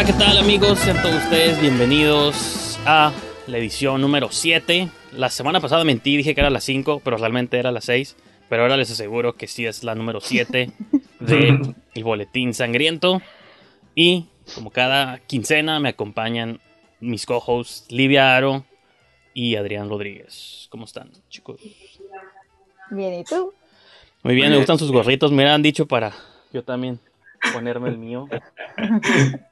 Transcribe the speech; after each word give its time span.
Hola, 0.00 0.12
¿qué 0.12 0.18
tal 0.18 0.38
amigos? 0.38 0.78
Sean 0.78 0.96
todos 1.02 1.16
ustedes 1.24 1.60
bienvenidos 1.60 2.80
a 2.86 3.12
la 3.46 3.58
edición 3.58 4.00
número 4.00 4.28
7. 4.30 4.88
La 5.12 5.28
semana 5.28 5.60
pasada 5.60 5.84
mentí, 5.84 6.16
dije 6.16 6.34
que 6.34 6.40
era 6.40 6.48
la 6.48 6.62
5, 6.62 7.02
pero 7.04 7.18
realmente 7.18 7.58
era 7.58 7.70
la 7.70 7.82
6. 7.82 8.16
Pero 8.48 8.62
ahora 8.62 8.78
les 8.78 8.90
aseguro 8.90 9.34
que 9.34 9.46
sí 9.46 9.66
es 9.66 9.84
la 9.84 9.94
número 9.94 10.22
7 10.22 10.72
de 11.20 11.74
El 11.94 12.02
Boletín 12.02 12.54
Sangriento. 12.54 13.20
Y 13.94 14.24
como 14.54 14.70
cada 14.70 15.18
quincena 15.18 15.80
me 15.80 15.90
acompañan 15.90 16.60
mis 17.00 17.26
co-hosts 17.26 17.92
Livia 17.92 18.34
Aro 18.34 18.64
y 19.34 19.56
Adrián 19.56 19.90
Rodríguez. 19.90 20.66
¿Cómo 20.70 20.86
están, 20.86 21.10
chicos? 21.28 21.60
Bien, 22.88 23.20
¿y 23.20 23.24
tú? 23.24 23.52
Muy 24.22 24.34
bien, 24.34 24.50
me 24.50 24.56
gustan 24.56 24.78
sus 24.78 24.92
gorritos. 24.92 25.30
Me 25.30 25.46
han 25.46 25.60
dicho 25.60 25.84
para 25.84 26.14
yo 26.54 26.64
también 26.64 26.98
ponerme 27.52 27.90
el 27.90 27.98
mío. 27.98 28.28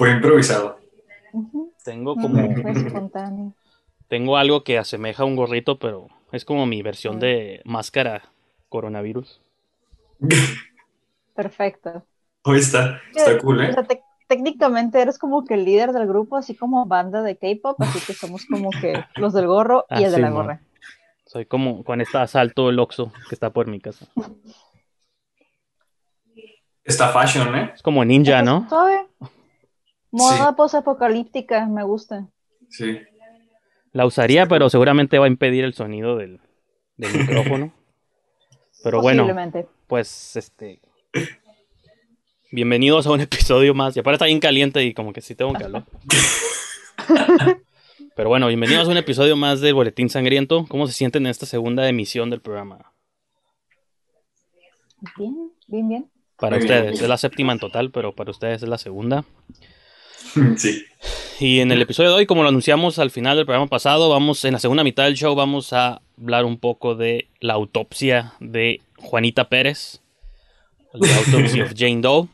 Fue 0.00 0.12
improvisado. 0.12 0.80
Tengo 1.84 2.14
como. 2.16 2.40
Espontáneo. 2.40 3.52
Tengo 4.08 4.38
algo 4.38 4.64
que 4.64 4.78
asemeja 4.78 5.24
a 5.24 5.26
un 5.26 5.36
gorrito, 5.36 5.78
pero 5.78 6.08
es 6.32 6.46
como 6.46 6.64
mi 6.64 6.80
versión 6.80 7.20
de 7.20 7.60
máscara 7.66 8.22
coronavirus. 8.70 9.42
Perfecto. 11.34 12.02
Hoy 12.44 12.60
está, 12.60 13.02
está 13.14 13.36
cool, 13.40 13.60
O 13.60 13.62
¿eh? 13.62 13.74
sea, 13.74 13.82
te- 13.84 14.02
técnicamente 14.26 15.02
eres 15.02 15.18
como 15.18 15.44
que 15.44 15.52
el 15.52 15.66
líder 15.66 15.92
del 15.92 16.08
grupo, 16.08 16.38
así 16.38 16.54
como 16.56 16.86
banda 16.86 17.20
de 17.22 17.36
K-pop, 17.36 17.78
así 17.82 18.00
que 18.06 18.14
somos 18.14 18.46
como 18.46 18.70
que 18.70 19.04
los 19.16 19.34
del 19.34 19.48
gorro 19.48 19.84
y 19.90 19.94
Ah, 19.96 20.06
el 20.06 20.12
de 20.12 20.18
la 20.18 20.28
sí, 20.28 20.32
gorra. 20.32 20.60
Soy 21.26 21.44
como 21.44 21.84
con 21.84 22.00
este 22.00 22.16
asalto 22.16 22.70
el 22.70 22.78
Oxxo 22.78 23.12
que 23.28 23.34
está 23.34 23.50
por 23.50 23.66
mi 23.66 23.80
casa. 23.80 24.06
Está 26.84 27.10
fashion, 27.10 27.54
¿eh? 27.54 27.72
Es 27.74 27.82
como 27.82 28.02
ninja, 28.02 28.40
¿no? 28.40 28.66
Suave. 28.66 29.06
Moda 30.10 30.56
posapocalíptica, 30.56 31.66
me 31.66 31.84
gusta. 31.84 32.28
Sí. 32.68 33.00
La 33.92 34.06
usaría, 34.06 34.46
pero 34.46 34.70
seguramente 34.70 35.18
va 35.18 35.26
a 35.26 35.28
impedir 35.28 35.64
el 35.64 35.74
sonido 35.74 36.16
del, 36.16 36.40
del 36.96 37.18
micrófono. 37.18 37.72
Pero 38.82 39.02
bueno, 39.02 39.28
pues 39.86 40.36
este. 40.36 40.80
Bienvenidos 42.50 43.06
a 43.06 43.10
un 43.12 43.20
episodio 43.20 43.74
más. 43.74 43.94
Y 43.94 44.00
aparte 44.00 44.14
está 44.14 44.24
bien 44.24 44.40
caliente 44.40 44.82
y 44.84 44.94
como 44.94 45.12
que 45.12 45.20
sí 45.20 45.34
tengo 45.34 45.52
calor. 45.52 45.84
Pero 48.16 48.28
bueno, 48.28 48.46
bienvenidos 48.48 48.88
a 48.88 48.90
un 48.90 48.96
episodio 48.96 49.36
más 49.36 49.60
del 49.60 49.74
Boletín 49.74 50.08
Sangriento. 50.08 50.64
¿Cómo 50.68 50.86
se 50.86 50.94
sienten 50.94 51.26
en 51.26 51.30
esta 51.30 51.44
segunda 51.44 51.86
emisión 51.88 52.30
del 52.30 52.40
programa? 52.40 52.92
Bien, 55.18 55.52
bien, 55.66 55.88
bien. 55.88 56.10
Para 56.36 56.56
Muy 56.56 56.66
bien. 56.66 56.78
ustedes, 56.78 57.02
es 57.02 57.08
la 57.08 57.18
séptima 57.18 57.52
en 57.52 57.58
total, 57.58 57.90
pero 57.90 58.14
para 58.14 58.30
ustedes 58.30 58.62
es 58.62 58.68
la 58.68 58.78
segunda. 58.78 59.24
Sí. 60.56 60.84
Y 61.38 61.60
en 61.60 61.72
el 61.72 61.80
episodio 61.80 62.10
de 62.10 62.16
hoy, 62.16 62.26
como 62.26 62.42
lo 62.42 62.50
anunciamos 62.50 62.98
al 62.98 63.10
final 63.10 63.36
del 63.36 63.46
programa 63.46 63.68
pasado, 63.68 64.10
vamos 64.10 64.44
en 64.44 64.52
la 64.52 64.58
segunda 64.58 64.84
mitad 64.84 65.04
del 65.04 65.16
show 65.16 65.34
vamos 65.34 65.72
a 65.72 66.02
hablar 66.20 66.44
un 66.44 66.58
poco 66.58 66.94
de 66.94 67.28
la 67.40 67.54
autopsia 67.54 68.34
de 68.40 68.82
Juanita 68.98 69.48
Pérez, 69.48 70.02
The 70.92 71.14
Autopsy 71.14 71.62
of 71.62 71.72
Jane 71.74 72.02
Doe, 72.02 72.28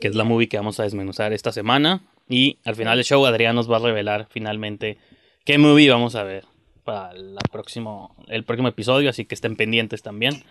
que 0.00 0.08
es 0.08 0.14
la 0.14 0.24
movie 0.24 0.48
que 0.48 0.58
vamos 0.58 0.78
a 0.80 0.82
desmenuzar 0.82 1.32
esta 1.32 1.52
semana. 1.52 2.02
Y 2.28 2.58
al 2.64 2.76
final 2.76 2.96
del 2.96 3.06
show, 3.06 3.24
Adrián 3.24 3.56
nos 3.56 3.70
va 3.70 3.76
a 3.76 3.80
revelar 3.80 4.26
finalmente 4.30 4.98
qué 5.44 5.56
movie 5.56 5.90
vamos 5.90 6.14
a 6.14 6.24
ver 6.24 6.44
para 6.84 7.14
la 7.14 7.40
próximo, 7.50 8.14
el 8.28 8.44
próximo 8.44 8.68
episodio, 8.68 9.08
así 9.08 9.24
que 9.24 9.34
estén 9.34 9.56
pendientes 9.56 10.02
también. 10.02 10.42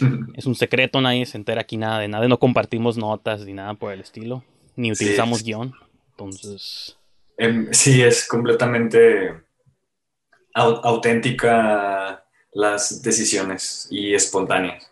Es 0.34 0.46
un 0.46 0.54
secreto, 0.54 1.00
nadie 1.00 1.26
se 1.26 1.36
entera 1.36 1.60
aquí 1.60 1.76
nada 1.76 1.98
de 1.98 2.08
nada, 2.08 2.26
no 2.26 2.38
compartimos 2.38 2.96
notas 2.96 3.44
ni 3.44 3.52
nada 3.52 3.74
por 3.74 3.92
el 3.92 4.00
estilo, 4.00 4.42
ni 4.76 4.94
Sí. 4.94 5.04
utilizamos 5.04 5.42
guion. 5.42 5.74
Entonces, 6.10 6.96
Em, 7.38 7.68
sí, 7.72 8.02
es 8.02 8.26
completamente 8.28 9.30
au- 10.54 10.80
auténtica 10.84 12.24
las 12.52 13.02
decisiones 13.02 13.88
y 13.90 14.14
espontáneas. 14.14 14.88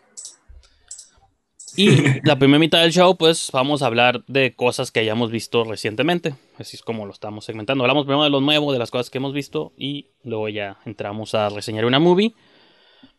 Y 1.77 1.87
la 2.27 2.37
primera 2.37 2.59
mitad 2.59 2.81
del 2.81 2.91
show, 2.91 3.15
pues 3.15 3.49
vamos 3.53 3.81
a 3.81 3.85
hablar 3.85 4.25
de 4.27 4.53
cosas 4.55 4.91
que 4.91 4.99
hayamos 4.99 5.31
visto 5.31 5.63
recientemente. 5.63 6.33
Así 6.57 6.75
es 6.75 6.81
como 6.83 7.05
lo 7.05 7.13
estamos 7.13 7.45
segmentando. 7.45 7.83
Hablamos 7.83 8.05
primero 8.05 8.23
de 8.23 8.29
lo 8.29 8.41
nuevo, 8.41 8.73
de 8.73 8.79
las 8.79 8.91
cosas 8.91 9.09
que 9.09 9.19
hemos 9.19 9.33
visto, 9.33 9.71
y 9.77 10.07
luego 10.23 10.49
ya 10.49 10.77
entramos 10.85 11.33
a 11.35 11.47
reseñar 11.49 11.85
una 11.85 11.99
movie. 11.99 12.33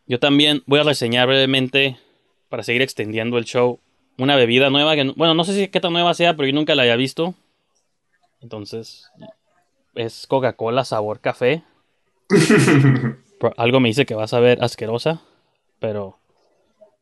Yo 0.06 0.18
también 0.18 0.62
voy 0.66 0.80
a 0.80 0.84
reseñar 0.84 1.28
brevemente, 1.28 1.96
para 2.50 2.62
seguir 2.62 2.82
extendiendo 2.82 3.38
el 3.38 3.44
show, 3.46 3.80
una 4.18 4.36
bebida 4.36 4.70
nueva 4.70 4.94
que, 4.94 5.12
bueno, 5.16 5.34
no 5.34 5.44
sé 5.44 5.54
si 5.54 5.68
qué 5.68 5.80
tan 5.80 5.92
nueva 5.92 6.14
sea, 6.14 6.36
pero 6.36 6.46
yo 6.46 6.54
nunca 6.54 6.74
la 6.74 6.82
había 6.82 6.96
visto. 6.96 7.34
Entonces, 8.40 9.10
es 9.94 10.26
Coca-Cola 10.26 10.84
sabor 10.84 11.20
café. 11.20 11.62
Algo 13.56 13.80
me 13.80 13.88
dice 13.88 14.06
que 14.06 14.14
va 14.14 14.24
a 14.24 14.28
saber 14.28 14.62
asquerosa, 14.62 15.22
pero 15.80 16.18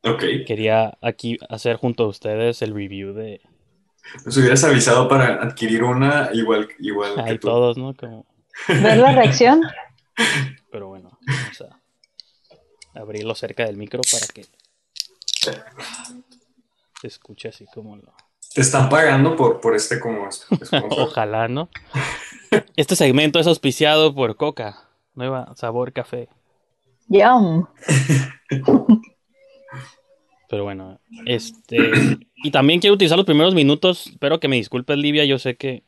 ok. 0.03 0.25
quería 0.47 0.97
aquí 1.03 1.38
hacer 1.48 1.76
junto 1.76 2.04
a 2.04 2.09
ustedes 2.09 2.62
el 2.62 2.75
review 2.75 3.12
de 3.12 3.42
Nos 4.25 4.37
hubieras 4.38 4.65
avisado 4.65 5.06
para 5.06 5.34
adquirir 5.42 5.84
una 5.84 6.31
igual, 6.32 6.69
igual 6.78 7.15
que 7.15 7.21
ahí 7.21 7.38
tú. 7.38 7.48
todos, 7.48 7.77
¿no? 7.77 7.94
Como, 7.94 8.27
¿Ver 8.69 8.98
la 8.98 9.12
reacción? 9.12 9.60
pero 10.72 10.88
bueno, 10.88 11.19
vamos 11.27 11.60
a 11.60 12.98
abrirlo 12.98 13.34
cerca 13.34 13.66
del 13.66 13.77
micro 13.77 14.00
para 14.10 14.27
que 14.27 14.47
se 17.00 17.06
escuche 17.08 17.48
así 17.48 17.66
como 17.74 17.96
lo. 17.96 18.12
Te 18.54 18.60
están 18.62 18.88
pagando 18.88 19.36
por, 19.36 19.60
por 19.60 19.76
este 19.76 20.00
como 20.00 20.28
es- 20.28 20.46
sponsor. 20.64 20.84
Ojalá, 20.98 21.48
¿no? 21.48 21.68
Este 22.76 22.96
segmento 22.96 23.38
es 23.38 23.46
auspiciado 23.46 24.14
por 24.14 24.36
Coca, 24.36 24.88
nueva 25.14 25.52
sabor 25.56 25.92
café. 25.92 26.28
Yum. 27.08 27.66
Pero 30.48 30.64
bueno, 30.64 30.98
este. 31.26 31.78
Y 32.42 32.50
también 32.50 32.80
quiero 32.80 32.94
utilizar 32.94 33.16
los 33.16 33.26
primeros 33.26 33.54
minutos. 33.54 34.08
Espero 34.08 34.40
que 34.40 34.48
me 34.48 34.56
disculpes, 34.56 34.96
Livia. 34.98 35.24
Yo 35.24 35.38
sé 35.38 35.54
que 35.56 35.84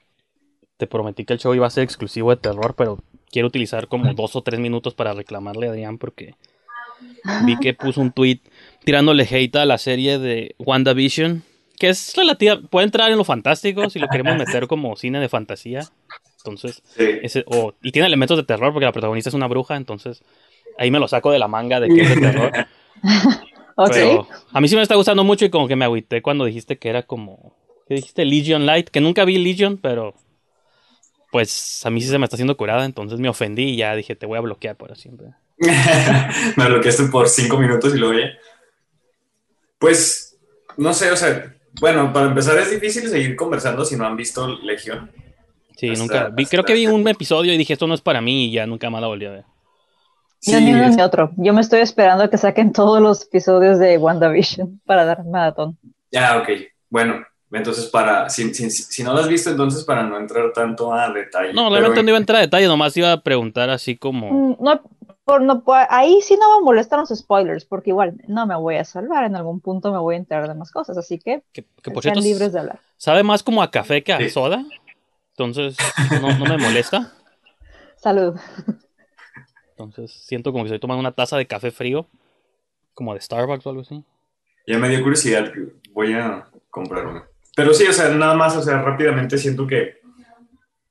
te 0.77 0.87
prometí 0.87 1.25
que 1.25 1.33
el 1.33 1.41
show 1.41 1.53
iba 1.55 1.67
a 1.67 1.71
ser 1.71 1.83
exclusivo 1.83 2.31
de 2.31 2.37
terror, 2.37 2.75
pero 2.77 3.03
quiero 3.31 3.49
utilizar 3.49 3.89
como 3.89 4.15
dos 4.15 4.37
o 4.37 4.43
tres 4.43 4.61
minutos 4.61 4.95
para 4.95 5.15
reclamarle 5.15 5.67
a 5.67 5.71
Adrián 5.71 5.99
porque 5.99 6.37
vi 7.45 7.57
que 7.59 7.75
puso 7.75 8.01
un 8.01 8.13
tweet 8.13 8.41
tirándole 8.85 9.27
hate 9.31 9.57
a 9.57 9.65
la 9.65 9.79
serie 9.79 10.19
de 10.19 10.55
WandaVision, 10.59 11.43
que 11.79 11.89
es 11.89 12.15
relativa. 12.17 12.61
Puede 12.71 12.85
entrar 12.87 13.11
en 13.11 13.19
lo 13.19 13.25
fantástico 13.25 13.91
si 13.91 13.99
lo 13.99 14.09
queremos 14.09 14.37
meter 14.37 14.67
como 14.67 14.97
cine 14.97 15.21
de 15.21 15.29
fantasía. 15.29 15.81
Entonces, 16.39 16.83
Sí. 16.97 17.05
ese, 17.23 17.45
o- 17.47 17.75
y 17.83 17.93
tiene 17.93 18.07
elementos 18.09 18.37
de 18.37 18.43
terror 18.43 18.73
porque 18.73 18.85
la 18.87 18.93
protagonista 18.93 19.29
es 19.31 19.35
una 19.35 19.47
bruja, 19.47 19.77
entonces 19.77 20.23
ahí 20.79 20.91
me 20.91 20.99
lo 20.99 21.07
saco 21.07 21.31
de 21.31 21.39
la 21.39 21.47
manga 21.49 21.79
de 21.81 21.89
que 21.89 22.01
es 22.03 22.09
de 22.09 22.21
terror. 22.21 22.53
Ok. 23.75 23.91
Pero 23.91 24.29
a 24.53 24.61
mí 24.61 24.69
sí 24.69 24.77
me 24.77 24.83
está 24.83 24.97
gustando 24.97 25.25
mucho 25.25 25.47
y 25.47 25.51
como 25.51 25.67
que 25.67 25.77
me 25.77 25.87
agüité 25.87 26.21
cuando 26.21 26.45
dijiste 26.45 26.77
que 26.77 26.91
era 26.91 27.05
como... 27.05 27.57
¿Qué 27.89 27.95
dijiste? 27.95 28.27
Legion 28.27 28.67
Light, 28.67 28.91
que 28.91 29.01
nunca 29.01 29.25
vi 29.25 29.39
Legion, 29.39 29.79
pero... 29.79 30.15
Pues 31.31 31.85
a 31.87 31.91
mí 31.91 32.03
sí 32.03 32.09
se 32.09 32.19
me 32.19 32.25
está 32.27 32.37
haciendo 32.37 32.57
curada, 32.59 32.85
entonces 32.85 33.19
me 33.19 33.31
ofendí 33.31 33.71
y 33.71 33.77
ya 33.77 33.97
dije, 33.97 34.15
te 34.15 34.27
voy 34.27 34.37
a 34.37 34.43
bloquear 34.43 34.77
para 34.77 34.95
siempre. 34.95 35.29
Me 36.57 36.67
bloqueaste 36.67 37.05
por 37.05 37.29
cinco 37.29 37.57
minutos 37.57 37.95
y 37.95 37.99
luego 37.99 38.19
ya. 38.19 38.27
Pues, 39.83 40.39
no 40.79 40.95
sé, 40.95 41.11
o 41.11 41.17
sea, 41.17 41.53
bueno, 41.81 42.13
para 42.13 42.27
empezar 42.27 42.57
es 42.59 42.71
difícil 42.71 43.09
seguir 43.09 43.37
conversando 43.37 43.85
si 43.85 43.97
no 43.97 44.07
han 44.07 44.17
visto 44.17 44.47
Legión. 44.49 45.11
Sí, 45.77 45.91
Hasta- 45.91 46.01
nunca... 46.03 46.29
Vi, 46.29 46.45
hasta- 46.45 46.51
creo 46.53 46.65
que 46.65 46.75
vi 46.75 46.87
un 46.87 47.07
episodio 47.09 47.53
y 47.53 47.59
dije, 47.59 47.73
esto 47.75 47.87
no 47.89 47.95
es 47.95 48.01
para 48.01 48.21
mí 48.21 48.47
y 48.47 48.53
ya 48.53 48.65
nunca 48.67 48.89
más 48.89 49.01
la 49.01 49.09
volví 49.09 49.27
a 49.27 49.31
ver. 49.33 49.45
Yo 50.45 50.59
Sí, 50.59 50.65
ni 50.65 50.73
uno 50.73 50.89
ni 50.89 51.03
otro. 51.03 51.33
Yo 51.37 51.53
me 51.53 51.61
estoy 51.61 51.81
esperando 51.81 52.25
a 52.25 52.31
que 52.31 52.39
saquen 52.39 52.73
todos 52.73 53.01
los 53.01 53.25
episodios 53.27 53.79
de 53.79 53.99
WandaVision 53.99 54.81
para 54.87 55.05
dar 55.05 55.25
maratón. 55.25 55.77
Ya, 56.13 56.39
ok. 56.39 56.49
Bueno, 56.89 57.25
entonces 57.53 57.87
para, 57.87 58.29
si, 58.31 58.55
si, 58.55 58.71
si 58.71 59.03
no 59.03 59.13
lo 59.13 59.19
has 59.21 59.29
visto, 59.29 59.51
entonces 59.51 59.85
para 59.85 60.05
no 60.05 60.17
entrar 60.19 60.53
tanto 60.53 60.93
a 60.95 61.11
detalle. 61.13 61.53
No, 61.53 61.65
pero- 61.65 61.71
realmente 61.81 62.03
no 62.05 62.09
iba 62.11 62.19
a 62.19 62.21
entrar 62.21 62.39
a 62.39 62.43
detalle, 62.43 62.67
nomás 62.67 62.97
iba 62.97 63.13
a 63.13 63.21
preguntar 63.21 63.69
así 63.71 63.97
como... 63.97 64.31
Mm, 64.33 64.57
No, 64.65 64.81
por, 65.25 65.41
no, 65.43 65.63
por- 65.63 65.87
ahí 65.91 66.21
sí 66.23 66.37
no 66.41 66.59
me 66.59 66.65
molestan 66.65 67.01
los 67.01 67.11
spoilers, 67.11 67.65
porque 67.65 67.91
igual 67.91 68.15
no 68.29 68.47
me 68.47 68.57
voy 68.57 68.77
a 68.77 68.85
salvar. 68.85 69.25
En 69.25 69.37
algún 69.37 69.61
punto 69.61 69.93
me 69.93 69.99
voy 69.99 70.15
a 70.17 70.19
enterar 70.19 70.49
de 70.49 70.55
más 70.55 70.71
cosas, 70.73 70.97
así 70.99 71.19
que 71.19 71.43
Que, 71.53 71.65
que 71.83 71.91
por 71.91 72.03
sean 72.03 72.15
cierto, 72.17 72.29
libres 72.29 72.53
de 72.53 72.59
hablar. 72.61 72.81
sabe 72.97 73.23
más 73.23 73.43
como 73.43 73.63
a 73.63 73.71
café 73.71 74.03
que 74.03 74.13
a 74.13 74.19
Sí. 74.19 74.31
soda. 74.31 74.65
Entonces, 75.31 75.77
no, 76.21 76.37
no 76.39 76.45
me 76.45 76.59
molesta. 76.59 77.13
Salud. 77.97 78.37
Entonces, 79.71 80.13
siento 80.13 80.53
como 80.53 80.65
que 80.65 80.69
estoy 80.69 80.81
tomando 80.81 81.01
una 81.01 81.13
taza 81.13 81.37
de 81.37 81.47
café 81.47 81.71
frío. 81.71 82.07
Como 82.95 83.15
de 83.15 83.21
Starbucks 83.21 83.67
o 83.67 83.71
algo 83.71 83.83
así. 83.83 84.05
Ya 84.67 84.79
me 84.79 84.89
dio 84.89 85.03
curiosidad, 85.03 85.51
voy 85.93 86.13
a 86.13 86.47
comprar 86.71 87.07
una. 87.07 87.25
Pero 87.57 87.73
sí, 87.75 87.87
o 87.87 87.93
sea, 87.93 88.11
nada 88.11 88.35
más, 88.35 88.57
o 88.57 88.63
sea, 88.63 88.81
rápidamente 88.83 89.39
siento 89.39 89.67
que 89.67 90.01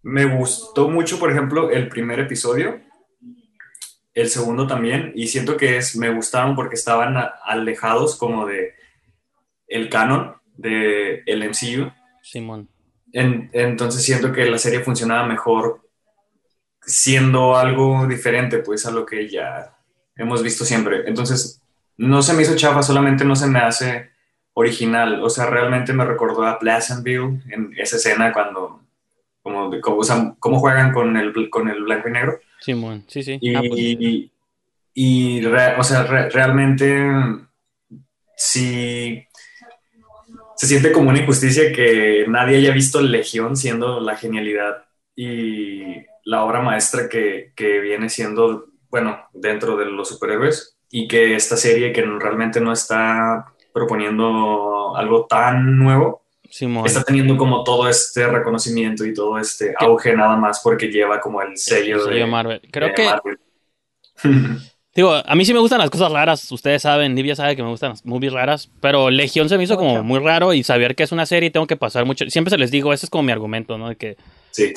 me 0.02 0.26
gustó 0.26 0.90
mucho, 0.90 1.20
por 1.20 1.32
ejemplo, 1.32 1.70
el 1.70 1.88
primer 1.90 2.20
episodio, 2.20 2.82
el 4.14 4.30
segundo 4.30 4.68
también, 4.68 5.14
y 5.16 5.28
siento 5.28 5.56
que 5.58 5.78
es, 5.78 5.96
me 5.96 6.10
gustaron 6.14 6.56
porque 6.56 6.76
estaban 6.76 7.18
a- 7.18 7.34
alejados 7.46 8.18
como 8.18 8.46
de 8.46 8.74
el 9.68 9.90
canon 9.90 10.36
de 10.58 11.24
el 11.26 11.44
MCU. 11.44 11.92
Simón. 12.22 12.68
En- 13.14 13.50
entonces 13.54 14.04
siento 14.04 14.32
que 14.32 14.46
la 14.46 14.58
serie 14.58 14.82
funcionaba 14.82 15.26
mejor 15.26 15.82
siendo 16.82 17.56
algo 17.58 18.08
diferente, 18.08 18.60
pues, 18.60 18.86
a 18.86 18.92
lo 18.92 19.06
que 19.06 19.30
ya 19.30 19.76
hemos 20.16 20.42
visto 20.44 20.66
siempre. 20.66 21.04
Entonces, 21.08 21.62
no 21.98 22.22
se 22.22 22.34
me 22.34 22.42
hizo 22.42 22.56
chafa, 22.56 22.82
solamente 22.84 23.24
no 23.24 23.36
se 23.36 23.48
me 23.48 23.60
hace 23.60 24.10
original. 24.54 25.22
O 25.24 25.30
sea, 25.30 25.46
realmente 25.46 25.94
me 25.94 26.06
recordó 26.06 26.44
a 26.46 26.58
Pleasantville 26.60 27.42
en 27.50 27.74
esa 27.78 27.98
escena 27.98 28.34
cuando, 28.34 28.82
como, 29.42 29.70
de 29.70 29.80
cómo, 29.80 29.98
usan- 29.98 30.36
cómo 30.40 30.60
juegan 30.60 30.92
con 30.92 31.16
el, 31.18 31.50
con 31.50 31.70
el 31.70 31.84
blanco 31.84 32.10
y 32.10 32.12
negro. 32.12 32.40
Simón, 32.62 33.04
sí, 33.08 33.24
sí. 33.24 33.38
Y, 33.42 33.56
Ah, 33.56 33.62
pues, 33.68 33.80
y- 33.80 34.32
y 34.94 35.42
re- 35.42 35.76
o 35.78 35.84
sea, 35.84 36.04
re- 36.04 36.30
realmente 36.30 37.02
sí 38.36 39.24
se 40.56 40.68
siente 40.68 40.92
como 40.92 41.10
una 41.10 41.20
injusticia 41.20 41.72
que 41.74 42.26
nadie 42.28 42.58
haya 42.58 42.72
visto 42.72 43.02
Legión 43.02 43.56
siendo 43.58 44.00
la 44.00 44.16
genialidad 44.16 44.86
y 45.16 46.06
la 46.26 46.44
obra 46.44 46.62
maestra 46.62 47.10
que, 47.10 47.52
que 47.56 47.80
viene 47.80 48.10
siendo, 48.10 48.66
bueno, 48.90 49.20
dentro 49.34 49.76
de 49.76 49.86
los 49.86 50.10
superhéroes 50.10 50.78
y 50.92 51.08
que 51.08 51.36
esta 51.36 51.58
serie 51.58 51.92
que 51.92 52.04
realmente 52.04 52.62
no 52.62 52.72
está 52.74 53.46
proponiendo 53.74 54.96
algo 54.96 55.26
tan 55.26 55.78
nuevo, 55.78 56.21
Simón. 56.52 56.86
está 56.86 57.04
teniendo 57.04 57.38
como 57.38 57.64
todo 57.64 57.88
este 57.90 58.28
reconocimiento 58.28 59.06
y 59.06 59.14
todo 59.14 59.40
este 59.40 59.74
auge 59.80 60.16
nada 60.16 60.36
más 60.36 60.60
porque 60.62 60.88
lleva 60.88 61.20
como 61.20 61.42
el 61.42 61.58
sello, 61.58 62.04
Sello 62.04 62.16
de, 62.16 62.26
Marvel. 62.26 62.62
Creo 62.72 62.90
de 62.90 62.94
que, 62.94 63.06
Marvel. 63.06 63.40
digo, 64.94 65.14
a 65.14 65.36
mí 65.36 65.46
sí 65.46 65.54
me 65.54 65.60
gustan 65.60 65.80
las 65.80 65.90
cosas 65.90 66.12
raras. 66.12 66.52
Ustedes 66.52 66.82
saben, 66.82 67.16
Livia 67.16 67.36
sabe 67.36 67.56
que 67.56 67.64
me 67.64 67.70
gustan 67.70 67.92
las 67.92 68.06
movies 68.06 68.34
raras. 68.34 68.70
Pero 68.82 69.10
Legión 69.10 69.50
se 69.50 69.58
me 69.58 69.64
hizo 69.64 69.78
como 69.78 70.04
muy 70.04 70.20
raro 70.20 70.54
y 70.54 70.64
saber 70.64 70.96
que 70.96 71.04
es 71.04 71.12
una 71.12 71.26
serie 71.26 71.52
tengo 71.52 71.68
que 71.68 71.78
pasar 71.78 72.06
mucho. 72.06 72.30
Siempre 72.30 72.52
se 72.52 72.58
les 72.58 72.70
digo, 72.70 72.94
ese 72.94 73.06
es 73.06 73.10
como 73.10 73.24
mi 73.24 73.32
argumento, 73.32 73.78
¿no? 73.78 73.90
De 73.90 73.96
que 73.96 74.18
sí. 74.52 74.74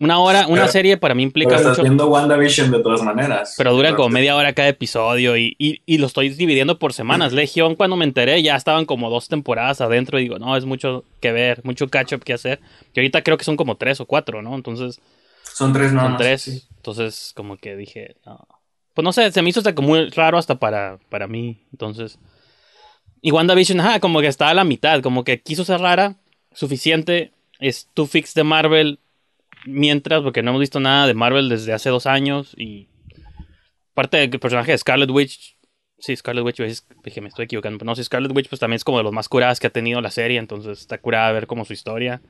Una 0.00 0.18
hora, 0.18 0.46
una 0.48 0.62
Pero- 0.62 0.72
serie 0.72 0.96
para 0.96 1.14
mí 1.14 1.22
Pero 1.22 1.28
implica 1.28 1.56
estás 1.56 1.70
mucho. 1.72 1.82
viendo 1.82 2.06
WandaVision 2.08 2.70
de 2.70 2.80
todas 2.82 3.02
maneras. 3.02 3.54
Pero 3.56 3.72
duran 3.74 3.94
como 3.94 4.08
media 4.08 4.34
hora 4.34 4.52
cada 4.54 4.68
episodio 4.68 5.36
y, 5.36 5.54
y, 5.58 5.82
y 5.86 5.98
lo 5.98 6.06
estoy 6.06 6.30
dividiendo 6.30 6.78
por 6.78 6.92
semanas. 6.92 7.32
Legión, 7.32 7.74
cuando 7.76 7.96
me 7.96 8.04
enteré, 8.04 8.42
ya 8.42 8.56
estaban 8.56 8.86
como 8.86 9.10
dos 9.10 9.28
temporadas 9.28 9.80
adentro 9.80 10.18
y 10.18 10.22
digo, 10.22 10.38
no, 10.38 10.56
es 10.56 10.64
mucho 10.64 11.04
que 11.20 11.30
ver, 11.32 11.60
mucho 11.64 11.86
catch-up 11.88 12.24
que 12.24 12.32
hacer. 12.32 12.60
Y 12.94 13.00
ahorita 13.00 13.22
creo 13.22 13.36
que 13.36 13.44
son 13.44 13.56
como 13.56 13.76
tres 13.76 14.00
o 14.00 14.06
cuatro, 14.06 14.42
¿no? 14.42 14.54
Entonces, 14.54 15.00
Son 15.42 15.72
tres 15.72 15.92
nada 15.92 16.04
son 16.06 16.12
más, 16.12 16.20
tres. 16.22 16.42
sí. 16.42 16.62
Entonces, 16.76 17.32
como 17.36 17.56
que 17.58 17.76
dije, 17.76 18.16
no. 18.26 18.46
Pues 18.94 19.04
no 19.04 19.12
sé, 19.12 19.30
se 19.30 19.42
me 19.42 19.50
hizo 19.50 19.60
hasta 19.60 19.74
como 19.74 19.88
muy 19.88 20.08
raro 20.10 20.38
hasta 20.38 20.58
para, 20.58 20.98
para 21.10 21.26
mí. 21.28 21.58
Entonces. 21.72 22.18
Y 23.22 23.32
WandaVision, 23.32 23.78
ajá, 23.80 24.00
como 24.00 24.20
que 24.22 24.26
estaba 24.28 24.50
a 24.50 24.54
la 24.54 24.64
mitad, 24.64 25.02
como 25.02 25.24
que 25.24 25.40
quiso 25.42 25.64
ser 25.64 25.80
rara, 25.80 26.16
suficiente. 26.54 27.32
Es 27.58 27.88
tu 27.92 28.06
fix 28.06 28.32
de 28.34 28.44
Marvel. 28.44 28.98
Mientras, 29.66 30.22
porque 30.22 30.42
no 30.42 30.50
hemos 30.50 30.60
visto 30.60 30.80
nada 30.80 31.06
de 31.06 31.14
Marvel 31.14 31.48
desde 31.48 31.72
hace 31.72 31.90
dos 31.90 32.06
años. 32.06 32.54
Y. 32.56 32.88
Parte 33.94 34.16
del 34.16 34.40
personaje 34.40 34.72
de 34.72 34.78
Scarlet 34.78 35.10
Witch. 35.10 35.56
Sí, 35.98 36.16
Scarlet 36.16 36.44
Witch, 36.44 36.60
es- 36.60 36.86
dije, 37.04 37.20
me 37.20 37.28
estoy 37.28 37.44
equivocando. 37.44 37.78
Pero 37.78 37.86
no, 37.90 37.94
sí, 37.94 38.02
Scarlet 38.04 38.34
Witch, 38.34 38.48
pues 38.48 38.58
también 38.60 38.76
es 38.76 38.84
como 38.84 38.98
de 38.98 39.04
los 39.04 39.12
más 39.12 39.28
curadas 39.28 39.60
que 39.60 39.66
ha 39.66 39.70
tenido 39.70 40.00
la 40.00 40.10
serie. 40.10 40.38
Entonces 40.38 40.80
está 40.80 40.98
curada 40.98 41.32
ver 41.32 41.46
como 41.46 41.64
su 41.64 41.72
historia. 41.72 42.20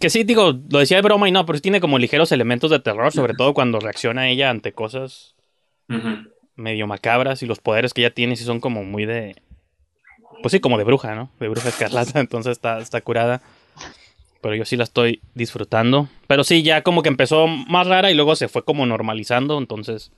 Que 0.00 0.10
sí, 0.10 0.24
digo, 0.24 0.52
lo 0.68 0.78
decía 0.78 0.98
de 0.98 1.02
broma 1.02 1.28
y 1.28 1.32
no, 1.32 1.46
pero 1.46 1.56
sí 1.56 1.62
tiene 1.62 1.80
como 1.80 1.98
ligeros 1.98 2.30
elementos 2.30 2.70
de 2.70 2.80
terror, 2.80 3.12
sobre 3.12 3.32
todo 3.32 3.54
cuando 3.54 3.80
reacciona 3.80 4.28
ella 4.28 4.50
ante 4.50 4.72
cosas 4.72 5.34
medio 6.56 6.86
macabras 6.86 7.42
y 7.42 7.46
los 7.46 7.60
poderes 7.60 7.94
que 7.94 8.02
ella 8.02 8.12
tiene 8.12 8.36
sí 8.36 8.44
son 8.44 8.60
como 8.60 8.84
muy 8.84 9.06
de... 9.06 9.36
Pues 10.42 10.52
sí, 10.52 10.60
como 10.60 10.76
de 10.76 10.84
bruja, 10.84 11.14
¿no? 11.14 11.30
De 11.40 11.48
bruja 11.48 11.70
escarlata, 11.70 12.20
entonces 12.20 12.52
está, 12.52 12.78
está 12.78 13.00
curada. 13.00 13.40
Pero 14.46 14.54
yo 14.54 14.64
sí 14.64 14.76
la 14.76 14.84
estoy 14.84 15.20
disfrutando. 15.34 16.08
Pero 16.28 16.44
sí, 16.44 16.62
ya 16.62 16.82
como 16.82 17.02
que 17.02 17.08
empezó 17.08 17.48
más 17.48 17.88
rara 17.88 18.12
y 18.12 18.14
luego 18.14 18.36
se 18.36 18.46
fue 18.46 18.64
como 18.64 18.86
normalizando, 18.86 19.58
entonces 19.58 20.12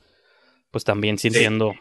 pues 0.69 0.83
también 0.83 1.17
Sí. 1.17 1.29
entiendo 1.29 1.73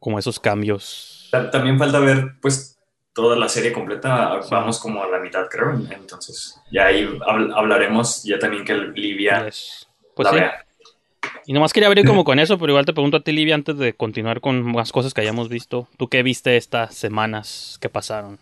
como 0.00 0.18
esos 0.18 0.40
cambios. 0.40 1.28
Ta- 1.30 1.48
También 1.52 1.78
falta 1.78 2.00
ver, 2.00 2.32
pues, 2.42 2.76
toda 3.12 3.36
la 3.36 3.48
serie 3.48 3.72
completa. 3.72 4.40
Sí. 4.42 4.48
Vamos 4.50 4.80
como 4.80 5.00
a 5.00 5.06
la 5.06 5.20
mitad, 5.20 5.46
creo. 5.48 5.74
Entonces, 5.92 6.60
ya 6.72 6.86
ahí 6.86 7.04
habl- 7.04 7.52
hablaremos. 7.54 8.24
Ya 8.24 8.40
también 8.40 8.64
que 8.64 8.74
Livia 8.74 9.44
Yes. 9.44 9.86
Pues 10.16 10.26
la 10.26 10.32
sí. 10.32 10.36
vea. 10.40 10.64
Y 11.46 11.52
nomás 11.52 11.72
quería 11.72 11.86
abrir 11.86 12.04
como 12.04 12.24
con 12.24 12.40
eso, 12.40 12.58
pero 12.58 12.72
igual 12.72 12.84
te 12.84 12.92
pregunto 12.92 13.18
a 13.18 13.20
ti, 13.20 13.30
Livia, 13.30 13.54
antes 13.54 13.78
de 13.78 13.92
continuar 13.92 14.40
con 14.40 14.60
más 14.72 14.90
cosas 14.90 15.14
que 15.14 15.20
hayamos 15.20 15.48
visto. 15.48 15.86
¿Tú 15.98 16.08
qué 16.08 16.24
viste 16.24 16.56
estas 16.56 16.96
semanas 16.96 17.78
que 17.80 17.88
pasaron? 17.88 18.40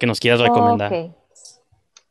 Que 0.00 0.06
nos 0.06 0.18
quieras 0.18 0.40
recomendar. 0.40 0.94
Ok. 0.94 1.14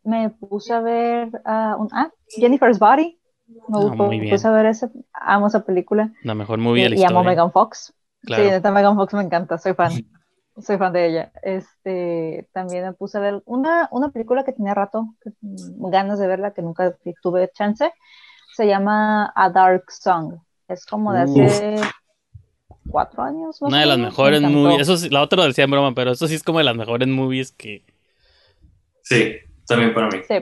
Me 0.06 0.30
puse 0.30 0.74
a 0.74 0.80
ver 0.80 1.30
ah, 1.46 1.76
un- 1.78 1.90
ah, 1.92 2.10
Jennifer's 2.30 2.80
Body. 2.80 3.20
Me 3.48 3.56
Ah, 3.78 3.82
gustó, 3.82 4.04
muy 4.04 4.20
bien. 4.20 4.34
puse 4.36 4.48
a 4.48 4.52
ver 4.52 4.66
esa, 4.68 4.90
amo 5.14 5.48
esa 5.48 5.66
película. 5.66 6.12
La 6.24 6.34
mejor 6.36 6.60
movie 6.60 6.84
de 6.84 6.90
la 6.90 6.96
y 6.96 7.00
amo 7.00 7.20
a 7.20 7.22
historia. 7.22 7.30
Megan 7.32 7.52
Fox. 7.52 7.94
Claro. 8.22 8.44
Sí, 8.44 8.50
neta 8.50 8.72
Megan 8.72 8.96
Fox 8.96 9.14
me 9.14 9.24
encanta, 9.24 9.58
soy 9.58 9.74
fan. 9.74 9.92
Soy 10.58 10.78
fan 10.78 10.94
de 10.94 11.06
ella. 11.08 11.32
Este, 11.44 12.48
también 12.54 12.86
me 12.86 12.94
puse 12.94 13.18
a 13.18 13.22
ver 13.22 13.44
una, 13.46 13.90
una 13.92 14.12
película 14.12 14.46
que 14.46 14.54
tenía 14.54 14.74
rato, 14.74 15.14
que, 15.22 15.32
mm, 15.42 15.90
ganas 15.90 16.18
de 16.18 16.28
verla, 16.28 16.54
que 16.54 16.62
nunca 16.62 16.96
tuve 17.22 17.52
chance. 17.54 17.92
Se 18.56 18.66
llama 18.66 19.34
A 19.36 19.50
Dark 19.50 19.92
Song. 19.92 20.36
Es 20.70 20.86
como 20.86 21.12
de 21.12 21.20
hace 21.20 21.76
cuatro 22.90 23.24
años. 23.24 23.62
Una 23.62 23.82
de 23.82 23.86
las 23.86 23.98
mejores 23.98 24.42
Me 24.42 24.48
movies. 24.48 24.80
Eso 24.84 24.96
sí, 24.96 25.10
la 25.10 25.22
otra 25.24 25.40
lo 25.40 25.44
decía 25.46 25.66
en 25.66 25.72
broma, 25.72 25.94
pero 25.94 26.12
eso 26.12 26.26
sí 26.26 26.36
es 26.36 26.44
como 26.44 26.60
de 26.60 26.64
las 26.64 26.76
mejores 26.78 27.08
movies 27.10 27.52
que. 27.52 27.84
Sí, 29.02 29.36
también 29.68 29.94
para 29.94 30.08
mí. 30.08 30.20
Sí. 30.28 30.36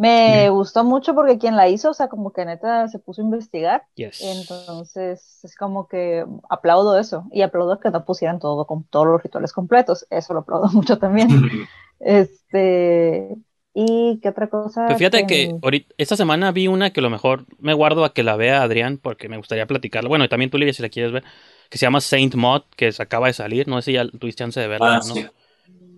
Me 0.00 0.48
gustó 0.48 0.82
mucho 0.82 1.14
porque 1.14 1.36
quien 1.36 1.56
la 1.56 1.68
hizo, 1.68 1.90
o 1.90 1.94
sea, 1.94 2.08
como 2.08 2.32
que 2.32 2.46
neta 2.46 2.88
se 2.88 2.98
puso 2.98 3.20
a 3.20 3.24
investigar. 3.26 3.82
Yes. 3.96 4.22
Entonces, 4.22 5.40
es 5.42 5.54
como 5.54 5.88
que 5.88 6.24
aplaudo 6.48 6.98
eso. 6.98 7.26
Y 7.32 7.42
aplaudo 7.42 7.78
que 7.78 7.90
no 7.90 8.02
pusieran 8.06 8.38
todo 8.38 8.66
con 8.66 8.84
todos 8.84 9.06
los 9.06 9.22
rituales 9.22 9.52
completos. 9.52 10.06
Eso 10.08 10.32
lo 10.32 10.40
aplaudo 10.40 10.68
mucho 10.72 10.98
también. 10.98 11.28
Este. 12.00 13.36
¿Y 13.74 14.20
qué 14.22 14.30
otra 14.30 14.48
cosa? 14.48 14.86
Pero 14.86 14.98
fíjate 14.98 15.26
que 15.26 15.54
esta 15.98 16.16
semana 16.16 16.50
vi 16.50 16.66
una 16.66 16.94
que 16.94 17.00
a 17.00 17.02
lo 17.02 17.10
mejor 17.10 17.44
me 17.58 17.74
guardo 17.74 18.06
a 18.06 18.14
que 18.14 18.22
la 18.22 18.36
vea 18.36 18.62
Adrián 18.62 18.96
porque 18.96 19.28
me 19.28 19.36
gustaría 19.36 19.66
platicarla. 19.66 20.08
Bueno, 20.08 20.24
y 20.24 20.30
también 20.30 20.50
tú, 20.50 20.56
Livia, 20.56 20.72
si 20.72 20.80
la 20.80 20.88
quieres 20.88 21.12
ver. 21.12 21.24
Que 21.68 21.76
se 21.76 21.84
llama 21.84 22.00
Saint 22.00 22.34
Maud, 22.36 22.62
que 22.74 22.90
se 22.90 23.02
acaba 23.02 23.26
de 23.26 23.34
salir. 23.34 23.68
No 23.68 23.82
sé 23.82 23.90
si 23.90 23.92
ya 23.92 24.08
tuviste 24.08 24.38
chance 24.38 24.58
de 24.58 24.66
verla. 24.66 24.94
Ah, 24.94 25.00
¿no? 25.06 25.14
sí. 25.14 25.26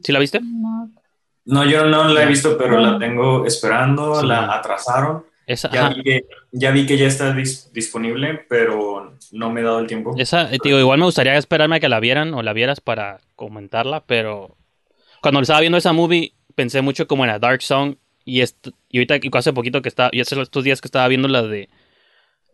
¿Sí 0.02 0.10
la 0.10 0.18
viste? 0.18 0.40
No, 0.40 0.90
No, 1.44 1.64
yo 1.64 1.86
no 1.86 2.08
la 2.08 2.22
he 2.22 2.26
visto, 2.26 2.56
pero 2.56 2.78
la 2.78 2.98
tengo 2.98 3.44
esperando. 3.46 4.20
Sí. 4.20 4.26
La 4.26 4.54
atrasaron. 4.54 5.24
Esa, 5.44 5.70
Ya 5.70 5.88
vi, 5.88 6.02
que, 6.04 6.20
ya 6.52 6.70
vi 6.70 6.86
que 6.86 6.96
ya 6.96 7.08
está 7.08 7.34
dis- 7.34 7.70
disponible, 7.72 8.44
pero 8.48 9.16
no 9.32 9.50
me 9.50 9.60
he 9.60 9.64
dado 9.64 9.80
el 9.80 9.88
tiempo. 9.88 10.14
Esa, 10.16 10.52
eh, 10.54 10.58
digo, 10.62 10.78
igual 10.78 11.00
me 11.00 11.04
gustaría 11.04 11.36
esperarme 11.36 11.76
a 11.76 11.80
que 11.80 11.88
la 11.88 11.98
vieran 11.98 12.32
o 12.34 12.42
la 12.42 12.52
vieras 12.52 12.80
para 12.80 13.18
comentarla, 13.34 14.04
pero 14.06 14.56
cuando 15.20 15.40
estaba 15.40 15.60
viendo 15.60 15.78
esa 15.78 15.92
movie 15.92 16.34
pensé 16.54 16.80
mucho 16.80 17.08
como 17.08 17.24
en 17.24 17.30
a 17.30 17.38
Dark 17.40 17.60
Song 17.62 17.96
y, 18.24 18.40
y 18.40 18.98
ahorita 18.98 19.16
y 19.16 19.30
hace 19.32 19.52
poquito 19.52 19.82
que 19.82 19.88
estaba, 19.88 20.10
y 20.12 20.20
hace 20.20 20.40
estos 20.40 20.62
días 20.62 20.80
que 20.80 20.86
estaba 20.86 21.08
viendo 21.08 21.26
la 21.26 21.42
de 21.42 21.68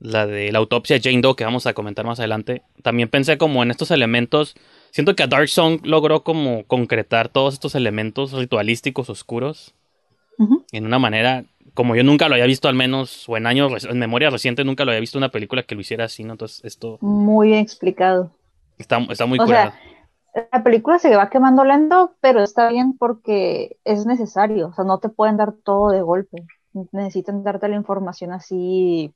la 0.01 0.27
de 0.27 0.51
la 0.51 0.59
autopsia 0.59 0.97
de 0.99 1.03
Jane 1.03 1.21
Doe 1.21 1.37
que 1.37 1.45
vamos 1.45 1.67
a 1.67 1.75
comentar 1.75 2.07
más 2.07 2.21
adelante, 2.21 2.63
también 2.83 3.09
pensé 3.11 3.37
como 3.37 3.63
en 3.63 3.71
estos 3.71 3.91
elementos, 3.91 4.55
siento 4.91 5.15
que 5.17 5.23
a 5.23 5.27
Dark 5.27 5.49
Song 5.49 5.81
logró 5.85 6.23
como 6.25 6.65
concretar 6.67 7.29
todos 7.29 7.55
estos 7.55 7.75
elementos 7.75 8.33
ritualísticos 8.33 9.11
oscuros 9.11 9.75
Ujú. 10.39 10.65
en 10.73 10.87
una 10.87 10.99
manera 10.99 11.45
como 11.75 11.97
yo 11.97 12.05
nunca 12.05 12.29
lo 12.29 12.35
había 12.35 12.47
visto 12.47 12.69
al 12.69 12.75
menos 12.75 13.29
o 13.29 13.37
en 13.37 13.47
años 13.47 13.85
en 13.85 13.99
memoria 13.99 14.31
reciente 14.31 14.65
nunca 14.65 14.85
lo 14.85 14.91
había 14.93 15.01
visto 15.01 15.19
una 15.19 15.31
película 15.31 15.63
que 15.65 15.75
lo 15.77 15.81
hiciera 15.83 16.05
así, 16.07 16.25
¿no? 16.25 16.33
Entonces 16.33 16.65
esto 16.65 17.01
Muy 17.01 17.49
bien 17.49 17.61
explicado. 17.61 18.31
Está, 18.79 18.99
está 19.11 19.27
muy 19.27 19.41
O 19.41 19.47
curada. 19.47 19.73
sea, 19.73 19.79
la 20.53 20.63
película 20.65 20.99
se 20.99 21.17
va 21.17 21.31
quemando 21.31 21.65
lento, 21.65 22.17
pero 22.21 22.43
está 22.43 22.69
bien 22.71 22.97
porque 22.99 23.79
es 23.85 24.07
necesario. 24.07 24.69
O 24.69 24.73
sea, 24.75 24.85
no 24.85 24.99
te 25.01 25.09
pueden 25.09 25.37
dar 25.37 25.53
todo 25.55 25.91
de 25.91 26.03
golpe. 26.03 26.47
Necesitan 26.93 27.43
darte 27.45 27.69
la 27.69 27.77
información 27.77 28.33
así 28.33 29.15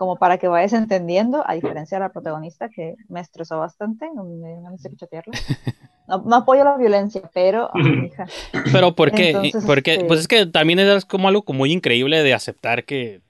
como 0.00 0.16
para 0.16 0.38
que 0.38 0.48
vayas 0.48 0.72
entendiendo, 0.72 1.44
a 1.46 1.52
diferencia 1.52 1.98
de 1.98 2.04
la 2.04 2.08
protagonista 2.08 2.70
que 2.70 2.94
me 3.10 3.20
estresó 3.20 3.58
bastante, 3.58 4.08
me 4.14 4.62
ganas 4.62 4.82
de 4.82 4.96
chatearla. 4.96 5.34
No, 6.08 6.22
no 6.26 6.36
apoyo 6.36 6.64
la 6.64 6.76
violencia, 6.78 7.30
pero, 7.34 7.68
ay, 7.72 8.06
hija, 8.06 8.26
Pero 8.72 8.96
¿por 8.96 9.12
qué? 9.12 9.28
Entonces, 9.28 9.62
Porque, 9.64 9.92
este- 9.92 10.06
Pues 10.06 10.20
es 10.20 10.26
que 10.26 10.46
también 10.46 10.78
es 10.80 11.04
como 11.04 11.28
algo 11.28 11.42
como 11.42 11.58
muy 11.58 11.70
increíble 11.70 12.22
de 12.24 12.32
aceptar 12.34 12.84
que, 12.84 13.20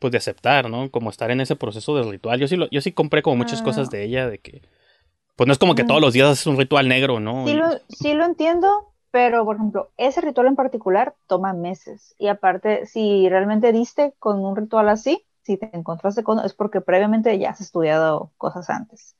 pues 0.00 0.10
de 0.10 0.18
aceptar, 0.18 0.68
¿no? 0.70 0.90
Como 0.90 1.10
estar 1.10 1.30
en 1.30 1.40
ese 1.42 1.54
proceso 1.54 1.94
del 1.94 2.10
ritual. 2.10 2.40
Yo 2.40 2.48
sí, 2.48 2.56
lo, 2.56 2.68
yo 2.70 2.80
sí 2.80 2.90
compré 2.90 3.22
como 3.22 3.36
muchas 3.36 3.60
Ah. 3.60 3.64
cosas 3.64 3.90
de 3.90 4.02
ella, 4.02 4.28
de 4.28 4.38
que, 4.38 4.62
pues 5.36 5.46
no 5.46 5.52
es 5.52 5.58
como 5.58 5.74
que 5.76 5.84
todos 5.84 6.00
los 6.00 6.14
días 6.14 6.40
es 6.40 6.46
un 6.48 6.56
ritual 6.56 6.88
negro, 6.88 7.20
¿no? 7.20 7.46
sí 7.46 7.52
lo, 7.52 7.66
sí 7.88 8.14
lo 8.14 8.24
entiendo, 8.24 8.68
pero 9.12 9.44
por 9.44 9.56
ejemplo, 9.56 9.90
ese 9.96 10.20
ritual 10.22 10.48
en 10.48 10.56
particular 10.56 11.14
toma 11.28 11.52
meses. 11.52 12.16
Y 12.18 12.26
aparte, 12.28 12.86
si 12.86 13.28
realmente 13.28 13.70
diste 13.72 14.14
con 14.18 14.44
un 14.44 14.56
ritual 14.56 14.88
así, 14.88 15.22
si 15.48 15.58
te 15.58 15.74
encontraste 15.76 16.22
con, 16.24 16.38
es 16.44 16.54
porque 16.54 16.80
previamente 16.80 17.38
ya 17.38 17.50
has 17.50 17.60
estudiado 17.60 18.32
cosas 18.38 18.70
antes. 18.70 19.16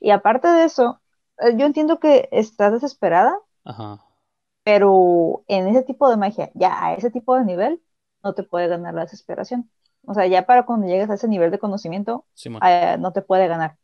Y 0.00 0.10
aparte 0.10 0.48
de 0.48 0.64
eso, 0.66 1.00
eh, 1.38 1.56
yo 1.56 1.66
entiendo 1.66 2.00
que 2.00 2.28
estás 2.32 2.72
desesperada, 2.72 3.38
Ajá. 3.64 3.98
pero 4.64 5.44
en 5.48 5.66
ese 5.68 5.82
tipo 5.82 6.08
de 6.10 6.16
magia, 6.16 6.50
ya 6.54 6.84
a 6.84 6.94
ese 6.94 7.10
tipo 7.10 7.36
de 7.36 7.44
nivel, 7.44 7.82
no 8.22 8.34
te 8.34 8.42
puede 8.44 8.68
ganar 8.68 8.94
la 8.94 9.02
desesperación. 9.02 9.70
O 10.06 10.14
sea, 10.14 10.26
ya 10.26 10.46
para 10.46 10.64
cuando 10.64 10.86
llegues 10.86 11.10
a 11.10 11.14
ese 11.14 11.28
nivel 11.28 11.50
de 11.50 11.58
conocimiento, 11.58 12.26
eh, 12.64 12.96
no 13.00 13.12
te 13.12 13.22
puede 13.22 13.48
ganar. 13.48 13.78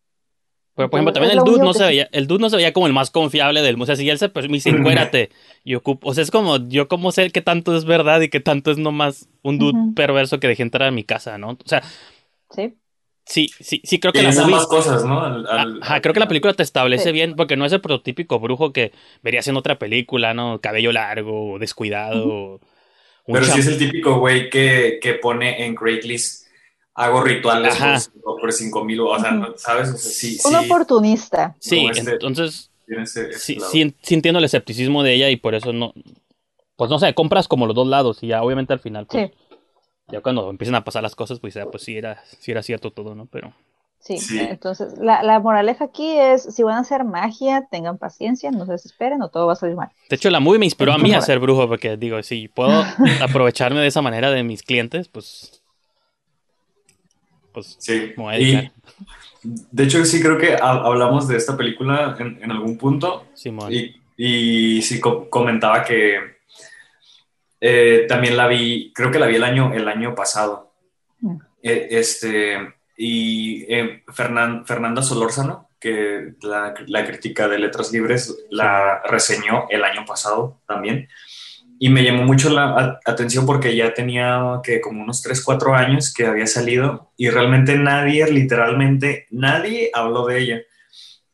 Pero 0.79 0.91
por 0.91 0.99
ejemplo, 0.99 1.13
también 1.13 1.37
el 1.37 1.45
dude, 1.45 1.65
no 1.65 1.75
se 1.75 1.85
veía, 1.85 2.09
el 2.13 2.29
dude 2.29 2.41
no 2.41 2.51
se 2.51 2.55
veía 2.55 2.73
como 2.73 2.87
el 2.87 2.93
más 2.93 3.11
confiable 3.11 3.63
del 3.63 3.77
mundo. 3.77 3.83
O 3.83 3.87
sea, 3.87 3.97
si 3.97 4.09
él 4.09 4.17
se 4.17 4.31
me 4.33 4.47
dice, 4.47 4.71
encuérate, 4.71 5.31
y 5.65 5.75
ocupo. 5.75 6.09
O 6.09 6.15
sea, 6.15 6.23
es 6.23 6.31
como, 6.31 6.69
yo 6.69 6.87
como 6.87 7.11
sé 7.11 7.31
que 7.31 7.41
tanto 7.41 7.77
es 7.77 7.85
verdad 7.85 8.21
y 8.21 8.29
que 8.29 8.39
tanto 8.39 8.71
es 8.71 8.79
nomás 8.79 9.29
un 9.43 9.59
dude 9.59 9.77
perverso 9.97 10.39
que 10.39 10.47
dejé 10.47 10.63
entrar 10.63 10.87
a 10.87 10.93
mi 10.93 11.03
casa, 11.03 11.37
¿no? 11.37 11.49
O 11.49 11.59
sea. 11.65 11.83
Sí. 12.51 12.77
Sí, 13.25 13.51
sí, 13.59 13.83
sí, 13.83 13.99
creo 13.99 14.13
que 14.13 14.23
la 14.23 14.47
más 14.47 14.69
cosas, 14.69 15.05
¿no? 15.05 15.21
Ajá, 15.83 16.01
creo 16.01 16.15
que 16.15 16.21
la 16.21 16.29
película 16.29 16.55
te 16.55 16.63
establece 16.63 17.11
bien, 17.11 17.35
porque 17.35 17.57
no 17.57 17.67
es 17.67 17.73
el 17.73 17.81
prototípico 17.81 18.39
brujo 18.39 18.73
que 18.73 18.93
verías 19.21 19.49
en 19.49 19.57
otra 19.57 19.81
película, 19.81 20.33
¿no? 20.33 20.61
Cabello 20.61 20.93
largo, 20.93 21.59
descuidado. 21.59 22.61
Pero 23.27 23.45
sí 23.45 23.59
es 23.59 23.67
el 23.67 23.79
típico 23.79 24.21
güey 24.21 24.49
que, 24.49 25.01
que 25.03 25.15
pone 25.15 25.67
en 25.67 25.75
Craigslist 25.75 26.48
hago 26.99 27.23
rituales 27.23 28.11
por, 28.23 28.53
cinco 28.53 28.85
mil, 28.85 29.01
o 29.01 29.19
sea, 29.19 29.31
¿sabes? 29.57 30.03
sí, 30.03 30.39
Un 30.45 30.57
oportunista. 30.57 31.55
Sí, 31.61 31.87
este 31.87 32.13
entonces 32.13 32.71
sí, 33.37 33.59
sí, 33.71 34.15
entiendo 34.15 34.39
el 34.39 34.45
escepticismo 34.45 35.05
de 35.05 35.15
ella 35.15 35.31
y 35.31 35.37
por 35.37 35.55
eso 35.55 35.73
no, 35.73 35.93
pues 36.77 36.91
no 36.91 36.99
sé, 36.99 37.15
compras 37.15 37.47
como 37.47 37.67
los 37.67 37.77
dos 37.77 37.87
lados 37.87 38.23
y 38.23 38.29
ya 38.29 38.43
obviamente 38.43 38.73
al 38.73 38.81
final, 38.81 39.07
pues, 39.07 39.31
ya 40.09 40.21
cuando 40.23 40.51
empiezan 40.51 40.75
a 40.75 40.85
pasar 40.85 41.05
las 41.05 41.15
cosas, 41.15 41.39
pues 41.39 41.55
ya, 41.55 41.67
pues 41.67 41.85
sí 41.85 41.97
era, 41.97 42.21
sí 42.41 42.51
era 42.51 42.63
cierto 42.63 42.91
todo, 42.91 43.15
¿no? 43.15 43.27
Pero... 43.27 43.53
Sí, 44.01 44.17
entonces 44.39 44.97
la, 44.99 45.23
la, 45.23 45.39
moraleja 45.39 45.85
aquí 45.85 46.09
es, 46.09 46.43
si 46.55 46.63
van 46.63 46.77
a 46.77 46.81
hacer 46.81 47.05
magia, 47.05 47.67
tengan 47.71 47.99
paciencia, 47.99 48.51
no 48.51 48.65
se 48.65 48.73
desesperen 48.73 49.21
o 49.23 49.29
todo 49.29 49.47
va 49.47 49.53
a 49.53 49.57
salir 49.57 49.75
mal. 49.77 49.91
De 50.09 50.17
hecho, 50.17 50.31
la 50.31 50.41
movie 50.41 50.61
me 50.61 50.67
inspiró 50.67 50.93
a 50.93 50.99
mí 50.99 51.13
a 51.13 51.21
ser 51.21 51.41
brujo, 51.41 51.69
porque 51.69 51.97
digo, 51.97 52.23
si 52.23 52.49
puedo 52.49 52.71
aprovecharme 53.23 53.81
de 53.81 53.89
esa 53.89 54.01
manera 54.01 54.31
de 54.31 54.45
mis 54.45 54.63
clientes, 54.63 55.09
pues 55.09 55.58
pues, 57.59 57.77
sí. 57.79 58.15
de 59.43 59.85
hecho, 59.85 60.05
sí 60.05 60.21
creo 60.21 60.39
que 60.39 60.57
hablamos 60.61 61.27
de 61.29 61.37
esta 61.37 61.57
película 61.57 62.17
en, 62.19 62.51
algún 62.51 62.79
punto. 62.79 63.27
y, 63.71 63.97
y, 64.17 64.83
sí 64.83 65.01
comentaba 65.01 65.85
que 65.85 66.39
eh, 67.61 68.07
también 68.09 68.37
la 68.37 68.47
vi, 68.47 68.93
creo 68.95 69.11
que 69.11 69.19
la 69.19 69.27
vi 69.27 69.37
el 69.37 69.45
año, 69.45 69.73
el 69.73 69.89
año 69.89 70.15
pasado. 70.15 70.73
Mm. 71.21 71.37
E, 71.63 71.89
este, 71.91 72.75
y 72.97 73.65
eh, 73.73 74.05
Fernanda 74.13 75.03
Solórzano, 75.03 75.69
que 75.81 76.35
la, 76.43 76.75
la, 76.87 77.05
crítica 77.05 77.49
de 77.49 77.59
Letras 77.59 77.93
Libres, 77.93 78.47
la 78.51 79.03
reseñó 79.03 79.67
el 79.71 79.85
año 79.85 80.05
pasado 80.05 80.61
también 80.67 81.09
y 81.81 81.89
me 81.91 82.03
llamó 82.03 82.25
mucho 82.25 82.51
la 82.51 82.99
atención 83.05 83.47
porque 83.47 83.75
ya 83.77 83.95
tenía 83.95 84.61
que 84.63 84.81
como 84.81 85.03
unos 85.03 85.23
3, 85.23 85.43
4 85.43 85.75
años 85.75 86.13
que 86.13 86.27
había 86.27 86.47
salido 86.47 87.13
y 87.17 87.31
realmente 87.31 87.79
nadie, 87.79 88.31
literalmente 88.31 89.27
nadie 89.31 89.91
habló 89.95 90.27
de 90.27 90.39
ella. 90.41 90.61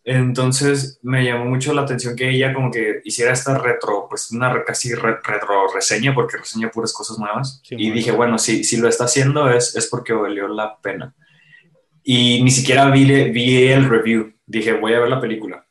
Entonces 0.04 0.98
me 1.02 1.24
llamó 1.24 1.46
mucho 1.46 1.72
la 1.72 1.82
atención 1.82 2.14
que 2.14 2.28
ella 2.28 2.52
como 2.52 2.70
que 2.70 3.00
hiciera 3.04 3.32
esta 3.32 3.56
retro, 3.56 4.06
pues 4.08 4.30
una 4.32 4.62
casi 4.64 4.94
retro 4.94 5.72
reseña 5.74 6.14
porque 6.14 6.36
reseña 6.36 6.70
puras 6.70 6.92
cosas 6.92 7.18
nuevas. 7.18 7.62
y 7.70 7.90
dije, 7.90 8.12
bueno, 8.12 8.38
si, 8.38 8.64
si 8.64 8.76
lo 8.76 8.86
está 8.86 9.04
haciendo 9.04 9.48
es, 9.48 9.74
es 9.76 9.86
porque 9.86 10.12
valió 10.12 10.46
la 10.48 10.78
pena. 10.78 11.14
Y 12.02 12.42
ni 12.42 12.50
siquiera 12.50 12.90
vi, 12.90 13.30
vi 13.30 13.68
el 13.68 13.88
review. 13.88 14.34
Dije, 14.44 14.74
voy 14.74 14.92
a 14.92 15.00
ver 15.00 15.08
la 15.08 15.22
película. 15.22 15.66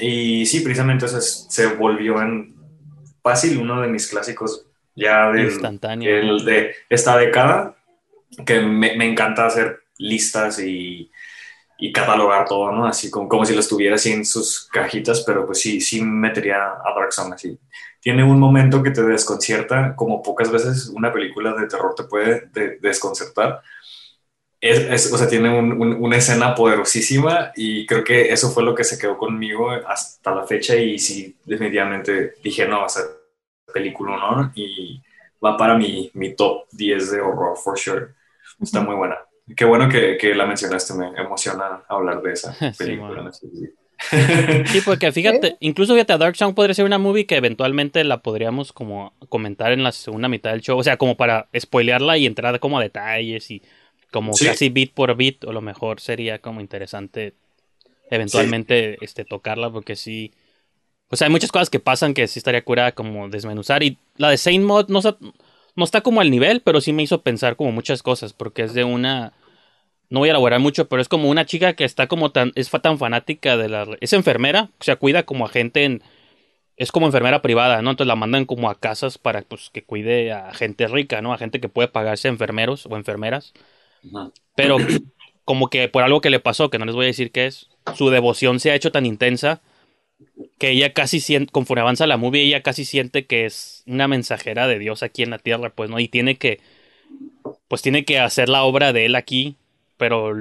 Y 0.00 0.46
sí, 0.46 0.60
precisamente 0.60 1.06
se 1.06 1.66
volvió 1.74 2.20
en 2.20 2.59
fácil 3.22 3.58
uno 3.58 3.80
de 3.80 3.88
mis 3.88 4.08
clásicos 4.08 4.66
ya 4.94 5.30
de 5.30 6.74
esta 6.88 7.16
década, 7.16 7.76
que 8.44 8.60
me, 8.60 8.92
encanta 9.04 9.46
hacer 9.46 9.80
listas 9.98 10.58
y, 10.60 11.10
catalogar 11.94 12.46
todo, 12.46 12.70
¿no? 12.72 12.86
Así 12.86 13.10
como, 13.10 13.26
como 13.26 13.46
si 13.46 13.54
lo 13.54 13.60
estuviera 13.60 13.94
así 13.94 14.12
en 14.12 14.26
sus 14.26 14.68
cajitas, 14.70 15.22
pero 15.26 15.46
pues 15.46 15.60
sí, 15.60 15.80
sí 15.80 16.02
metería 16.02 16.56
a 16.56 16.94
Dark 16.94 17.08
así. 17.32 17.58
Tiene 18.00 18.22
un 18.22 18.38
momento 18.38 18.82
que 18.82 18.90
te 18.90 19.02
desconcierta, 19.02 19.94
como 19.96 20.22
pocas 20.22 20.50
veces 20.50 20.88
una 20.88 21.10
película 21.10 21.54
de 21.54 21.66
terror 21.66 21.94
te 21.94 22.04
puede 22.04 22.50
desconcertar. 22.80 23.62
Es, 24.60 25.10
o 25.10 25.16
sea, 25.16 25.26
tiene 25.26 25.58
una 25.58 26.16
escena 26.16 26.54
poderosísima 26.54 27.50
y 27.56 27.86
creo 27.86 28.04
que 28.04 28.30
eso 28.30 28.50
fue 28.50 28.62
lo 28.62 28.74
que 28.74 28.84
se 28.84 28.98
quedó 28.98 29.16
conmigo 29.16 29.70
hasta 29.70 30.34
la 30.34 30.46
fecha 30.46 30.76
y 30.76 30.98
sí, 30.98 31.34
definitivamente 31.46 32.34
dije, 32.42 32.68
no, 32.68 32.80
va 32.80 32.86
a 32.86 32.90
ser 32.90 33.04
película, 33.72 34.16
¿no? 34.16 34.52
Y 34.54 35.00
va 35.42 35.56
para 35.56 35.76
mi, 35.76 36.10
mi 36.12 36.34
top 36.34 36.66
10 36.72 37.12
de 37.12 37.20
horror, 37.20 37.56
for 37.56 37.78
sure. 37.78 38.08
Está 38.60 38.82
muy 38.82 38.96
buena. 38.96 39.16
Qué 39.56 39.64
bueno 39.64 39.88
que, 39.88 40.18
que, 40.18 40.34
la 40.34 40.44
mencionaste, 40.44 40.94
me 40.94 41.08
emociona 41.16 41.82
hablar 41.88 42.20
de 42.20 42.32
esa 42.32 42.54
película. 42.78 43.30
Sí, 43.32 44.80
porque 44.84 45.12
fíjate, 45.12 45.56
incluso 45.60 45.94
fíjate, 45.94 46.16
Dark 46.18 46.36
Sound 46.36 46.54
podría 46.54 46.74
ser 46.74 46.84
una 46.84 46.98
movie 46.98 47.26
que 47.26 47.36
eventualmente 47.36 48.04
la 48.04 48.18
podríamos 48.18 48.72
como 48.72 49.14
comentar 49.28 49.72
en 49.72 49.82
la 49.82 49.92
segunda 49.92 50.28
mitad 50.28 50.50
del 50.50 50.60
show, 50.60 50.78
o 50.78 50.82
sea, 50.82 50.96
como 50.96 51.16
para 51.16 51.48
spoilearla 51.58 52.18
y 52.18 52.26
entrar 52.26 52.60
como 52.60 52.78
a 52.78 52.82
detalles 52.82 53.50
y 53.50 53.62
como 54.10 54.32
casi 54.32 54.68
beat 54.68 54.90
por 54.90 55.14
beat, 55.16 55.44
o 55.44 55.52
lo 55.52 55.60
mejor 55.60 56.00
sería 56.00 56.40
como 56.40 56.60
interesante 56.60 57.34
eventualmente 58.10 58.98
este 59.02 59.24
tocarla 59.24 59.70
porque 59.70 59.94
sí 59.94 60.32
o 61.10 61.16
sea, 61.16 61.26
hay 61.26 61.32
muchas 61.32 61.50
cosas 61.50 61.70
que 61.70 61.80
pasan 61.80 62.14
que 62.14 62.28
sí 62.28 62.38
estaría 62.38 62.62
curada 62.62 62.92
como 62.92 63.28
desmenuzar. 63.28 63.82
Y 63.82 63.98
la 64.16 64.30
de 64.30 64.38
Saint 64.38 64.64
Mod 64.64 64.88
no, 64.88 65.00
no 65.74 65.84
está 65.84 66.02
como 66.02 66.20
al 66.20 66.30
nivel, 66.30 66.60
pero 66.60 66.80
sí 66.80 66.92
me 66.92 67.02
hizo 67.02 67.22
pensar 67.22 67.56
como 67.56 67.72
muchas 67.72 68.02
cosas, 68.02 68.32
porque 68.32 68.62
es 68.62 68.74
de 68.74 68.84
una... 68.84 69.32
No 70.08 70.20
voy 70.20 70.28
a 70.28 70.32
elaborar 70.32 70.60
mucho, 70.60 70.88
pero 70.88 71.02
es 71.02 71.08
como 71.08 71.28
una 71.28 71.46
chica 71.46 71.74
que 71.74 71.84
está 71.84 72.06
como 72.06 72.30
tan... 72.30 72.52
Es 72.54 72.70
tan 72.70 72.98
fanática 72.98 73.56
de 73.56 73.68
la... 73.68 73.86
Es 74.00 74.12
enfermera, 74.12 74.70
o 74.78 74.84
sea, 74.84 74.96
cuida 74.96 75.24
como 75.24 75.44
a 75.46 75.48
gente 75.48 75.84
en... 75.84 76.02
Es 76.76 76.92
como 76.92 77.06
enfermera 77.06 77.42
privada, 77.42 77.82
¿no? 77.82 77.90
Entonces 77.90 78.08
la 78.08 78.16
mandan 78.16 78.46
como 78.46 78.70
a 78.70 78.78
casas 78.78 79.18
para 79.18 79.42
pues, 79.42 79.68
que 79.70 79.82
cuide 79.82 80.32
a 80.32 80.54
gente 80.54 80.86
rica, 80.86 81.20
¿no? 81.20 81.32
A 81.32 81.38
gente 81.38 81.60
que 81.60 81.68
puede 81.68 81.88
pagarse 81.88 82.28
enfermeros 82.28 82.86
o 82.86 82.96
enfermeras. 82.96 83.52
Pero 84.54 84.78
como 85.44 85.68
que 85.68 85.88
por 85.88 86.02
algo 86.02 86.20
que 86.20 86.30
le 86.30 86.40
pasó, 86.40 86.70
que 86.70 86.78
no 86.78 86.84
les 86.84 86.94
voy 86.94 87.06
a 87.06 87.08
decir 87.08 87.32
qué 87.32 87.46
es, 87.46 87.68
su 87.94 88.10
devoción 88.10 88.60
se 88.60 88.70
ha 88.70 88.74
hecho 88.74 88.92
tan 88.92 89.06
intensa 89.06 89.60
que 90.58 90.70
ella 90.70 90.92
casi 90.92 91.20
siente, 91.20 91.50
conforme 91.50 91.80
avanza 91.80 92.06
la 92.06 92.16
movie, 92.16 92.42
ella 92.42 92.62
casi 92.62 92.84
siente 92.84 93.26
que 93.26 93.46
es 93.46 93.82
una 93.86 94.08
mensajera 94.08 94.66
de 94.66 94.78
Dios 94.78 95.02
aquí 95.02 95.22
en 95.22 95.30
la 95.30 95.38
tierra, 95.38 95.70
pues, 95.70 95.90
¿no? 95.90 95.98
Y 95.98 96.08
tiene 96.08 96.36
que, 96.36 96.60
pues 97.68 97.82
tiene 97.82 98.04
que 98.04 98.18
hacer 98.18 98.48
la 98.48 98.62
obra 98.62 98.92
de 98.92 99.06
él 99.06 99.16
aquí, 99.16 99.56
pero 99.96 100.32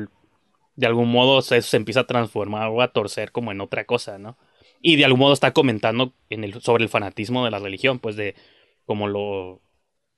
de 0.75 0.85
algún 0.85 1.11
modo 1.11 1.41
se 1.41 1.77
empieza 1.77 2.01
a 2.01 2.07
transformar 2.07 2.69
o 2.69 2.81
a 2.81 2.89
torcer 2.89 3.31
como 3.31 3.51
en 3.51 3.61
otra 3.61 3.85
cosa, 3.85 4.17
¿no? 4.17 4.37
Y 4.81 4.95
de 4.95 5.05
algún 5.05 5.19
modo 5.19 5.33
está 5.33 5.51
comentando 5.53 6.13
en 6.29 6.61
sobre 6.61 6.83
el 6.83 6.89
fanatismo 6.89 7.43
de 7.45 7.51
la 7.51 7.59
religión, 7.59 7.99
pues 7.99 8.15
de 8.15 8.35
como 8.85 9.07
lo 9.07 9.61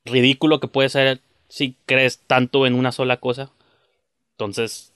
ridículo 0.05 0.60
que 0.60 0.67
puede 0.67 0.89
ser 0.89 1.21
si 1.51 1.75
crees 1.86 2.20
tanto 2.25 2.65
en 2.65 2.74
una 2.74 2.91
sola 2.91 3.20
cosa. 3.20 3.51
Entonces, 4.31 4.91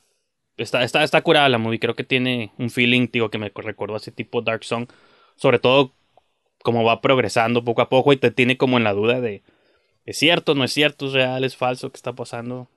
Está, 0.58 0.84
está, 0.84 1.04
está 1.04 1.22
curada 1.22 1.50
la 1.50 1.58
movie. 1.58 1.80
Creo 1.80 1.96
que 1.96 2.04
tiene 2.04 2.54
un 2.58 2.70
feeling, 2.70 3.10
digo, 3.12 3.30
que 3.30 3.38
me 3.38 3.52
recordó 3.54 3.96
a 3.96 3.98
ese 3.98 4.12
tipo 4.12 4.42
Dark 4.42 4.64
Song. 4.64 4.88
Sobre 5.36 5.60
todo 5.60 5.94
como 6.64 6.84
va 6.84 7.02
progresando 7.02 7.64
poco 7.64 7.82
a 7.82 7.90
poco 7.90 8.14
y 8.14 8.18
te 8.18 8.32
tiene 8.32 8.58
como 8.58 8.78
en 8.78 8.84
la 8.84 8.94
duda 8.94 9.22
de 9.22 9.44
¿es 10.06 10.18
cierto, 10.18 10.56
no 10.56 10.64
es 10.64 10.74
cierto, 10.74 11.08
es 11.08 11.14
real, 11.14 11.44
es 11.44 11.56
falso, 11.56 11.92
qué 11.92 11.98
está 11.98 12.14
pasando? 12.14 12.70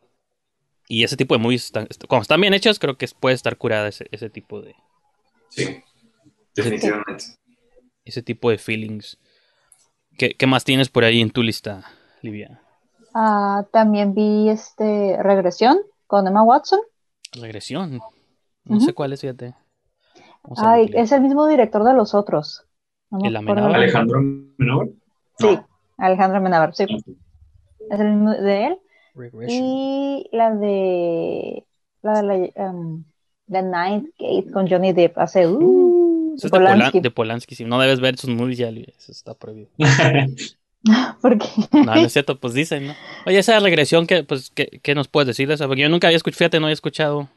Y 0.89 1.05
ese 1.05 1.17
tipo 1.17 1.35
de 1.35 1.41
movies, 1.41 1.67
están, 1.67 1.89
cuando 2.09 2.23
están 2.23 2.41
bien 2.41 2.53
hechas, 2.53 2.79
creo 2.79 2.99
que 2.99 3.09
puede 3.19 3.35
estar 3.35 3.57
curada 3.57 3.89
ese, 3.89 4.07
ese 4.11 4.29
tipo 4.29 4.61
de... 4.61 4.75
Sí, 5.51 5.83
definitivamente. 6.55 7.25
Ese, 8.05 8.23
tipo 8.23 8.51
de 8.51 8.59
feelings. 8.59 9.19
¿Qué, 10.19 10.35
¿Qué, 10.35 10.47
más 10.47 10.65
tienes 10.65 10.89
por 10.89 11.05
ahí 11.05 11.21
en 11.21 11.31
tu 11.31 11.43
lista, 11.43 11.91
Livia? 12.23 12.61
Ah, 13.15 13.67
también 13.73 14.15
vi 14.15 14.49
este 14.49 15.21
Regresión 15.23 15.79
con 16.07 16.27
Emma 16.27 16.43
Watson. 16.43 16.81
Regresión. 17.33 18.01
No 18.65 18.81
sé 18.81 18.93
cuál 18.93 19.13
es, 19.13 19.21
fíjate. 19.21 19.55
Ay, 20.57 20.91
es 20.95 21.13
el 21.13 21.23
mismo 21.23 21.47
director 21.47 21.85
de 21.85 21.95
los 21.95 22.15
otros. 22.15 22.65
¿El 23.23 23.37
Alejandro 23.37 24.21
Menabar? 24.59 24.89
Sí, 25.39 25.59
Alejandro 25.97 26.41
Menabar, 26.41 26.75
sí. 26.75 26.87
Es 27.91 28.01
el 28.01 28.15
mismo 28.15 28.33
de 28.33 28.67
él. 28.67 28.79
Y 29.49 30.29
la 30.33 30.55
de 30.55 31.65
la 32.03 32.23
de 32.23 32.53
la, 32.55 32.71
um, 32.71 33.05
The 33.51 33.63
Ninth 33.63 34.11
Gate 34.19 34.53
con 34.53 34.69
Johnny 34.69 34.93
Depp 34.93 35.19
hace 35.19 35.49
uh, 35.49 36.35
Eso 36.37 36.47
es 36.47 36.53
de 36.53 36.59
Polanski. 36.59 37.01
de 37.01 37.11
Polanski, 37.11 37.55
si 37.55 37.65
no 37.65 37.81
debes 37.81 38.01
ver 38.01 38.17
sus 38.17 38.31
movies 38.31 38.59
ya, 38.59 38.69
eso 38.69 39.13
está 39.13 39.35
prohibido. 39.35 39.71
¿Por 41.21 41.39
qué? 41.39 41.49
No, 41.73 41.85
no 41.85 41.95
es 41.95 42.13
cierto, 42.13 42.39
pues 42.39 42.55
dicen, 42.55 42.89
¿no? 42.89 42.95
Oye, 43.27 43.39
esa 43.39 43.59
regresión, 43.61 44.07
¿qué, 44.07 44.25
pues, 44.25 44.51
¿qué, 44.51 44.95
nos 44.95 45.09
puedes 45.09 45.27
decir 45.27 45.49
de 45.49 45.55
esa? 45.55 45.67
Porque 45.67 45.83
yo 45.83 45.89
nunca 45.89 46.07
había 46.09 46.17
escuchado, 46.17 46.39
fíjate, 46.39 46.61
no 46.61 46.67
había 46.67 46.75
escuchado. 46.75 47.29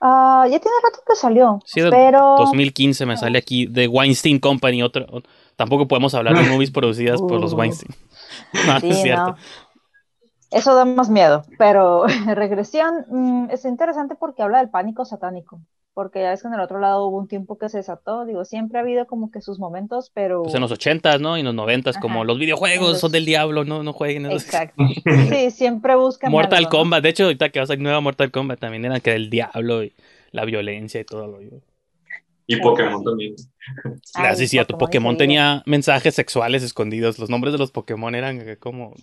Ah, 0.00 0.46
ya 0.50 0.58
tiene 0.58 0.76
rato 0.82 0.98
que 1.06 1.14
salió, 1.14 1.60
sí, 1.64 1.80
pero... 1.88 2.34
2015 2.38 3.06
me 3.06 3.16
sale 3.16 3.38
aquí, 3.38 3.66
de 3.66 3.86
Weinstein 3.86 4.40
Company, 4.40 4.82
otro, 4.82 5.06
tampoco 5.54 5.86
podemos 5.86 6.12
hablar 6.14 6.36
de 6.36 6.50
movies 6.50 6.72
producidas 6.72 7.20
por 7.20 7.40
los 7.40 7.52
Uh. 7.54 7.56
Weinstein. 7.56 7.94
No, 8.66 8.80
Sí, 8.80 8.90
es 8.90 9.02
cierto. 9.02 9.26
no. 9.32 9.36
Eso 10.50 10.74
da 10.74 10.84
más 10.84 11.08
miedo, 11.08 11.44
pero 11.56 12.04
regresión 12.26 13.06
mm, 13.08 13.50
es 13.50 13.64
interesante 13.64 14.14
porque 14.14 14.42
habla 14.42 14.58
del 14.58 14.68
pánico 14.70 15.04
satánico, 15.04 15.60
porque 15.94 16.20
ya 16.22 16.30
ves 16.30 16.42
que 16.42 16.48
en 16.48 16.54
el 16.54 16.60
otro 16.60 16.80
lado 16.80 17.06
hubo 17.06 17.18
un 17.18 17.28
tiempo 17.28 17.58
que 17.58 17.68
se 17.68 17.78
desató, 17.78 18.24
digo, 18.24 18.44
siempre 18.44 18.78
ha 18.78 18.82
habido 18.82 19.06
como 19.06 19.30
que 19.30 19.40
sus 19.40 19.58
momentos, 19.58 20.10
pero... 20.14 20.42
Pues 20.42 20.54
en 20.54 20.60
los 20.62 20.72
80s, 20.72 21.20
¿no? 21.20 21.36
Y 21.36 21.40
en 21.40 21.46
los 21.46 21.54
90s, 21.54 21.98
como 22.00 22.24
los 22.24 22.38
videojuegos 22.38 22.90
los- 22.92 23.00
son 23.00 23.12
del 23.12 23.24
diablo, 23.26 23.64
no, 23.64 23.82
no 23.82 23.92
jueguen 23.92 24.26
esos. 24.26 24.44
Exacto. 24.46 24.82
Sí, 25.28 25.50
siempre 25.50 25.94
buscan 25.96 26.30
Mortal 26.30 26.58
algo, 26.58 26.70
¿no? 26.70 26.78
Kombat, 26.78 27.02
de 27.02 27.08
hecho, 27.10 27.24
ahorita 27.24 27.50
que 27.50 27.58
va 27.60 27.64
a 27.64 27.66
salir 27.66 27.82
nueva 27.82 28.00
Mortal 28.00 28.30
Kombat 28.30 28.58
también 28.60 28.84
era 28.84 29.00
que 29.00 29.12
el 29.14 29.28
diablo 29.30 29.82
y 29.84 29.92
la 30.30 30.44
violencia 30.44 31.00
y 31.00 31.04
todo 31.04 31.26
lo 31.26 31.38
Y 32.46 32.56
Pokémon 32.56 33.04
también. 33.04 33.34
Ah, 34.14 34.28
Ay, 34.30 34.36
sí, 34.36 34.48
cierto. 34.48 34.76
Pokémon 34.78 35.12
enseguida. 35.12 35.18
tenía 35.24 35.62
mensajes 35.66 36.14
sexuales 36.14 36.62
escondidos. 36.62 37.18
Los 37.18 37.30
nombres 37.30 37.52
de 37.52 37.58
los 37.58 37.70
Pokémon 37.70 38.14
eran 38.14 38.56
como, 38.58 38.94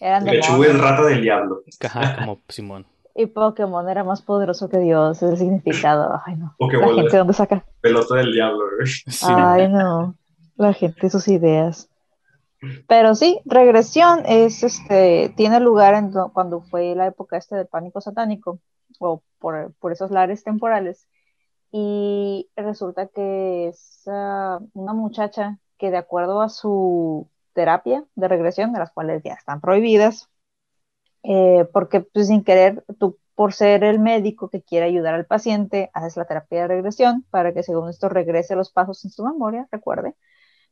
Eran 0.00 0.24
demonios. 0.24 0.78
rata 0.78 1.04
del 1.04 1.22
diablo. 1.22 1.62
ajá, 1.80 2.16
como 2.18 2.40
Simón. 2.48 2.86
Y 3.18 3.26
Pokémon 3.26 3.88
era 3.88 4.04
más 4.04 4.20
poderoso 4.20 4.68
que 4.68 4.78
Dios, 4.78 5.22
es 5.22 5.30
el 5.30 5.38
significado. 5.38 6.20
Ay, 6.26 6.36
no. 6.36 6.46
La 6.46 6.54
Pokémon 6.58 6.94
gente, 6.94 7.06
es 7.06 7.12
¿dónde 7.14 7.32
saca? 7.32 7.64
pelota 7.80 8.14
del 8.16 8.32
diablo, 8.32 8.60
güey. 8.76 8.86
Sí. 9.06 9.26
Ay, 9.26 9.68
no. 9.68 10.14
La 10.56 10.74
gente 10.74 11.06
y 11.06 11.10
sus 11.10 11.26
ideas. 11.28 11.88
Pero 12.86 13.14
sí, 13.14 13.40
regresión 13.46 14.22
es 14.26 14.62
este, 14.62 15.32
tiene 15.36 15.60
lugar 15.60 15.94
en 15.94 16.12
cuando 16.32 16.60
fue 16.60 16.94
la 16.94 17.06
época 17.06 17.38
este 17.38 17.56
del 17.56 17.66
pánico 17.66 18.00
satánico, 18.02 18.60
o 18.98 19.22
por, 19.38 19.72
por 19.80 19.92
esos 19.92 20.10
lares 20.10 20.44
temporales. 20.44 21.08
Y 21.72 22.50
resulta 22.54 23.06
que 23.06 23.68
es 23.68 24.02
ah, 24.08 24.60
una 24.74 24.92
muchacha 24.92 25.58
que 25.78 25.90
de 25.90 25.96
acuerdo 25.98 26.42
a 26.42 26.48
su 26.48 27.28
terapia 27.54 28.04
de 28.14 28.28
regresión, 28.28 28.72
de 28.72 28.78
las 28.78 28.92
cuales 28.92 29.22
ya 29.22 29.34
están 29.34 29.60
prohibidas, 29.60 30.28
eh, 31.28 31.68
porque 31.72 32.00
pues, 32.02 32.28
sin 32.28 32.44
querer, 32.44 32.84
tú 32.98 33.18
por 33.34 33.52
ser 33.52 33.84
el 33.84 33.98
médico 33.98 34.48
que 34.48 34.62
quiere 34.62 34.86
ayudar 34.86 35.14
al 35.14 35.26
paciente, 35.26 35.90
haces 35.92 36.16
la 36.16 36.24
terapia 36.24 36.62
de 36.62 36.68
regresión 36.68 37.24
para 37.30 37.52
que 37.52 37.62
según 37.62 37.90
esto 37.90 38.08
regrese 38.08 38.56
los 38.56 38.70
pasos 38.72 39.04
en 39.04 39.10
su 39.10 39.24
memoria, 39.24 39.68
recuerde, 39.70 40.14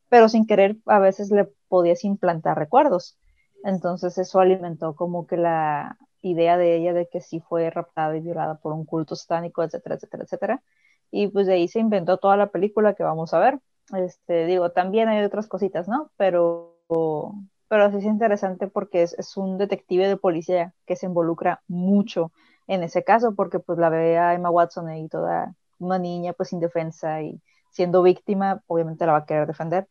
pero 0.08 0.28
sin 0.28 0.46
querer 0.46 0.76
a 0.86 0.98
veces 0.98 1.30
le 1.30 1.48
podías 1.68 2.04
implantar 2.04 2.58
recuerdos. 2.58 3.18
Entonces 3.64 4.16
eso 4.18 4.40
alimentó 4.40 4.94
como 4.96 5.26
que 5.26 5.36
la 5.36 5.98
idea 6.22 6.56
de 6.56 6.76
ella 6.76 6.94
de 6.94 7.08
que 7.08 7.20
sí 7.20 7.40
fue 7.40 7.68
raptada 7.70 8.16
y 8.16 8.20
violada 8.20 8.56
por 8.56 8.72
un 8.72 8.84
culto 8.86 9.16
satánico, 9.16 9.62
etcétera, 9.62 9.96
etcétera, 9.96 10.24
etcétera. 10.24 10.62
Y 11.10 11.28
pues 11.28 11.46
de 11.46 11.54
ahí 11.54 11.68
se 11.68 11.80
inventó 11.80 12.18
toda 12.18 12.36
la 12.36 12.50
película 12.50 12.94
que 12.94 13.02
vamos 13.02 13.34
a 13.34 13.38
ver. 13.40 13.60
Este, 13.94 14.46
digo, 14.46 14.70
también 14.72 15.08
hay 15.08 15.22
otras 15.24 15.46
cositas, 15.48 15.88
¿no? 15.88 16.10
Pero, 16.16 16.78
pero 17.74 17.90
sí 17.90 17.96
es 17.96 18.04
interesante 18.04 18.68
porque 18.68 19.02
es, 19.02 19.14
es 19.14 19.36
un 19.36 19.58
detective 19.58 20.06
de 20.06 20.16
policía 20.16 20.72
que 20.86 20.94
se 20.94 21.06
involucra 21.06 21.60
mucho 21.66 22.30
en 22.68 22.84
ese 22.84 23.02
caso 23.02 23.34
porque 23.34 23.58
pues 23.58 23.80
la 23.80 23.88
ve 23.88 24.16
a 24.16 24.32
Emma 24.32 24.48
Watson 24.48 24.86
ahí 24.86 25.08
toda 25.08 25.56
una 25.80 25.98
niña 25.98 26.34
pues 26.34 26.52
indefensa 26.52 27.20
y 27.22 27.40
siendo 27.72 28.04
víctima, 28.04 28.62
obviamente 28.68 29.04
la 29.06 29.12
va 29.12 29.18
a 29.18 29.26
querer 29.26 29.48
defender. 29.48 29.88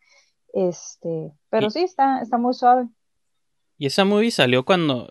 Este, 0.53 1.33
pero 1.49 1.67
Y- 1.67 1.71
sí, 1.71 1.81
está, 1.83 2.21
está 2.21 2.37
muy 2.37 2.53
suave. 2.53 2.87
¿Y 3.77 3.87
esa 3.87 4.05
movie 4.05 4.31
salió 4.31 4.63
cuando... 4.63 5.09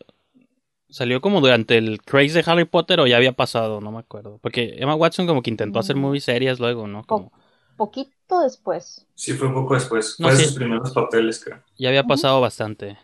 Salió 0.89 1.21
como 1.21 1.43
durante 1.43 1.77
el 1.77 2.01
craze 2.01 2.43
de 2.43 2.45
Harry 2.51 2.65
Potter 2.65 3.01
o 3.01 3.07
ya 3.07 3.19
había 3.19 3.33
pasado? 3.33 3.83
No 3.83 3.93
me 3.93 3.99
acuerdo. 3.99 4.39
Porque 4.41 4.77
Emma 4.79 4.95
Watson 4.95 5.27
como 5.27 5.43
que 5.43 5.51
intentó 5.51 5.79
hacer 5.79 5.97
Mm. 5.97 6.01
movies 6.01 6.25
serias 6.25 6.59
luego, 6.59 6.87
¿no? 6.87 7.05
Como... 7.05 7.33
Poquito 7.77 8.11
después. 8.41 9.07
Sí, 9.15 9.33
fue 9.33 9.49
un 9.49 9.55
poco 9.55 9.75
después. 9.75 10.17
No, 10.19 10.29
fue 10.29 10.37
de 10.37 10.43
sí. 10.43 10.49
sus 10.49 10.57
primeros 10.57 10.91
papeles, 10.93 11.43
creo. 11.45 11.61
Ya 11.79 11.89
había 11.89 12.05
pasado 12.05 12.41
bastante. 12.41 12.97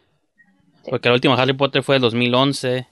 Sí. 0.85 0.91
Porque 0.91 1.09
la 1.09 1.15
última 1.15 1.35
Harry 1.35 1.53
Potter 1.53 1.83
fue 1.83 1.97
del 1.97 2.03
2011. 2.03 2.87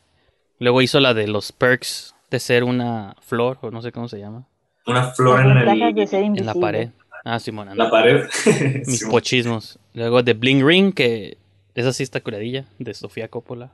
Luego 0.59 0.83
hizo 0.83 1.01
la 1.01 1.15
de 1.15 1.27
los 1.29 1.53
perks 1.53 2.15
de 2.31 2.41
ser 2.41 2.65
una 2.65 3.17
flor, 3.21 3.59
o 3.63 3.71
no 3.71 3.83
sé 3.83 3.93
cómo 3.93 4.09
se 4.09 4.19
llama. 4.19 4.47
Una 4.87 5.11
flor 5.13 5.41
en, 5.41 5.55
ventajas 5.55 5.89
el- 5.89 5.95
de 5.95 6.07
ser 6.07 6.21
En 6.21 6.27
invisible. 6.27 6.55
la 6.55 6.61
pared. 6.61 6.89
Ah, 7.25 7.41
Simón. 7.41 7.69
la 7.77 7.91
pared. 7.91 8.25
Mis 8.87 9.01
Sí, 9.01 9.07
pochismos. 9.11 9.79
Luego 9.95 10.23
de 10.23 10.35
Bling 10.35 10.65
Ring, 10.67 10.95
que 10.95 11.39
esa 11.75 11.93
sí 11.93 12.03
está 12.05 12.21
curadilla, 12.21 12.67
de 12.79 12.95
Sofía 12.95 13.29
Coppola. 13.29 13.73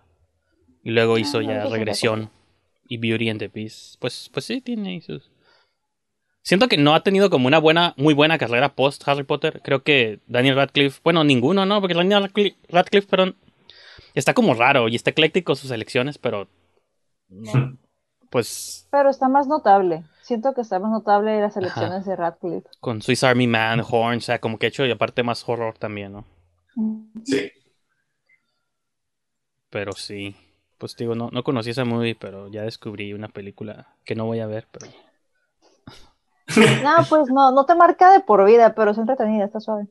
Y 0.83 0.90
luego 0.90 1.18
hizo 1.18 1.40
no, 1.42 1.48
ya 1.48 1.66
sí 1.66 1.72
Regresión 1.72 2.31
y 2.88 2.96
Beauty 2.96 3.29
and 3.29 3.40
the 3.40 3.48
Beast. 3.48 3.96
Pues, 4.01 4.31
pues 4.33 4.44
sí, 4.46 4.61
tiene 4.61 4.88
ahí 4.90 5.01
sus... 5.01 5.31
Siento 6.42 6.68
que 6.68 6.76
no 6.76 6.94
ha 6.94 7.02
tenido 7.02 7.31
como 7.31 7.46
una 7.46 7.59
buena, 7.59 7.94
muy 7.96 8.14
buena 8.14 8.37
carrera 8.37 8.74
post 8.74 9.07
Harry 9.07 9.22
Potter. 9.22 9.61
Creo 9.62 9.83
que 9.83 10.20
Daniel 10.26 10.57
Radcliffe, 10.57 11.00
bueno, 11.05 11.22
ninguno, 11.22 11.66
¿no? 11.66 11.81
Porque 11.81 11.94
Daniel 11.94 12.22
Radcliffe, 12.22 12.57
Radcliffe, 12.68 13.09
perdón, 13.09 13.37
está 14.14 14.35
como 14.35 14.55
raro 14.55 14.88
y 14.88 14.96
está 14.96 15.11
ecléctico 15.11 15.55
sus 15.55 15.70
elecciones, 15.70 16.18
pero 16.18 16.48
no, 17.28 17.78
pues 18.28 18.88
Pero 18.90 19.11
está 19.11 19.28
más 19.28 19.46
notable. 19.46 20.05
Siento 20.22 20.52
que 20.55 20.62
está 20.62 20.78
más 20.78 20.90
notable 20.90 21.40
las 21.40 21.57
elecciones 21.57 22.07
de 22.07 22.16
Radcliffe. 22.16 22.68
con 22.81 23.02
Swiss 23.02 23.24
Army 23.24 23.46
Man, 23.46 23.83
Horn, 23.88 24.18
o 24.18 24.20
sea, 24.20 24.40
como 24.40 24.59
que 24.59 24.66
ha 24.66 24.68
hecho 24.68 24.85
y 24.85 24.90
aparte 24.90 25.22
más 25.22 25.48
horror 25.48 25.76
también, 25.78 26.12
¿no? 26.12 26.24
Sí. 27.24 27.52
Pero 29.70 29.92
sí. 29.92 30.37
Pues 30.78 30.96
digo, 30.96 31.14
no, 31.14 31.31
no 31.33 31.44
conocí 31.44 31.70
esa 31.70 31.85
movie, 31.85 32.16
pero 32.16 32.48
ya 32.48 32.62
descubrí 32.62 33.12
una 33.12 33.28
película 33.28 33.94
que 34.05 34.14
no 34.16 34.26
voy 34.26 34.40
a 34.40 34.46
ver, 34.46 34.66
pero... 34.70 34.87
No, 36.82 37.04
pues 37.08 37.28
no, 37.30 37.52
no 37.52 37.64
te 37.66 37.74
marca 37.74 38.12
de 38.12 38.20
por 38.20 38.44
vida, 38.44 38.74
pero 38.74 38.90
es 38.92 38.98
entretenida, 38.98 39.44
está 39.44 39.60
suave. 39.60 39.86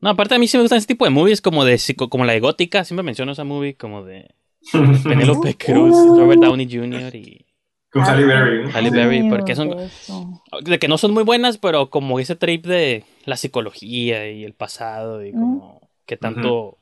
No, 0.00 0.10
aparte 0.10 0.34
a 0.34 0.38
mí 0.38 0.46
sí 0.46 0.56
me 0.56 0.62
gustan 0.62 0.78
ese 0.78 0.86
tipo 0.86 1.04
de 1.04 1.10
movies 1.10 1.40
como 1.40 1.64
de 1.64 1.74
psico- 1.78 2.08
como 2.10 2.24
la 2.24 2.32
de 2.34 2.40
Gótica, 2.40 2.84
siempre 2.84 3.02
menciono 3.02 3.32
esa 3.32 3.44
movie 3.44 3.76
como 3.76 4.04
de 4.04 4.34
Penélope 5.04 5.56
Cruz, 5.56 5.94
Uh. 5.96 6.18
Robert 6.20 6.40
Downey 6.42 6.68
Jr. 6.70 7.14
y 7.14 7.46
Con 7.90 8.02
Halle 8.02 8.24
Berry. 8.24 8.70
Halle 8.72 8.90
Berry, 8.90 9.28
porque 9.30 9.54
son 9.54 9.78
eso. 9.78 10.42
de 10.62 10.78
que 10.78 10.88
no 10.88 10.98
son 10.98 11.12
muy 11.14 11.22
buenas, 11.22 11.58
pero 11.58 11.88
como 11.90 12.18
ese 12.20 12.36
trip 12.36 12.66
de 12.66 13.04
la 13.24 13.36
psicología 13.36 14.30
y 14.30 14.44
el 14.44 14.52
pasado 14.54 15.24
y 15.24 15.32
como 15.32 15.80
que 16.06 16.16
tanto 16.16 16.76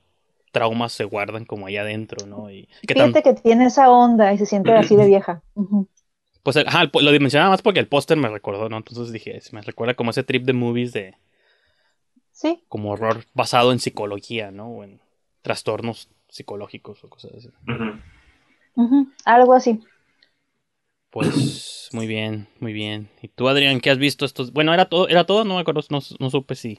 traumas 0.51 0.93
se 0.93 1.05
guardan 1.05 1.45
como 1.45 1.67
ahí 1.67 1.77
adentro, 1.77 2.27
¿no? 2.27 2.51
Y 2.51 2.69
que 2.87 2.95
tan- 2.95 3.13
Fíjate 3.13 3.23
que 3.23 3.41
tiene 3.41 3.67
esa 3.67 3.89
onda 3.91 4.33
y 4.35 4.39
se 4.39 4.47
siente 4.47 4.73
así 4.73 4.97
de 4.97 5.07
vieja. 5.07 5.43
Ujú. 5.55 5.87
Pues 6.43 6.57
el- 6.57 6.67
ajá, 6.67 6.83
el 6.83 6.91
lo 6.93 7.13
mencionaba 7.21 7.51
más 7.51 7.63
porque 7.63 7.81
el 7.81 7.89
póster 7.89 8.17
me 8.17 8.29
recordó, 8.29 8.69
¿no? 8.69 8.77
Entonces 8.77 9.13
dije, 9.13 9.39
me 9.53 9.63
recuerda 9.63 9.95
como 9.95 10.11
ese 10.11 10.25
trip 10.25 10.45
de 10.45 10.53
movies 10.53 10.93
de 10.93 11.15
Sí, 12.33 12.65
como 12.69 12.91
horror 12.93 13.25
basado 13.35 13.73
en 13.73 13.79
psicología, 13.79 14.51
¿no? 14.51 14.69
O 14.69 14.85
en 14.85 15.01
trastornos 15.43 16.09
psicológicos 16.29 17.05
o 17.05 17.09
cosas 17.11 17.33
así. 17.35 17.51
Ujú. 17.69 18.01
ujú, 18.75 19.13
algo 19.25 19.55
así. 19.55 19.81
Pues 21.11 21.91
muy 21.93 22.07
bien, 22.07 22.49
muy 22.59 22.73
bien. 22.73 23.11
¿Y 23.21 23.29
tú, 23.29 23.49
Adrián, 23.49 23.81
qué 23.81 23.91
has 23.91 23.99
visto 23.99 24.25
estos? 24.25 24.53
Bueno, 24.53 24.73
era 24.73 24.87
todo, 24.87 25.09
era 25.09 25.25
todo, 25.25 25.45
no 25.45 25.55
me 25.57 25.61
acuerdo, 25.61 25.83
no, 25.91 26.01
no 26.19 26.31
supe 26.31 26.55
si 26.55 26.79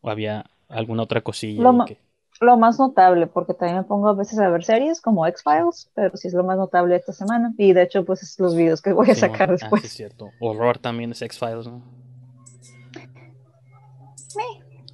o 0.00 0.10
había 0.10 0.50
alguna 0.68 1.02
otra 1.02 1.22
cosilla. 1.22 1.62
Lo 1.72 1.84
que- 1.86 1.98
Lo 2.40 2.56
más 2.56 2.78
notable, 2.78 3.26
porque 3.26 3.52
también 3.54 3.78
me 3.78 3.82
pongo 3.84 4.08
a 4.08 4.14
veces 4.14 4.38
a 4.38 4.48
ver 4.48 4.64
series 4.64 5.00
como 5.00 5.26
X-Files, 5.26 5.90
pero 5.94 6.16
sí 6.16 6.28
es 6.28 6.34
lo 6.34 6.44
más 6.44 6.56
notable 6.56 6.94
esta 6.94 7.12
semana. 7.12 7.52
Y 7.58 7.72
de 7.72 7.82
hecho, 7.82 8.04
pues 8.04 8.22
es 8.22 8.38
los 8.38 8.54
videos 8.54 8.80
que 8.80 8.92
voy 8.92 9.10
a 9.10 9.14
Sí, 9.14 9.20
sacar 9.22 9.50
ah, 9.50 9.56
sí, 9.56 9.62
después. 9.64 9.84
es 9.84 9.92
cierto. 9.92 10.30
Horror 10.40 10.78
también 10.78 11.10
es 11.10 11.20
X-Files, 11.22 11.66
¿no? 11.66 11.82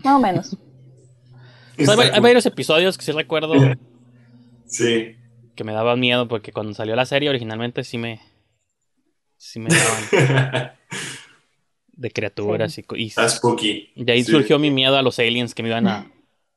Más 0.02 0.14
o 0.16 0.18
menos. 0.18 0.54
O 0.54 1.84
sea, 1.84 1.94
hay, 2.02 2.10
cool. 2.12 2.20
varios 2.20 2.46
episodios 2.46 2.96
que 2.98 3.04
sí 3.04 3.12
recuerdo 3.12 3.54
Sí. 4.66 5.16
que 5.54 5.64
me 5.64 5.72
daban 5.72 5.98
miedo 6.00 6.28
porque 6.28 6.52
cuando 6.52 6.72
salió 6.74 6.94
la 6.96 7.06
serie 7.06 7.28
originalmente 7.30 7.84
sí 7.84 7.98
me 7.98 8.20
sí 9.36 9.60
me 9.60 9.68
daban 9.70 10.72
de 11.92 12.10
criaturas 12.10 12.78
y 12.78 12.84
y, 12.96 13.06
Está 13.08 13.28
spooky. 13.28 13.92
de 13.96 14.12
ahí 14.12 14.22
Sí. 14.24 14.32
surgió 14.32 14.58
mi 14.58 14.70
miedo 14.70 14.96
a 14.96 15.02
los 15.02 15.18
aliens 15.18 15.54
que 15.54 15.62
me 15.62 15.68
iban 15.70 15.86
a 15.88 16.06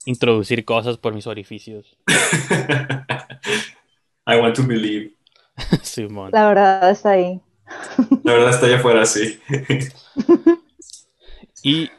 introducir 0.08 0.64
cosas 0.64 0.98
por 0.98 1.14
mis 1.14 1.28
orificios. 1.28 1.98
I 4.26 4.40
want 4.40 4.56
to 4.56 4.64
believe. 4.64 5.12
Simón. 5.84 6.32
La 6.32 6.48
verdad 6.48 6.90
está 6.90 7.12
ahí. 7.12 7.42
La 8.24 8.34
verdad 8.34 8.52
está 8.52 8.68
allá 8.68 8.78
afuera, 8.78 9.06
sí. 9.06 9.40
Y, 11.62 11.90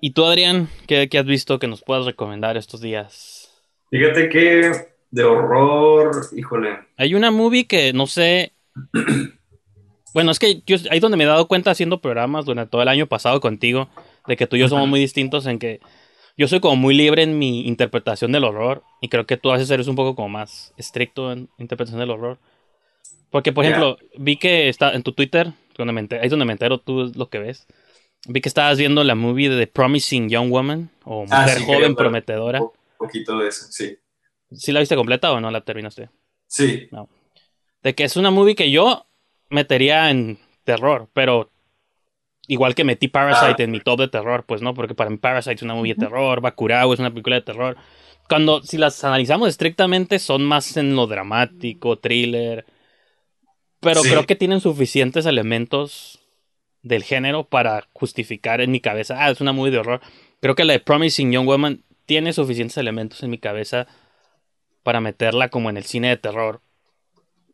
y 0.00 0.10
tú, 0.10 0.26
Adrián, 0.26 0.68
¿qué, 0.86 1.08
qué 1.08 1.18
has 1.18 1.24
visto 1.24 1.58
que 1.58 1.66
nos 1.66 1.82
puedas 1.82 2.04
recomendar 2.04 2.58
estos 2.58 2.82
días? 2.82 3.50
Fíjate 3.90 4.28
que 4.28 4.72
de 5.10 5.24
horror, 5.24 6.26
híjole. 6.36 6.80
Hay 6.98 7.14
una 7.14 7.30
movie 7.30 7.66
que 7.66 7.92
no 7.92 8.06
sé. 8.06 8.52
Bueno, 10.12 10.30
es 10.30 10.38
que 10.38 10.62
yo 10.64 10.76
ahí 10.90 10.98
es 10.98 11.00
donde 11.00 11.16
me 11.16 11.24
he 11.24 11.26
dado 11.26 11.48
cuenta 11.48 11.72
haciendo 11.72 12.00
programas 12.00 12.44
durante 12.44 12.70
todo 12.70 12.80
el 12.82 12.86
año 12.86 13.08
pasado 13.08 13.40
contigo, 13.40 13.88
de 14.28 14.36
que 14.36 14.46
tú 14.46 14.54
y 14.54 14.60
yo 14.60 14.68
somos 14.68 14.86
muy 14.86 15.00
distintos 15.00 15.44
en 15.46 15.58
que 15.58 15.80
yo 16.36 16.48
soy 16.48 16.60
como 16.60 16.76
muy 16.76 16.94
libre 16.94 17.22
en 17.22 17.38
mi 17.38 17.66
interpretación 17.66 18.32
del 18.32 18.44
horror 18.44 18.82
y 19.00 19.08
creo 19.08 19.26
que 19.26 19.36
tú 19.36 19.50
a 19.50 19.54
veces 19.54 19.70
eres 19.70 19.86
un 19.88 19.96
poco 19.96 20.14
como 20.14 20.28
más 20.28 20.72
estricto 20.76 21.32
en 21.32 21.48
interpretación 21.58 22.00
del 22.00 22.10
horror. 22.10 22.38
Porque, 23.30 23.52
por 23.52 23.64
ejemplo, 23.64 23.98
vi 24.16 24.36
que 24.36 24.68
está 24.68 24.92
en 24.94 25.02
tu 25.02 25.12
Twitter, 25.12 25.52
donde 25.76 25.92
me 25.92 26.00
enter- 26.00 26.20
ahí 26.20 26.26
es 26.26 26.30
donde 26.30 26.44
me 26.46 26.52
entero 26.52 26.78
tú 26.78 27.10
lo 27.14 27.28
que 27.28 27.38
ves, 27.38 27.66
Vi 28.26 28.40
que 28.40 28.48
estabas 28.48 28.78
viendo 28.78 29.04
la 29.04 29.14
movie 29.14 29.50
de 29.50 29.58
The 29.58 29.66
Promising 29.66 30.30
Young 30.30 30.50
Woman 30.50 30.90
o 31.04 31.26
Ah, 31.30 31.42
Mujer 31.42 31.58
sí, 31.58 31.64
Joven 31.66 31.94
Prometedora. 31.94 32.62
Un 32.62 32.70
poquito 32.96 33.36
de 33.38 33.48
eso, 33.48 33.66
sí. 33.70 33.98
¿Sí 34.50 34.72
la 34.72 34.80
viste 34.80 34.96
completa 34.96 35.30
o 35.32 35.40
no 35.40 35.50
la 35.50 35.60
terminaste? 35.60 36.08
Sí, 36.46 36.88
De 37.82 37.94
que 37.94 38.04
es 38.04 38.16
una 38.16 38.30
movie 38.30 38.54
que 38.54 38.70
yo 38.70 39.04
metería 39.50 40.08
en 40.10 40.38
terror, 40.64 41.10
pero 41.12 41.50
igual 42.48 42.74
que 42.74 42.84
metí 42.84 43.08
Parasite 43.08 43.62
Ah. 43.62 43.64
en 43.64 43.70
mi 43.70 43.80
top 43.80 44.00
de 44.00 44.08
terror, 44.08 44.44
pues 44.46 44.62
no, 44.62 44.74
porque 44.74 44.94
para 44.94 45.10
mí 45.10 45.16
Parasite 45.16 45.54
es 45.56 45.62
una 45.62 45.74
movie 45.74 45.94
de 45.94 46.00
terror, 46.00 46.40
Bakurao 46.40 46.92
es 46.92 47.00
una 47.00 47.10
película 47.10 47.36
de 47.36 47.42
terror. 47.42 47.76
Cuando, 48.28 48.62
si 48.62 48.78
las 48.78 49.02
analizamos 49.04 49.48
estrictamente, 49.50 50.18
son 50.18 50.44
más 50.44 50.76
en 50.76 50.96
lo 50.96 51.06
dramático, 51.06 51.96
thriller. 51.98 52.64
Pero 53.80 54.00
Sí. 54.02 54.08
creo 54.10 54.24
que 54.26 54.34
tienen 54.36 54.60
suficientes 54.60 55.26
elementos 55.26 56.20
del 56.82 57.02
género 57.02 57.44
para 57.44 57.86
justificar 57.92 58.60
en 58.60 58.70
mi 58.70 58.80
cabeza, 58.80 59.16
ah, 59.24 59.30
es 59.30 59.40
una 59.40 59.52
movie 59.52 59.70
de 59.72 59.78
horror. 59.78 60.00
Creo 60.40 60.54
que 60.54 60.64
la 60.64 60.72
de 60.74 60.80
Promising 60.80 61.32
Young 61.32 61.46
Woman 61.46 61.82
tiene 62.06 62.32
suficientes 62.34 62.76
elementos 62.78 63.22
en 63.22 63.30
mi 63.30 63.38
cabeza 63.38 63.86
para 64.82 65.00
meterla 65.00 65.48
como 65.48 65.70
en 65.70 65.78
el 65.78 65.84
cine 65.84 66.08
de 66.08 66.16
terror, 66.18 66.60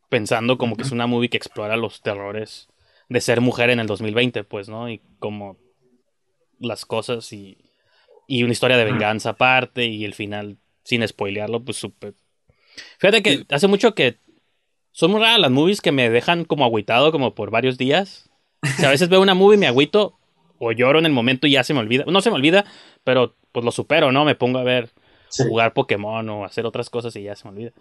pensando 0.08 0.58
como 0.58 0.76
que 0.76 0.82
es 0.82 0.90
una 0.90 1.06
movie 1.06 1.28
que 1.30 1.36
explora 1.36 1.76
los 1.76 2.00
terrores 2.00 2.68
de 3.10 3.20
ser 3.20 3.40
mujer 3.40 3.68
en 3.70 3.80
el 3.80 3.86
2020, 3.86 4.44
pues, 4.44 4.68
¿no? 4.68 4.88
Y 4.88 5.02
como 5.18 5.58
las 6.60 6.86
cosas 6.86 7.32
y, 7.32 7.58
y 8.26 8.44
una 8.44 8.52
historia 8.52 8.76
de 8.76 8.84
venganza 8.84 9.30
aparte 9.30 9.84
y 9.86 10.04
el 10.04 10.14
final, 10.14 10.56
sin 10.84 11.06
spoilearlo, 11.06 11.62
pues 11.62 11.76
súper... 11.76 12.14
Fíjate 12.98 13.22
que 13.22 13.44
hace 13.50 13.66
mucho 13.66 13.94
que 13.94 14.18
son 14.92 15.10
muy 15.10 15.20
raras 15.20 15.40
las 15.40 15.50
movies 15.50 15.80
que 15.80 15.92
me 15.92 16.08
dejan 16.08 16.44
como 16.44 16.64
agüitado 16.64 17.10
como 17.10 17.34
por 17.34 17.50
varios 17.50 17.76
días. 17.76 18.30
O 18.62 18.80
sea, 18.80 18.88
a 18.88 18.92
veces 18.92 19.08
veo 19.08 19.20
una 19.20 19.34
movie 19.34 19.56
y 19.56 19.60
me 19.60 19.66
agüito 19.66 20.18
o 20.58 20.70
lloro 20.70 21.00
en 21.00 21.06
el 21.06 21.12
momento 21.12 21.48
y 21.48 21.52
ya 21.52 21.64
se 21.64 21.74
me 21.74 21.80
olvida. 21.80 22.04
No 22.06 22.20
se 22.20 22.30
me 22.30 22.36
olvida, 22.36 22.64
pero 23.02 23.34
pues 23.50 23.64
lo 23.64 23.72
supero, 23.72 24.12
¿no? 24.12 24.24
Me 24.24 24.36
pongo 24.36 24.60
a 24.60 24.62
ver 24.62 24.90
sí. 25.28 25.42
jugar 25.48 25.72
Pokémon 25.72 26.28
o 26.28 26.44
hacer 26.44 26.64
otras 26.64 26.90
cosas 26.90 27.16
y 27.16 27.24
ya 27.24 27.34
se 27.34 27.48
me 27.48 27.54
olvida. 27.54 27.72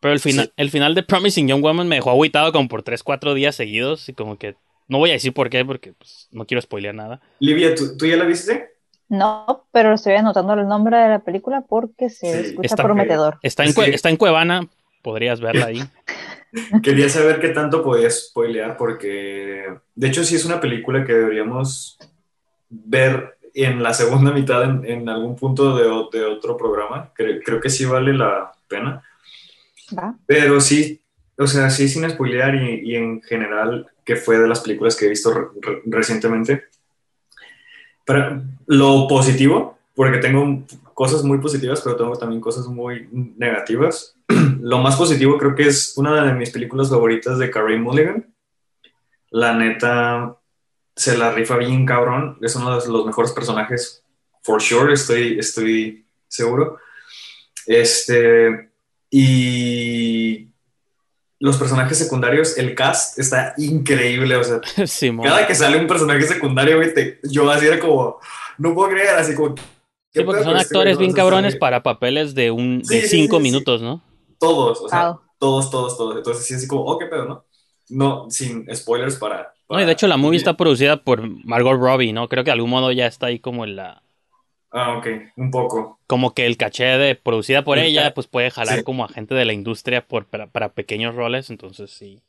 Pero 0.00 0.12
el 0.14 0.20
final, 0.20 0.52
el 0.56 0.70
final 0.70 0.94
de 0.94 1.02
Promising 1.02 1.48
Young 1.48 1.62
Woman 1.62 1.88
me 1.88 1.96
dejó 1.96 2.10
agüitado 2.10 2.52
como 2.52 2.68
por 2.68 2.82
3, 2.82 3.02
4 3.02 3.34
días 3.34 3.54
seguidos 3.56 4.08
y 4.08 4.12
como 4.12 4.36
que 4.38 4.54
no 4.88 4.98
voy 4.98 5.10
a 5.10 5.14
decir 5.14 5.32
por 5.32 5.50
qué 5.50 5.64
porque 5.64 5.92
pues, 5.94 6.28
no 6.30 6.44
quiero 6.46 6.60
spoilear 6.60 6.94
nada. 6.94 7.20
Livia, 7.40 7.74
¿tú, 7.74 7.96
tú 7.96 8.06
ya 8.06 8.16
la 8.16 8.24
viste? 8.24 8.74
No, 9.08 9.66
pero 9.72 9.94
estoy 9.94 10.14
anotando 10.14 10.54
el 10.54 10.66
nombre 10.68 10.96
de 10.98 11.08
la 11.08 11.18
película 11.20 11.62
porque 11.68 12.10
se 12.10 12.42
Sí, 12.42 12.48
escucha 12.50 12.66
está- 12.66 12.82
prometedor. 12.82 13.38
Está 13.42 13.64
en, 13.64 13.70
está 13.94 14.10
en 14.10 14.16
Cuevana, 14.16 14.68
podrías 15.02 15.40
verla 15.40 15.66
ahí. 15.66 15.80
Quería 16.82 17.08
saber 17.08 17.40
qué 17.40 17.48
tanto 17.50 17.82
podías 17.82 18.28
spoilear 18.28 18.76
porque, 18.76 19.66
de 19.94 20.06
hecho, 20.08 20.24
sí 20.24 20.36
es 20.36 20.44
una 20.44 20.60
película 20.60 21.04
que 21.04 21.12
deberíamos 21.12 21.98
ver 22.68 23.36
en 23.54 23.82
la 23.82 23.94
segunda 23.94 24.32
mitad 24.32 24.64
en, 24.64 24.84
en 24.84 25.08
algún 25.08 25.36
punto 25.36 25.76
de, 25.76 25.84
de 26.18 26.24
otro 26.26 26.56
programa. 26.56 27.12
Cre- 27.16 27.40
creo 27.44 27.60
que 27.60 27.70
sí 27.70 27.84
vale 27.84 28.12
la 28.12 28.52
pena. 28.68 29.02
¿Va? 29.96 30.16
Pero 30.26 30.60
sí, 30.60 31.00
o 31.38 31.46
sea, 31.46 31.70
sí 31.70 31.88
sin 31.88 32.08
spoilear 32.08 32.54
y, 32.54 32.92
y 32.92 32.96
en 32.96 33.22
general, 33.22 33.86
que 34.04 34.16
fue 34.16 34.38
de 34.38 34.48
las 34.48 34.60
películas 34.60 34.96
que 34.96 35.06
he 35.06 35.10
visto 35.10 35.32
re- 35.32 35.48
re- 35.60 35.82
recientemente. 35.86 36.64
Pero 38.04 38.42
lo 38.66 39.06
positivo, 39.08 39.78
porque 39.94 40.18
tengo 40.18 40.64
cosas 40.94 41.24
muy 41.24 41.38
positivas, 41.38 41.80
pero 41.82 41.96
tengo 41.96 42.16
también 42.16 42.40
cosas 42.40 42.66
muy 42.66 43.08
negativas. 43.36 44.16
Lo 44.60 44.78
más 44.78 44.96
positivo 44.96 45.36
creo 45.38 45.54
que 45.54 45.66
es 45.68 45.96
una 45.96 46.24
de 46.24 46.32
mis 46.32 46.50
películas 46.50 46.88
favoritas 46.88 47.38
de 47.38 47.50
Carey 47.50 47.78
Mulligan. 47.78 48.32
La 49.30 49.54
neta 49.54 50.36
se 50.94 51.18
la 51.18 51.32
rifa 51.32 51.56
bien 51.56 51.84
cabrón. 51.84 52.38
Es 52.40 52.56
uno 52.56 52.80
de 52.80 52.88
los 52.88 53.04
mejores 53.06 53.32
personajes, 53.32 54.02
for 54.42 54.62
sure, 54.62 54.92
estoy, 54.92 55.38
estoy 55.38 56.06
seguro. 56.28 56.78
Este, 57.66 58.70
y 59.18 60.48
los 61.38 61.56
personajes 61.56 61.98
secundarios, 61.98 62.56
el 62.58 62.74
cast 62.74 63.18
está 63.18 63.54
increíble. 63.56 64.36
O 64.36 64.44
sea, 64.44 64.60
cada 65.22 65.46
que 65.46 65.54
sale 65.54 65.78
un 65.78 65.86
personaje 65.86 66.22
secundario, 66.22 66.76
güey, 66.76 66.92
te- 66.92 67.20
yo 67.24 67.50
así 67.50 67.66
era 67.66 67.78
como, 67.80 68.18
no 68.58 68.74
puedo 68.74 68.90
creer, 68.90 69.16
así 69.16 69.34
como. 69.34 69.54
Sí, 70.12 70.22
porque 70.22 70.44
son 70.44 70.56
actores 70.56 70.96
bien 70.98 71.12
cabrones 71.12 71.56
para 71.56 71.82
papeles 71.82 72.34
de 72.34 72.50
un 72.50 72.82
Sí, 72.84 72.94
de 72.96 73.02
sí, 73.02 73.08
cinco 73.08 73.36
sí, 73.38 73.42
sí. 73.44 73.50
minutos, 73.50 73.82
¿no? 73.82 74.02
Todos, 74.38 74.80
o 74.82 74.88
sea, 74.88 75.16
todos, 75.38 75.70
todos, 75.70 75.96
todos. 75.96 76.16
Entonces, 76.16 76.46
sí, 76.46 76.54
así 76.54 76.66
como, 76.66 76.82
oh, 76.84 76.98
qué 76.98 77.06
pedo, 77.06 77.24
¿no? 77.26 77.44
No, 77.88 78.30
sin 78.30 78.66
spoilers 78.74 79.16
para. 79.16 79.52
No, 79.68 79.80
y 79.80 79.84
de 79.84 79.92
hecho 79.92 80.06
la 80.06 80.16
movie 80.16 80.36
está 80.38 80.56
producida 80.56 81.02
por 81.02 81.22
Margot 81.44 81.78
Robbie, 81.78 82.12
¿no? 82.12 82.28
Creo 82.28 82.44
que 82.44 82.48
de 82.48 82.52
algún 82.52 82.70
modo 82.70 82.92
ya 82.92 83.06
está 83.06 83.26
ahí 83.26 83.38
como 83.40 83.64
en 83.64 83.76
la 83.76 84.02
Ah, 84.70 84.96
ok, 84.98 85.06
un 85.36 85.50
poco. 85.50 85.98
como 86.06 86.34
que 86.34 86.46
el 86.46 86.56
caché 86.56 86.84
de 86.84 87.14
producida 87.16 87.64
por 87.64 87.78
El 87.78 87.86
ella, 87.86 88.14
pues 88.14 88.26
puede 88.26 88.50
jalar 88.50 88.78
sí. 88.78 88.84
como 88.84 89.04
a 89.04 89.08
gente 89.08 89.34
de 89.34 89.44
la 89.44 89.52
industria 89.52 90.06
por, 90.06 90.26
para, 90.26 90.46
para 90.48 90.72
pequeños 90.74 91.14
roles, 91.14 91.50
entonces 91.50 91.90
sí. 91.90 92.22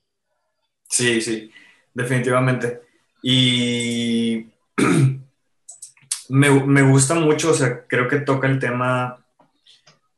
Sí, 0.89 1.21
sí, 1.21 1.51
definitivamente. 1.93 2.81
Y 3.21 4.45
me, 6.29 6.49
me 6.65 6.81
gusta 6.83 7.15
mucho, 7.15 7.51
o 7.51 7.53
sea, 7.53 7.85
creo 7.87 8.07
que 8.07 8.19
toca 8.19 8.47
el 8.47 8.59
tema, 8.59 9.25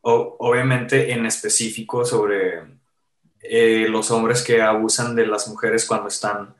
o- 0.01 0.37
obviamente 0.39 1.11
en 1.13 1.25
específico, 1.25 2.05
sobre 2.05 2.61
eh, 3.41 3.87
los 3.89 4.11
hombres 4.11 4.43
que 4.43 4.61
abusan 4.61 5.15
de 5.15 5.27
las 5.27 5.47
mujeres 5.49 5.85
cuando 5.85 6.09
están 6.09 6.55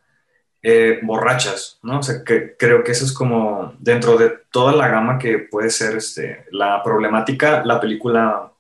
eh, 0.62 1.00
borrachas, 1.04 1.80
¿no? 1.84 2.00
O 2.00 2.04
sea, 2.04 2.24
que 2.24 2.56
creo 2.58 2.84
que 2.84 2.92
eso 2.92 3.06
es 3.06 3.14
como 3.14 3.74
dentro 3.80 4.18
de 4.18 4.30
toda 4.52 4.74
la 4.74 4.88
gama 4.90 5.18
que 5.18 5.40
puede 5.40 5.70
ser 5.70 5.96
este, 5.96 6.46
la 6.52 6.84
problemática, 6.84 7.64
la 7.66 7.80
película 7.80 8.52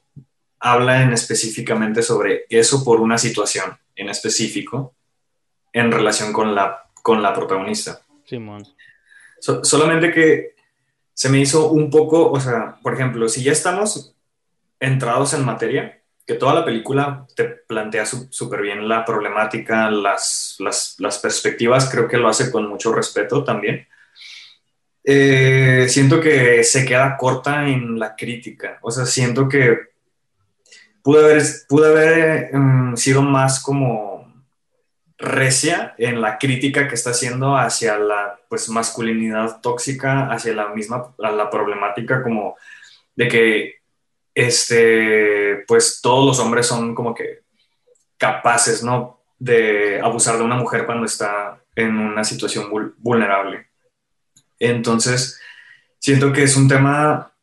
habla 0.59 1.01
en 1.03 1.13
específicamente 1.13 2.01
sobre 2.01 2.45
eso 2.49 2.83
por 2.83 2.99
una 3.01 3.17
situación 3.17 3.77
en 3.95 4.09
específico 4.09 4.93
en 5.73 5.91
relación 5.91 6.33
con 6.33 6.55
la, 6.55 6.85
con 7.01 7.21
la 7.21 7.33
protagonista. 7.33 8.01
Simón. 8.25 8.63
So- 9.39 9.63
solamente 9.63 10.11
que 10.11 10.55
se 11.13 11.29
me 11.29 11.39
hizo 11.39 11.69
un 11.69 11.89
poco, 11.89 12.31
o 12.31 12.39
sea, 12.39 12.77
por 12.81 12.93
ejemplo, 12.93 13.27
si 13.27 13.43
ya 13.43 13.51
estamos 13.51 14.15
entrados 14.79 15.33
en 15.33 15.43
materia, 15.45 15.98
que 16.29 16.35
toda 16.35 16.53
la 16.53 16.63
película 16.63 17.25
te 17.35 17.45
plantea 17.45 18.05
súper 18.05 18.61
bien 18.61 18.87
la 18.87 19.03
problemática, 19.03 19.89
las, 19.89 20.57
las, 20.59 20.95
las 20.99 21.17
perspectivas, 21.17 21.89
creo 21.89 22.07
que 22.07 22.17
lo 22.17 22.29
hace 22.29 22.51
con 22.51 22.69
mucho 22.69 22.93
respeto 22.93 23.43
también. 23.43 23.87
Eh, 25.03 25.87
siento 25.89 26.21
que 26.21 26.63
se 26.63 26.85
queda 26.85 27.17
corta 27.17 27.67
en 27.67 27.97
la 27.97 28.15
crítica, 28.15 28.77
o 28.83 28.91
sea, 28.91 29.07
siento 29.07 29.49
que 29.49 29.75
pudo 31.01 31.25
haber, 31.25 31.41
pudo 31.67 31.87
haber 31.87 32.53
mm, 32.53 32.95
sido 32.95 33.23
más 33.23 33.59
como 33.59 34.31
recia 35.17 35.95
en 35.97 36.21
la 36.21 36.37
crítica 36.37 36.87
que 36.87 36.93
está 36.93 37.09
haciendo 37.09 37.57
hacia 37.57 37.97
la 37.97 38.39
pues 38.47 38.69
masculinidad 38.69 39.61
tóxica, 39.61 40.27
hacia 40.27 40.53
la 40.53 40.67
misma 40.67 41.11
la 41.17 41.49
problemática 41.49 42.21
como 42.21 42.55
de 43.15 43.27
que 43.27 43.78
este 44.47 45.63
pues 45.67 45.99
todos 46.01 46.25
los 46.25 46.39
hombres 46.39 46.67
son 46.67 46.95
como 46.95 47.13
que 47.13 47.41
capaces, 48.17 48.83
¿no? 48.83 49.19
de 49.39 50.01
abusar 50.01 50.37
de 50.37 50.43
una 50.43 50.55
mujer 50.55 50.85
cuando 50.85 51.05
está 51.05 51.61
en 51.73 51.95
una 51.97 52.23
situación 52.25 52.69
vul- 52.69 52.93
vulnerable. 52.97 53.67
Entonces, 54.59 55.39
siento 55.97 56.33
que 56.33 56.43
es 56.43 56.57
un 56.57 56.67
tema 56.67 57.33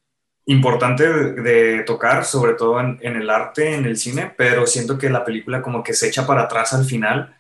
importante 0.44 1.09
de, 1.09 1.32
de 1.42 1.82
tocar, 1.85 2.24
sobre 2.24 2.52
todo 2.52 2.78
en, 2.78 2.98
en 3.00 3.16
el 3.16 3.30
arte, 3.30 3.74
en 3.74 3.87
el 3.87 3.96
cine, 3.96 4.32
pero 4.37 4.66
siento 4.66 4.98
que 4.98 5.09
la 5.09 5.24
película 5.24 5.62
como 5.62 5.82
que 5.82 5.94
se 5.94 6.09
echa 6.09 6.26
para 6.26 6.42
atrás 6.42 6.74
al 6.74 6.85
final 6.85 7.35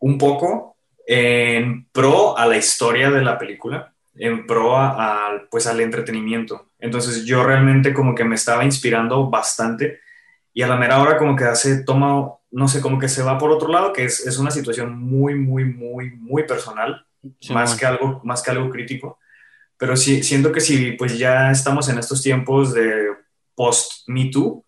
un 0.00 0.18
poco 0.18 0.76
en 1.06 1.88
pro 1.92 2.36
a 2.36 2.44
la 2.46 2.56
historia 2.56 3.10
de 3.10 3.22
la 3.22 3.38
película, 3.38 3.94
en 4.18 4.46
pro 4.46 4.76
a, 4.76 4.88
a, 5.26 5.42
pues 5.50 5.66
al 5.66 5.80
entretenimiento. 5.80 6.70
Entonces 6.78 7.24
yo 7.24 7.42
realmente 7.44 7.94
como 7.94 8.14
que 8.14 8.24
me 8.24 8.34
estaba 8.34 8.64
inspirando 8.64 9.28
bastante 9.28 10.00
y 10.56 10.62
a 10.62 10.68
la 10.68 10.76
mera 10.76 11.02
hora 11.02 11.18
como 11.18 11.36
que 11.36 11.44
hace, 11.44 11.84
toma, 11.84 12.30
no 12.50 12.66
sé, 12.66 12.80
como 12.80 12.98
que 12.98 13.10
se 13.10 13.22
va 13.22 13.36
por 13.36 13.50
otro 13.50 13.68
lado, 13.68 13.92
que 13.92 14.06
es, 14.06 14.26
es 14.26 14.38
una 14.38 14.50
situación 14.50 14.98
muy, 14.98 15.34
muy, 15.34 15.66
muy, 15.66 16.12
muy 16.12 16.44
personal, 16.44 17.04
más 17.50 17.74
que, 17.74 17.84
algo, 17.84 18.22
más 18.24 18.42
que 18.42 18.52
algo 18.52 18.70
crítico. 18.70 19.18
Pero 19.76 19.98
sí, 19.98 20.22
siento 20.22 20.52
que 20.52 20.62
si 20.62 20.92
pues 20.92 21.18
ya 21.18 21.50
estamos 21.50 21.90
en 21.90 21.98
estos 21.98 22.22
tiempos 22.22 22.72
de 22.72 23.08
post-Me 23.54 24.30
Too, 24.30 24.64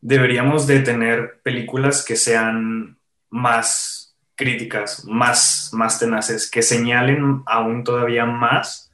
deberíamos 0.00 0.66
de 0.66 0.80
tener 0.80 1.40
películas 1.42 2.02
que 2.02 2.16
sean 2.16 2.98
más 3.28 3.99
críticas, 4.40 5.04
más, 5.04 5.68
más 5.72 6.00
tenaces, 6.00 6.50
que 6.50 6.62
señalen 6.62 7.42
aún 7.46 7.84
todavía 7.84 8.24
más 8.24 8.90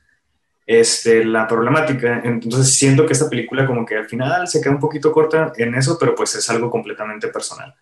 este, 0.67 1.25
la 1.25 1.47
problemática. 1.47 2.21
Entonces 2.25 2.75
siento 2.75 3.07
que 3.07 3.13
esta 3.13 3.31
película 3.31 3.65
como 3.65 3.87
que 3.87 3.97
al 3.97 4.07
final 4.07 4.49
se 4.49 4.61
queda 4.61 4.73
un 4.73 4.81
poquito 4.81 5.13
corta 5.13 5.53
en 5.57 5.77
eso, 5.77 5.97
pero 5.99 6.17
pues 6.17 6.35
es 6.35 6.51
algo 6.51 6.69
completamente 6.69 7.29
personal. 7.29 7.73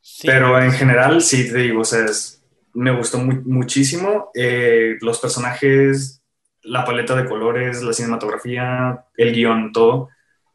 Sí. 0.00 0.28
Pero 0.28 0.62
en 0.62 0.70
general 0.70 1.20
sí 1.20 1.50
te 1.50 1.58
digo, 1.58 1.80
o 1.80 1.84
sea, 1.84 2.04
es 2.04 2.40
me 2.74 2.90
gustó 2.90 3.18
muchísimo. 3.18 4.30
Eh, 4.34 4.96
los 5.00 5.18
personajes, 5.18 6.22
la 6.62 6.84
paleta 6.84 7.14
de 7.14 7.28
colores, 7.28 7.82
la 7.82 7.92
cinematografía, 7.92 9.04
el 9.16 9.32
guion, 9.32 9.72
todo. 9.72 10.10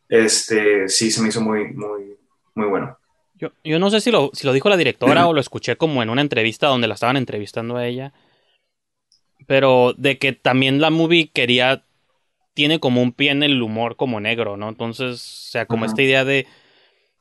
Este, 0.07 0.87
sí, 0.89 1.11
se 1.11 1.21
me 1.21 1.29
hizo 1.29 1.41
muy, 1.41 1.73
muy, 1.73 2.17
muy 2.55 2.67
bueno. 2.67 2.98
Yo, 3.39 3.49
yo 3.63 3.79
no 3.79 3.89
sé 3.89 4.01
si 4.01 4.11
lo, 4.11 4.31
si 4.33 4.45
lo 4.45 4.53
dijo 4.53 4.69
la 4.69 4.77
directora 4.77 5.27
o 5.27 5.33
lo 5.33 5.41
escuché 5.41 5.75
como 5.77 6.03
en 6.03 6.09
una 6.09 6.21
entrevista 6.21 6.67
donde 6.67 6.87
la 6.87 6.93
estaban 6.93 7.17
entrevistando 7.17 7.77
a 7.77 7.87
ella. 7.87 8.13
Pero 9.47 9.93
de 9.97 10.17
que 10.17 10.33
también 10.33 10.81
la 10.81 10.89
movie 10.89 11.29
quería. 11.29 11.83
Tiene 12.53 12.79
como 12.79 13.01
un 13.01 13.13
pie 13.13 13.31
en 13.31 13.41
el 13.41 13.61
humor 13.61 13.95
como 13.95 14.19
negro, 14.19 14.57
¿no? 14.57 14.67
Entonces, 14.67 15.47
o 15.47 15.51
sea, 15.51 15.65
como 15.65 15.85
esta 15.85 16.01
idea 16.01 16.25
de. 16.25 16.45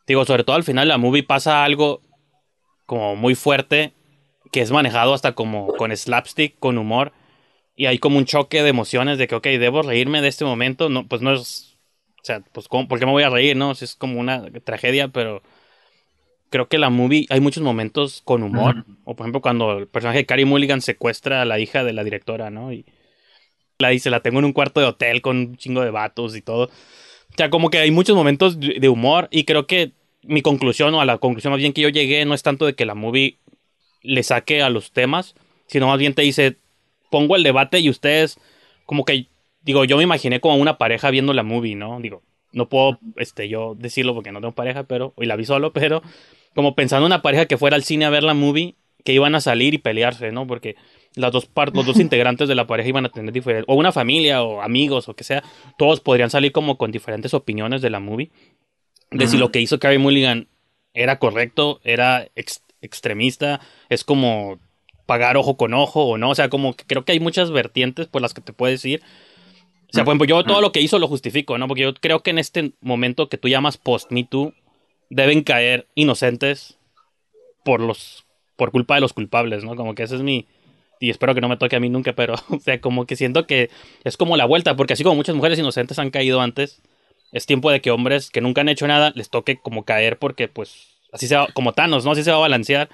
Digo, 0.07 0.25
sobre 0.25 0.43
todo 0.43 0.57
al 0.57 0.65
final 0.65 0.89
la 0.89 0.99
movie 0.99 1.23
pasa 1.23 1.65
algo 1.65 2.01
como 2.87 3.15
muy 3.15 3.35
fuerte 3.35 3.93
que 4.51 4.61
es 4.61 4.71
manejado 4.71 5.15
hasta 5.15 5.35
como 5.35 5.69
con 5.75 5.95
slapstick, 5.97 6.59
con 6.59 6.79
humor. 6.79 7.13
Y 7.77 7.87
hay 7.87 7.99
como 7.99 8.19
un 8.19 8.25
choque 8.25 8.63
de 8.63 8.71
emociones 8.71 9.19
de 9.19 9.29
que, 9.29 9.37
ok, 9.37 9.45
debo 9.45 9.83
reírme 9.83 10.21
de 10.21 10.29
este 10.29 10.45
momento. 10.45 10.89
No, 10.89 11.07
pues 11.07 11.23
no 11.23 11.33
es. 11.33 11.77
O 12.21 12.25
sea, 12.25 12.41
pues, 12.53 12.69
¿por 12.69 12.99
qué 12.99 13.07
me 13.07 13.13
voy 13.13 13.23
a 13.23 13.31
reír, 13.31 13.57
no? 13.57 13.71
Es 13.71 13.95
como 13.95 14.19
una 14.19 14.51
tragedia, 14.65 15.09
pero. 15.09 15.43
Creo 16.51 16.69
que 16.69 16.79
la 16.79 16.91
movie 16.91 17.27
hay 17.31 17.41
muchos 17.41 17.63
momentos 17.63 18.23
con 18.25 18.43
humor. 18.43 18.85
O 19.05 19.15
por 19.15 19.25
ejemplo, 19.25 19.41
cuando 19.41 19.79
el 19.79 19.87
personaje 19.87 20.19
de 20.19 20.27
Carrie 20.27 20.45
Mulligan 20.45 20.81
secuestra 20.81 21.43
a 21.43 21.45
la 21.45 21.59
hija 21.59 21.85
de 21.85 21.93
la 21.93 22.05
directora, 22.05 22.51
¿no? 22.51 22.73
Y 22.73 22.87
la 23.79 23.91
dice, 23.91 24.11
la 24.11 24.21
tengo 24.21 24.39
en 24.39 24.47
un 24.47 24.53
cuarto 24.53 24.81
de 24.81 24.87
hotel 24.87 25.23
con 25.23 25.37
un 25.37 25.57
chingo 25.57 25.83
de 25.83 25.91
vatos 25.91 26.37
y 26.37 26.43
todo. 26.43 26.65
O 26.65 27.37
sea, 27.37 27.51
como 27.51 27.71
que 27.71 27.79
hay 27.79 27.91
muchos 27.91 28.17
momentos 28.17 28.59
de 28.59 28.89
humor. 28.89 29.29
Y 29.31 29.45
creo 29.45 29.67
que 29.67 29.93
mi 30.23 30.43
conclusión, 30.43 30.95
o 30.95 31.01
a 31.01 31.05
la 31.05 31.19
conclusión 31.19 31.53
más 31.53 31.61
bien 31.61 31.73
que 31.73 31.83
yo 31.83 31.89
llegué, 31.89 32.25
no 32.25 32.35
es 32.35 32.43
tanto 32.43 32.67
de 32.67 32.75
que 32.75 32.87
la 32.87 32.95
movie 32.95 33.39
le 34.03 34.23
saque 34.23 34.63
a 34.63 34.71
los 34.71 34.93
temas, 34.93 35.35
sino 35.67 35.87
más 35.87 35.99
bien 35.99 36.15
te 36.15 36.23
dice, 36.23 36.57
pongo 37.11 37.37
el 37.37 37.43
debate 37.43 37.81
y 37.81 37.91
ustedes, 37.91 38.39
como 38.87 39.05
que, 39.05 39.27
digo, 39.63 39.85
yo 39.85 39.97
me 39.97 40.03
imaginé 40.03 40.41
como 40.41 40.57
una 40.57 40.79
pareja 40.79 41.11
viendo 41.11 41.33
la 41.33 41.43
movie, 41.43 41.75
¿no? 41.75 42.01
Digo, 42.01 42.23
no 42.53 42.69
puedo, 42.69 42.99
este, 43.17 43.49
yo 43.49 43.75
decirlo 43.77 44.15
porque 44.15 44.33
no 44.33 44.41
tengo 44.41 44.55
pareja, 44.55 44.85
pero, 44.85 45.13
hoy 45.17 45.27
la 45.27 45.37
vi 45.37 45.45
solo, 45.45 45.73
pero 45.75 46.03
como 46.59 46.75
pensando 46.75 47.07
en 47.07 47.13
una 47.13 47.23
pareja 47.23 47.47
que 47.47 47.57
fuera 47.57 47.77
al 47.77 47.85
cine 47.85 48.05
a 48.05 48.11
ver 48.11 48.25
la 48.25 48.35
movie, 48.35 48.75
que 49.05 49.13
iban 49.13 49.37
a 49.37 49.41
salir 49.41 49.75
y 49.75 49.79
pelearse, 49.79 50.33
¿no? 50.33 50.45
Porque 50.49 50.75
las 51.15 51.31
dos 51.31 51.49
los 51.73 51.87
dos 51.87 52.01
integrantes 52.01 52.49
de 52.49 52.57
la 52.57 52.67
pareja 52.67 52.89
iban 52.89 53.07
a 53.07 53.11
tener 53.11 53.33
diferentes, 53.33 53.65
o 53.69 53.77
una 53.77 53.93
familia, 53.93 54.43
o 54.43 54.61
amigos, 54.61 55.09
o 55.09 55.15
que 55.15 55.23
sea, 55.23 55.45
todos 55.79 56.01
podrían 56.01 56.31
salir 56.31 56.51
como 56.51 56.77
con 56.77 56.91
diferentes 56.91 57.33
opiniones 57.33 57.81
de 57.81 57.91
la 57.91 58.01
movie, 58.01 58.33
de 59.13 59.29
si 59.29 59.37
lo 59.37 59.53
que 59.53 59.61
hizo 59.61 59.79
Carrie 59.79 60.01
Mulligan 60.01 60.49
era 60.95 61.21
correcto, 61.21 61.81
era 61.85 62.27
extremista, 62.83 63.61
es 63.89 64.03
como 64.03 64.59
pagar 65.07 65.37
ojo 65.37 65.57
con 65.57 65.75
ojo 65.75 66.07
o 66.07 66.19
no, 66.19 66.31
o 66.31 66.35
sea, 66.35 66.49
como 66.49 66.75
que 66.75 66.85
creo 66.87 67.05
que 67.05 67.13
hay 67.13 67.21
muchas 67.21 67.53
vertientes 67.53 68.09
por 68.09 68.21
las 68.21 68.35
que 68.35 68.41
te 68.41 68.53
puedes 68.53 68.85
ir. 68.85 69.01
O 69.91 69.93
sea, 69.93 70.05
por 70.05 70.11
ejemplo, 70.11 70.27
yo 70.27 70.43
todo 70.43 70.61
lo 70.61 70.73
que 70.73 70.81
hizo 70.81 70.99
lo 70.99 71.07
justifico, 71.07 71.57
¿no? 71.57 71.69
Porque 71.69 71.83
yo 71.83 71.95
creo 71.95 72.25
que 72.25 72.31
en 72.31 72.41
este 72.41 72.73
momento 72.81 73.29
que 73.29 73.39
tú 73.39 73.47
llamas 73.47 73.77
post-Me 73.77 74.25
Too, 74.25 74.55
deben 75.11 75.43
caer 75.43 75.87
inocentes 75.95 76.79
por 77.65 77.81
los 77.81 78.25
por 78.57 78.73
culpa 78.73 78.97
de 78.97 79.01
los 79.01 79.13
culpables, 79.13 79.65
¿no? 79.65 79.77
Como 79.77 79.95
que 79.95 80.03
ese 80.03 80.17
es 80.17 80.23
mi 80.23 80.47
y 81.01 81.11
espero 81.11 81.35
que 81.35 81.41
no 81.41 81.49
me 81.49 81.57
toque 81.57 81.77
a 81.77 81.81
mí 81.81 81.89
nunca, 81.89 82.13
pero 82.13 82.35
o 82.49 82.59
sea, 82.59 82.81
como 82.81 83.07
que 83.07 83.17
siento 83.17 83.47
que 83.47 83.71
es 84.05 84.17
como 84.17 84.37
la 84.37 84.47
vuelta, 84.47 84.77
porque 84.77 84.95
así 84.95 85.05
como 85.05 85.17
muchas 85.17 85.37
mujeres 85.37 85.59
inocentes 85.59 85.99
han 85.99 86.11
caído 86.11 86.41
antes, 86.41 86.83
es 87.33 87.47
tiempo 87.47 87.71
de 87.71 87.81
que 87.81 87.91
hombres 87.91 88.31
que 88.31 88.41
nunca 88.41 88.63
han 88.63 88.69
hecho 88.69 88.87
nada 88.87 89.13
les 89.15 89.31
toque 89.31 89.59
como 89.59 89.85
caer 89.85 90.19
porque 90.19 90.49
pues 90.49 90.89
así 91.13 91.29
se 91.29 91.37
va, 91.37 91.47
como 91.55 91.73
Thanos, 91.73 92.05
¿no? 92.05 92.13
Así 92.13 92.25
se 92.25 92.31
va 92.31 92.39
a 92.39 92.41
balancear 92.41 92.89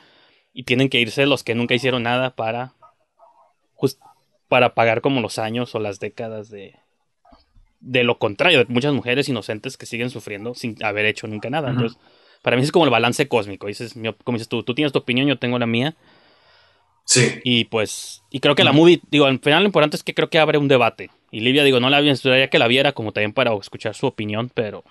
y 0.53 0.65
tienen 0.65 0.89
que 0.89 1.01
irse 1.01 1.27
los 1.27 1.45
que 1.45 1.55
nunca 1.55 1.75
hicieron 1.75 2.03
nada 2.03 2.35
para 2.35 2.75
para 4.49 4.75
pagar 4.75 5.01
como 5.01 5.21
los 5.21 5.39
años 5.39 5.75
o 5.75 5.81
las 5.81 5.99
décadas 5.99 6.49
de 6.49 6.77
de 7.85 8.05
lo 8.05 8.19
contrario, 8.19 8.59
de 8.59 8.67
muchas 8.73 8.93
mujeres 8.93 9.29
inocentes 9.29 9.77
que 9.77 9.87
siguen 9.87 10.11
sufriendo 10.11 10.55
sin 10.55 10.83
haber 10.85 11.07
hecho 11.07 11.27
nunca 11.27 11.51
nada. 11.51 11.71
Entonces, 11.71 11.99
para 12.43 12.57
mí 12.57 12.63
es 12.63 12.73
como 12.73 12.85
el 12.85 12.91
balance 12.91 13.29
cósmico. 13.29 13.67
Dices, 13.67 13.95
como 14.25 14.37
dices 14.37 14.49
tú, 14.49 14.63
tú 14.63 14.75
tienes 14.75 14.93
tu 14.93 14.99
opinión, 14.99 15.27
yo 15.27 15.39
tengo 15.39 15.59
la 15.59 15.67
mía. 15.67 15.95
Sí. 17.05 17.41
Y 17.45 17.67
pues, 17.67 18.23
y 18.31 18.41
creo 18.41 18.55
que 18.55 18.65
la 18.65 18.73
movie, 18.73 19.01
digo, 19.11 19.27
al 19.27 19.39
final 19.39 19.63
lo 19.63 19.69
importante 19.69 19.97
es 19.97 20.03
que 20.03 20.15
creo 20.15 20.31
que 20.31 20.39
abre 20.39 20.59
un 20.59 20.69
debate. 20.69 21.11
Y 21.31 21.41
Livia, 21.41 21.65
digo, 21.65 21.81
no 21.81 21.91
la 21.91 22.01
vi, 22.01 22.09
estudiaría 22.11 22.49
que 22.49 22.59
la 22.59 22.69
viera 22.69 22.93
como 22.93 23.13
también 23.13 23.33
para 23.33 23.55
escuchar 23.55 23.95
su 23.95 24.07
opinión, 24.07 24.51
pero. 24.55 24.85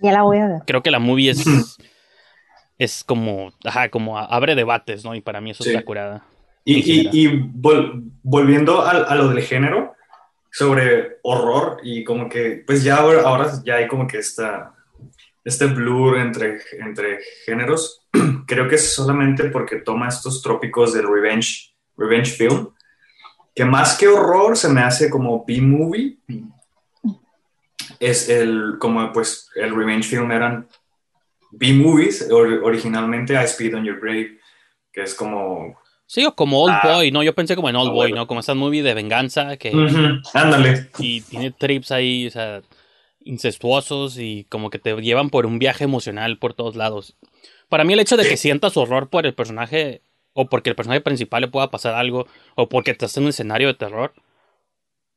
Ya 0.00 0.12
la 0.12 0.22
voy 0.22 0.38
a 0.38 0.46
ver. 0.46 0.62
Creo 0.66 0.82
que 0.82 0.90
la 0.90 0.98
movie 0.98 1.30
es 1.30 1.44
es 2.78 3.04
como, 3.04 3.52
ajá, 3.64 3.88
como 3.88 4.18
abre 4.18 4.54
debates, 4.54 5.04
¿no? 5.04 5.14
Y 5.14 5.20
para 5.20 5.40
mí 5.40 5.50
eso 5.50 5.64
es 5.64 5.72
la 5.72 5.82
curada. 5.82 6.24
Y, 6.64 7.28
volviendo 8.22 8.82
a, 8.82 9.14
lo 9.14 9.28
del 9.28 9.42
género, 9.42 9.94
sobre 10.56 11.18
horror 11.22 11.80
y 11.82 12.02
como 12.02 12.30
que, 12.30 12.64
pues 12.66 12.82
ya 12.82 12.96
ahora, 12.96 13.60
ya 13.62 13.74
hay 13.74 13.86
como 13.86 14.06
que 14.06 14.16
esta, 14.16 14.74
este 15.44 15.66
blur 15.66 16.16
entre, 16.16 16.62
entre 16.78 17.18
géneros, 17.44 18.06
creo 18.46 18.66
que 18.66 18.76
es 18.76 18.94
solamente 18.94 19.50
porque 19.50 19.76
toma 19.76 20.08
estos 20.08 20.40
trópicos 20.40 20.94
del 20.94 21.08
revenge, 21.12 21.74
revenge 21.98 22.30
film, 22.30 22.70
que 23.54 23.66
más 23.66 23.98
que 23.98 24.08
horror 24.08 24.56
se 24.56 24.70
me 24.70 24.80
hace 24.80 25.10
como 25.10 25.44
B-movie. 25.44 26.20
Es 28.00 28.30
el, 28.30 28.76
como 28.78 29.12
pues 29.12 29.50
el 29.56 29.76
revenge 29.76 30.08
film 30.08 30.32
eran 30.32 30.66
B-movies, 31.50 32.30
originalmente 32.30 33.34
I 33.34 33.44
Speed 33.44 33.76
on 33.76 33.84
Your 33.84 34.00
Grave, 34.00 34.38
que 34.90 35.02
es 35.02 35.14
como... 35.14 35.78
Sí, 36.06 36.24
o 36.24 36.34
como 36.34 36.62
Old 36.62 36.74
ah. 36.82 36.94
Boy, 36.94 37.10
¿no? 37.10 37.22
Yo 37.22 37.34
pensé 37.34 37.56
como 37.56 37.68
en 37.68 37.76
Old 37.76 37.90
ah, 37.90 37.94
Boy, 37.94 38.12
¿no? 38.12 38.26
Como 38.26 38.40
esta 38.40 38.54
movie 38.54 38.82
de 38.82 38.94
venganza 38.94 39.56
que... 39.56 39.72
Ándale. 40.34 40.90
Y 40.98 41.20
tiene 41.22 41.50
trips 41.50 41.90
ahí, 41.90 42.26
o 42.28 42.30
sea, 42.30 42.62
incestuosos 43.24 44.18
y 44.18 44.46
como 44.48 44.70
que 44.70 44.78
te 44.78 44.94
llevan 45.02 45.30
por 45.30 45.46
un 45.46 45.58
viaje 45.58 45.84
emocional 45.84 46.38
por 46.38 46.54
todos 46.54 46.76
lados. 46.76 47.16
Para 47.68 47.84
mí 47.84 47.92
el 47.92 48.00
hecho 48.00 48.16
de 48.16 48.28
que 48.28 48.36
sientas 48.36 48.76
horror 48.76 49.10
por 49.10 49.26
el 49.26 49.34
personaje 49.34 50.02
o 50.32 50.46
porque 50.46 50.70
el 50.70 50.76
personaje 50.76 51.00
principal 51.00 51.40
le 51.40 51.48
pueda 51.48 51.70
pasar 51.70 51.94
algo 51.94 52.26
o 52.54 52.68
porque 52.68 52.92
estás 52.92 53.16
en 53.16 53.24
un 53.24 53.30
escenario 53.30 53.68
de 53.68 53.74
terror, 53.74 54.14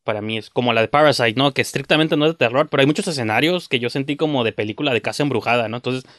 para 0.04 0.22
mí 0.22 0.38
es 0.38 0.50
como 0.50 0.74
la 0.74 0.82
de 0.82 0.88
Parasite, 0.88 1.34
¿no? 1.34 1.54
Que 1.54 1.62
estrictamente 1.62 2.18
no 2.18 2.26
es 2.26 2.32
de 2.32 2.38
terror, 2.38 2.68
pero 2.70 2.82
hay 2.82 2.88
muchos 2.88 3.08
escenarios 3.08 3.70
que 3.70 3.80
yo 3.80 3.90
sentí 3.90 4.16
como 4.16 4.44
de 4.44 4.54
película 4.54 4.94
de 4.94 5.02
casa 5.02 5.22
embrujada, 5.22 5.68
¿no? 5.68 5.78
Entonces, 5.78 6.10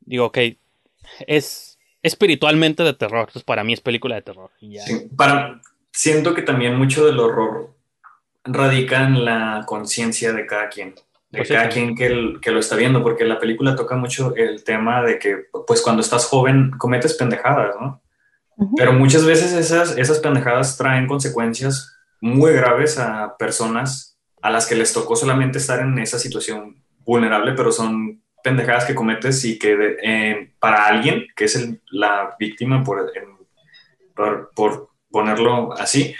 digo, 0.00 0.26
ok, 0.26 0.38
es 1.26 1.71
espiritualmente 2.02 2.82
de 2.82 2.94
terror, 2.94 3.20
entonces 3.20 3.44
para 3.44 3.64
mí 3.64 3.72
es 3.72 3.80
película 3.80 4.16
de 4.16 4.22
terror. 4.22 4.50
Sí, 4.58 5.08
para, 5.16 5.60
siento 5.92 6.34
que 6.34 6.42
también 6.42 6.76
mucho 6.76 7.06
del 7.06 7.20
horror 7.20 7.74
radica 8.44 9.04
en 9.04 9.24
la 9.24 9.62
conciencia 9.66 10.32
de 10.32 10.46
cada 10.46 10.68
quien, 10.68 10.94
de 11.30 11.38
pues 11.38 11.48
cada 11.48 11.68
quien 11.68 11.94
que, 11.94 12.38
que, 12.40 12.50
lo 12.50 12.58
está 12.58 12.76
viendo, 12.76 13.02
porque 13.02 13.24
la 13.24 13.38
película 13.38 13.76
toca 13.76 13.96
mucho 13.96 14.34
el 14.34 14.64
tema 14.64 15.02
de 15.02 15.18
que, 15.18 15.44
pues 15.66 15.80
cuando 15.80 16.02
estás 16.02 16.26
joven, 16.26 16.72
cometes 16.76 17.14
pendejadas, 17.14 17.76
¿no? 17.80 18.00
Pero 18.76 18.92
muchas 18.92 19.24
veces 19.24 19.52
esas, 19.52 19.96
esas 19.96 20.18
pendejadas 20.20 20.76
traen 20.76 21.06
consecuencias 21.06 21.96
muy 22.20 22.52
graves 22.52 22.98
a 22.98 23.36
personas 23.36 24.18
a 24.40 24.50
las 24.50 24.66
que 24.66 24.74
les 24.74 24.92
tocó 24.92 25.16
solamente 25.16 25.58
estar 25.58 25.80
en 25.80 25.98
esa 25.98 26.18
situación 26.18 26.82
vulnerable, 27.04 27.52
pero 27.52 27.72
son 27.72 28.21
pendejadas 28.42 28.84
que 28.84 28.94
cometes 28.94 29.44
y 29.44 29.58
que 29.58 29.96
eh, 30.02 30.52
para 30.58 30.86
alguien 30.86 31.26
que 31.36 31.44
es 31.44 31.68
la 31.90 32.34
víctima, 32.38 32.82
por, 32.84 34.50
por, 34.54 34.90
ponerlo 35.10 35.74
así, 35.74 36.14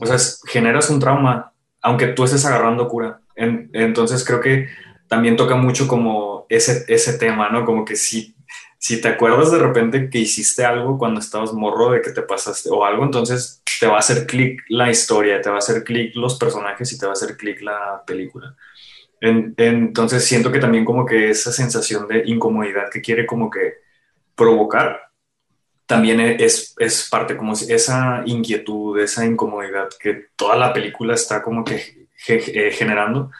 o 0.00 0.06
sea, 0.06 0.18
generas 0.46 0.88
un 0.88 1.00
trauma, 1.00 1.52
aunque 1.82 2.06
tú 2.08 2.22
estés 2.22 2.44
agarrando 2.44 2.88
cura. 2.88 3.20
entonces 3.34 4.24
creo 4.24 4.40
que 4.40 4.68
también 5.08 5.36
toca 5.36 5.56
mucho 5.56 5.88
como 5.88 6.46
ese, 6.48 6.84
ese 6.86 7.18
tema, 7.18 7.48
¿no? 7.48 7.64
Como 7.64 7.84
que 7.84 7.96
si 7.96 8.36
si 8.78 9.00
te 9.00 9.08
acuerdas 9.08 9.50
de 9.50 9.58
repente 9.58 10.10
que 10.10 10.18
hiciste 10.18 10.64
algo 10.64 10.98
cuando 10.98 11.20
estabas 11.20 11.52
morro 11.52 11.90
de 11.90 12.02
que 12.02 12.12
te 12.12 12.22
pasaste 12.22 12.68
o 12.70 12.84
algo, 12.84 13.04
entonces 13.04 13.62
te 13.80 13.86
va 13.86 13.96
a 13.96 13.98
hacer 13.98 14.26
clic 14.26 14.62
la 14.68 14.90
historia, 14.90 15.40
te 15.40 15.48
va 15.48 15.56
a 15.56 15.58
hacer 15.58 15.82
clic 15.82 16.14
los 16.14 16.38
personajes 16.38 16.92
y 16.92 16.98
te 16.98 17.06
va 17.06 17.10
a 17.10 17.14
hacer 17.14 17.36
clic 17.36 17.60
la 17.62 18.02
película. 18.06 18.54
Entonces 19.20 20.24
siento 20.24 20.52
que 20.52 20.58
también 20.58 20.84
como 20.84 21.06
que 21.06 21.30
esa 21.30 21.52
sensación 21.52 22.06
de 22.06 22.22
incomodidad 22.26 22.90
que 22.90 23.00
quiere 23.00 23.26
como 23.26 23.50
que 23.50 23.74
provocar, 24.34 25.00
también 25.86 26.20
es, 26.20 26.74
es 26.78 27.08
parte 27.08 27.36
como 27.36 27.52
esa 27.52 28.22
inquietud, 28.26 28.98
esa 28.98 29.24
incomodidad 29.24 29.88
que 29.98 30.26
toda 30.36 30.56
la 30.56 30.72
película 30.72 31.14
está 31.14 31.42
como 31.42 31.64
que 31.64 32.08
eh, 32.28 32.72
generando. 32.72 33.30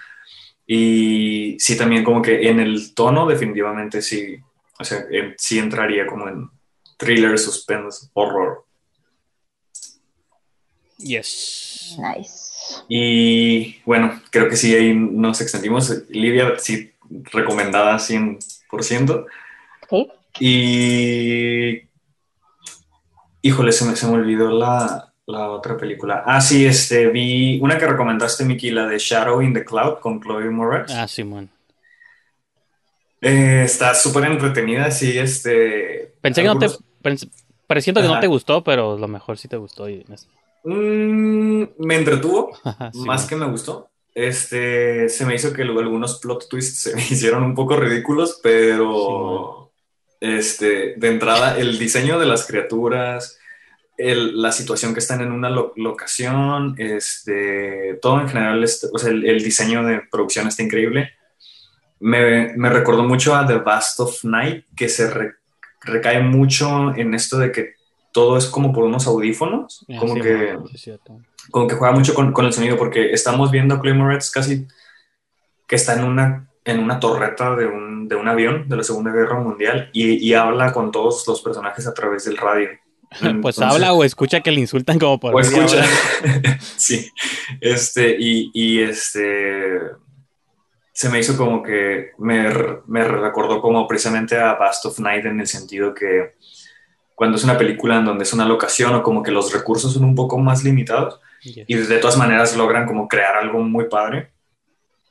Y 0.67 1.57
sí, 1.59 1.77
también 1.77 2.05
como 2.05 2.23
que 2.23 2.49
en 2.49 2.61
el 2.61 2.95
tono 2.95 3.27
definitivamente 3.27 4.01
sí, 4.01 4.37
o 4.79 4.85
sea, 4.85 5.05
sí 5.37 5.59
entraría 5.59 6.07
como 6.07 6.29
en 6.29 6.49
thriller, 6.97 7.39
suspense, 7.39 8.09
horror. 8.15 8.65
Yes. 10.99 11.97
Nice. 11.99 12.46
Y 12.89 13.81
bueno, 13.85 14.21
creo 14.31 14.49
que 14.49 14.57
sí, 14.57 14.75
ahí 14.75 14.95
nos 14.95 15.41
extendimos. 15.41 15.91
Lidia, 16.09 16.55
sí, 16.59 16.93
recomendada 17.33 17.99
100%. 17.99 19.27
Okay. 19.89 20.07
Y, 20.41 21.87
Híjole, 23.43 23.71
se 23.71 23.85
me, 23.85 23.95
se 23.95 24.07
me 24.09 24.15
olvidó 24.15 24.51
la, 24.51 25.13
la 25.27 25.51
otra 25.51 25.77
película. 25.77 26.25
Ah, 26.27 26.41
sí, 26.41 26.67
este, 26.67 27.07
vi 27.09 27.61
una 27.61 27.79
que 27.79 27.87
recomendaste, 27.87 28.45
Miki, 28.45 28.73
la 28.73 28.87
de 28.87 28.99
Shadow 28.99 29.41
in 29.41 29.55
the 29.55 29.65
Cloud 29.65 30.01
con 30.01 30.21
Chloe 30.21 30.51
Moretz. 30.51 30.93
Ah, 30.93 31.07
Simón. 31.07 31.49
Eh, 33.21 33.63
está 33.65 33.95
súper 33.95 34.25
entretenida, 34.25 34.91
sí, 34.91 35.17
este... 35.17 36.15
Pensé 36.21 36.43
que 36.43 36.49
no 36.49 36.59
te... 36.59 36.67
pens- 37.03 37.31
Presiento 37.67 38.01
que 38.01 38.09
no 38.09 38.21
te 38.21 38.27
gustó, 38.27 38.63
pero 38.63 38.95
a 38.95 38.99
lo 38.99 39.09
mejor 39.09 39.39
sí 39.39 39.49
te 39.49 39.57
gustó. 39.57 39.89
Y... 39.89 40.05
Mm, 40.67 41.63
me 41.79 41.95
entretuvo, 41.97 42.51
Sí, 42.93 42.99
más 43.07 43.27
que 43.27 43.37
me 43.37 43.47
gustó. 43.47 43.89
Este, 44.15 45.09
se 45.09 45.25
me 45.27 45.35
hizo 45.35 45.53
que 45.53 45.65
luego 45.65 45.81
algunos 45.81 46.19
plot 46.21 46.49
twists 46.49 46.81
se 46.81 46.95
me 46.97 47.03
hicieron 47.03 47.45
un 47.45 47.55
poco 47.55 47.77
ridículos, 47.77 48.41
pero 48.43 49.71
este, 50.21 50.95
de 50.97 51.09
entrada 51.09 51.57
el 51.59 51.79
diseño 51.79 52.19
de 52.19 52.27
las 52.27 52.47
criaturas, 52.47 53.39
el- 53.97 54.41
la 54.43 54.51
situación 54.53 54.93
que 54.93 55.01
están 55.01 55.21
en 55.21 55.31
una 55.33 55.51
lo- 55.51 55.73
locación, 55.77 56.75
este, 56.79 57.99
todo 58.03 58.21
en 58.21 58.29
general, 58.29 58.65
este, 58.65 58.89
o 58.93 58.99
sea, 58.99 59.11
el, 59.11 59.25
el 59.25 59.43
diseño 59.43 59.85
de 59.85 60.03
producción 60.11 60.49
está 60.49 60.63
increíble. 60.63 61.13
Me, 62.01 62.53
me 62.57 62.69
recordó 62.71 63.05
mucho 63.05 63.35
a 63.37 63.47
The 63.47 63.59
Vast 63.59 64.01
of 64.01 64.25
Night, 64.25 64.65
que 64.77 64.89
se 64.89 65.11
re- 65.11 65.35
recae 65.83 66.21
mucho 66.23 66.95
en 66.95 67.15
esto 67.15 67.39
de 67.39 67.53
que 67.53 67.75
todo 68.17 68.39
es 68.39 68.47
como 68.47 68.73
por 68.73 68.85
unos 68.85 69.07
audífonos, 69.07 69.85
Ah, 69.91 69.99
como 69.99 70.15
sí, 70.15 70.23
que 70.23 70.57
como 71.51 71.67
que 71.67 71.75
juega 71.75 71.93
mucho 71.93 72.15
con, 72.15 72.33
con 72.33 72.47
el 72.47 72.53
sonido, 72.55 72.79
porque 72.79 73.13
estamos 73.13 73.51
viendo 73.51 73.75
a 73.75 73.79
Chloe 73.79 73.93
Moretz 73.93 74.31
casi 74.31 74.67
que 75.67 75.77
está 75.77 75.93
en 75.99 76.05
una, 76.05 76.49
en 76.65 76.79
una 76.79 76.99
torreta 76.99 77.55
de 77.55 77.67
un, 77.67 78.09
de 78.09 78.17
un 78.17 78.27
avión 78.27 78.71
de 78.71 78.77
la 78.79 78.83
Segunda 78.85 79.13
Guerra 79.13 79.39
Mundial 79.39 79.91
y, 79.93 80.15
y 80.15 80.33
habla 80.33 80.73
con 80.73 80.91
todos 80.91 81.29
los 81.29 81.43
personajes 81.43 81.87
a 81.87 81.93
través 81.93 82.25
del 82.25 82.39
radio. 82.39 82.71
Pues 83.43 83.59
habla 83.61 83.93
o 83.93 84.03
escucha 84.03 84.41
que 84.41 84.51
le 84.51 84.61
insultan 84.61 84.99
como 84.99 85.21
por 85.21 85.35
o 85.35 85.39
escucha. 85.39 85.85
sí. 86.77 87.11
Este, 87.61 88.17
y, 88.19 88.51
y 88.55 88.81
este. 88.81 89.79
Se 90.93 91.11
me 91.11 91.19
hizo 91.19 91.37
como 91.37 91.63
que 91.63 92.13
me, 92.19 92.51
me 92.87 93.05
recordó 93.05 93.61
como 93.61 93.87
precisamente 93.87 94.39
a 94.39 94.55
Bast 94.55 94.87
of 94.87 94.99
Night 95.01 95.27
en 95.27 95.39
el 95.39 95.47
sentido 95.47 95.95
que 95.95 96.35
cuando 97.17 97.39
es 97.39 97.45
una 97.45 97.57
película 97.57 97.97
en 97.97 98.05
donde 98.05 98.25
es 98.25 98.33
una 98.35 98.45
locación 98.45 98.95
o 98.95 99.03
como 99.03 99.23
que 99.23 99.31
los 99.31 99.53
recursos 99.53 99.95
son 99.95 100.05
un 100.05 100.15
poco 100.15 100.39
más 100.39 100.63
limitados 100.63 101.19
y 101.43 101.75
de 101.75 101.99
todas 101.99 102.19
maneras 102.19 102.55
logran 102.57 102.87
como 102.87 103.09
crear 103.09 103.37
algo 103.37 103.61
muy 103.61 103.87
padre. 103.89 104.31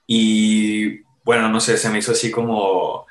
Y 0.05 0.99
bueno, 1.23 1.49
no 1.49 1.59
sé, 1.59 1.77
se 1.77 1.89
me 1.89 1.97
hizo 1.97 2.11
así 2.11 2.29
como 2.29 3.07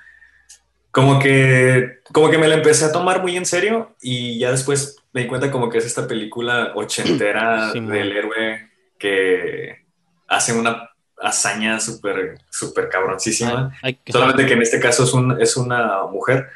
como 0.93 1.19
que 1.19 1.99
como 2.13 2.31
que 2.31 2.39
me 2.39 2.47
la 2.47 2.55
empecé 2.55 2.85
a 2.85 2.93
tomar 2.93 3.21
muy 3.21 3.37
en 3.37 3.45
serio 3.45 3.97
y 4.01 4.39
ya 4.39 4.53
después 4.53 4.97
me 5.13 5.23
di 5.23 5.27
cuenta 5.27 5.51
como 5.51 5.69
que 5.69 5.79
es 5.79 5.87
esta 5.87 6.07
película 6.07 6.71
ochentera 6.77 7.71
Sí, 7.73 7.81
del 7.81 8.13
héroe 8.13 8.71
que 8.97 9.87
hace 10.29 10.53
una 10.53 10.91
hazaña 11.21 11.81
súper 11.81 12.39
súper 12.49 12.89
cabroncísima. 12.89 13.77
Solamente 14.07 14.47
que 14.47 14.53
en 14.53 14.63
este 14.63 14.79
caso 14.79 15.03
es, 15.03 15.13
un, 15.13 15.43
es 15.43 15.57
una 15.57 16.03
mujer. 16.07 16.47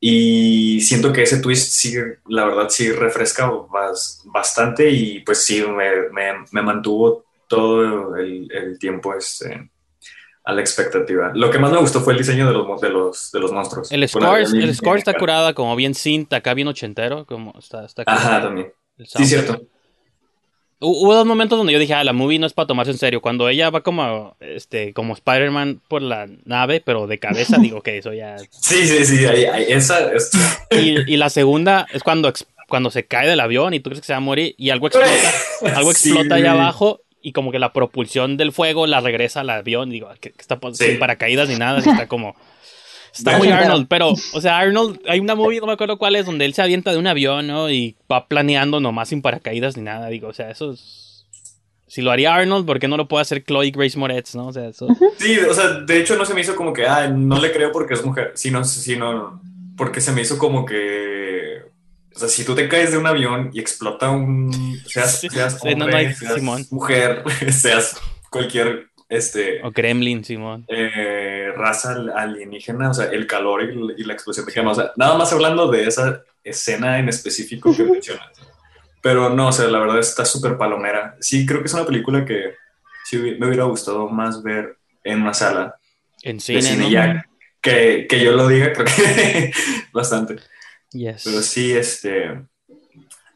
Y 0.00 0.80
siento 0.80 1.12
que 1.12 1.22
ese 1.24 1.40
twist 1.40 1.72
sí, 1.72 1.94
la 2.28 2.44
verdad, 2.46 2.68
sí 2.68 2.92
refresca 2.92 3.50
bas- 3.50 4.22
bastante 4.26 4.88
y 4.90 5.20
pues 5.20 5.42
sí, 5.44 5.62
me, 5.62 6.08
me- 6.10 6.44
me 6.52 6.62
mantuvo 6.62 7.24
todo 7.48 8.16
el, 8.16 8.48
el 8.52 8.78
tiempo 8.78 9.14
este, 9.14 9.70
a 10.44 10.52
la 10.52 10.60
expectativa. 10.60 11.32
Lo 11.34 11.50
que 11.50 11.58
más 11.58 11.72
me 11.72 11.78
gustó 11.78 12.00
fue 12.00 12.14
el 12.14 12.18
diseño 12.20 12.46
de 12.46 12.52
los, 12.52 12.80
de 12.80 12.90
los, 12.90 13.30
de 13.32 13.40
los 13.40 13.52
monstruos. 13.52 13.90
El 13.92 14.08
score, 14.08 14.40
el 14.40 14.74
score 14.74 14.98
está 14.98 15.14
curada, 15.14 15.54
como 15.54 15.76
bien 15.76 15.94
synth, 15.94 16.32
acá 16.32 16.54
bien 16.54 16.68
ochentero, 16.68 17.26
como 17.26 17.54
está, 17.58 17.84
está 17.84 18.04
Ajá, 18.06 18.42
también. 18.42 18.72
Sí, 19.04 19.24
cierto. 19.26 19.60
Hu- 20.80 21.02
Hubo 21.04 21.14
dos 21.14 21.26
momentos 21.26 21.58
donde 21.58 21.72
yo 21.72 21.78
dije, 21.78 21.94
ah, 21.94 22.04
la 22.04 22.12
movie 22.12 22.38
no 22.38 22.46
es 22.46 22.52
para 22.52 22.66
tomarse 22.66 22.92
en 22.92 22.98
serio. 22.98 23.20
Cuando 23.20 23.48
ella 23.48 23.70
va 23.70 23.80
como, 23.82 24.36
este, 24.40 24.92
como 24.92 25.14
Spider-Man 25.14 25.80
por 25.88 26.02
la 26.02 26.28
nave, 26.44 26.80
pero 26.84 27.06
de 27.06 27.18
cabeza, 27.18 27.58
digo 27.60 27.82
que 27.82 27.98
eso 27.98 28.12
ya. 28.12 28.36
Sí, 28.50 28.86
sí, 28.86 29.04
sí, 29.04 29.24
ahí- 29.26 29.44
ahí- 29.44 29.66
esa 29.68 30.12
es... 30.12 30.30
Y, 30.70 31.12
y 31.12 31.16
la 31.16 31.30
segunda 31.30 31.86
es 31.92 32.02
cuando, 32.02 32.32
cuando 32.68 32.90
se 32.90 33.04
cae 33.06 33.28
del 33.28 33.40
avión 33.40 33.74
y 33.74 33.80
tú 33.80 33.90
crees 33.90 34.00
que 34.02 34.06
se 34.06 34.12
va 34.12 34.18
a 34.18 34.20
morir 34.20 34.54
y 34.58 34.70
algo 34.70 34.86
explota, 34.86 35.10
algo 35.76 35.92
Sí, 35.92 36.10
explota 36.10 36.36
allá 36.36 36.52
güey. 36.52 36.62
abajo 36.62 37.00
y 37.20 37.32
como 37.32 37.50
que 37.50 37.58
la 37.58 37.72
propulsión 37.72 38.36
del 38.36 38.52
fuego 38.52 38.86
la 38.86 39.00
regresa 39.00 39.40
al 39.40 39.50
avión. 39.50 39.90
Digo, 39.90 40.08
que, 40.20 40.30
que 40.30 40.40
está 40.40 40.58
Sí. 40.74 40.84
sin 40.84 40.98
paracaídas 41.00 41.48
ni 41.48 41.56
nada, 41.56 41.78
así 41.78 41.90
está 41.90 42.06
como. 42.06 42.36
Está 43.18 43.38
muy 43.38 43.48
Arnold, 43.48 43.86
pero, 43.88 44.10
o 44.10 44.40
sea, 44.40 44.58
Arnold, 44.58 45.00
hay 45.08 45.20
una 45.20 45.34
movie, 45.34 45.60
no 45.60 45.66
me 45.66 45.72
acuerdo 45.72 45.98
cuál 45.98 46.16
es, 46.16 46.26
donde 46.26 46.44
él 46.44 46.54
se 46.54 46.62
avienta 46.62 46.92
de 46.92 46.98
un 46.98 47.06
avión, 47.06 47.46
¿no? 47.46 47.70
Y 47.70 47.96
va 48.10 48.26
planeando 48.28 48.80
nomás 48.80 49.08
sin 49.10 49.22
paracaídas 49.22 49.76
ni 49.76 49.82
nada. 49.82 50.08
Digo, 50.08 50.28
o 50.28 50.32
sea, 50.32 50.50
eso 50.50 50.72
es. 50.72 51.26
Si 51.86 52.02
lo 52.02 52.10
haría 52.10 52.34
Arnold, 52.34 52.66
¿por 52.66 52.78
qué 52.78 52.86
no 52.86 52.96
lo 52.98 53.08
puede 53.08 53.22
hacer 53.22 53.42
Chloe 53.44 53.70
Grace 53.70 53.98
Moretz, 53.98 54.34
no? 54.34 54.48
O 54.48 54.52
sea, 54.52 54.68
eso. 54.68 54.86
Sí, 55.18 55.38
o 55.38 55.54
sea, 55.54 55.68
de 55.80 55.98
hecho 56.00 56.16
no 56.16 56.24
se 56.26 56.34
me 56.34 56.42
hizo 56.42 56.54
como 56.54 56.72
que, 56.74 56.86
ah, 56.86 57.08
no 57.08 57.40
le 57.40 57.50
creo 57.50 57.72
porque 57.72 57.94
es 57.94 58.04
mujer, 58.04 58.32
sino, 58.34 58.62
sino 58.64 59.40
porque 59.76 60.00
se 60.02 60.12
me 60.12 60.20
hizo 60.20 60.36
como 60.36 60.66
que, 60.66 61.62
o 62.14 62.18
sea, 62.18 62.28
si 62.28 62.44
tú 62.44 62.54
te 62.54 62.68
caes 62.68 62.90
de 62.92 62.98
un 62.98 63.06
avión 63.06 63.50
y 63.54 63.60
explota 63.60 64.10
un, 64.10 64.52
seas, 64.86 65.20
seas 65.20 65.58
sí, 65.60 65.68
no, 65.68 65.84
hombre, 65.84 65.90
no 65.90 65.96
hay- 65.96 66.12
seas 66.14 66.34
Simón. 66.34 66.66
mujer, 66.70 67.22
seas 67.52 67.96
cualquier, 68.28 68.88
este, 69.08 69.62
O 69.62 69.70
Gremlin, 69.70 70.24
Simón. 70.24 70.66
eh, 70.68 71.37
raza 71.52 71.96
alienígena, 72.14 72.90
o 72.90 72.94
sea, 72.94 73.06
el 73.06 73.26
calor 73.26 73.62
y, 73.62 74.02
y 74.02 74.04
la 74.04 74.14
explosión 74.14 74.46
de 74.46 74.52
quema, 74.52 74.72
o 74.72 74.74
sea, 74.74 74.92
nada 74.96 75.16
más 75.16 75.32
hablando 75.32 75.70
de 75.70 75.86
esa 75.86 76.22
escena 76.44 76.98
en 76.98 77.08
específico 77.08 77.74
que 77.76 77.84
mencionas. 77.90 78.28
Pero 79.00 79.30
no, 79.30 79.48
o 79.48 79.52
sea, 79.52 79.68
la 79.68 79.78
verdad 79.78 79.98
está 79.98 80.24
súper 80.24 80.56
palomera. 80.56 81.16
Sí, 81.20 81.46
creo 81.46 81.60
que 81.60 81.66
es 81.66 81.74
una 81.74 81.86
película 81.86 82.24
que 82.24 82.54
sí 83.04 83.16
me 83.38 83.46
hubiera 83.46 83.64
gustado 83.64 84.08
más 84.08 84.42
ver 84.42 84.76
en 85.04 85.22
una 85.22 85.34
sala 85.34 85.76
En 86.22 86.36
de 86.38 86.42
cine, 86.42 86.62
cine 86.62 86.84
¿no? 86.84 86.90
ya. 86.90 87.26
Que, 87.60 88.06
que 88.08 88.22
yo 88.22 88.32
lo 88.32 88.48
diga, 88.48 88.72
creo 88.72 88.86
que 88.86 89.52
bastante. 89.92 90.36
Yes. 90.92 91.22
Pero 91.24 91.42
sí, 91.42 91.72
este, 91.72 92.42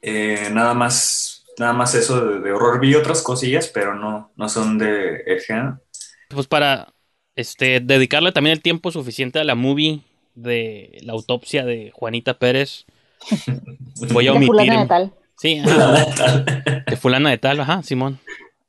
eh, 0.00 0.48
nada 0.52 0.74
más, 0.74 1.44
nada 1.58 1.72
más 1.72 1.94
eso 1.94 2.24
de, 2.24 2.40
de 2.40 2.52
horror. 2.52 2.80
Vi 2.80 2.94
otras 2.94 3.22
cosillas, 3.22 3.68
pero 3.68 3.94
no, 3.94 4.32
no 4.36 4.48
son 4.48 4.78
de 4.78 5.22
EGA. 5.26 5.80
Pues 6.28 6.46
para 6.46 6.92
este 7.36 7.80
dedicarle 7.80 8.32
también 8.32 8.54
el 8.54 8.62
tiempo 8.62 8.90
suficiente 8.90 9.38
a 9.38 9.44
la 9.44 9.54
movie 9.54 10.00
de 10.34 10.98
la 11.02 11.12
autopsia 11.12 11.64
de 11.64 11.90
Juanita 11.92 12.34
Pérez. 12.38 12.86
Voy 14.12 14.26
a 14.28 14.32
De 14.32 14.36
omitir. 14.36 14.48
fulana 14.48 14.80
de 14.80 14.86
tal. 14.86 15.14
Sí, 15.36 15.58
ajá, 15.64 16.44
de 16.86 16.96
fulana 16.96 17.30
de 17.30 17.38
tal, 17.38 17.60
ajá, 17.60 17.82
Simón. 17.82 18.18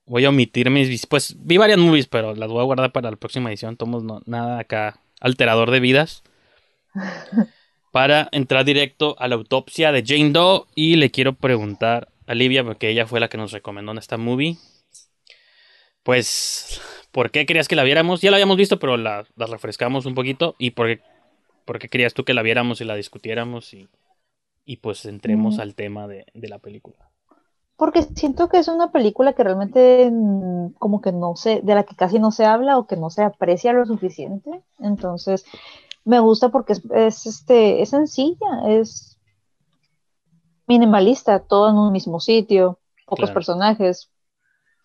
Voy 0.06 0.26
a 0.26 0.30
omitir 0.30 0.70
mis 0.70 1.06
pues 1.08 1.36
vi 1.40 1.58
varias 1.58 1.78
movies, 1.78 2.08
pero 2.08 2.36
las 2.36 2.50
voy 2.50 2.60
a 2.60 2.66
guardar 2.66 2.92
para 2.92 3.10
la 3.12 3.16
próxima 3.18 3.50
edición. 3.50 3.78
Tomos 3.78 4.04
no, 4.04 4.22
nada 4.26 4.60
acá 4.60 5.00
alterador 5.22 5.72
de 5.72 5.80
vidas. 5.80 6.24
Para 7.92 8.28
entrar 8.32 8.66
directo 8.66 9.16
a 9.20 9.28
la 9.28 9.36
autopsia 9.36 9.92
de 9.92 10.04
Jane 10.04 10.32
Doe 10.32 10.66
y 10.74 10.96
le 10.96 11.12
quiero 11.12 11.34
preguntar 11.34 12.10
a 12.26 12.34
Livia 12.34 12.64
porque 12.64 12.90
ella 12.90 13.06
fue 13.06 13.20
la 13.20 13.28
que 13.28 13.38
nos 13.38 13.52
recomendó 13.52 13.92
en 13.92 14.00
esta 14.00 14.18
movie. 14.18 14.58
Pues, 16.04 16.82
¿por 17.12 17.32
qué 17.32 17.46
querías 17.46 17.68
que 17.68 17.76
la 17.76 17.84
viéramos? 17.84 18.22
Ya 18.22 18.32
la 18.32 18.38
habíamos 18.38 18.58
visto, 18.58 18.80
pero 18.80 18.98
la, 18.98 19.26
la 19.36 19.46
refrescamos 19.48 20.06
un 20.06 20.16
poquito. 20.16 20.56
¿Y 20.58 20.72
por 20.72 20.88
qué, 20.88 21.02
por 21.66 21.80
qué 21.80 21.90
querías 21.90 22.14
tú 22.14 22.26
que 22.26 22.34
la 22.34 22.42
viéramos 22.44 22.82
y 22.82 22.86
la 22.86 22.96
discutiéramos? 22.96 23.74
Y, 23.74 23.90
y 24.66 24.78
pues 24.78 25.06
entremos 25.06 25.58
Mm. 25.58 25.62
al 25.62 25.76
tema 25.76 26.08
de, 26.08 26.26
de 26.34 26.50
la 26.50 26.60
película. 26.60 27.12
Porque 27.76 28.04
siento 28.04 28.50
que 28.50 28.58
es 28.60 28.68
una 28.68 28.92
película 28.92 29.34
que 29.34 29.44
realmente 29.44 30.10
mm, 30.12 30.74
como 30.80 31.02
que 31.02 31.12
no 31.12 31.36
se, 31.36 31.62
de 31.62 31.76
la 31.76 31.84
que 31.84 31.96
casi 31.96 32.20
no 32.20 32.32
se 32.32 32.46
habla 32.46 32.78
o 32.78 32.88
que 32.88 32.96
no 32.98 33.10
se 33.10 33.24
aprecia 33.24 33.74
lo 33.74 33.86
suficiente. 33.86 34.64
Entonces, 34.80 35.46
me 36.06 36.20
gusta 36.20 36.50
porque 36.50 36.74
es, 36.74 36.84
es, 36.92 37.26
este, 37.28 37.82
es 37.82 37.90
sencilla, 37.90 38.48
es 38.68 39.20
minimalista, 40.68 41.40
todo 41.40 41.70
en 41.70 41.78
un 41.78 41.92
mismo 41.92 42.20
sitio, 42.20 42.80
pocos 43.06 43.30
Claro. 43.30 43.32
personajes. 43.32 44.10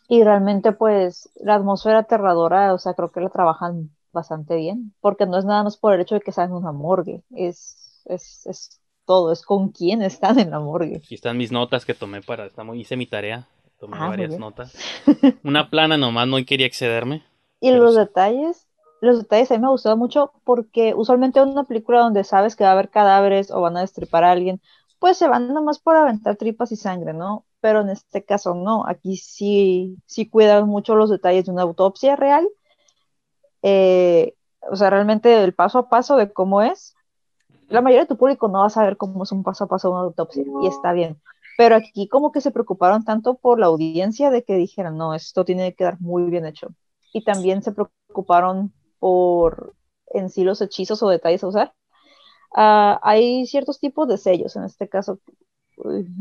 Y 0.09 0.24
realmente, 0.24 0.72
pues, 0.72 1.30
la 1.36 1.56
atmósfera 1.56 1.98
aterradora, 2.00 2.74
o 2.74 2.78
sea, 2.78 2.94
creo 2.94 3.12
que 3.12 3.20
la 3.20 3.30
trabajan 3.30 3.90
bastante 4.12 4.56
bien, 4.56 4.94
porque 5.00 5.26
no 5.26 5.38
es 5.38 5.44
nada 5.44 5.64
más 5.64 5.76
por 5.76 5.94
el 5.94 6.00
hecho 6.00 6.14
de 6.16 6.22
que 6.22 6.30
están 6.30 6.50
en 6.50 6.56
una 6.56 6.72
morgue, 6.72 7.22
es, 7.30 8.02
es, 8.06 8.46
es 8.46 8.80
todo, 9.04 9.32
es 9.32 9.42
con 9.44 9.70
quién 9.70 10.02
están 10.02 10.38
en 10.38 10.50
la 10.50 10.61
morgue. 10.61 11.04
Aquí 11.04 11.14
están 11.14 11.38
mis 11.38 11.50
notas 11.50 11.86
que 11.86 11.94
tomé 11.94 12.20
para. 12.22 12.44
esta 12.46 12.62
muy- 12.62 12.80
hice 12.80 12.96
mi 12.96 13.06
tarea. 13.06 13.48
Tomé 13.80 14.00
Ah, 14.00 14.12
varias 14.12 14.38
notas. 14.38 14.76
Una 15.42 15.70
plana 15.70 15.96
nomás, 15.96 16.28
no 16.28 16.44
quería 16.44 16.66
excederme. 16.66 17.24
Y 17.61 17.72
los 17.72 17.94
sí. 17.94 17.96
detalles, 17.96 18.68
los 19.00 19.18
detalles 19.20 19.50
a 19.50 19.54
mí 19.54 19.61
me 19.62 19.68
gustó 19.70 19.96
mucho 19.96 20.32
porque 20.44 20.94
usualmente 20.94 21.40
en 21.40 21.48
una 21.50 21.64
película 21.64 22.00
donde 22.00 22.24
sabes 22.24 22.56
que 22.56 22.64
va 22.64 22.70
a 22.70 22.72
haber 22.74 22.90
cadáveres 22.90 23.50
o 23.50 23.61
van 23.61 23.76
a 23.76 23.80
destripar 23.80 24.24
a 24.24 24.30
alguien, 24.32 24.61
pues 24.98 25.16
se 25.18 25.28
van 25.28 25.52
nomás 25.52 25.78
por 25.80 25.96
aventar 25.96 26.36
tripas 26.36 26.72
y 26.72 26.76
sangre, 26.76 27.12
¿no? 27.14 27.46
Pero 27.61 27.80
en 27.80 27.90
este 27.90 28.24
caso 28.24 28.54
no, 28.54 28.84
aquí 28.86 29.16
sí, 29.16 29.96
sí 30.06 30.28
cuidan 30.28 30.68
mucho 30.68 30.94
los 30.94 31.11
detalles 31.11 31.46
de 31.46 31.52
una 31.52 31.62
autopsia 31.62 32.16
real. 32.16 32.48
Eh, 33.62 34.34
o 34.70 34.76
sea, 34.76 34.90
realmente 34.90 35.42
el 35.42 35.54
paso 35.54 35.78
a 35.78 35.88
paso 35.88 36.16
de 36.16 36.32
cómo 36.32 36.62
es. 36.62 36.94
la 37.68 37.82
mayoría 37.82 38.02
de 38.04 38.09
tu 38.09 38.16
público 38.16 38.48
no 38.48 38.61
va 38.61 38.66
a 38.66 38.70
saber 38.70 38.96
cómo 38.96 39.24
es 39.24 39.32
un 39.32 39.42
paso 39.42 39.64
a 39.64 39.68
paso 39.68 39.90
una 39.90 40.00
autopsia 40.00 40.44
y 40.62 40.66
está 40.68 40.92
bien. 40.92 41.20
Pero 41.59 41.76
aquí 41.76 42.09
como 42.09 42.32
que 42.32 42.40
se 42.40 42.52
preocuparon 42.52 43.04
tanto 43.04 43.34
por 43.34 43.59
la 43.59 43.66
audiencia 43.66 44.30
de 44.30 44.44
que 44.44 44.54
dijeran, 44.54 44.96
no, 44.96 45.14
esto 45.14 45.44
tiene 45.44 45.70
que 45.70 45.76
quedar 45.76 46.00
muy 46.00 46.24
bien 46.30 46.46
hecho. 46.46 46.68
Y 47.12 47.24
también 47.24 47.62
se 47.62 47.72
preocuparon 47.72 48.72
por 49.00 49.74
en 50.06 50.30
sí 50.30 50.44
los 50.44 50.61
hechizos 50.61 51.02
o 51.02 51.09
detalles 51.09 51.42
a 51.44 51.48
usar. 51.48 51.74
Uh, 52.52 52.98
hay 53.02 53.46
ciertos 53.46 53.78
tipos 53.80 54.09
de 54.09 54.18
sellos, 54.18 54.56
en 54.56 54.64
este 54.64 54.88
caso, 54.88 55.18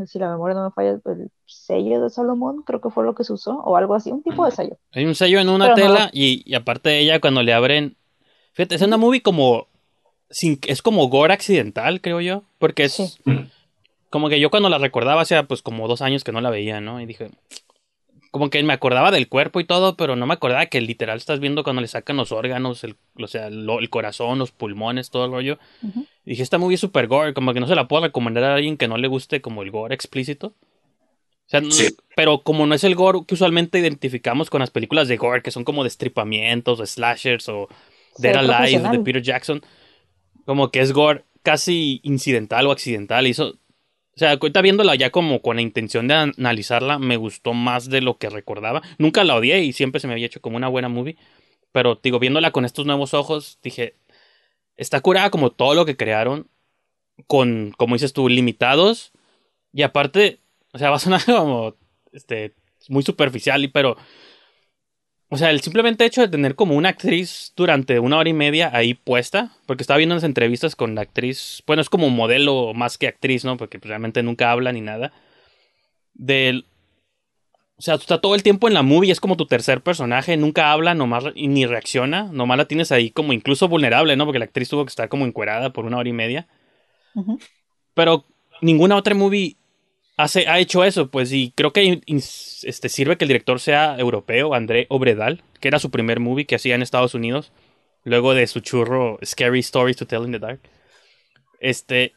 si 0.05 0.19
la 0.19 0.29
memoria 0.29 0.55
no 0.55 0.65
me 0.65 0.71
falla, 0.71 0.99
el 1.03 1.31
sello 1.45 2.01
de 2.01 2.09
Salomón 2.09 2.63
creo 2.63 2.81
que 2.81 2.89
fue 2.89 3.03
lo 3.03 3.15
que 3.15 3.23
se 3.23 3.33
usó, 3.33 3.59
o 3.59 3.77
algo 3.77 3.95
así, 3.95 4.11
un 4.11 4.23
tipo 4.23 4.45
de 4.45 4.51
sello. 4.51 4.77
Hay 4.91 5.05
un 5.05 5.15
sello 5.15 5.39
en 5.39 5.49
una 5.49 5.73
Pero 5.73 5.87
tela 5.87 6.05
no... 6.05 6.09
y, 6.13 6.43
y, 6.45 6.55
aparte 6.55 6.89
de 6.89 6.99
ella 6.99 7.19
cuando 7.19 7.43
le 7.43 7.53
abren, 7.53 7.95
fíjate, 8.53 8.75
es 8.75 8.81
una 8.81 8.97
movie 8.97 9.21
como, 9.21 9.67
sin, 10.29 10.59
es 10.67 10.81
como 10.81 11.07
gore 11.07 11.33
accidental, 11.33 12.01
creo 12.01 12.21
yo, 12.21 12.43
porque 12.59 12.85
es... 12.85 12.93
Sí. 12.93 13.13
Como 14.09 14.29
que 14.29 14.39
yo 14.39 14.49
cuando 14.49 14.69
la 14.69 14.77
recordaba, 14.77 15.21
hacía 15.21 15.43
pues 15.43 15.61
como 15.61 15.87
dos 15.87 16.01
años 16.01 16.23
que 16.23 16.31
no 16.31 16.39
la 16.39 16.49
veía, 16.49 16.79
¿no? 16.79 17.01
Y 17.01 17.05
dije, 17.05 17.29
como 18.37 18.51
que 18.51 18.61
me 18.61 18.73
acordaba 18.73 19.09
del 19.09 19.27
cuerpo 19.27 19.59
y 19.59 19.65
todo, 19.65 19.97
pero 19.97 20.15
no 20.15 20.27
me 20.27 20.35
acordaba 20.35 20.67
que 20.67 20.79
literal 20.79 21.17
estás 21.17 21.39
viendo 21.39 21.63
cuando 21.63 21.81
le 21.81 21.87
sacan 21.87 22.17
los 22.17 22.31
órganos, 22.31 22.83
el, 22.83 22.95
o 23.15 23.27
sea, 23.27 23.49
lo, 23.49 23.79
el 23.79 23.89
corazón, 23.89 24.37
los 24.37 24.51
pulmones, 24.51 25.09
todo 25.09 25.25
el 25.25 25.31
rollo. 25.31 25.59
Uh 25.81 25.87
-huh. 25.87 26.05
Dije, 26.23 26.43
esta 26.43 26.59
movie 26.59 26.75
es 26.75 26.81
super 26.81 27.07
gore, 27.07 27.33
como 27.33 27.53
que 27.53 27.59
no 27.59 27.67
se 27.67 27.73
la 27.73 27.87
puedo 27.87 28.03
recomendar 28.03 28.43
a 28.43 28.55
alguien 28.55 28.77
que 28.77 28.87
no 28.87 28.97
le 28.97 29.07
guste 29.07 29.41
como 29.41 29.63
el 29.63 29.71
gore 29.71 29.95
explícito. 29.95 30.47
O 30.47 31.49
sea, 31.49 31.61
sí. 31.61 31.83
no, 31.83 32.03
pero 32.15 32.41
como 32.41 32.67
no 32.67 32.75
es 32.75 32.83
el 32.83 32.93
gore 32.93 33.19
que 33.25 33.33
usualmente 33.33 33.79
identificamos 33.79 34.49
con 34.49 34.59
las 34.59 34.69
películas 34.69 35.07
de 35.07 35.17
gore, 35.17 35.41
que 35.41 35.51
son 35.51 35.63
como 35.63 35.83
destripamientos, 35.83 36.79
o 36.79 36.85
slashers, 36.85 37.49
o 37.49 37.69
Dead 38.19 38.35
Alive 38.35 38.89
de 38.89 38.99
Peter 38.99 39.21
Jackson, 39.23 39.61
como 40.45 40.69
que 40.69 40.81
es 40.81 40.91
gore 40.91 41.23
casi 41.41 42.01
incidental 42.03 42.67
o 42.67 42.71
accidental, 42.71 43.25
y 43.25 43.31
eso 43.31 43.55
o 44.17 44.19
sea, 44.19 44.31
ahorita 44.31 44.63
viéndola 44.63 44.95
ya 44.95 45.11
como 45.11 45.43
con 45.43 45.57
la 45.57 45.61
intención 45.61 46.07
de 46.07 46.15
analizarla, 46.15 46.97
me 46.97 47.17
gustó 47.17 47.53
más 47.53 47.87
de 47.87 48.01
lo 48.01 48.17
que 48.17 48.31
recordaba. 48.31 48.81
Nunca 48.97 49.23
la 49.23 49.35
odié 49.35 49.63
y 49.63 49.73
siempre 49.73 50.01
se 50.01 50.07
me 50.07 50.13
había 50.13 50.25
hecho 50.25 50.41
como 50.41 50.57
una 50.57 50.67
buena 50.69 50.89
movie. 50.89 51.17
Pero, 51.71 51.99
digo, 52.01 52.17
viéndola 52.17 52.49
con 52.49 52.65
estos 52.65 52.87
nuevos 52.87 53.13
ojos, 53.13 53.59
dije, 53.61 53.95
está 54.75 55.01
curada 55.01 55.29
como 55.29 55.51
todo 55.51 55.75
lo 55.75 55.85
que 55.85 55.97
crearon, 55.97 56.49
con, 57.27 57.75
como 57.77 57.93
dices 57.93 58.11
tú, 58.11 58.27
limitados. 58.27 59.11
Y 59.71 59.83
aparte, 59.83 60.39
o 60.73 60.79
sea, 60.79 60.89
va 60.89 60.95
a 60.95 60.99
sonar 60.99 61.23
como, 61.27 61.75
este, 62.11 62.55
muy 62.89 63.03
superficial, 63.03 63.69
pero 63.71 63.97
o 65.29 65.37
sea, 65.37 65.49
el 65.49 65.59
simplemente 65.61 66.05
hecho 66.05 66.21
de 66.21 66.29
tener 66.29 66.55
como 66.55 66.75
una 66.75 66.89
actriz 66.89 67.51
durante 67.55 67.99
una 67.99 68.17
hora 68.17 68.29
y 68.29 68.33
media 68.33 68.69
ahí 68.73 68.93
puesta, 68.93 69.51
porque 69.65 69.83
estaba 69.83 69.97
viendo 69.97 70.15
unas 70.15 70.23
entrevistas 70.23 70.75
con 70.75 70.95
la 70.95 71.01
actriz, 71.01 71.63
bueno, 71.67 71.81
es 71.81 71.89
como 71.89 72.09
modelo 72.09 72.73
más 72.73 72.97
que 72.97 73.07
actriz, 73.07 73.43
¿no? 73.43 73.57
Porque 73.57 73.77
pues, 73.77 73.89
realmente 73.89 74.23
nunca 74.23 74.51
habla 74.51 74.71
ni 74.71 74.79
nada. 74.79 75.11
Del. 76.13 76.65
O 77.77 77.81
sea, 77.81 77.97
tú 77.97 78.03
está 78.03 78.21
todo 78.21 78.35
el 78.35 78.41
tiempo 78.41 78.67
en 78.67 78.73
la 78.73 78.81
movie, 78.83 79.11
es 79.11 79.19
como 79.19 79.37
tu 79.37 79.45
tercer 79.45 79.81
personaje, 79.81 80.35
nunca 80.37 80.71
habla, 80.71 80.95
nomás 80.95 81.25
y 81.35 81.47
ni 81.47 81.65
reacciona, 81.65 82.23
nomás 82.31 82.57
la 82.57 82.65
tienes 82.65 82.91
ahí 82.91 83.11
como 83.11 83.33
incluso 83.33 83.67
vulnerable, 83.67 84.15
¿no? 84.15 84.25
Porque 84.25 84.39
la 84.39 84.45
actriz 84.45 84.69
tuvo 84.69 84.85
que 84.85 84.89
estar 84.89 85.09
como 85.09 85.25
encuerada 85.25 85.73
por 85.73 85.85
una 85.85 85.97
hora 85.97 86.09
y 86.09 86.13
media. 86.13 86.47
Uh 87.13 87.23
-huh. 87.23 87.39
Pero 87.93 88.25
ninguna 88.61 88.95
otra 88.95 89.13
movie 89.13 89.56
hace, 90.17 90.47
ha 90.47 90.59
hecho 90.59 90.83
eso, 90.83 91.09
pues, 91.09 91.31
y 91.31 91.53
creo 91.55 91.71
que 91.71 92.01
este, 92.63 92.89
sirve 92.89 93.17
que 93.17 93.25
el 93.25 93.29
director 93.29 93.59
sea 93.59 93.95
europeo, 93.97 94.53
André 94.53 94.87
Obredal, 94.89 95.43
que 95.59 95.67
era 95.69 95.79
su 95.79 95.91
primer 95.91 96.19
movie 96.19 96.45
que 96.45 96.55
hacía 96.55 96.75
en 96.75 96.81
Estados 96.81 97.13
Unidos, 97.13 97.51
luego 98.03 98.33
de 98.33 98.47
su 98.47 98.59
churro 98.59 99.19
Scary 99.23 99.59
Stories 99.59 99.97
to 99.97 100.07
Tell 100.07 100.25
in 100.25 100.31
the 100.31 100.39
Dark. 100.39 100.59
Este, 101.59 102.13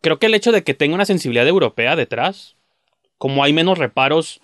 creo 0.00 0.18
que 0.18 0.26
el 0.26 0.34
hecho 0.34 0.52
de 0.52 0.62
que 0.62 0.74
tenga 0.74 0.94
una 0.94 1.04
sensibilidad 1.04 1.46
europea 1.46 1.96
detrás, 1.96 2.56
como 3.18 3.44
hay 3.44 3.52
menos 3.52 3.78
reparos, 3.78 4.40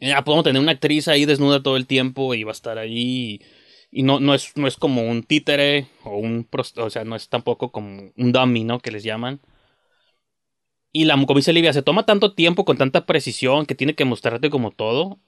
ya 0.00 0.22
podemos 0.24 0.44
tener 0.44 0.60
una 0.60 0.72
actriz 0.72 1.08
ahí 1.08 1.24
desnuda 1.24 1.62
todo 1.62 1.76
el 1.76 1.86
tiempo 1.86 2.34
y 2.34 2.44
va 2.44 2.50
a 2.50 2.52
estar 2.52 2.78
ahí. 2.78 3.40
Y, 3.90 4.00
y 4.00 4.02
no, 4.02 4.20
no, 4.20 4.34
es, 4.34 4.52
no 4.56 4.66
es 4.66 4.76
como 4.76 5.02
un 5.02 5.22
títere 5.22 5.86
o 6.04 6.18
un. 6.18 6.46
O 6.76 6.90
sea, 6.90 7.04
no 7.04 7.16
es 7.16 7.28
tampoco 7.28 7.72
como 7.72 8.12
un 8.16 8.32
dummy, 8.32 8.64
¿no? 8.64 8.80
Que 8.80 8.90
les 8.90 9.04
llaman. 9.04 9.40
Y 10.96 11.04
la, 11.04 11.22
dice 11.34 11.52
Livia, 11.52 11.74
se 11.74 11.82
toma 11.82 12.06
tanto 12.06 12.32
tiempo 12.32 12.64
con 12.64 12.78
tanta 12.78 13.04
precisión 13.04 13.66
que 13.66 13.74
tiene 13.74 13.94
que 13.94 14.06
mostrarte 14.06 14.48
como 14.48 14.70
todo. 14.70 15.18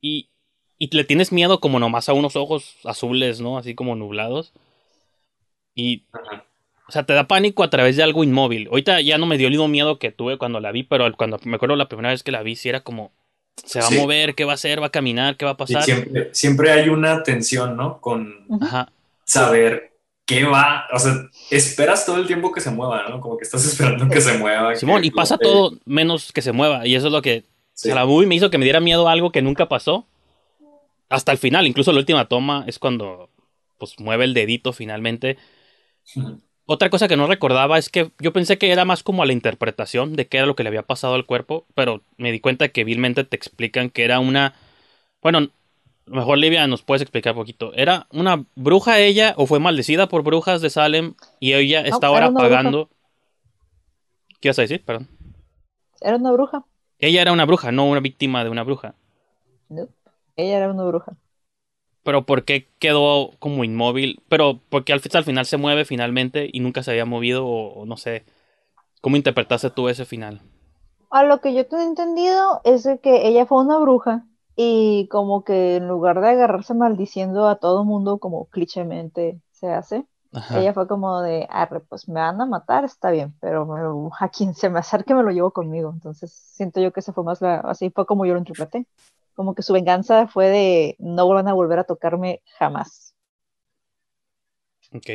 Y, 0.00 0.28
y 0.78 0.94
le 0.96 1.02
tienes 1.02 1.32
miedo 1.32 1.58
como 1.58 1.80
nomás 1.80 2.08
a 2.08 2.12
unos 2.12 2.36
ojos 2.36 2.76
azules, 2.84 3.40
¿no? 3.40 3.58
Así 3.58 3.74
como 3.74 3.96
nublados. 3.96 4.52
Y. 5.74 6.04
O 6.86 6.92
sea, 6.92 7.06
te 7.06 7.12
da 7.12 7.26
pánico 7.26 7.64
a 7.64 7.70
través 7.70 7.96
de 7.96 8.04
algo 8.04 8.22
inmóvil. 8.22 8.68
Ahorita 8.68 9.00
ya 9.00 9.18
no 9.18 9.26
me 9.26 9.36
dio 9.36 9.48
el 9.48 9.54
mismo 9.54 9.66
miedo 9.66 9.98
que 9.98 10.12
tuve 10.12 10.38
cuando 10.38 10.60
la 10.60 10.70
vi, 10.70 10.84
pero 10.84 11.12
cuando 11.16 11.40
me 11.42 11.56
acuerdo 11.56 11.74
la 11.74 11.88
primera 11.88 12.10
vez 12.10 12.22
que 12.22 12.30
la 12.30 12.44
vi, 12.44 12.54
sí 12.54 12.68
era 12.68 12.82
como. 12.82 13.10
Se 13.56 13.80
va 13.80 13.86
sí. 13.86 13.98
a 13.98 14.00
mover, 14.02 14.36
¿qué 14.36 14.44
va 14.44 14.52
a 14.52 14.54
hacer? 14.54 14.80
¿Va 14.80 14.86
a 14.86 14.92
caminar? 14.92 15.36
¿Qué 15.36 15.44
va 15.44 15.50
a 15.50 15.56
pasar? 15.56 15.82
Siempre, 15.82 16.28
siempre, 16.32 16.70
hay 16.70 16.88
una 16.88 17.24
tensión, 17.24 17.76
¿no? 17.76 18.00
Con 18.00 18.46
Ajá. 18.60 18.92
saber 19.24 19.89
qué 20.30 20.44
va, 20.44 20.86
o 20.92 20.98
sea, 21.00 21.28
esperas 21.50 22.06
todo 22.06 22.16
el 22.18 22.26
tiempo 22.28 22.52
que 22.52 22.60
se 22.60 22.70
mueva, 22.70 23.08
¿no? 23.08 23.20
Como 23.20 23.36
que 23.36 23.42
estás 23.42 23.64
esperando 23.66 24.08
que 24.08 24.20
se 24.20 24.38
mueva. 24.38 24.76
Simón, 24.76 25.04
y 25.04 25.10
pasa 25.10 25.36
todo 25.36 25.72
menos 25.84 26.30
que 26.32 26.40
se 26.40 26.52
mueva, 26.52 26.86
y 26.86 26.94
eso 26.94 27.08
es 27.08 27.12
lo 27.12 27.20
que 27.20 27.44
sí. 27.74 27.88
o 27.88 27.92
sea, 27.92 27.96
la 27.96 28.06
movie 28.06 28.28
me 28.28 28.36
hizo 28.36 28.48
que 28.48 28.58
me 28.58 28.64
diera 28.64 28.78
miedo 28.78 29.08
a 29.08 29.12
algo 29.12 29.32
que 29.32 29.42
nunca 29.42 29.68
pasó. 29.68 30.06
Hasta 31.08 31.32
el 31.32 31.38
final, 31.38 31.66
incluso 31.66 31.90
la 31.90 31.98
última 31.98 32.28
toma 32.28 32.62
es 32.68 32.78
cuando 32.78 33.30
pues 33.78 33.98
mueve 33.98 34.24
el 34.24 34.34
dedito 34.34 34.72
finalmente. 34.72 35.36
Otra 36.66 36.88
cosa 36.88 37.08
que 37.08 37.16
no 37.16 37.26
recordaba 37.26 37.78
es 37.78 37.88
que 37.88 38.12
yo 38.20 38.32
pensé 38.32 38.56
que 38.56 38.70
era 38.70 38.84
más 38.84 39.02
como 39.02 39.24
a 39.24 39.26
la 39.26 39.32
interpretación 39.32 40.14
de 40.14 40.28
qué 40.28 40.36
era 40.36 40.46
lo 40.46 40.54
que 40.54 40.62
le 40.62 40.68
había 40.68 40.84
pasado 40.84 41.14
al 41.14 41.26
cuerpo, 41.26 41.66
pero 41.74 42.04
me 42.16 42.30
di 42.30 42.38
cuenta 42.38 42.68
que 42.68 42.84
vilmente 42.84 43.24
te 43.24 43.34
explican 43.34 43.90
que 43.90 44.04
era 44.04 44.20
una... 44.20 44.54
Bueno, 45.20 45.48
mejor 46.16 46.38
Livia 46.38 46.66
nos 46.66 46.82
puedes 46.82 47.02
explicar 47.02 47.32
un 47.34 47.40
poquito. 47.40 47.72
¿Era 47.74 48.06
una 48.12 48.44
bruja 48.54 48.98
ella 48.98 49.34
o 49.36 49.46
fue 49.46 49.60
maldecida 49.60 50.08
por 50.08 50.22
brujas 50.22 50.60
de 50.60 50.70
Salem 50.70 51.14
y 51.38 51.52
ella 51.54 51.82
está 51.82 52.08
no, 52.08 52.14
ahora 52.14 52.32
pagando? 52.32 52.86
Bruja. 52.86 53.00
¿Qué 54.40 54.48
ibas 54.48 54.58
a 54.58 54.62
decir? 54.62 54.84
Perdón. 54.84 55.08
Era 56.00 56.16
una 56.16 56.32
bruja. 56.32 56.64
Ella 56.98 57.22
era 57.22 57.32
una 57.32 57.44
bruja, 57.44 57.72
no 57.72 57.88
una 57.88 58.00
víctima 58.00 58.44
de 58.44 58.50
una 58.50 58.62
bruja. 58.62 58.94
No, 59.68 59.88
ella 60.36 60.56
era 60.56 60.70
una 60.70 60.84
bruja. 60.84 61.16
Pero 62.02 62.24
¿por 62.26 62.44
qué 62.44 62.68
quedó 62.78 63.32
como 63.38 63.64
inmóvil? 63.64 64.22
Pero 64.28 64.58
porque 64.68 64.92
al, 64.92 65.00
al 65.12 65.24
final 65.24 65.46
se 65.46 65.58
mueve 65.58 65.84
finalmente 65.84 66.48
y 66.52 66.60
nunca 66.60 66.82
se 66.82 66.90
había 66.90 67.04
movido 67.04 67.46
o, 67.46 67.80
o 67.80 67.86
no 67.86 67.96
sé. 67.96 68.24
¿Cómo 69.00 69.16
interpretaste 69.16 69.70
tú 69.70 69.88
ese 69.88 70.04
final? 70.04 70.40
A 71.10 71.24
lo 71.24 71.40
que 71.40 71.54
yo 71.54 71.66
te 71.66 71.76
he 71.76 71.82
entendido 71.82 72.60
es 72.64 72.88
que 73.02 73.28
ella 73.28 73.46
fue 73.46 73.62
una 73.62 73.78
bruja 73.78 74.24
y 74.62 75.08
como 75.08 75.42
que 75.42 75.76
en 75.76 75.88
lugar 75.88 76.20
de 76.20 76.28
agarrarse 76.28 76.74
maldiciendo 76.74 77.48
a 77.48 77.56
todo 77.56 77.82
mundo 77.82 78.18
como 78.18 78.44
clichémente 78.50 79.40
se 79.52 79.72
hace, 79.72 80.04
Ajá. 80.32 80.60
ella 80.60 80.74
fue 80.74 80.86
como 80.86 81.22
de, 81.22 81.46
arre, 81.48 81.80
pues 81.80 82.10
me 82.10 82.20
van 82.20 82.38
a 82.42 82.44
matar, 82.44 82.84
está 82.84 83.10
bien, 83.10 83.34
pero 83.40 83.64
me, 83.64 84.10
a 84.20 84.28
quien 84.28 84.52
se 84.52 84.68
me 84.68 84.78
acerque 84.78 85.14
me 85.14 85.22
lo 85.22 85.30
llevo 85.30 85.50
conmigo. 85.50 85.90
Entonces 85.94 86.30
siento 86.32 86.78
yo 86.78 86.92
que 86.92 87.00
esa 87.00 87.14
fue 87.14 87.24
más 87.24 87.40
la, 87.40 87.60
así 87.60 87.88
fue 87.88 88.04
como 88.04 88.26
yo 88.26 88.34
lo 88.34 88.38
interpreté. 88.38 88.86
Como 89.34 89.54
que 89.54 89.62
su 89.62 89.72
venganza 89.72 90.26
fue 90.26 90.50
de 90.50 90.96
no 90.98 91.26
van 91.26 91.48
a 91.48 91.54
volver 91.54 91.78
a 91.78 91.84
tocarme 91.84 92.42
jamás. 92.58 93.14
Ok. 94.92 95.08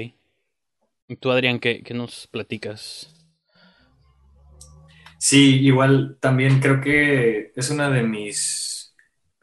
¿Y 1.07 1.15
tú, 1.17 1.29
Adrián, 1.29 1.59
qué, 1.59 1.83
qué 1.83 1.93
nos 1.93 2.25
platicas? 2.25 3.13
Sí, 5.19 5.59
igual 5.59 6.17
también 6.19 6.59
creo 6.59 6.81
que 6.81 7.51
es 7.55 7.69
una 7.69 7.91
de 7.91 8.01
mis 8.01 8.74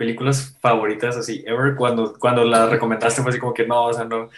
películas 0.03 0.59
favoritas 0.61 1.17
así 1.17 1.45
ever. 1.47 1.77
Cuando, 1.77 2.19
cuando 2.19 2.45
la 2.45 2.67
recomendaste 2.67 3.23
fue 3.23 3.31
así 3.31 3.39
como 3.39 3.55
que 3.55 3.65
no, 3.65 3.85
o 3.85 3.93
sea, 3.93 4.05
no, 4.05 4.29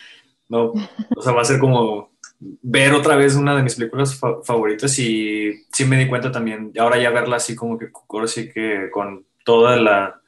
no, 0.50 0.72
o 1.16 1.22
sea, 1.22 1.32
va 1.32 1.40
a 1.40 1.46
ser 1.46 1.58
como 1.58 2.12
ver 2.38 2.92
otra 2.92 3.16
vez 3.16 3.34
una 3.34 3.56
de 3.56 3.62
mis 3.62 3.76
películas 3.76 4.14
fa 4.14 4.42
favoritas 4.42 4.98
y 4.98 5.52
sí 5.72 5.86
me 5.86 5.96
di 5.96 6.06
cuenta 6.06 6.30
también, 6.30 6.70
ahora 6.78 6.98
ya 6.98 7.08
verla 7.10 7.36
así 7.36 7.54
como 7.56 7.78
que, 7.78 7.88
ahora 8.10 8.26
sí 8.26 8.52
que 8.52 8.90
con 8.90 9.24
toda 9.42 9.76
la, 9.78 10.20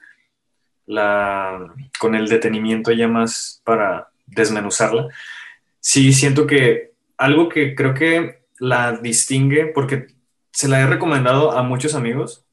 la, 0.86 1.74
con 2.00 2.14
el 2.14 2.28
detenimiento 2.28 2.92
ya 2.92 3.08
más 3.08 3.60
para 3.62 4.08
desmenuzarla, 4.26 5.08
sí 5.80 6.14
siento 6.14 6.46
que 6.46 6.92
algo 7.18 7.50
que 7.50 7.74
creo 7.74 7.92
que 7.92 8.40
la 8.58 8.96
distingue, 8.96 9.66
porque 9.66 10.06
se 10.50 10.68
la 10.68 10.80
he 10.80 10.86
recomendado 10.86 11.52
a 11.52 11.62
muchos 11.62 11.94
amigos, 11.94 12.45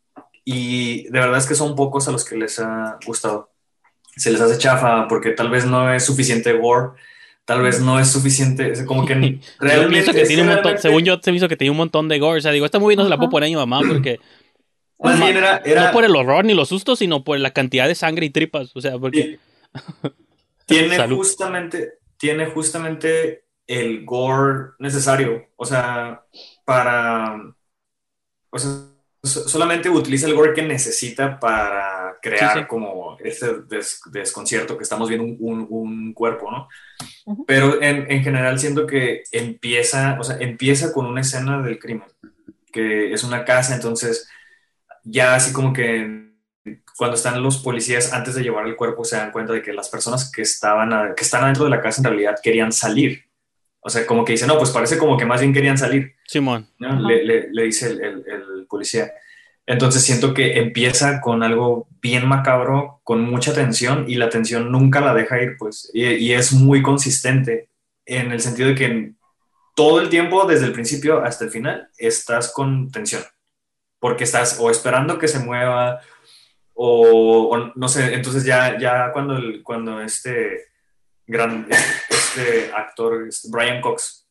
y 0.46 1.04
de 1.04 1.20
verdad 1.20 1.38
es 1.38 1.48
que 1.48 1.56
son 1.56 1.76
pocos 1.76 2.08
a 2.08 2.12
los 2.12 2.26
que 2.26 2.36
les 2.36 2.60
ha 2.60 2.98
gustado. 3.06 3.52
Se 4.16 4.32
les 4.32 4.42
hace 4.42 4.58
chafa 4.58 5.08
porque 5.08 5.32
tal 5.32 5.50
vez 5.50 5.66
no 5.66 5.94
es 5.94 6.06
suficiente 6.06 6.54
gore, 6.54 6.92
tal 7.46 7.62
vez 7.62 7.82
no 7.82 8.00
es 8.00 8.12
suficiente, 8.12 8.86
como 8.86 9.06
que 9.06 9.14
realmente... 9.60 10.08
yo 10.08 10.14
que 10.14 10.26
tiene 10.26 10.44
un 10.44 10.50
montón, 10.50 10.78
según 10.80 11.04
yo 11.04 11.20
se 11.22 11.32
me 11.32 11.38
hizo 11.38 11.48
que 11.48 11.58
tenía 11.58 11.72
un 11.72 11.78
montón 11.78 12.08
de 12.10 12.20
gore, 12.20 12.40
o 12.40 12.42
sea, 12.42 12.52
digo, 12.52 12.66
esta 12.66 12.80
movie 12.80 12.96
no 12.96 13.04
se 13.04 13.10
la 13.10 13.18
puedo 13.18 13.30
poner 13.30 13.48
a 13.48 13.50
mi 13.50 13.56
mamá 13.56 13.82
porque... 13.88 14.20
Más 15.00 15.20
bien 15.20 15.36
era, 15.36 15.58
era, 15.66 15.88
No 15.88 15.92
por 15.92 16.06
el 16.06 16.16
horror 16.16 16.46
ni 16.46 16.54
los 16.54 16.70
sustos, 16.70 17.00
sino 17.00 17.26
por 17.26 17.38
la 17.38 17.52
cantidad 17.52 17.90
de 17.90 17.96
sangre 17.96 18.26
y 18.26 18.30
tripas, 18.30 18.72
o 18.74 18.80
sea, 18.80 18.98
porque... 18.98 19.38
tiene 20.66 20.96
Salud. 20.96 21.18
justamente, 21.18 21.96
tiene 22.18 22.46
justamente 22.46 23.44
el 23.68 24.06
gore 24.06 24.72
necesario. 24.80 25.48
O 25.56 25.66
sea, 25.66 26.24
para. 26.66 27.38
O 28.50 28.60
sea, 28.60 28.72
solamente 29.24 29.90
utiliza 29.90 30.28
el 30.28 30.36
gore 30.36 30.54
que 30.54 30.64
necesita 30.64 31.40
para 31.40 32.18
crear 32.22 32.68
como 32.68 33.18
ese 33.20 33.62
desconcierto 34.12 34.78
que 34.78 34.84
estamos 34.84 35.08
viendo 35.08 35.26
un, 35.40 36.14
cuerpo, 36.14 36.52
¿no? 36.52 36.68
Pero 37.48 37.82
en, 37.82 38.12
en, 38.12 38.24
general 38.24 38.60
siento 38.60 38.86
que 38.86 39.24
empieza, 39.32 40.18
o 40.20 40.24
sea, 40.24 40.38
empieza 40.40 40.92
con 40.92 41.06
una 41.06 41.22
escena 41.22 41.62
del 41.62 41.80
crimen, 41.80 42.08
que 42.72 43.14
es 43.14 43.24
una 43.24 43.46
casa, 43.46 43.76
entonces 43.76 44.28
ya 45.04 45.36
así 45.36 45.54
como 45.54 45.74
que 45.74 46.24
cuando 46.98 47.16
están 47.16 47.42
los 47.42 47.58
policías 47.58 48.14
antes 48.14 48.36
de 48.36 48.44
llevar 48.44 48.68
el 48.68 48.76
cuerpo 48.76 49.04
se 49.04 49.18
dan 49.18 49.32
cuenta 49.32 49.54
de 49.54 49.62
que 49.62 49.74
las 49.74 49.90
personas 49.90 50.32
que 50.32 50.42
estaban 50.42 51.14
que 51.16 51.24
están 51.24 51.46
dentro 51.46 51.66
de 51.66 51.70
la 51.70 51.82
casa 51.82 52.02
en 52.02 52.06
realidad 52.06 52.36
querían 52.42 52.72
salir. 52.72 53.26
O 53.84 53.90
sea, 53.90 54.06
como 54.06 54.24
que 54.24 54.34
dice, 54.34 54.48
no, 54.48 54.58
pues 54.58 54.72
parece 54.72 54.98
como 54.98 55.18
que 55.18 55.26
más 55.26 55.42
bien 55.42 55.54
querían 55.54 55.78
salir. 55.78 56.16
Simón. 56.26 56.68
Le, 56.80 57.50
le, 57.52 57.64
dice 57.64 57.88
el, 57.88 58.02
el, 58.02 58.66
policía. 58.70 59.12
Entonces 59.66 60.04
siento 60.04 60.34
que 60.34 60.58
empieza 60.58 61.22
con 61.22 61.44
algo 61.44 61.88
bien 62.02 62.28
macabro, 62.28 63.02
con 63.04 63.22
mucha 63.22 63.54
tensión 63.54 64.06
y 64.08 64.16
la 64.16 64.30
tensión 64.30 64.72
nunca 64.72 65.02
la 65.02 65.14
deja 65.14 65.42
ir, 65.42 65.56
pues. 65.58 65.92
Y, 65.94 66.06
y 66.06 66.34
es 66.34 66.54
muy 66.54 66.82
consistente 66.82 67.70
en 68.06 68.32
el 68.32 68.40
sentido 68.40 68.70
de 68.70 68.76
que 68.76 69.14
todo 69.76 70.00
el 70.00 70.10
tiempo, 70.10 70.46
desde 70.46 70.66
el 70.66 70.74
principio 70.74 71.24
hasta 71.24 71.46
el 71.46 71.52
final, 71.52 71.90
estás 71.98 72.52
con 72.52 72.92
tensión. 72.92 73.24
Porque 74.00 74.24
estás 74.24 74.58
o 74.60 74.70
esperando 74.70 75.18
que 75.18 75.28
se 75.28 75.40
mueva 75.40 76.02
o, 76.74 77.72
no 77.76 77.88
sé, 77.88 78.14
entonces 78.14 78.46
ya, 78.46 78.80
ya 78.80 79.12
cuando, 79.12 79.38
el, 79.38 79.62
cuando 79.64 80.02
este 80.02 80.73
gran 81.28 81.68
este 82.10 82.72
actor, 82.74 83.28
este 83.28 83.50
Brian 83.52 83.82
Cox, 83.82 84.28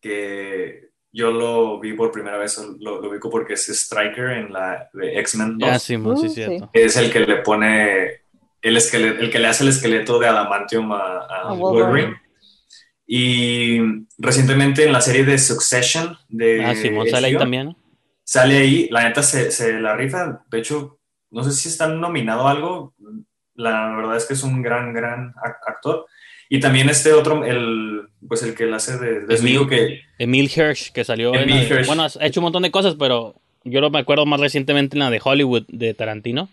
que 0.00 0.90
yo 1.12 1.30
lo 1.30 1.80
vi 1.80 1.94
por 1.94 2.12
primera 2.12 2.36
vez, 2.36 2.58
lo, 2.78 3.00
lo 3.00 3.10
ubico 3.10 3.30
porque 3.30 3.54
es 3.54 3.68
Striker 3.68 4.30
en 4.30 4.52
la 4.52 4.88
de 4.92 5.18
X-Men 5.20 5.58
2. 5.58 5.70
Ah, 5.70 5.78
sí, 5.78 5.96
sí, 6.20 6.28
cierto. 6.28 6.70
Es 6.72 6.96
el 6.96 7.10
que 7.10 7.20
le 7.20 7.36
pone 7.36 8.22
el, 8.60 8.76
esqueleto, 8.76 9.20
el 9.20 9.30
que 9.30 9.38
le 9.38 9.48
hace 9.48 9.64
el 9.64 9.70
esqueleto 9.70 10.18
de 10.18 10.28
adamantium 10.28 10.92
a, 10.92 11.54
Wolverine. 11.54 12.20
Y 13.06 13.78
recientemente 14.18 14.84
en 14.84 14.92
la 14.92 15.00
serie 15.00 15.24
de 15.24 15.38
Succession 15.38 16.18
de... 16.28 16.64
Ah, 16.64 16.74
Simón 16.74 17.08
sale 17.08 17.28
ahí 17.28 17.36
también. 17.36 17.76
Sale 18.24 18.56
ahí, 18.58 18.88
la 18.90 19.04
neta 19.04 19.22
se, 19.22 19.52
se 19.52 19.80
la 19.80 19.96
rifa, 19.96 20.44
de 20.50 20.58
hecho 20.58 20.98
no 21.30 21.44
sé 21.44 21.52
si 21.52 21.68
están 21.68 22.00
nominado 22.00 22.46
a 22.46 22.50
algo. 22.50 22.94
La 23.56 23.94
verdad 23.96 24.16
es 24.16 24.26
que 24.26 24.34
es 24.34 24.42
un 24.42 24.62
gran, 24.62 24.92
gran 24.92 25.34
actor. 25.66 26.06
Y 26.48 26.60
también 26.60 26.88
este 26.88 27.12
otro, 27.12 27.44
el, 27.44 28.08
pues 28.26 28.42
el 28.42 28.54
que 28.54 28.66
la 28.66 28.76
hace 28.76 28.98
de, 28.98 29.34
Emil, 29.34 29.68
que... 29.68 30.02
Emil 30.18 30.50
Hirsch, 30.54 30.92
que 30.92 31.04
salió 31.04 31.34
en 31.34 31.48
Bueno, 31.86 32.04
ha 32.04 32.26
hecho 32.26 32.40
un 32.40 32.44
montón 32.44 32.62
de 32.62 32.70
cosas, 32.70 32.94
pero 32.96 33.34
yo 33.64 33.80
lo 33.80 33.90
me 33.90 33.98
acuerdo 33.98 34.26
más 34.26 34.38
recientemente 34.38 34.96
en 34.96 35.00
la 35.00 35.10
de 35.10 35.20
Hollywood 35.22 35.64
de 35.68 35.92
Tarantino. 35.94 36.48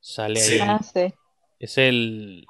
Sale 0.00 0.40
ahí. 0.40 0.58
Ah, 0.60 0.80
sí. 0.82 1.12
Es 1.60 1.78
el... 1.78 2.46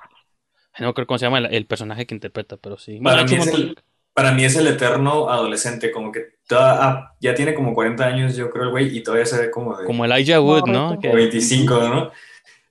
No 0.79 0.95
creo 0.95 1.07
cómo 1.07 1.19
se 1.19 1.27
llama 1.27 1.39
el, 1.39 1.67
personaje 1.67 2.07
que 2.07 2.15
interpreta, 2.15 2.57
pero 2.57 2.79
sí. 2.79 3.01
Para, 3.03 3.25
mí 3.25 3.35
es 3.35 3.47
el, 3.47 3.79
para 4.13 4.33
mí 4.33 4.45
es 4.45 4.57
el 4.57 4.67
eterno 4.67 5.31
adolescente, 5.31 5.91
como 5.91 6.13
que 6.13 6.37
ah, 6.51 7.15
ya 7.21 7.35
tiene 7.35 7.55
como 7.55 7.75
40 7.75 8.05
años, 8.05 8.37
yo 8.37 8.51
creo, 8.51 8.65
el 8.65 8.71
güey, 8.71 8.97
y 8.97 9.03
todavía 9.03 9.27
se 9.27 9.39
ve 9.39 9.51
como 9.51 9.77
de... 9.77 9.87
Como 9.87 10.05
Elijah 10.05 10.41
Wood, 10.41 10.67
¿no? 10.67 10.99
25, 10.99 11.81
¿no? 11.81 12.13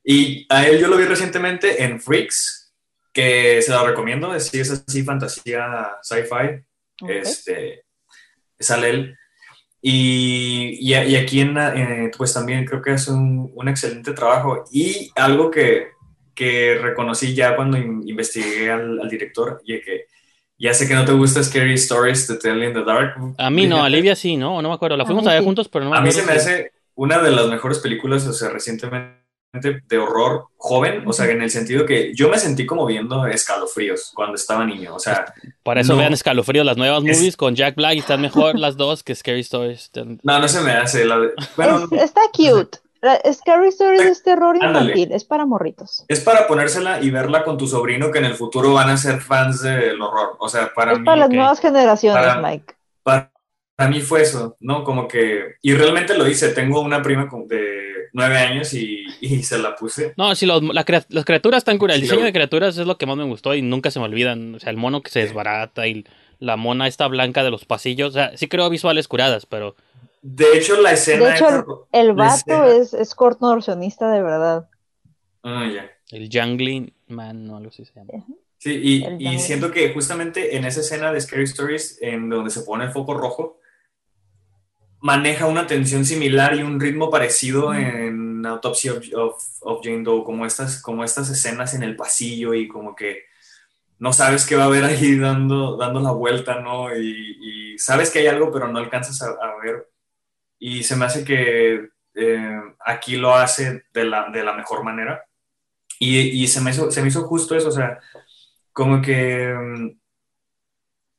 Y 0.07 0.45
a 0.49 0.67
él 0.67 0.79
yo 0.79 0.87
lo 0.87 0.97
vi 0.97 1.05
recientemente 1.05 1.83
en 1.83 1.99
Freaks, 1.99 2.71
que 3.11 3.59
se 3.63 3.71
lo 3.71 3.87
recomiendo, 3.87 4.35
es, 4.35 4.53
es 4.53 4.69
así 4.69 5.03
fantasía 5.03 5.97
sci-fi, 6.03 6.63
este, 7.07 7.85
sale 8.59 8.89
él. 8.91 9.17
Y, 9.81 10.77
y, 10.79 10.93
aquí 10.93 11.41
en, 11.41 11.57
eh, 11.57 12.11
pues 12.15 12.33
también 12.33 12.65
creo 12.65 12.81
que 12.81 12.93
es 12.93 13.07
un, 13.07 13.51
un 13.53 13.67
excelente 13.67 14.13
trabajo. 14.13 14.63
Y 14.71 15.11
algo 15.15 15.49
que, 15.49 15.89
que 16.35 16.77
reconocí 16.79 17.33
ya 17.33 17.55
cuando 17.55 17.77
investigué 17.77 18.69
al, 18.71 18.99
al 18.99 19.09
director, 19.09 19.61
y 19.65 19.81
que 19.81 20.05
ya 20.57 20.73
sé 20.73 20.87
que 20.87 20.93
no 20.93 21.03
te 21.03 21.13
gusta 21.13 21.43
Scary 21.43 21.73
Stories 21.73 22.27
to 22.27 22.37
Tell 22.37 22.63
in 22.63 22.73
the 22.73 22.83
Dark. 22.83 23.15
A 23.37 23.49
mí 23.49 23.65
no, 23.65 23.83
a 23.83 23.89
Livia 23.89 24.15
sí, 24.15 24.37
¿no? 24.37 24.61
No 24.61 24.69
me 24.69 24.75
acuerdo. 24.75 24.97
La 24.97 25.05
fuimos 25.05 25.25
a, 25.25 25.33
ver 25.33 25.43
juntos, 25.43 25.67
pero 25.67 25.85
no 25.85 25.91
me 25.91 25.97
A 25.97 26.01
mí 26.01 26.11
se 26.11 26.23
me 26.23 26.33
hace 26.33 26.71
una 26.93 27.21
de 27.21 27.31
las 27.31 27.47
mejores 27.47 27.79
películas, 27.79 28.25
o 28.27 28.33
sea, 28.33 28.49
recientemente 28.49 29.24
de 29.61 29.97
horror 29.97 30.47
joven, 30.57 31.03
o 31.07 31.13
sea, 31.13 31.29
en 31.29 31.41
el 31.41 31.51
sentido 31.51 31.85
que 31.85 32.13
yo 32.15 32.29
me 32.29 32.39
sentí 32.39 32.65
como 32.65 32.85
viendo 32.85 33.25
escalofríos 33.27 34.11
cuando 34.15 34.35
estaba 34.35 34.65
niño, 34.65 34.95
o 34.95 34.99
sea... 34.99 35.25
Para 35.63 35.81
eso 35.81 35.95
vean 35.95 36.13
escalofríos, 36.13 36.65
las 36.65 36.77
nuevas 36.77 37.03
movies 37.03 37.37
con 37.37 37.55
Jack 37.55 37.75
Black 37.75 37.95
y 37.95 37.99
están 37.99 38.21
mejor 38.21 38.57
las 38.59 38.77
dos 38.77 39.03
que 39.03 39.13
Scary 39.13 39.41
Stories. 39.41 39.91
No, 40.23 40.39
no 40.39 40.47
se 40.47 40.61
me 40.61 40.71
hace. 40.71 41.05
La 41.05 41.17
está 41.91 42.21
cute. 42.33 42.79
Scary 43.31 43.67
Stories 43.67 44.01
es 44.01 44.23
terror 44.23 44.55
infantil, 44.55 45.11
es 45.11 45.23
para 45.23 45.45
morritos. 45.45 46.03
Es 46.07 46.21
para 46.21 46.47
ponérsela 46.47 47.01
y 47.01 47.11
verla 47.11 47.43
con 47.43 47.57
tu 47.57 47.67
sobrino 47.67 48.11
que 48.11 48.19
en 48.19 48.25
el 48.25 48.33
futuro 48.33 48.73
van 48.73 48.89
a 48.89 48.97
ser 48.97 49.21
fans 49.21 49.61
del 49.61 50.01
horror. 50.01 50.35
O 50.39 50.49
sea, 50.49 50.73
para 50.73 50.93
es 50.93 50.99
Para 50.99 51.17
las 51.17 51.29
nuevas 51.29 51.59
generaciones, 51.59 52.37
Mike. 52.41 52.73
Para, 53.03 53.31
mí 53.77 54.01
fue 54.01 54.21
eso, 54.21 54.57
¿no? 54.59 54.83
Como 54.83 55.07
que. 55.07 55.55
Y 55.61 55.73
realmente 55.73 56.17
lo 56.17 56.27
hice. 56.27 56.49
Tengo 56.49 56.81
una 56.81 57.01
prima 57.01 57.29
de 57.47 58.09
nueve 58.13 58.37
años 58.37 58.73
y, 58.73 59.05
se 59.43 59.57
la 59.57 59.75
puse. 59.75 60.13
No, 60.17 60.33
sí, 60.35 60.45
las 60.45 60.85
criaturas 60.85 61.57
están 61.59 61.77
curadas. 61.77 62.01
El 62.01 62.07
diseño 62.07 62.25
de 62.25 62.33
criaturas 62.33 62.77
es 62.77 62.87
lo 62.87 62.97
que 62.97 63.05
más 63.05 63.17
me 63.17 63.23
gustó 63.25 63.53
y 63.53 63.61
nunca 63.61 63.91
se 63.91 63.99
me 63.99 64.05
olvidan. 64.05 64.55
O 64.55 64.59
sea, 64.59 64.71
el 64.71 64.77
mono 64.77 65.01
que 65.01 65.11
se 65.11 65.19
desbarata 65.19 65.87
y 65.87 66.05
la 66.39 66.57
mona 66.57 66.87
esta 66.87 67.07
blanca 67.07 67.43
de 67.43 67.51
los 67.51 67.65
pasillos. 67.65 68.09
O 68.09 68.13
sea, 68.13 68.37
sí 68.37 68.47
creo 68.47 68.69
visuales 68.69 69.07
curadas, 69.07 69.45
pero 69.45 69.75
de 70.27 70.57
hecho, 70.57 70.81
la 70.81 70.91
escena. 70.91 71.27
De 71.27 71.35
hecho, 71.35 71.87
el, 71.91 72.13
vato 72.13 72.63
es, 72.63 72.95
es 72.95 73.13
cortonorcionista 73.13 74.09
de 74.11 74.23
verdad. 74.23 74.67
Ah, 75.43 75.69
ya. 75.71 75.91
El 76.09 76.29
Jungling 76.31 76.91
Man, 77.07 77.45
no, 77.45 77.57
algo 77.57 77.69
así 77.69 77.85
se 77.85 77.93
llama. 77.93 78.25
Sí, 78.57 79.05
y, 79.19 79.39
siento 79.39 79.71
que 79.71 79.93
justamente 79.93 80.55
en 80.55 80.65
esa 80.65 80.79
escena 80.79 81.13
de 81.13 81.21
Scary 81.21 81.43
Stories, 81.43 81.99
en 82.01 82.29
donde 82.29 82.49
se 82.49 82.61
pone 82.61 82.85
el 82.85 82.91
foco 82.91 83.13
rojo, 83.13 83.59
maneja 85.05 85.45
una 85.45 85.67
tensión 85.67 86.03
similar 86.03 86.55
y 86.55 86.63
un 86.63 86.79
ritmo 86.79 87.11
parecido 87.11 87.75
en 87.75 88.43
Autopsy 88.43 88.89
of, 88.89 89.05
of, 89.61 89.79
Jane 89.83 90.01
Doe, 90.01 90.23
como 90.23 90.47
estas, 90.47 90.81
como 90.81 91.03
estas 91.03 91.29
escenas 91.29 91.75
en 91.75 91.83
el 91.83 91.95
pasillo 91.95 92.55
y 92.55 92.67
como 92.67 92.95
que 92.95 93.25
no 93.99 94.11
sabes 94.13 94.47
qué 94.47 94.55
va 94.55 94.63
a 94.63 94.65
haber 94.65 94.83
ahí 94.83 95.15
dando, 95.19 95.77
dando 95.77 95.99
la 95.99 96.11
vuelta, 96.11 96.59
¿no? 96.59 96.95
Y, 96.97 97.77
sabes 97.77 98.09
que 98.09 98.19
hay 98.19 98.27
algo, 98.27 98.51
pero 98.51 98.67
no 98.67 98.79
alcanzas 98.79 99.21
a 99.21 99.55
ver 99.61 99.89
y 100.57 100.81
se 100.81 100.95
me 100.95 101.05
hace 101.05 101.23
que 101.23 101.89
eh, 102.15 102.61
aquí 102.83 103.17
lo 103.17 103.35
hace 103.35 103.83
de 103.93 104.05
la, 104.05 104.29
de 104.31 104.43
la 104.43 104.53
mejor 104.53 104.83
manera. 104.83 105.23
Y, 105.99 106.17
y, 106.43 106.47
se, 106.47 106.61
me 106.61 106.71
hizo, 106.71 106.89
se 106.89 107.03
me 107.03 107.09
hizo 107.09 107.27
justo 107.27 107.55
eso, 107.55 107.67
o 107.67 107.71
sea, 107.71 107.99
como 108.73 109.01
que 109.01 109.53
mm, 109.53 109.99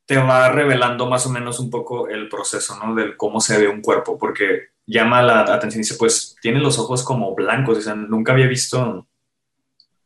te 0.07 0.17
va 0.17 0.49
revelando 0.49 1.05
más 1.05 1.27
o 1.27 1.29
menos 1.29 1.59
un 1.59 1.69
poco 1.69 2.07
el 2.07 2.29
proceso, 2.29 2.75
¿no? 2.83 2.95
De 2.95 3.15
cómo 3.15 3.39
se 3.39 3.59
ve 3.59 3.67
un 3.67 3.81
cuerpo, 3.81 4.17
porque 4.17 4.69
llama 4.85 5.21
la 5.21 5.41
atención 5.41 5.81
y 5.81 5.83
dice, 5.83 5.97
pues 5.99 6.35
tiene 6.41 6.59
los 6.59 6.79
ojos 6.79 7.03
como 7.03 7.35
blancos, 7.35 7.77
o 7.77 7.81
sea, 7.81 7.93
nunca 7.93 8.31
había 8.31 8.47
visto 8.47 9.05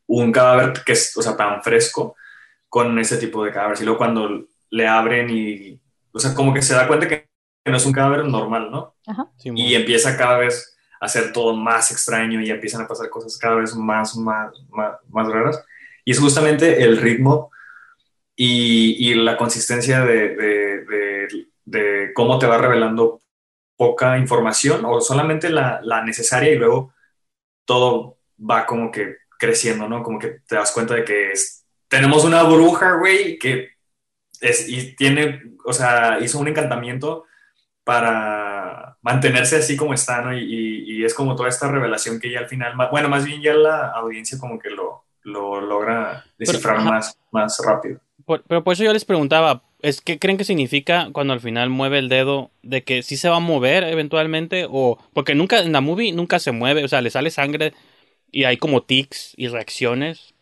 un 0.07 0.31
cadáver 0.31 0.73
que 0.83 0.93
es, 0.93 1.15
o 1.15 1.21
sea, 1.21 1.37
tan 1.37 1.61
fresco 1.63 2.15
con 2.67 2.97
ese 2.99 3.17
tipo 3.17 3.45
de 3.45 3.51
cadáveres. 3.51 3.81
Y 3.81 3.85
luego 3.85 3.99
cuando 3.99 4.45
le 4.71 4.87
abren 4.87 5.29
y, 5.29 5.79
o 6.11 6.19
sea, 6.19 6.33
como 6.33 6.53
que 6.53 6.61
se 6.61 6.73
da 6.73 6.87
cuenta 6.87 7.07
que 7.07 7.29
no 7.65 7.77
es 7.77 7.85
un 7.85 7.93
cadáver 7.93 8.25
normal, 8.25 8.71
¿no? 8.71 8.95
y 9.43 9.75
empieza 9.75 10.17
cada 10.17 10.37
vez 10.37 10.75
a 10.99 11.07
ser 11.07 11.31
todo 11.31 11.55
más 11.55 11.91
extraño 11.91 12.41
y 12.41 12.49
empiezan 12.49 12.81
a 12.81 12.87
pasar 12.87 13.09
cosas 13.09 13.37
cada 13.37 13.55
vez 13.55 13.75
más, 13.75 14.15
más, 14.15 14.51
más, 15.09 15.27
raras. 15.27 15.63
Y 16.05 16.11
es 16.11 16.19
justamente 16.19 16.83
el 16.83 16.97
ritmo 16.97 17.51
y, 18.35 19.13
la 19.15 19.37
consistencia 19.37 20.03
de, 20.05 20.35
de, 21.65 22.11
cómo 22.13 22.39
te 22.39 22.47
va 22.47 22.57
revelando 22.57 23.21
poca 23.77 24.17
información 24.17 24.83
o 24.85 25.01
solamente 25.01 25.49
la, 25.49 25.79
la, 25.83 26.03
necesaria 26.03 26.51
y 26.51 26.57
luego 26.57 26.93
todo 27.65 28.17
va 28.39 28.65
como 28.65 28.91
que 28.91 29.17
creciendo, 29.39 29.87
¿no? 29.87 30.03
Como 30.03 30.19
que 30.19 30.41
te 30.47 30.55
das 30.55 30.71
cuenta 30.71 30.95
de 30.95 31.03
que 31.03 31.33
tenemos 31.87 32.23
una 32.23 32.43
bruja, 32.43 32.93
güey, 32.93 33.37
que 33.39 33.69
es, 34.39 34.67
y 34.67 34.95
tiene, 34.95 35.41
o 35.65 35.73
sea, 35.73 36.19
hizo 36.19 36.39
un 36.39 36.47
encantamiento 36.47 37.25
para 37.83 38.97
mantenerse 39.01 39.57
así 39.57 39.75
como 39.75 39.93
está, 39.93 40.21
¿no? 40.21 40.37
Y, 40.37 41.03
es 41.03 41.15
como 41.15 41.35
toda 41.35 41.49
esta 41.49 41.67
revelación 41.67 42.19
que 42.19 42.29
ya 42.29 42.39
al 42.39 42.47
final, 42.47 42.75
bueno, 42.91 43.09
más 43.09 43.25
bien 43.25 43.41
ya 43.41 43.55
la 43.55 43.87
audiencia 43.87 44.37
como 44.37 44.59
que 44.59 44.69
lo, 44.69 45.05
lo 45.23 45.59
logra 45.59 46.23
descifrar 46.37 46.79
más, 46.81 47.17
más 47.31 47.59
rápido. 47.65 47.99
Pero 48.25 48.63
por 48.63 48.73
eso 48.73 48.83
yo 48.83 48.93
les 48.93 49.05
preguntaba, 49.05 49.63
¿es 49.81 50.01
qué 50.01 50.19
creen 50.19 50.37
que 50.37 50.43
significa 50.43 51.09
cuando 51.11 51.33
al 51.33 51.39
final 51.39 51.69
mueve 51.69 51.99
el 51.99 52.09
dedo 52.09 52.51
de 52.63 52.83
que 52.83 53.03
sí 53.03 53.17
se 53.17 53.29
va 53.29 53.37
a 53.37 53.41
mover 53.41 53.83
eventualmente? 53.83 54.67
O 54.69 54.97
porque 55.13 55.35
nunca, 55.35 55.59
en 55.61 55.71
la 55.71 55.81
movie 55.81 56.11
nunca 56.11 56.39
se 56.39 56.51
mueve, 56.51 56.83
o 56.83 56.87
sea, 56.87 57.01
le 57.01 57.09
sale 57.09 57.31
sangre 57.31 57.73
y 58.31 58.45
hay 58.45 58.57
como 58.57 58.83
tics 58.83 59.33
y 59.37 59.47
reacciones 59.47 60.33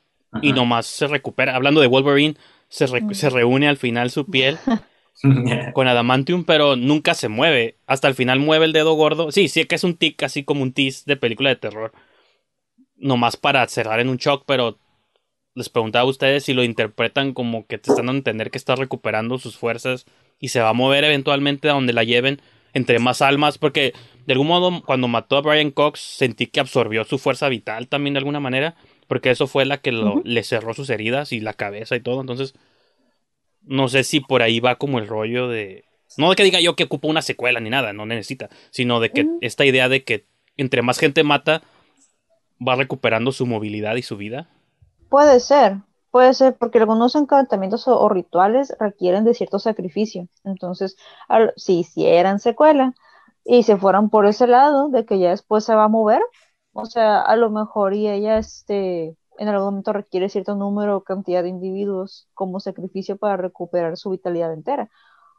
y 0.41 0.53
nomás 0.53 0.85
se 0.85 1.07
recupera. 1.07 1.55
Hablando 1.55 1.81
de 1.81 1.87
Wolverine, 1.87 2.35
se, 2.67 2.87
se 2.87 3.29
reúne 3.29 3.67
al 3.67 3.77
final 3.77 4.11
su 4.11 4.25
piel 4.25 4.57
con 5.73 5.87
adamantium, 5.87 6.43
pero 6.43 6.75
nunca 6.75 7.13
se 7.13 7.29
mueve. 7.29 7.77
Hasta 7.87 8.07
el 8.07 8.15
final 8.15 8.39
mueve 8.39 8.65
el 8.65 8.73
dedo 8.73 8.93
gordo. 8.93 9.31
Sí, 9.31 9.47
sí 9.47 9.65
que 9.65 9.75
es 9.75 9.83
un 9.83 9.95
tic, 9.95 10.21
así 10.23 10.43
como 10.43 10.63
un 10.63 10.73
tease 10.73 11.03
de 11.05 11.17
película 11.17 11.49
de 11.49 11.55
terror. 11.55 11.91
Nomás 12.95 13.37
para 13.37 13.67
cerrar 13.67 13.99
en 13.99 14.09
un 14.09 14.17
shock, 14.17 14.43
pero 14.45 14.77
les 15.55 15.69
preguntaba 15.69 16.03
a 16.03 16.09
ustedes 16.09 16.43
si 16.43 16.53
lo 16.53 16.63
interpretan 16.63 17.33
como 17.33 17.65
que 17.65 17.77
te 17.77 17.91
están 17.91 18.07
dando 18.07 18.17
a 18.17 18.21
entender 18.21 18.51
que 18.51 18.57
está 18.57 18.75
recuperando 18.75 19.37
sus 19.37 19.57
fuerzas 19.57 20.05
y 20.39 20.49
se 20.49 20.61
va 20.61 20.69
a 20.69 20.73
mover 20.73 21.03
eventualmente 21.03 21.69
a 21.69 21.73
donde 21.73 21.93
la 21.93 22.03
lleven 22.03 22.41
entre 22.73 22.99
más 22.99 23.21
almas, 23.21 23.57
porque 23.57 23.93
de 24.25 24.33
algún 24.33 24.47
modo 24.47 24.83
cuando 24.85 25.07
mató 25.07 25.37
a 25.37 25.41
Brian 25.41 25.71
Cox 25.71 25.99
sentí 25.99 26.45
que 26.47 26.59
absorbió 26.59 27.03
su 27.03 27.17
fuerza 27.17 27.49
vital 27.49 27.87
también 27.87 28.13
de 28.13 28.19
alguna 28.19 28.39
manera, 28.39 28.75
porque 29.07 29.31
eso 29.31 29.47
fue 29.47 29.65
la 29.65 29.79
que 29.79 29.91
le 29.91 30.43
cerró 30.43 30.73
sus 30.73 30.89
heridas 30.89 31.31
y 31.33 31.39
la 31.39 31.53
cabeza 31.53 31.95
y 31.95 31.99
todo, 31.99 32.21
entonces 32.21 32.53
no 33.61 33.89
sé 33.89 34.03
si 34.03 34.19
por 34.19 34.41
ahí 34.41 34.59
va 34.59 34.75
como 34.75 34.99
el 34.99 35.07
rollo 35.07 35.47
de... 35.47 35.85
No 36.17 36.29
de 36.29 36.35
que 36.35 36.43
diga 36.43 36.59
yo 36.59 36.75
que 36.75 36.85
ocupa 36.85 37.07
una 37.07 37.21
secuela 37.21 37.59
ni 37.59 37.69
nada, 37.69 37.93
no 37.93 38.05
necesita, 38.05 38.49
sino 38.71 38.99
de 38.99 39.11
que 39.11 39.27
esta 39.41 39.65
idea 39.65 39.89
de 39.89 40.03
que 40.03 40.25
entre 40.57 40.81
más 40.81 40.99
gente 40.99 41.23
mata, 41.23 41.61
va 42.65 42.75
recuperando 42.75 43.31
su 43.31 43.45
movilidad 43.45 43.95
y 43.95 44.01
su 44.01 44.17
vida. 44.17 44.49
Puede 45.09 45.39
ser, 45.39 45.77
puede 46.11 46.33
ser, 46.33 46.55
porque 46.57 46.79
algunos 46.79 47.15
encantamientos 47.15 47.87
o, 47.87 48.09
rituales 48.09 48.75
requieren 48.79 49.23
de 49.25 49.33
cierto 49.33 49.59
sacrificio. 49.59 50.27
Entonces, 50.43 50.95
si 51.55 51.79
hicieran 51.79 52.39
secuela 52.39 52.93
y 53.43 53.63
se 53.63 53.77
fueran 53.77 54.09
por 54.09 54.25
ese 54.27 54.47
lado, 54.47 54.89
de 54.89 55.05
que 55.05 55.19
ya 55.19 55.31
después 55.31 55.65
se 55.65 55.75
va 55.75 55.85
a 55.85 55.87
mover, 55.87 56.21
o 56.73 56.85
sea, 56.85 57.21
a 57.21 57.35
lo 57.35 57.49
mejor 57.49 57.93
y 57.95 58.07
ella 58.07 58.37
este, 58.37 59.17
en 59.37 59.47
algún 59.47 59.65
momento 59.65 59.93
requiere 59.93 60.29
cierto 60.29 60.55
número 60.55 60.97
o 60.97 61.03
cantidad 61.03 61.43
de 61.43 61.49
individuos 61.49 62.27
como 62.33 62.59
sacrificio 62.59 63.17
para 63.17 63.37
recuperar 63.37 63.97
su 63.97 64.11
vitalidad 64.11 64.53
entera. 64.53 64.89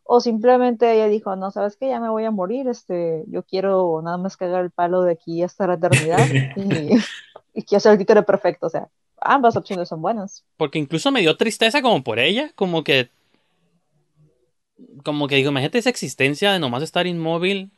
O 0.04 0.20
simplemente 0.20 0.92
ella 0.92 1.06
dijo, 1.06 1.36
no, 1.36 1.52
sabes 1.52 1.76
que 1.76 1.88
ya 1.88 2.00
me 2.00 2.08
voy 2.08 2.24
a 2.24 2.32
morir, 2.32 2.66
este, 2.68 3.24
yo 3.28 3.44
quiero 3.44 4.00
nada 4.02 4.16
más 4.18 4.36
cagar 4.36 4.64
el 4.64 4.72
palo 4.72 5.02
de 5.02 5.12
aquí 5.12 5.42
hasta 5.42 5.68
la 5.68 5.74
eternidad 5.74 6.18
y, 6.56 6.96
y 7.54 7.62
quiero 7.64 7.80
ser 7.80 7.92
el 7.92 7.98
títere 7.98 8.22
perfecto, 8.24 8.66
o 8.66 8.70
sea, 8.70 8.88
ambas 9.20 9.56
opciones 9.56 9.88
son 9.88 10.02
buenas. 10.02 10.44
Porque 10.56 10.78
incluso 10.78 11.10
me 11.10 11.20
dio 11.20 11.36
tristeza 11.36 11.82
como 11.82 12.02
por 12.02 12.18
ella, 12.18 12.52
como 12.54 12.84
que 12.84 13.10
como 15.04 15.28
que 15.28 15.36
digo, 15.36 15.50
imagínate 15.50 15.78
esa 15.78 15.90
existencia 15.90 16.52
de 16.52 16.58
nomás 16.58 16.82
estar 16.82 17.06
inmóvil 17.06 17.70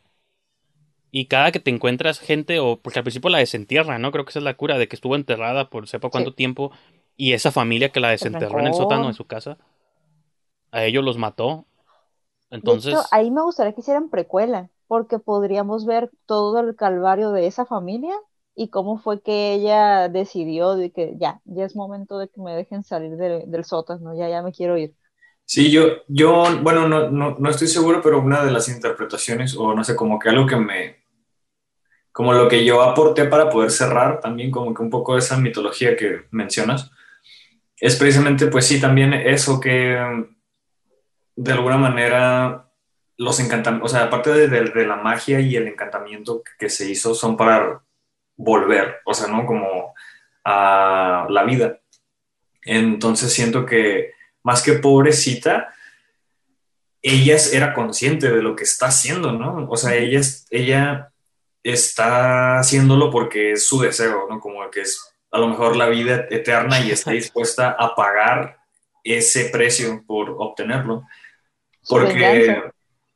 y 1.10 1.26
cada 1.26 1.52
que 1.52 1.60
te 1.60 1.70
encuentras 1.70 2.18
gente, 2.18 2.58
o 2.58 2.78
porque 2.80 2.98
al 2.98 3.04
principio 3.04 3.28
la 3.28 3.38
desentierra, 3.38 3.98
¿no? 3.98 4.12
Creo 4.12 4.24
que 4.24 4.30
esa 4.30 4.38
es 4.38 4.44
la 4.44 4.56
cura, 4.56 4.78
de 4.78 4.88
que 4.88 4.96
estuvo 4.96 5.14
enterrada 5.14 5.68
por 5.68 5.86
sepa 5.86 6.08
cuánto 6.08 6.34
tiempo, 6.34 6.72
y 7.16 7.34
esa 7.34 7.52
familia 7.52 7.90
que 7.90 8.00
la 8.00 8.08
desenterró 8.08 8.60
en 8.60 8.68
el 8.68 8.74
sótano 8.74 9.08
de 9.08 9.12
su 9.12 9.26
casa, 9.26 9.58
a 10.70 10.84
ellos 10.84 11.04
los 11.04 11.18
mató. 11.18 11.66
Entonces. 12.50 12.98
ahí 13.10 13.30
me 13.30 13.42
gustaría 13.42 13.74
que 13.74 13.82
hicieran 13.82 14.08
precuela, 14.08 14.70
porque 14.86 15.18
podríamos 15.18 15.84
ver 15.84 16.10
todo 16.24 16.60
el 16.60 16.76
calvario 16.76 17.32
de 17.32 17.46
esa 17.46 17.66
familia 17.66 18.14
y 18.54 18.68
cómo 18.68 18.98
fue 18.98 19.22
que 19.22 19.54
ella 19.54 20.08
decidió 20.08 20.74
de 20.74 20.92
que 20.92 21.14
ya, 21.18 21.40
ya 21.44 21.64
es 21.64 21.74
momento 21.74 22.18
de 22.18 22.28
que 22.28 22.40
me 22.40 22.54
dejen 22.54 22.82
salir 22.82 23.16
del 23.16 23.64
sótano, 23.64 24.16
ya, 24.16 24.28
ya 24.28 24.42
me 24.42 24.52
quiero 24.52 24.76
ir. 24.76 24.94
Sí, 25.44 25.70
yo, 25.70 26.02
yo 26.08 26.44
bueno, 26.62 26.88
no, 26.88 27.10
no, 27.10 27.36
no, 27.38 27.50
estoy 27.50 27.68
seguro, 27.68 28.00
pero 28.02 28.20
una 28.20 28.44
de 28.44 28.52
las 28.52 28.68
interpretaciones, 28.68 29.56
o 29.56 29.74
no 29.74 29.84
sé, 29.84 29.96
como 29.96 30.18
que 30.18 30.28
algo 30.28 30.46
que 30.46 30.56
me, 30.56 31.04
como 32.12 32.32
lo 32.32 32.48
que 32.48 32.64
yo 32.64 32.82
aporté 32.82 33.24
para 33.24 33.50
poder 33.50 33.70
cerrar 33.70 34.20
también 34.20 34.50
como 34.50 34.72
que 34.74 34.82
un 34.82 34.90
poco 34.90 35.16
esa 35.16 35.36
mitología 35.38 35.96
que 35.96 36.26
mencionas, 36.30 36.90
es 37.76 37.96
precisamente 37.96 38.46
pues 38.46 38.66
sí 38.66 38.80
también 38.80 39.12
eso 39.12 39.58
que 39.58 39.98
de 41.34 41.52
alguna 41.52 41.78
manera 41.78 42.70
los 43.16 43.40
encantamientos, 43.40 43.92
o 43.92 43.94
sea, 43.94 44.06
aparte 44.06 44.32
de, 44.32 44.48
de, 44.48 44.86
la 44.86 44.96
magia 44.96 45.40
y 45.40 45.56
el 45.56 45.68
encantamiento 45.68 46.42
que 46.58 46.68
se 46.68 46.90
hizo 46.90 47.14
son 47.14 47.36
para 47.36 47.82
volver, 48.36 49.00
o 49.04 49.14
sea, 49.14 49.28
¿no? 49.28 49.46
Como 49.46 49.94
a 50.44 51.26
la 51.28 51.44
vida. 51.44 51.80
Entonces 52.62 53.32
siento 53.32 53.66
que 53.66 54.12
más 54.42 54.62
que 54.62 54.74
pobrecita, 54.74 55.74
ella 57.02 57.36
era 57.52 57.74
consciente 57.74 58.30
de 58.30 58.42
lo 58.42 58.54
que 58.54 58.64
está 58.64 58.86
haciendo, 58.86 59.32
¿no? 59.32 59.68
O 59.68 59.76
sea, 59.76 59.94
ella, 59.96 60.20
ella 60.50 61.12
está 61.62 62.58
haciéndolo 62.58 63.10
porque 63.10 63.52
es 63.52 63.66
su 63.66 63.80
deseo, 63.80 64.26
¿no? 64.28 64.40
Como 64.40 64.68
que 64.70 64.82
es 64.82 65.12
a 65.30 65.38
lo 65.38 65.48
mejor 65.48 65.76
la 65.76 65.88
vida 65.88 66.26
eterna 66.30 66.80
y 66.80 66.90
está 66.90 67.10
dispuesta 67.12 67.70
a 67.70 67.94
pagar 67.94 68.58
ese 69.02 69.46
precio 69.46 70.04
por 70.06 70.30
obtenerlo. 70.38 71.04
Porque... 71.88 72.62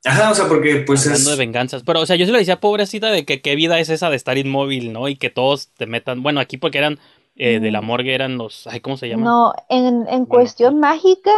Ajá, 0.07 0.31
o 0.31 0.35
sea, 0.35 0.49
porque 0.49 0.85
pues 0.87 1.07
Hablando 1.07 1.31
de 1.31 1.37
venganzas. 1.37 1.83
Pero, 1.83 2.01
o 2.01 2.07
sea, 2.07 2.17
yo 2.17 2.27
se 2.27 2.33
lo 2.33 2.39
decía 2.39 2.61
pobrecita 2.61 3.11
de 3.11 3.25
que 3.25 3.43
qué 3.43 3.57
vida 3.57 3.79
es 3.79 3.89
esa 3.89 4.09
de 4.09 4.17
estar 4.17 4.39
inmóvil, 4.39 4.93
¿no? 4.93 5.09
Y 5.09 5.17
que 5.17 5.31
todos 5.31 5.69
te 5.77 5.87
metan... 5.87 6.23
Bueno, 6.23 6.41
aquí 6.41 6.57
porque 6.59 6.79
eran 6.79 6.99
eh, 7.35 7.59
de 7.61 7.71
la 7.71 7.83
mm. 7.83 7.85
morgue 7.85 8.15
eran 8.15 8.39
los... 8.39 8.67
Ay, 8.67 8.81
¿Cómo 8.81 8.97
se 8.97 9.09
llaman? 9.09 9.25
No, 9.25 9.53
en, 9.69 10.07
en 10.09 10.27
cuestión 10.27 10.79
mágica 10.81 11.33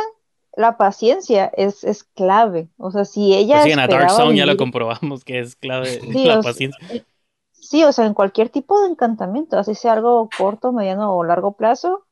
la 0.59 0.77
paciencia 0.77 1.47
es, 1.57 1.85
es, 1.85 2.03
clave. 2.03 2.69
O 2.79 2.91
sea, 2.91 3.05
si 3.05 3.33
ella. 3.33 3.63
Pues 3.63 3.65
sí, 3.67 3.71
en 3.71 3.89
Dark 3.89 4.11
Zone 4.11 4.37
ya 4.37 4.45
lo 4.45 4.57
comprobamos 4.57 5.25
que 5.25 5.39
es 5.39 5.55
clave 5.55 6.01
la 6.13 6.43
paciencia. 6.43 6.85
Eh, 6.91 7.05
sí, 7.53 7.85
o 7.85 7.93
sea, 7.93 8.07
en 8.07 8.15
cualquier 8.15 8.49
tipo 8.49 8.81
de 8.83 8.89
encantamiento, 8.89 9.57
así 9.57 9.77
sea 9.77 9.93
algo 9.93 10.29
corto, 10.37 10.73
mediano 10.73 11.15
o 11.15 11.23
largo 11.23 11.53
plazo, 11.53 12.07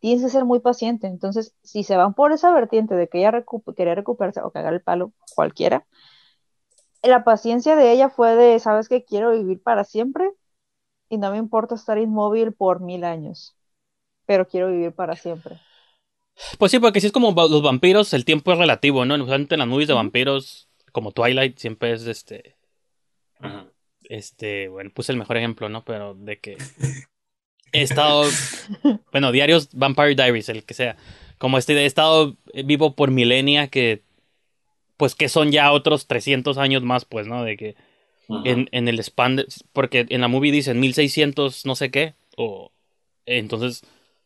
tienes 0.00 0.24
que 0.24 0.30
ser 0.30 0.44
muy 0.44 0.58
paciente. 0.58 1.06
Entonces, 1.06 1.54
si 1.62 1.84
se 1.84 1.96
van 1.96 2.12
por 2.12 2.32
esa 2.32 2.52
vertiente 2.52 2.96
de 2.96 3.06
que 3.06 3.20
ella 3.20 3.44
quería 3.76 3.94
recuperarse 3.94 4.40
o 4.40 4.50
cagar 4.50 4.74
el 4.74 4.82
palo, 4.82 5.12
cualquiera, 5.36 5.86
la 7.02 7.24
paciencia 7.24 7.76
de 7.76 7.92
ella 7.92 8.08
fue 8.08 8.34
de, 8.36 8.58
¿sabes 8.58 8.88
qué? 8.88 9.04
Quiero 9.04 9.32
vivir 9.32 9.62
para 9.62 9.84
siempre 9.84 10.30
y 11.08 11.18
no 11.18 11.30
me 11.30 11.38
importa 11.38 11.74
estar 11.74 11.98
inmóvil 11.98 12.52
por 12.52 12.80
mil 12.80 13.04
años, 13.04 13.54
pero 14.26 14.46
quiero 14.46 14.70
vivir 14.70 14.92
para 14.92 15.16
siempre. 15.16 15.60
Pues 16.58 16.72
sí, 16.72 16.78
porque 16.78 17.00
si 17.00 17.08
es 17.08 17.12
como 17.12 17.32
los 17.32 17.62
vampiros, 17.62 18.12
el 18.14 18.24
tiempo 18.24 18.52
es 18.52 18.58
relativo, 18.58 19.04
¿no? 19.04 19.14
Usualmente 19.14 19.54
en 19.54 19.58
las 19.60 19.68
movies 19.68 19.88
de 19.88 19.94
vampiros, 19.94 20.68
como 20.92 21.12
Twilight, 21.12 21.58
siempre 21.58 21.92
es 21.92 22.06
este. 22.06 22.56
Este, 24.04 24.68
bueno, 24.68 24.90
puse 24.94 25.12
el 25.12 25.18
mejor 25.18 25.36
ejemplo, 25.36 25.68
¿no? 25.68 25.84
Pero 25.84 26.14
de 26.14 26.40
que 26.40 26.56
he 27.72 27.82
estado. 27.82 28.24
bueno, 29.12 29.32
diarios 29.32 29.68
Vampire 29.72 30.14
Diaries, 30.14 30.48
el 30.48 30.64
que 30.64 30.74
sea. 30.74 30.96
Como 31.38 31.58
este, 31.58 31.74
he 31.74 31.86
estado 31.86 32.36
vivo 32.64 32.94
por 32.94 33.10
milenia 33.10 33.68
que. 33.68 34.02
Pues 35.02 35.16
que 35.16 35.28
son 35.28 35.50
ya 35.50 35.72
otros 35.72 36.06
300 36.06 36.58
años 36.58 36.84
más, 36.84 37.04
pues, 37.04 37.26
¿no? 37.26 37.42
De 37.42 37.56
que. 37.56 37.74
en, 38.44 38.68
en, 38.70 38.86
el 38.86 39.00
span. 39.00 39.44
porque 39.72 40.06
en 40.08 40.20
la 40.20 40.28
movie 40.28 40.52
dicen 40.52 40.78
1600 40.78 41.66
no 41.66 41.74
sé 41.74 41.90
qué. 41.90 42.14
O. 42.36 42.70
Entonces 43.26 43.82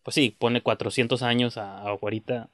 pues 0.07 0.15
sí, 0.15 0.37
pone 0.39 0.61
400 0.61 1.23
años 1.23 1.57
a, 1.57 1.81
ahorita. 1.81 2.49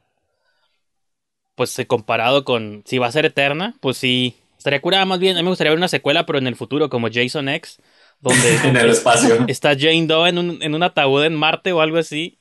Pues 1.55 1.77
comparado 1.87 2.45
con 2.45 2.83
si 2.87 2.97
va 2.97 3.09
a 3.09 3.13
ser 3.13 3.27
eterna, 3.27 3.75
pues 3.81 3.99
sí, 3.99 4.37
estaría 4.57 4.81
curada 4.81 5.05
más 5.05 5.19
bien. 5.19 5.37
A 5.37 5.41
mí 5.41 5.43
me 5.43 5.51
gustaría 5.51 5.73
ver 5.73 5.79
una 5.79 5.89
secuela, 5.89 6.25
pero 6.25 6.39
en 6.39 6.47
el 6.47 6.57
futuro, 6.57 6.89
como 6.89 7.09
Jason 7.13 7.51
X, 7.51 7.79
donde 8.21 8.57
en 8.65 8.79
el 8.79 8.89
espacio. 8.89 9.45
está 9.49 9.77
Jane 9.79 10.07
Doe 10.07 10.31
en 10.31 10.39
un, 10.39 10.63
en 10.63 10.75
un 10.75 10.83
ataúd 10.83 11.25
en 11.25 11.35
Marte 11.35 11.73
o 11.73 11.83
algo 11.83 11.99
así, 11.99 12.39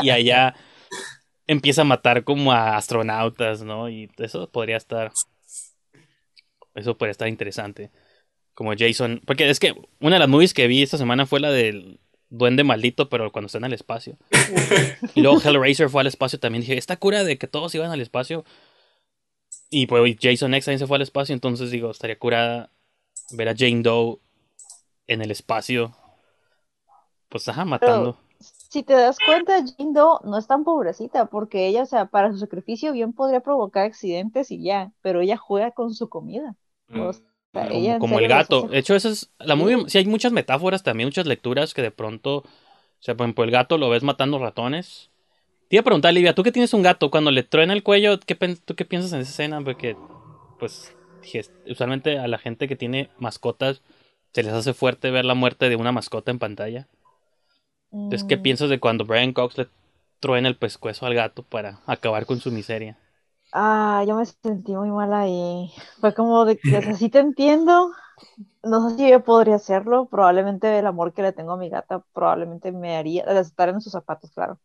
y 0.00 0.08
allá 0.08 0.54
empieza 1.46 1.82
a 1.82 1.84
matar 1.84 2.24
como 2.24 2.52
a 2.52 2.76
astronautas, 2.76 3.62
¿no? 3.62 3.88
Y 3.88 4.10
eso 4.18 4.50
podría 4.50 4.76
estar. 4.76 5.12
Eso 6.74 6.96
podría 6.96 7.12
estar 7.12 7.28
interesante. 7.28 7.90
Como 8.54 8.72
Jason. 8.76 9.20
Porque 9.26 9.48
es 9.48 9.60
que 9.60 9.74
una 10.00 10.16
de 10.16 10.20
las 10.20 10.28
movies 10.28 10.54
que 10.54 10.66
vi 10.66 10.82
esta 10.82 10.98
semana 10.98 11.26
fue 11.26 11.40
la 11.40 11.50
del 11.50 12.00
duende 12.30 12.64
maldito, 12.64 13.08
pero 13.08 13.30
cuando 13.30 13.46
está 13.46 13.58
en 13.58 13.64
el 13.64 13.72
espacio. 13.72 14.16
y 15.14 15.22
luego 15.22 15.40
Hellraiser 15.40 15.88
fue 15.88 16.00
al 16.00 16.06
espacio 16.06 16.38
también. 16.38 16.62
Dije, 16.62 16.76
esta 16.76 16.96
cura 16.96 17.24
de 17.24 17.38
que 17.38 17.46
todos 17.46 17.74
iban 17.74 17.90
al 17.90 18.00
espacio. 18.00 18.44
Y 19.70 19.86
pues 19.86 20.16
Jason 20.20 20.54
X 20.54 20.64
también 20.64 20.78
se 20.78 20.86
fue 20.86 20.96
al 20.96 21.02
espacio. 21.02 21.32
Entonces 21.32 21.70
digo, 21.70 21.90
estaría 21.90 22.18
curada 22.18 22.70
ver 23.32 23.48
a 23.48 23.54
Jane 23.56 23.82
Doe 23.82 24.18
en 25.06 25.22
el 25.22 25.30
espacio. 25.30 25.96
Pues 27.28 27.48
ajá, 27.48 27.64
matando. 27.64 28.18
Si 28.74 28.82
te 28.82 28.92
das 28.92 29.18
cuenta, 29.24 29.54
Jane 29.54 29.92
Doe 29.92 30.18
no 30.24 30.36
es 30.36 30.46
tan 30.46 30.64
pobrecita. 30.64 31.26
Porque 31.26 31.66
ella, 31.66 31.82
o 31.82 31.86
sea, 31.86 32.06
para 32.06 32.30
su 32.32 32.38
sacrificio 32.38 32.92
bien 32.92 33.12
podría 33.12 33.40
provocar 33.40 33.86
accidentes 33.86 34.50
y 34.50 34.62
ya. 34.62 34.92
Pero 35.00 35.20
ella 35.20 35.36
juega 35.36 35.70
con 35.70 35.94
su 35.94 36.08
comida. 36.08 36.54
Mm 36.88 37.10
como, 37.98 38.18
el 38.18 38.28
gato. 38.28 38.68
De 38.68 38.78
hecho, 38.78 38.94
eso 38.94 39.08
es. 39.08 39.30
La 39.38 39.54
movie, 39.54 39.84
sí 39.88 39.98
hay 39.98 40.06
muchas 40.06 40.32
metáforas 40.32 40.82
también, 40.82 41.08
muchas 41.08 41.26
lecturas 41.26 41.74
que 41.74 41.82
de 41.82 41.90
pronto. 41.90 42.38
O 42.38 42.44
sea, 42.98 43.16
por 43.16 43.24
ejemplo, 43.26 43.44
el 43.44 43.50
gato 43.50 43.78
lo 43.78 43.90
ves 43.90 44.02
matando 44.02 44.38
ratones. 44.38 45.10
Te 45.68 45.76
iba 45.76 45.80
a 45.80 45.84
preguntar, 45.84 46.12
Livia, 46.12 46.34
tú 46.34 46.42
que 46.42 46.52
tienes 46.52 46.74
un 46.74 46.82
gato, 46.82 47.10
cuando 47.10 47.30
le 47.30 47.42
truena 47.42 47.72
el 47.72 47.82
cuello, 47.82 48.18
¿qué, 48.20 48.34
¿tú 48.34 48.74
qué 48.74 48.84
piensas 48.84 49.12
en 49.12 49.20
esa 49.20 49.30
escena? 49.30 49.60
Porque, 49.62 49.96
pues, 50.58 50.94
usualmente 51.68 52.18
a 52.18 52.28
la 52.28 52.38
gente 52.38 52.68
que 52.68 52.76
tiene 52.76 53.10
mascotas 53.18 53.82
se 54.32 54.42
les 54.42 54.52
hace 54.52 54.74
fuerte 54.74 55.10
ver 55.10 55.24
la 55.24 55.34
muerte 55.34 55.68
de 55.68 55.76
una 55.76 55.92
mascota 55.92 56.30
en 56.30 56.38
pantalla. 56.38 56.88
Entonces, 57.94 58.24
¿qué 58.24 58.36
mm. 58.36 58.42
piensas 58.42 58.68
de 58.68 58.80
cuando 58.80 59.04
Brian 59.04 59.32
Cox 59.32 59.56
le 59.56 59.68
truena 60.24 60.48
el 60.48 60.56
pescuezo 60.56 61.04
al 61.04 61.14
gato 61.14 61.42
para 61.42 61.80
acabar 61.84 62.24
con 62.24 62.40
su 62.40 62.50
miseria. 62.50 62.96
Ah, 63.52 64.02
yo 64.08 64.16
me 64.16 64.24
sentí 64.24 64.74
muy 64.74 64.88
mal 64.88 65.12
ahí. 65.12 65.70
Fue 66.00 66.14
como 66.14 66.46
de 66.46 66.56
que 66.56 66.78
así 66.78 67.10
te 67.10 67.18
entiendo. 67.18 67.90
No 68.62 68.88
sé 68.88 68.96
si 68.96 69.10
yo 69.10 69.22
podría 69.22 69.56
hacerlo. 69.56 70.06
Probablemente 70.06 70.78
el 70.78 70.86
amor 70.86 71.12
que 71.12 71.20
le 71.20 71.32
tengo 71.32 71.52
a 71.52 71.56
mi 71.58 71.68
gata 71.68 72.02
probablemente 72.14 72.72
me 72.72 72.96
haría 72.96 73.26
de 73.26 73.40
estar 73.40 73.68
en 73.68 73.82
sus 73.82 73.92
zapatos, 73.92 74.30
claro. 74.30 74.58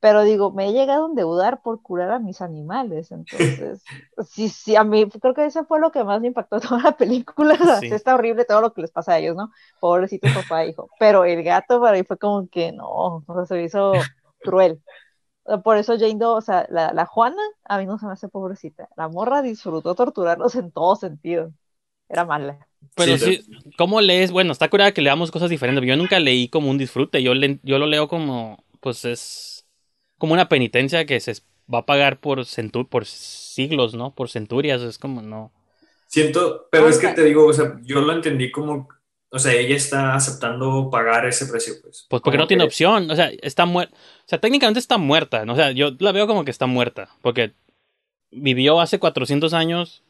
Pero 0.00 0.22
digo, 0.22 0.52
me 0.52 0.68
he 0.68 0.72
llegado 0.72 1.06
a 1.06 1.08
endeudar 1.08 1.62
por 1.62 1.82
curar 1.82 2.10
a 2.12 2.18
mis 2.20 2.40
animales. 2.40 3.10
Entonces, 3.12 3.88
sí, 4.28 4.48
sí, 4.48 4.76
a 4.76 4.84
mí 4.84 5.08
creo 5.10 5.34
que 5.34 5.44
eso 5.46 5.64
fue 5.66 5.80
lo 5.80 5.90
que 5.90 6.04
más 6.04 6.20
me 6.20 6.28
impactó 6.28 6.60
toda 6.60 6.80
la 6.82 6.96
película. 6.96 7.56
Sí. 7.80 7.88
Está 7.90 8.14
horrible 8.14 8.44
todo 8.44 8.60
lo 8.60 8.72
que 8.72 8.82
les 8.82 8.92
pasa 8.92 9.12
a 9.14 9.18
ellos, 9.18 9.36
¿no? 9.36 9.50
Pobrecito 9.80 10.32
papá 10.32 10.64
e 10.64 10.70
hijo. 10.70 10.90
Pero 11.00 11.24
el 11.24 11.42
gato 11.42 11.80
para 11.80 11.96
mí 11.98 12.04
fue 12.04 12.18
como 12.18 12.48
que 12.48 12.72
no, 12.72 12.86
o 12.88 13.24
sea, 13.34 13.46
se 13.46 13.54
me 13.54 13.64
hizo 13.64 14.12
cruel. 14.42 14.80
Por 15.64 15.78
eso 15.78 15.94
Jane 15.98 16.16
Doe, 16.16 16.36
o 16.38 16.40
sea, 16.42 16.66
la, 16.70 16.92
la 16.92 17.06
Juana, 17.06 17.40
a 17.64 17.78
mí 17.78 17.86
no 17.86 17.98
se 17.98 18.06
me 18.06 18.12
hace 18.12 18.28
pobrecita. 18.28 18.88
La 18.96 19.08
morra 19.08 19.40
disfrutó 19.42 19.94
torturarlos 19.94 20.54
en 20.56 20.70
todo 20.72 20.94
sentido. 20.96 21.52
Era 22.08 22.24
mala. 22.26 22.68
Pero 22.94 23.16
Sí, 23.16 23.18
sí, 23.18 23.40
¿cómo 23.76 24.00
lees? 24.00 24.30
Bueno, 24.32 24.52
está 24.52 24.68
curada 24.68 24.92
que 24.92 25.02
leamos 25.02 25.30
cosas 25.30 25.50
diferentes. 25.50 25.84
Yo 25.86 25.96
nunca 25.96 26.18
leí 26.18 26.48
como 26.48 26.70
un 26.70 26.78
disfrute. 26.78 27.22
Yo, 27.22 27.34
le- 27.34 27.60
yo 27.62 27.78
lo 27.78 27.86
leo 27.86 28.08
como, 28.08 28.64
pues 28.80 29.04
es 29.04 29.57
como 30.18 30.34
una 30.34 30.48
penitencia 30.48 31.06
que 31.06 31.18
se 31.20 31.34
va 31.72 31.78
a 31.80 31.86
pagar 31.86 32.18
por, 32.20 32.40
centu- 32.40 32.88
por 32.88 33.06
siglos, 33.06 33.94
¿no? 33.94 34.14
Por 34.14 34.28
centurias. 34.28 34.82
Es 34.82 34.98
como, 34.98 35.22
no. 35.22 35.52
Siento, 36.06 36.66
pero 36.70 36.88
es 36.88 36.98
que 36.98 37.08
te 37.08 37.22
digo, 37.24 37.46
o 37.46 37.52
sea, 37.52 37.76
yo 37.82 38.00
lo 38.00 38.12
entendí 38.12 38.50
como, 38.50 38.88
o 39.30 39.38
sea, 39.38 39.52
ella 39.52 39.76
está 39.76 40.14
aceptando 40.14 40.88
pagar 40.90 41.26
ese 41.26 41.46
precio, 41.46 41.74
pues. 41.82 42.06
Pues 42.08 42.22
porque 42.22 42.38
no 42.38 42.46
tiene 42.46 42.64
opción. 42.64 43.10
O 43.10 43.16
sea, 43.16 43.30
está 43.42 43.66
muerta. 43.66 43.94
O 43.94 44.28
sea, 44.28 44.40
técnicamente 44.40 44.80
está 44.80 44.96
muerta. 44.98 45.44
¿no? 45.44 45.52
O 45.52 45.56
sea, 45.56 45.70
yo 45.72 45.90
la 45.98 46.12
veo 46.12 46.26
como 46.26 46.44
que 46.44 46.50
está 46.50 46.66
muerta. 46.66 47.10
Porque 47.20 47.52
vivió 48.30 48.80
hace 48.80 48.98
400 48.98 49.52
años. 49.52 50.02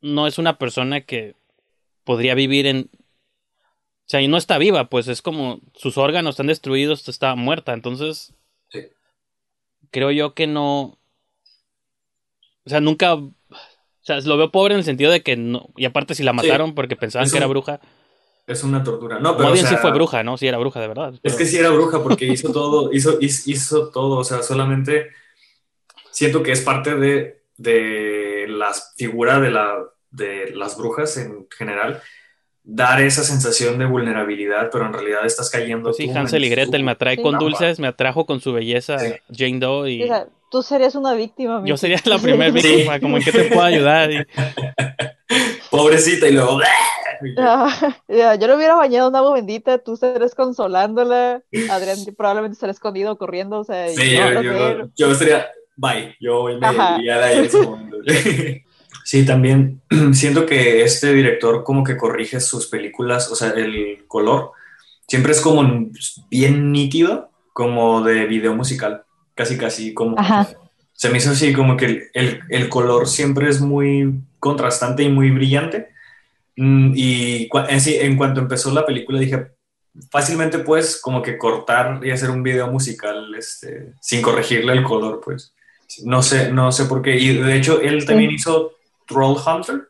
No 0.00 0.26
es 0.26 0.38
una 0.38 0.58
persona 0.58 1.02
que 1.02 1.34
podría 2.04 2.34
vivir 2.34 2.66
en. 2.66 2.90
O 2.90 4.08
sea, 4.08 4.22
y 4.22 4.28
no 4.28 4.36
está 4.36 4.56
viva, 4.56 4.88
pues 4.88 5.08
es 5.08 5.20
como 5.20 5.60
sus 5.74 5.98
órganos 5.98 6.34
están 6.34 6.46
destruidos, 6.46 7.06
está 7.08 7.34
muerta. 7.34 7.74
Entonces. 7.74 8.32
Creo 9.96 10.10
yo 10.10 10.34
que 10.34 10.46
no. 10.46 10.98
O 12.64 12.68
sea, 12.68 12.80
nunca. 12.80 13.14
O 13.14 13.32
sea, 14.02 14.20
lo 14.20 14.36
veo 14.36 14.52
pobre 14.52 14.74
en 14.74 14.80
el 14.80 14.84
sentido 14.84 15.10
de 15.10 15.22
que 15.22 15.38
no. 15.38 15.70
Y 15.74 15.86
aparte, 15.86 16.14
si 16.14 16.22
la 16.22 16.34
mataron 16.34 16.74
porque 16.74 16.96
pensaban 16.96 17.30
que 17.30 17.38
era 17.38 17.46
bruja. 17.46 17.80
Es 18.46 18.62
una 18.62 18.84
tortura. 18.84 19.18
No, 19.18 19.38
pero 19.38 19.48
más 19.48 19.52
o 19.52 19.54
bien 19.54 19.66
sí 19.66 19.76
fue 19.76 19.92
bruja, 19.92 20.22
¿no? 20.22 20.36
Sí 20.36 20.46
era 20.46 20.58
bruja, 20.58 20.80
de 20.80 20.88
verdad. 20.88 21.14
Es 21.22 21.34
que 21.34 21.46
sí 21.46 21.56
era 21.56 21.70
bruja 21.70 22.02
porque 22.02 22.26
hizo 22.26 22.52
todo, 22.52 22.92
hizo, 22.92 23.16
hizo, 23.20 23.50
hizo 23.50 23.88
todo, 23.88 24.18
o 24.18 24.24
sea, 24.24 24.42
solamente 24.42 25.08
siento 26.10 26.42
que 26.42 26.52
es 26.52 26.60
parte 26.60 26.94
de, 26.94 27.40
de 27.56 28.44
la 28.48 28.74
figura 28.96 29.40
de, 29.40 29.50
la, 29.50 29.82
de 30.10 30.54
las 30.54 30.76
brujas 30.76 31.16
en 31.16 31.48
general, 31.56 32.02
dar 32.68 33.00
esa 33.00 33.22
sensación 33.22 33.78
de 33.78 33.84
vulnerabilidad, 33.86 34.70
pero 34.72 34.86
en 34.86 34.92
realidad 34.92 35.24
estás 35.24 35.48
cayendo 35.50 35.84
Pues 35.84 35.98
sí, 35.98 36.08
tú 36.08 36.18
Hansel 36.18 36.44
y 36.44 36.48
Gretel 36.48 36.82
me 36.82 36.90
atrae 36.90 37.14
Sí. 37.16 37.22
con 37.22 37.38
dulces, 37.38 37.78
me 37.78 37.86
atrajo 37.86 38.26
con 38.26 38.40
su 38.40 38.52
belleza 38.52 38.98
Sí. 38.98 39.12
Jane 39.32 39.60
Doe 39.60 39.90
y 39.92 40.02
O 40.02 40.06
sea, 40.08 40.26
tú 40.50 40.62
serías 40.64 40.96
una 40.96 41.14
víctima. 41.14 41.62
yo 41.64 41.76
sería 41.76 41.98
la 42.04 42.18
primera 42.18 42.50
Sí. 42.50 42.66
víctima, 42.68 42.98
como 42.98 43.18
en 43.18 43.22
qué 43.22 43.30
te 43.30 43.44
puedo 43.44 43.62
ayudar. 43.62 44.10
Y- 44.10 44.26
Pobrecita 45.70 46.28
y 46.28 46.32
luego... 46.32 46.58
Ah, 47.38 47.94
yo 48.08 48.46
lo 48.46 48.56
hubiera 48.56 48.74
bañado 48.74 49.08
en 49.08 49.16
agua 49.16 49.34
bendita, 49.34 49.78
tú 49.78 49.94
estarías 49.94 50.34
consolándola, 50.34 51.42
Adrián 51.70 51.98
probablemente 52.16 52.54
estará 52.54 52.72
escondido 52.72 53.16
corriendo, 53.16 53.60
o 53.60 53.64
sea, 53.64 53.90
y 53.90 53.96
Sí, 53.96 54.10
yo, 54.16 54.42
yo, 54.42 54.88
yo 54.94 55.12
estaría, 55.12 55.46
bye, 55.76 56.14
yo 56.20 56.44
me 56.44 56.98
iría 56.98 57.18
de 57.18 57.24
ahí 57.24 57.38
en 57.38 57.44
ese 57.44 57.60
momento. 57.62 57.96
Sí, 59.04 59.24
también 59.24 59.80
siento 60.12 60.46
que 60.46 60.82
este 60.82 61.12
director 61.12 61.62
como 61.64 61.84
que 61.84 61.96
corrige 61.96 62.40
sus 62.40 62.66
películas, 62.66 63.30
o 63.30 63.36
sea, 63.36 63.50
el 63.50 64.04
color 64.08 64.52
siempre 65.08 65.32
es 65.32 65.40
como 65.40 65.88
bien 66.30 66.72
nítido, 66.72 67.30
como 67.52 68.02
de 68.02 68.26
video 68.26 68.54
musical, 68.54 69.04
casi 69.34 69.56
casi 69.56 69.94
como... 69.94 70.18
Ajá. 70.18 70.48
Se 70.92 71.10
me 71.10 71.18
hizo 71.18 71.30
así 71.30 71.52
como 71.52 71.76
que 71.76 72.08
el, 72.14 72.40
el- 72.48 72.68
color 72.70 73.06
siempre 73.06 73.48
es 73.50 73.60
muy 73.60 74.14
contrastante 74.40 75.02
y 75.02 75.10
muy 75.10 75.30
brillante. 75.30 75.88
Mm, 76.56 76.92
Y 76.96 77.48
en, 77.68 77.80
sí, 77.82 77.96
en 78.00 78.16
cuanto 78.16 78.40
empezó 78.40 78.72
la 78.72 78.86
película 78.86 79.20
dije, 79.20 79.48
fácilmente 80.10 80.58
puedes 80.60 80.98
como 81.00 81.20
que 81.22 81.36
cortar 81.36 82.00
y 82.02 82.10
hacer 82.12 82.30
un 82.30 82.42
video 82.42 82.68
musical 82.72 83.34
este, 83.38 83.92
sin 84.00 84.22
corregirle 84.22 84.72
el 84.72 84.82
color, 84.82 85.20
pues. 85.22 85.52
No 86.02 86.22
sé, 86.22 86.50
no 86.50 86.72
sé 86.72 86.86
por 86.86 87.02
qué. 87.02 87.16
Y 87.18 87.34
de 87.36 87.56
hecho, 87.56 87.80
él 87.80 88.04
también 88.06 88.30
hizo 88.30 88.72
Troll 89.06 89.36
Hunter. 89.44 89.88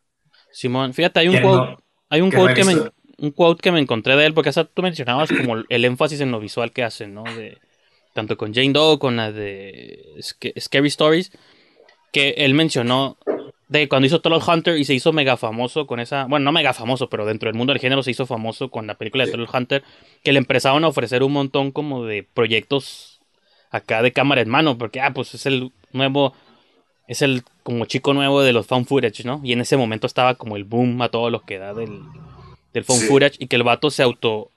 Simón, 0.53 0.95
fíjate, 0.95 1.21
hay 1.21 1.29
un 1.29 1.41
quote, 1.41 1.71
no- 1.71 1.77
hay 2.09 2.21
un 2.21 2.31
que 2.31 2.37
quote 2.37 2.55
que 2.55 2.64
me, 2.64 2.75
un 3.19 3.31
quote 3.31 3.61
que 3.62 3.73
me 3.73 3.81
encontré 3.81 4.17
de 4.17 4.27
él, 4.27 4.35
porque 4.35 4.49
hasta 4.51 4.64
tú 4.64 4.83
mencionabas 4.83 5.31
como 5.31 5.57
el 5.69 5.85
énfasis 5.85 6.21
en 6.21 6.31
lo 6.31 6.41
visual 6.41 6.73
que 6.73 6.85
hacen, 6.85 7.14
¿no? 7.14 7.25
De, 7.25 7.59
tanto 8.14 8.37
con 8.37 8.55
Jane 8.55 8.73
Doe, 8.73 8.99
con 8.99 9.17
la 9.17 9.33
de 9.33 9.99
Sc- 10.19 10.59
Scary 10.61 10.89
Stories, 10.89 11.33
que 12.12 12.31
él 12.39 12.55
mencionó 12.55 13.19
de 13.69 13.89
cuando 13.89 14.07
hizo 14.07 14.21
Troll 14.21 14.41
Hunter 14.47 14.79
y 14.79 14.85
se 14.85 14.95
hizo 14.95 15.12
mega 15.12 15.37
famoso 15.37 15.87
con 15.87 15.99
esa, 16.01 16.25
bueno, 16.27 16.45
no 16.45 16.53
mega 16.53 16.73
famoso, 16.73 17.09
pero 17.11 17.27
dentro 17.27 17.49
del 17.49 17.57
mundo 17.59 17.73
del 17.73 17.81
género 17.81 18.03
se 18.03 18.12
hizo 18.12 18.25
famoso 18.25 18.71
con 18.71 18.87
la 18.87 18.95
película 18.95 19.25
de 19.25 19.33
Sí. 19.33 19.37
Troll 19.37 19.49
Hunter, 19.53 19.83
que 20.23 20.33
le 20.33 20.39
empezaron 20.39 20.85
a 20.85 20.89
ofrecer 20.89 21.23
un 21.23 21.33
montón 21.33 21.73
como 21.73 22.05
de 22.05 22.23
proyectos 22.23 23.21
acá 23.71 24.01
de 24.03 24.12
cámara 24.12 24.41
en 24.41 24.49
mano, 24.49 24.79
porque, 24.79 25.01
ah, 25.01 25.12
pues 25.12 25.35
es 25.35 25.45
el 25.47 25.73
nuevo, 25.93 26.33
es 27.09 27.23
el 27.23 27.43
como 27.63 27.85
chico 27.85 28.15
nuevo 28.15 28.43
de 28.43 28.53
los 28.53 28.67
found 28.67 28.87
footage, 28.87 29.25
¿no? 29.25 29.41
Y 29.45 29.53
en 29.53 29.61
ese 29.61 29.77
momento 29.77 30.07
estaba 30.07 30.35
como 30.35 30.57
el 30.57 30.65
boom 30.65 31.01
a 31.03 31.09
todo 31.09 31.31
lo 31.31 31.43
que 31.43 31.59
da 31.59 31.75
del, 31.75 32.01
del 32.73 32.85
found 32.85 33.03
Sí. 33.03 33.09
footage 33.09 33.37
y 33.39 33.47
que 33.47 33.57
el 33.57 33.63
vato 33.63 33.91
se 33.91 34.03
auto 34.03 34.51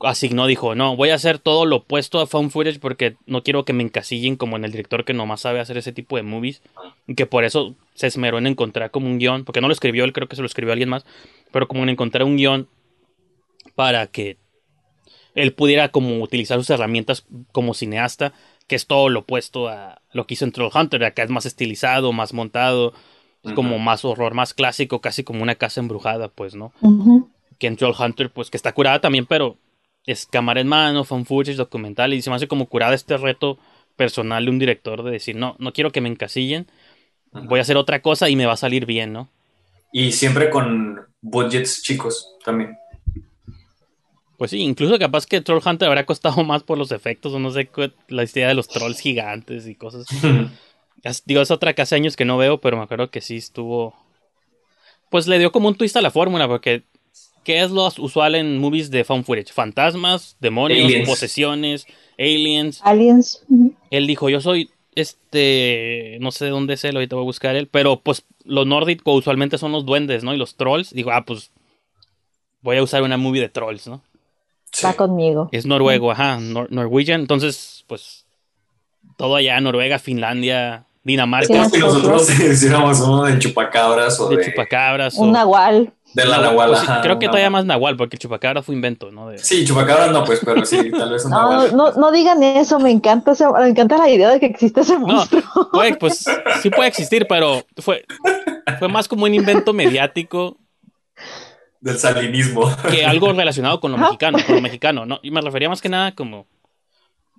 asignó, 0.00 0.46
dijo, 0.46 0.74
no, 0.74 0.96
voy 0.96 1.10
a 1.10 1.14
hacer 1.14 1.38
todo 1.38 1.64
lo 1.64 1.76
opuesto 1.76 2.20
a 2.20 2.26
found 2.26 2.50
footage 2.50 2.78
porque 2.78 3.16
no 3.26 3.42
quiero 3.42 3.64
que 3.64 3.72
me 3.72 3.82
encasillen 3.82 4.36
como 4.36 4.56
en 4.56 4.64
el 4.64 4.72
director 4.72 5.04
que 5.04 5.14
nomás 5.14 5.40
sabe 5.40 5.60
hacer 5.60 5.78
ese 5.78 5.92
tipo 5.92 6.16
de 6.16 6.22
movies 6.22 6.60
y 7.06 7.14
que 7.14 7.26
por 7.26 7.44
eso 7.44 7.74
se 7.94 8.08
esmeró 8.08 8.38
en 8.38 8.46
encontrar 8.46 8.90
como 8.90 9.06
un 9.06 9.18
guion, 9.18 9.44
porque 9.44 9.60
no 9.60 9.68
lo 9.68 9.72
escribió 9.72 10.04
él, 10.04 10.12
creo 10.12 10.28
que 10.28 10.36
se 10.36 10.42
lo 10.42 10.46
escribió 10.46 10.72
alguien 10.72 10.90
más, 10.90 11.06
pero 11.52 11.68
como 11.68 11.84
en 11.84 11.88
encontrar 11.90 12.24
un 12.24 12.36
guion 12.36 12.68
para 13.74 14.06
que 14.08 14.36
él 15.34 15.52
pudiera 15.52 15.88
como 15.88 16.20
utilizar 16.22 16.58
sus 16.58 16.70
herramientas 16.70 17.24
como 17.52 17.72
cineasta, 17.72 18.32
que 18.66 18.76
es 18.76 18.86
todo 18.86 19.08
lo 19.08 19.20
opuesto 19.20 19.68
a 19.68 20.00
lo 20.12 20.26
que 20.26 20.34
hizo 20.34 20.44
en 20.44 20.52
Troll 20.52 20.70
Hunter, 20.74 21.04
acá 21.04 21.22
es 21.22 21.30
más 21.30 21.46
estilizado, 21.46 22.12
más 22.12 22.32
montado, 22.32 22.94
es 23.42 23.52
como 23.52 23.78
más 23.78 24.04
horror, 24.04 24.32
más 24.32 24.54
clásico, 24.54 25.00
casi 25.00 25.22
como 25.22 25.42
una 25.42 25.54
casa 25.56 25.80
embrujada, 25.80 26.28
pues, 26.28 26.54
¿no? 26.54 26.72
Ujú. 26.80 27.30
que 27.58 27.66
en 27.66 27.76
Troll 27.76 27.94
Hunter, 27.98 28.30
pues 28.30 28.50
que 28.50 28.56
está 28.56 28.72
curada 28.72 29.00
también, 29.00 29.26
pero 29.26 29.58
es 30.06 30.26
cámara 30.26 30.60
en 30.60 30.68
mano, 30.68 31.04
fan 31.04 31.24
footage, 31.24 31.56
documental, 31.56 32.14
y 32.14 32.22
se 32.22 32.30
me 32.30 32.36
hace 32.36 32.48
como 32.48 32.66
curada 32.66 32.94
este 32.94 33.16
reto 33.16 33.58
personal 33.96 34.44
de 34.44 34.50
un 34.50 34.58
director 34.58 35.02
de 35.02 35.10
decir, 35.10 35.36
no, 35.36 35.56
no 35.58 35.72
quiero 35.72 35.92
que 35.92 36.00
me 36.00 36.08
encasillen, 36.08 36.66
voy 37.32 37.58
a 37.58 37.62
hacer 37.62 37.76
otra 37.76 38.00
cosa 38.00 38.28
y 38.28 38.36
me 38.36 38.46
va 38.46 38.54
a 38.54 38.56
salir 38.56 38.86
bien, 38.86 39.12
¿no? 39.12 39.28
Y 39.92 40.12
siempre 40.12 40.50
con 40.50 41.06
budgets 41.20 41.82
chicos 41.82 42.36
también. 42.44 42.76
Pues 44.38 44.50
sí, 44.50 44.58
incluso 44.58 44.98
capaz 44.98 45.26
que 45.26 45.40
Troll 45.40 45.62
Hunter 45.64 45.88
habrá 45.88 46.06
costado 46.06 46.42
más 46.44 46.62
por 46.62 46.76
los 46.78 46.90
efectos, 46.92 47.32
o 47.32 47.38
no 47.38 47.50
sé, 47.50 47.68
la 48.08 48.24
idea 48.24 48.48
de 48.48 48.54
los 48.54 48.68
trolls 48.68 49.00
gigantes 49.00 49.66
y 49.66 49.74
cosas. 49.74 50.06
Es- 51.02 51.22
digo, 51.24 51.40
es 51.40 51.50
otra 51.50 51.74
que 51.74 51.82
hace 51.82 51.94
años 51.94 52.16
que 52.16 52.24
no 52.24 52.36
veo, 52.36 52.60
pero 52.60 52.76
me 52.76 52.82
acuerdo 52.82 53.10
que 53.10 53.20
sí 53.20 53.36
estuvo. 53.36 53.94
Pues 55.10 55.26
le 55.28 55.38
dio 55.38 55.52
como 55.52 55.68
un 55.68 55.76
twist 55.76 55.96
a 55.96 56.02
la 56.02 56.10
fórmula, 56.10 56.48
porque 56.48 56.82
¿qué 57.44 57.62
es 57.62 57.70
lo 57.70 57.86
usual 57.98 58.34
en 58.34 58.58
movies 58.58 58.90
de 58.90 59.04
found 59.04 59.24
footage? 59.24 59.52
Fantasmas, 59.52 60.36
demonios, 60.40 60.86
Aliens. 60.86 61.08
posesiones, 61.08 61.86
aliens. 62.18 62.80
Aliens. 62.82 63.44
Él 63.90 64.06
dijo, 64.06 64.28
yo 64.28 64.40
soy 64.40 64.70
este, 64.96 66.18
no 66.20 66.30
sé 66.30 66.46
de 66.46 66.50
dónde 66.50 66.74
es 66.74 66.84
él, 66.84 66.96
ahorita 66.96 67.16
voy 67.16 67.24
a 67.24 67.26
buscar 67.26 67.54
él, 67.56 67.68
pero 67.68 68.00
pues 68.00 68.24
lo 68.44 68.64
nórdico 68.64 69.12
usualmente 69.12 69.58
son 69.58 69.72
los 69.72 69.84
duendes, 69.84 70.24
¿no? 70.24 70.34
Y 70.34 70.36
los 70.36 70.56
trolls. 70.56 70.92
Digo, 70.92 71.10
ah, 71.12 71.24
pues 71.24 71.50
voy 72.62 72.76
a 72.76 72.82
usar 72.82 73.02
una 73.02 73.16
movie 73.16 73.40
de 73.40 73.48
trolls, 73.48 73.86
¿no? 73.86 74.02
Sí. 74.74 74.84
Va 74.86 74.92
conmigo. 74.94 75.48
Es 75.52 75.66
noruego, 75.66 76.10
ajá, 76.10 76.38
nor 76.40 76.70
Norwegian, 76.72 77.20
entonces, 77.20 77.84
pues 77.86 78.26
todo 79.16 79.36
allá, 79.36 79.60
Noruega, 79.60 79.98
Finlandia, 80.00 80.78
Es 80.78 80.84
Dinamarca, 81.04 81.46
como 81.48 81.68
si 81.70 81.78
nosotros. 81.78 82.28
hiciéramos 82.40 83.00
uno 83.00 83.22
de 83.24 83.38
chupacabras 83.38 84.18
o 84.18 84.28
de 84.30 84.38
de, 84.38 84.44
chupacabras. 84.46 85.16
o- 85.18 85.22
Un 85.22 85.32
nahual. 85.32 85.92
de 86.14 86.24
la 86.24 86.38
Nahual, 86.38 86.50
nahual. 86.50 86.68
pues 86.70 86.80
ajá, 86.82 87.00
creo 87.02 87.18
que 87.18 87.26
todavía 87.26 87.50
nahual. 87.50 87.66
más 87.66 87.66
nahual, 87.76 87.96
porque 87.96 88.16
el 88.16 88.20
chupacabra 88.20 88.62
fue 88.62 88.74
invento, 88.74 89.10
¿no? 89.12 89.28
De- 89.28 89.38
Sí, 89.38 89.64
chupacabras 89.64 90.10
no, 90.12 90.24
pues, 90.24 90.40
pero 90.44 90.64
sí, 90.64 90.90
tal 90.90 91.10
vez 91.10 91.24
un 91.24 91.30
No, 91.32 91.50
nahual. 91.52 91.76
no, 91.76 91.92
no 91.92 92.10
digan 92.12 92.42
eso, 92.42 92.78
me 92.80 92.90
encanta, 92.90 93.32
ese- 93.32 93.48
me 93.48 93.68
encanta 93.68 93.96
la 93.98 94.08
idea 94.08 94.30
de 94.30 94.40
que 94.40 94.46
existe 94.46 94.80
ese 94.80 94.98
No, 94.98 95.06
monstruo. 95.06 95.42
puede, 95.72 95.94
pues 96.00 96.24
sí 96.62 96.70
puede 96.70 96.88
existir, 96.88 97.26
pero 97.28 97.62
fue, 97.78 98.04
fue 98.80 98.88
más 98.88 99.06
como 99.08 99.24
un 99.24 99.34
invento 99.34 99.72
mediático 99.72 100.56
Del 101.84 101.98
salinismo. 101.98 102.62
que 102.90 103.04
algo 103.06 103.30
relacionado 103.32 103.78
con 103.78 103.92
lo 103.92 103.98
mexicano, 103.98 104.38
con 104.46 104.56
lo 104.56 104.62
mexicano, 104.62 105.04
¿no? 105.04 105.20
Y 105.22 105.30
me 105.30 105.42
refería 105.42 105.68
más 105.68 105.82
que 105.82 105.90
nada 105.90 106.12
como 106.14 106.46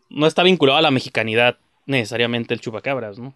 no 0.09 0.27
está 0.27 0.43
vinculado 0.43 0.77
a 0.77 0.81
la 0.83 0.91
mexicanidad 0.91 1.57
necesariamente 1.87 2.53
el 2.53 2.61
chupacabras, 2.61 3.17
¿no? 3.17 3.33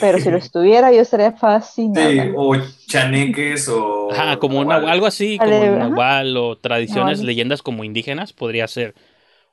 Pero 0.00 0.18
si 0.18 0.28
lo 0.28 0.36
estuviera, 0.38 0.90
yo 0.92 1.00
estaría 1.02 1.30
fascinada. 1.30 2.10
Sí, 2.10 2.20
o 2.34 2.56
chaneques 2.88 3.68
o. 3.68 4.10
Ajá, 4.10 4.38
como 4.38 4.58
una- 4.58 4.74
algo 4.90 5.06
así, 5.06 5.38
como 5.38 5.48
nahual 5.76 6.36
o 6.36 6.56
tradiciones, 6.58 7.20
leyendas 7.22 7.62
como 7.62 7.84
indígenas, 7.84 8.32
podría 8.32 8.66
ser 8.66 8.96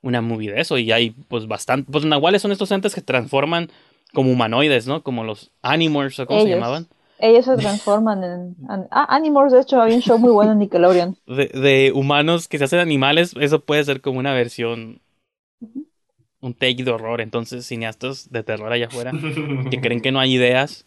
una 0.01 0.22
movie 0.22 0.51
de 0.51 0.61
eso. 0.61 0.80
Y 0.80 0.91
hay, 0.91 1.11
pues, 1.11 1.47
bastante. 1.47 1.91
Pues, 1.91 2.03
nahuales 2.05 2.41
son 2.41 2.51
estos 2.51 2.72
entes 2.72 2.95
que 2.95 3.01
transforman 3.01 3.70
como 4.13 4.32
humanoides, 4.32 4.88
¿no? 4.88 5.03
Como 5.03 5.24
los 5.24 5.51
Animorphs, 5.61 6.20
¿o 6.22 6.26
cómo 6.26 6.39
se 6.41 6.49
llamaban? 6.49 6.88
Ellos 7.20 7.45
se 7.45 7.57
transforman 7.57 8.24
en. 8.24 8.55
Ah, 8.91 9.07
Animorphs, 9.15 9.53
de 9.53 9.61
hecho, 9.61 9.82
había 9.82 9.95
un 9.95 10.01
show 10.01 10.20
muy 10.20 10.32
bueno 10.32 10.51
en 10.51 10.59
Nickelodeon. 10.59 11.18
De, 11.28 11.47
de 11.47 11.91
humanos 11.93 12.47
que 12.47 12.57
se 12.57 12.65
hacen 12.65 12.80
animales, 12.80 13.34
eso 13.39 13.59
puede 13.63 13.84
ser 13.84 14.01
como 14.01 14.20
una 14.20 14.34
versión. 14.34 15.01
Un 16.39 16.53
take 16.53 16.84
de 16.84 16.91
horror. 16.91 17.20
Entonces, 17.22 17.65
cineastas 17.65 18.30
de 18.32 18.43
terror 18.43 18.72
allá 18.72 18.86
afuera 18.88 19.11
que 19.72 19.82
creen 19.82 20.01
que 20.01 20.11
no 20.11 20.20
hay 20.20 20.36
ideas. 20.36 20.86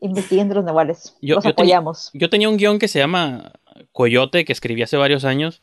Investiguen 0.00 0.48
los 0.52 0.64
nahuales. 0.64 1.16
Yo- 1.22 1.36
los 1.36 1.44
yo 1.44 1.50
apoyamos. 1.50 2.10
Yo 2.14 2.28
tenía 2.30 2.48
un 2.48 2.56
guion 2.56 2.78
que 2.78 2.88
se 2.88 2.98
llama 2.98 3.52
Coyote, 3.92 4.44
que 4.44 4.52
escribí 4.52 4.82
hace 4.82 4.96
varios 4.96 5.24
años, 5.24 5.62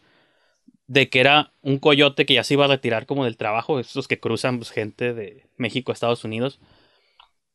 de 0.88 1.10
que 1.10 1.20
era 1.20 1.52
un 1.62 1.78
coyote 1.80 2.26
que 2.26 2.34
ya 2.36 2.44
se 2.44 2.54
iba 2.54 2.66
a 2.66 2.70
retirar 2.70 3.06
como 3.06 3.26
del 3.26 3.38
trabajo, 3.38 3.80
estos 3.80 4.08
que 4.08 4.20
cruzan 4.20 4.58
pues, 4.58 4.72
gente 4.72 5.14
de 5.14 5.48
México 5.58 5.92
a 5.92 5.94
Estados 5.94 6.24
Unidos. 6.24 6.60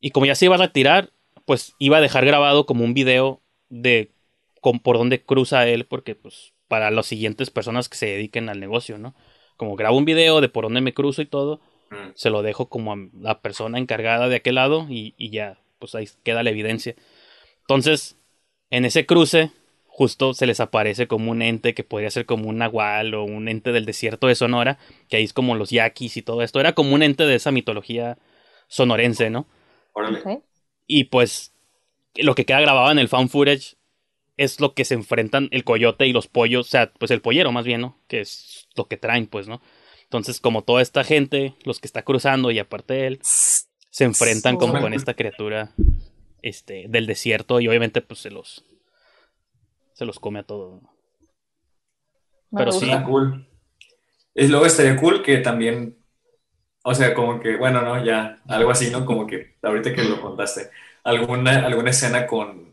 Y 0.01 0.11
como 0.11 0.27
ya 0.27 0.35
se 0.35 0.47
iba 0.47 0.55
a 0.55 0.59
retirar, 0.59 1.11
pues 1.51 1.75
iba 1.81 1.97
a 1.97 2.01
dejar 2.01 2.25
grabado 2.25 2.65
como 2.65 2.85
un 2.85 2.95
video 2.95 3.41
de 3.71 4.13
con, 4.61 4.79
por 4.79 4.99
dónde 4.99 5.25
cruza 5.25 5.67
él, 5.67 5.85
porque 5.85 6.15
pues 6.15 6.55
para 6.69 6.93
las 6.93 7.07
siguientes 7.07 7.51
personas 7.51 7.89
que 7.89 7.97
se 7.97 8.07
dediquen 8.07 8.49
al 8.49 8.61
negocio, 8.61 8.99
¿no? 8.99 9.17
Como 9.57 9.75
grabo 9.75 9.97
un 9.97 10.05
video 10.05 10.41
de 10.41 10.49
por 10.49 10.63
dónde 10.63 10.81
me 10.81 10.95
cruzo 10.95 11.23
y 11.23 11.27
todo, 11.27 11.61
Mm. 11.91 12.13
se 12.15 12.31
lo 12.31 12.43
dejo 12.43 12.69
como 12.69 12.93
a 12.93 12.97
la 13.21 13.41
persona 13.41 13.77
encargada 13.79 14.29
de 14.29 14.37
aquel 14.37 14.55
lado 14.55 14.87
y, 14.89 15.15
y 15.17 15.31
ya, 15.31 15.59
pues 15.81 15.97
ahí 15.97 16.09
queda 16.23 16.45
la 16.45 16.51
evidencia. 16.51 16.95
Entonces, 17.63 18.17
en 18.71 18.85
ese 18.85 19.05
cruce, 19.05 19.51
justo 19.89 20.35
se 20.35 20.47
les 20.47 20.61
aparece 20.61 21.09
como 21.09 21.33
un 21.33 21.43
ente 21.43 21.75
que 21.75 21.83
podría 21.83 22.13
ser 22.13 22.27
como 22.27 22.49
un 22.49 22.59
nahual 22.59 23.13
o 23.15 23.25
un 23.25 23.49
ente 23.49 23.73
del 23.73 23.87
desierto 23.87 24.29
de 24.29 24.37
Sonora, 24.37 24.79
que 25.09 25.17
ahí 25.17 25.25
es 25.25 25.33
como 25.33 25.57
los 25.57 25.71
yaquis 25.71 26.17
y 26.17 26.23
todo 26.23 26.43
esto. 26.43 26.61
Era 26.61 26.75
como 26.75 26.95
un 26.95 27.03
ente 27.03 27.27
de 27.27 27.35
esa 27.35 27.51
mitología 27.51 28.19
sonorense, 28.69 29.31
¿no? 29.31 29.49
Órale. 29.95 30.45
Y 30.93 31.05
pues 31.05 31.55
lo 32.17 32.35
que 32.35 32.45
queda 32.45 32.61
grabado 32.61 32.91
en 32.91 32.99
el 32.99 33.07
fan 33.07 33.29
footage 33.29 33.77
es 34.37 34.59
lo 34.59 34.75
que 34.75 34.85
se 34.85 34.95
enfrentan 34.95 35.49
el 35.53 35.63
coyote 35.63 36.09
y 36.09 36.13
los 36.13 36.27
pollos, 36.27 36.67
o 36.67 36.71
sea, 36.71 36.93
pues 36.99 37.13
el 37.13 37.21
pollero 37.21 37.53
más 37.53 37.65
bien, 37.65 37.81
¿no? 37.81 37.97
Que 38.09 38.21
es 38.21 38.69
lo 38.75 38.89
que 38.89 38.97
traen, 38.97 39.29
pues, 39.29 39.47
¿no? 39.47 39.63
Entonces, 40.03 40.41
como 40.41 40.65
toda 40.65 40.83
esta 40.83 41.05
gente, 41.05 41.55
los 41.63 41.79
que 41.79 41.87
está 41.87 42.03
cruzando 42.03 42.51
y 42.51 42.59
aparte 42.59 42.95
de 42.95 43.07
él, 43.07 43.19
se 43.23 44.05
enfrentan 44.05 44.57
como 44.57 44.81
con 44.81 44.93
esta 44.93 45.15
criatura 45.15 45.73
este, 46.43 46.87
del 46.89 47.07
desierto 47.07 47.61
y 47.61 47.69
obviamente 47.69 48.01
pues 48.01 48.19
se 48.19 48.31
los 48.31 48.65
se 49.93 50.05
los 50.05 50.19
come 50.19 50.41
a 50.41 50.43
todos. 50.43 50.83
¿no? 50.83 50.91
Pero 52.51 52.73
sí. 52.73 52.87
Está 52.87 53.05
cool. 53.05 53.47
Y 54.35 54.49
luego 54.49 54.67
estaría 54.67 54.97
cool 54.97 55.23
que 55.23 55.37
también, 55.39 56.00
o 56.83 56.95
sea, 56.95 57.15
como 57.15 57.41
que, 57.41 57.57
bueno, 57.57 57.83
no, 57.83 58.05
ya, 58.05 58.39
algo 58.49 58.71
así, 58.71 58.91
¿no? 58.91 59.05
Como 59.05 59.27
que 59.27 59.55
ahorita 59.63 59.95
que 59.95 60.05
lo 60.05 60.21
contaste, 60.21 60.71
alguna, 61.05 61.67
alguna 61.67 61.91
escena 61.91 62.27
con, 62.27 62.71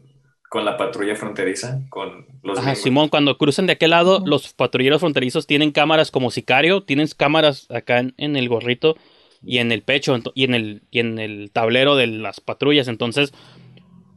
con 0.49 0.65
la 0.65 0.77
patrulla 0.77 1.15
fronteriza, 1.15 1.81
con 1.89 2.25
los 2.43 2.59
Ajá. 2.59 2.75
Simón, 2.75 3.09
cuando 3.09 3.37
cruzan 3.37 3.65
de 3.65 3.73
aquel 3.73 3.91
lado, 3.91 4.23
los 4.25 4.53
patrulleros 4.53 5.01
fronterizos 5.01 5.47
tienen 5.47 5.71
cámaras 5.71 6.11
como 6.11 6.31
sicario, 6.31 6.83
tienen 6.83 7.07
cámaras 7.15 7.69
acá 7.69 7.99
en, 7.99 8.13
en 8.17 8.35
el 8.35 8.47
gorrito 8.47 8.95
y 9.43 9.59
en 9.59 9.71
el 9.71 9.81
pecho 9.81 10.17
y 10.33 10.43
en 10.45 10.53
el, 10.53 10.83
y 10.89 10.99
en 10.99 11.19
el 11.19 11.51
tablero 11.51 11.95
de 11.95 12.07
las 12.07 12.39
patrullas. 12.39 12.87
Entonces, 12.87 13.33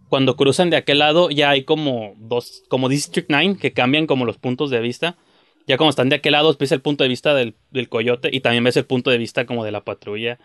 cuando 0.08 0.36
cruzan 0.36 0.70
de 0.70 0.76
aquel 0.76 1.00
lado, 1.00 1.30
ya 1.30 1.50
hay 1.50 1.64
como 1.64 2.14
dos, 2.18 2.64
como 2.68 2.88
District 2.88 3.28
9, 3.28 3.56
que 3.60 3.72
cambian 3.72 4.06
como 4.06 4.24
los 4.24 4.38
puntos 4.38 4.70
de 4.70 4.80
vista. 4.80 5.16
Ya 5.70 5.76
como 5.76 5.90
están 5.90 6.08
de 6.08 6.16
aquel 6.16 6.32
lado, 6.32 6.56
ves 6.58 6.72
el 6.72 6.80
punto 6.80 7.04
de 7.04 7.08
vista 7.08 7.32
del, 7.32 7.54
del 7.70 7.88
coyote 7.88 8.28
y 8.32 8.40
también 8.40 8.64
ves 8.64 8.76
el 8.76 8.86
punto 8.86 9.10
de 9.10 9.18
vista 9.18 9.46
como 9.46 9.64
de 9.64 9.70
la 9.70 9.84
patrulla 9.84 10.40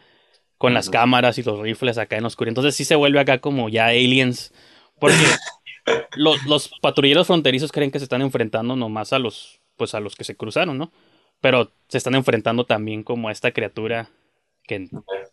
con 0.60 0.76
las 0.76 0.92
cámaras 0.92 1.40
y 1.40 1.44
los 1.44 1.60
rifles 1.60 1.98
acá 1.98 2.16
en 2.18 2.26
oscuro. 2.26 2.50
Entonces 2.50 2.76
sí 2.76 2.86
se 2.86 2.96
vuelve 2.96 3.20
acá 3.20 3.40
como 3.40 3.68
ya 3.68 3.88
aliens. 3.88 4.54
Porque 5.00 5.18
los, 6.16 6.46
los 6.46 6.70
patrulleros 6.80 7.26
fronterizos 7.26 7.72
creen 7.72 7.90
que 7.90 7.98
se 7.98 8.06
están 8.06 8.22
enfrentando 8.22 8.76
nomás 8.76 9.14
a 9.14 9.20
los, 9.20 9.62
pues 9.78 9.96
a 9.96 10.00
los 10.00 10.16
que 10.16 10.24
se 10.24 10.36
cruzaron, 10.36 10.78
¿no? 10.78 10.92
Pero 11.42 11.72
se 11.88 11.98
están 11.98 12.14
enfrentando 12.14 12.66
también 12.68 13.02
como 13.02 13.30
a 13.30 13.32
esta 13.32 13.52
criatura 13.52 14.12
que 14.68 14.90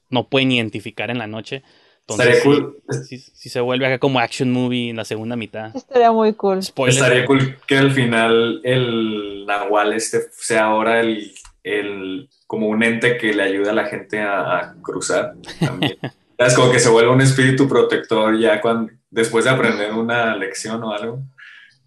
no 0.08 0.28
pueden 0.30 0.52
identificar 0.52 1.10
en 1.10 1.18
la 1.18 1.26
noche. 1.26 1.62
Entonces 2.06 2.36
Estaría 2.36 2.42
sí, 2.42 2.60
cool. 2.62 2.82
sí- 3.08 3.18
sí 3.18 3.48
se 3.48 3.60
vuelve 3.60 3.86
acá 3.86 3.98
como 3.98 4.18
action 4.18 4.50
movie 4.52 4.90
en 4.90 4.96
la 4.96 5.04
segunda 5.04 5.36
mitad. 5.36 5.74
Estaría 5.74 6.10
muy 6.12 6.34
cool. 6.34 6.62
Spoiler. 6.62 6.94
Estaría 6.94 7.26
cool 7.26 7.56
que 7.66 7.78
al 7.78 7.90
final 7.92 8.60
el 8.64 9.46
Nahual 9.46 9.92
este 9.92 10.18
sea 10.32 10.64
ahora 10.66 11.00
el, 11.00 11.32
el 11.62 12.28
como 12.46 12.66
un 12.68 12.82
ente 12.82 13.16
que 13.16 13.32
le 13.32 13.42
ayuda 13.44 13.70
a 13.70 13.74
la 13.74 13.86
gente 13.86 14.20
a, 14.20 14.58
a 14.58 14.74
cruzar 14.82 15.34
también. 15.60 15.96
Es 16.38 16.54
como 16.54 16.72
que 16.72 16.80
se 16.80 16.88
vuelve 16.88 17.08
un 17.12 17.20
espíritu 17.20 17.68
protector 17.68 18.36
ya 18.36 18.60
cuando 18.60 18.90
después 19.10 19.44
de 19.44 19.50
aprender 19.52 19.92
una 19.92 20.34
lección 20.34 20.82
o 20.82 20.92
algo. 20.92 21.20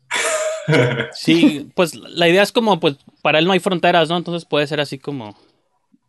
Sí, 1.13 1.70
pues 1.76 1.93
la 1.95 2.28
idea 2.28 2.41
es 2.41 2.51
como, 2.51 2.80
pues 2.80 2.95
para 3.22 3.39
él 3.39 3.45
no 3.45 3.51
hay 3.51 3.59
fronteras, 3.59 4.09
¿no? 4.09 4.18
Entonces 4.18 4.45
puede 4.47 4.66
ser 4.68 4.80
así 4.80 4.97
como 4.97 5.38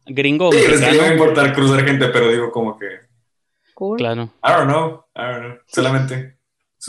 gringo 0.06 0.52
Sí, 0.52 0.58
es 0.58 0.80
que 0.80 0.86
no 0.86 0.92
me 0.92 0.98
va 0.98 1.04
a 1.08 1.12
importar 1.12 1.52
cruzar 1.54 1.84
gente, 1.84 2.08
pero 2.08 2.28
digo 2.30 2.50
como 2.52 2.78
que 2.78 2.86
Cool. 3.76 3.98
Claro. 3.98 4.30
I 4.42 4.52
don't 4.52 4.68
know, 4.68 5.04
I 5.14 5.20
don't 5.32 5.40
know. 5.42 5.58
Solamente 5.66 6.38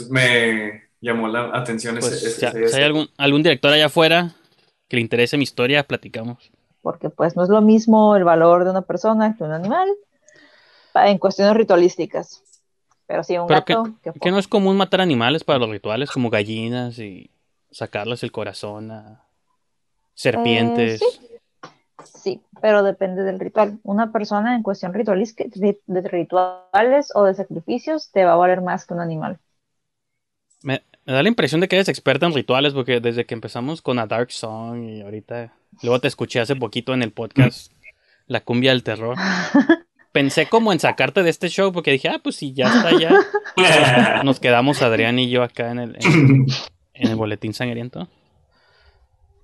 me 0.08 0.84
llamó 1.02 1.28
la 1.28 1.50
atención 1.54 1.98
ese, 1.98 2.08
Pues 2.08 2.22
ese- 2.22 2.40
ya, 2.40 2.48
ese- 2.48 2.68
si 2.68 2.76
hay 2.76 2.84
algún, 2.84 3.10
algún 3.18 3.42
director 3.42 3.70
allá 3.70 3.86
afuera 3.86 4.32
que 4.88 4.96
le 4.96 5.02
interese 5.02 5.36
mi 5.36 5.42
historia, 5.42 5.82
platicamos. 5.86 6.50
Porque 6.80 7.10
pues 7.10 7.36
no 7.36 7.42
es 7.42 7.50
lo 7.50 7.60
mismo 7.60 8.16
el 8.16 8.24
valor 8.24 8.64
de 8.64 8.70
una 8.70 8.80
persona 8.80 9.36
que 9.36 9.44
un 9.44 9.52
animal 9.52 9.86
en 10.94 11.18
cuestiones 11.18 11.54
ritualísticas. 11.54 12.42
Pero 13.06 13.22
sí, 13.22 13.36
un 13.36 13.48
Pero 13.48 13.64
que, 13.66 13.74
gato 13.74 13.90
que, 14.02 14.12
que 14.18 14.30
no 14.30 14.38
es 14.38 14.48
común 14.48 14.78
matar 14.78 15.02
animales 15.02 15.44
para 15.44 15.58
los 15.58 15.68
rituales, 15.68 16.10
como 16.10 16.30
gallinas 16.30 16.98
y 16.98 17.30
sacarles 17.70 18.22
el 18.22 18.32
corazón 18.32 18.90
a 18.92 19.26
serpientes. 20.14 21.02
Eh, 21.02 21.38
Sí, 22.04 22.40
pero 22.60 22.82
depende 22.82 23.22
del 23.22 23.40
ritual. 23.40 23.78
Una 23.82 24.12
persona 24.12 24.54
en 24.54 24.62
cuestión 24.62 24.92
de 24.92 26.08
rituales 26.08 27.12
o 27.14 27.24
de 27.24 27.34
sacrificios 27.34 28.10
te 28.10 28.24
va 28.24 28.32
a 28.32 28.36
valer 28.36 28.60
más 28.60 28.86
que 28.86 28.94
un 28.94 29.00
animal. 29.00 29.38
Me, 30.62 30.82
me 31.04 31.14
da 31.14 31.22
la 31.22 31.28
impresión 31.28 31.60
de 31.60 31.68
que 31.68 31.76
eres 31.76 31.88
experta 31.88 32.26
en 32.26 32.34
rituales 32.34 32.74
porque 32.74 33.00
desde 33.00 33.24
que 33.24 33.34
empezamos 33.34 33.80
con 33.80 33.98
A 33.98 34.06
Dark 34.06 34.30
Song 34.30 34.84
y 34.84 35.00
ahorita, 35.00 35.54
luego 35.82 36.00
te 36.00 36.08
escuché 36.08 36.40
hace 36.40 36.54
poquito 36.54 36.92
en 36.92 37.02
el 37.02 37.12
podcast 37.12 37.72
La 38.26 38.42
cumbia 38.42 38.72
del 38.72 38.82
terror. 38.82 39.16
Pensé 40.12 40.50
como 40.50 40.70
en 40.72 40.80
sacarte 40.80 41.22
de 41.22 41.30
este 41.30 41.48
show 41.48 41.72
porque 41.72 41.92
dije, 41.92 42.08
ah, 42.08 42.20
pues 42.22 42.36
si 42.36 42.52
ya 42.52 42.66
está 42.66 42.90
ya, 42.98 44.22
nos 44.22 44.38
quedamos 44.38 44.82
Adrián 44.82 45.18
y 45.18 45.30
yo 45.30 45.42
acá 45.42 45.70
en 45.70 45.78
el, 45.78 45.96
en, 45.96 46.46
en 46.92 47.10
el 47.10 47.16
boletín 47.16 47.54
sangriento. 47.54 48.06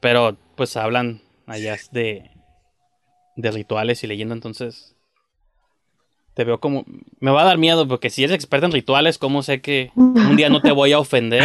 Pero 0.00 0.36
pues 0.54 0.76
hablan 0.76 1.22
allá 1.46 1.76
de, 1.92 2.30
de 3.36 3.50
rituales 3.50 4.02
y 4.04 4.06
leyenda, 4.06 4.34
entonces 4.34 4.94
te 6.34 6.44
veo 6.44 6.58
como... 6.60 6.84
Me 7.20 7.30
va 7.30 7.42
a 7.42 7.44
dar 7.44 7.58
miedo 7.58 7.86
porque 7.86 8.10
si 8.10 8.24
eres 8.24 8.34
experta 8.34 8.66
en 8.66 8.72
rituales, 8.72 9.18
¿cómo 9.18 9.42
sé 9.42 9.60
que 9.60 9.92
un 9.96 10.36
día 10.36 10.48
no 10.48 10.60
te 10.60 10.72
voy 10.72 10.92
a 10.92 10.98
ofender? 10.98 11.44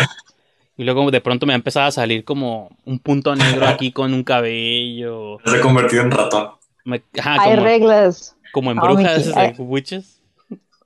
Y 0.78 0.84
luego 0.84 1.12
de 1.12 1.22
pronto 1.22 1.46
me 1.46 1.54
ha 1.54 1.58
empezado 1.58 1.88
a 1.88 1.92
salir 1.92 2.24
como 2.24 2.70
un 2.86 3.00
punto 3.00 3.36
negro 3.36 3.68
aquí 3.68 3.92
con 3.92 4.14
un 4.14 4.24
cabello. 4.24 5.38
Se 5.46 5.58
ha 5.58 5.62
convertido 5.62 6.04
en 6.04 6.12
ratón. 6.12 6.52
Me- 6.86 7.04
ajá, 7.20 7.34
Hay 7.42 7.52
como, 7.52 7.64
reglas, 7.64 8.36
como 8.54 8.72
en 8.72 8.78
brujas, 8.78 9.26
de 9.26 9.40
hay- 9.40 9.54
witches. 9.58 10.22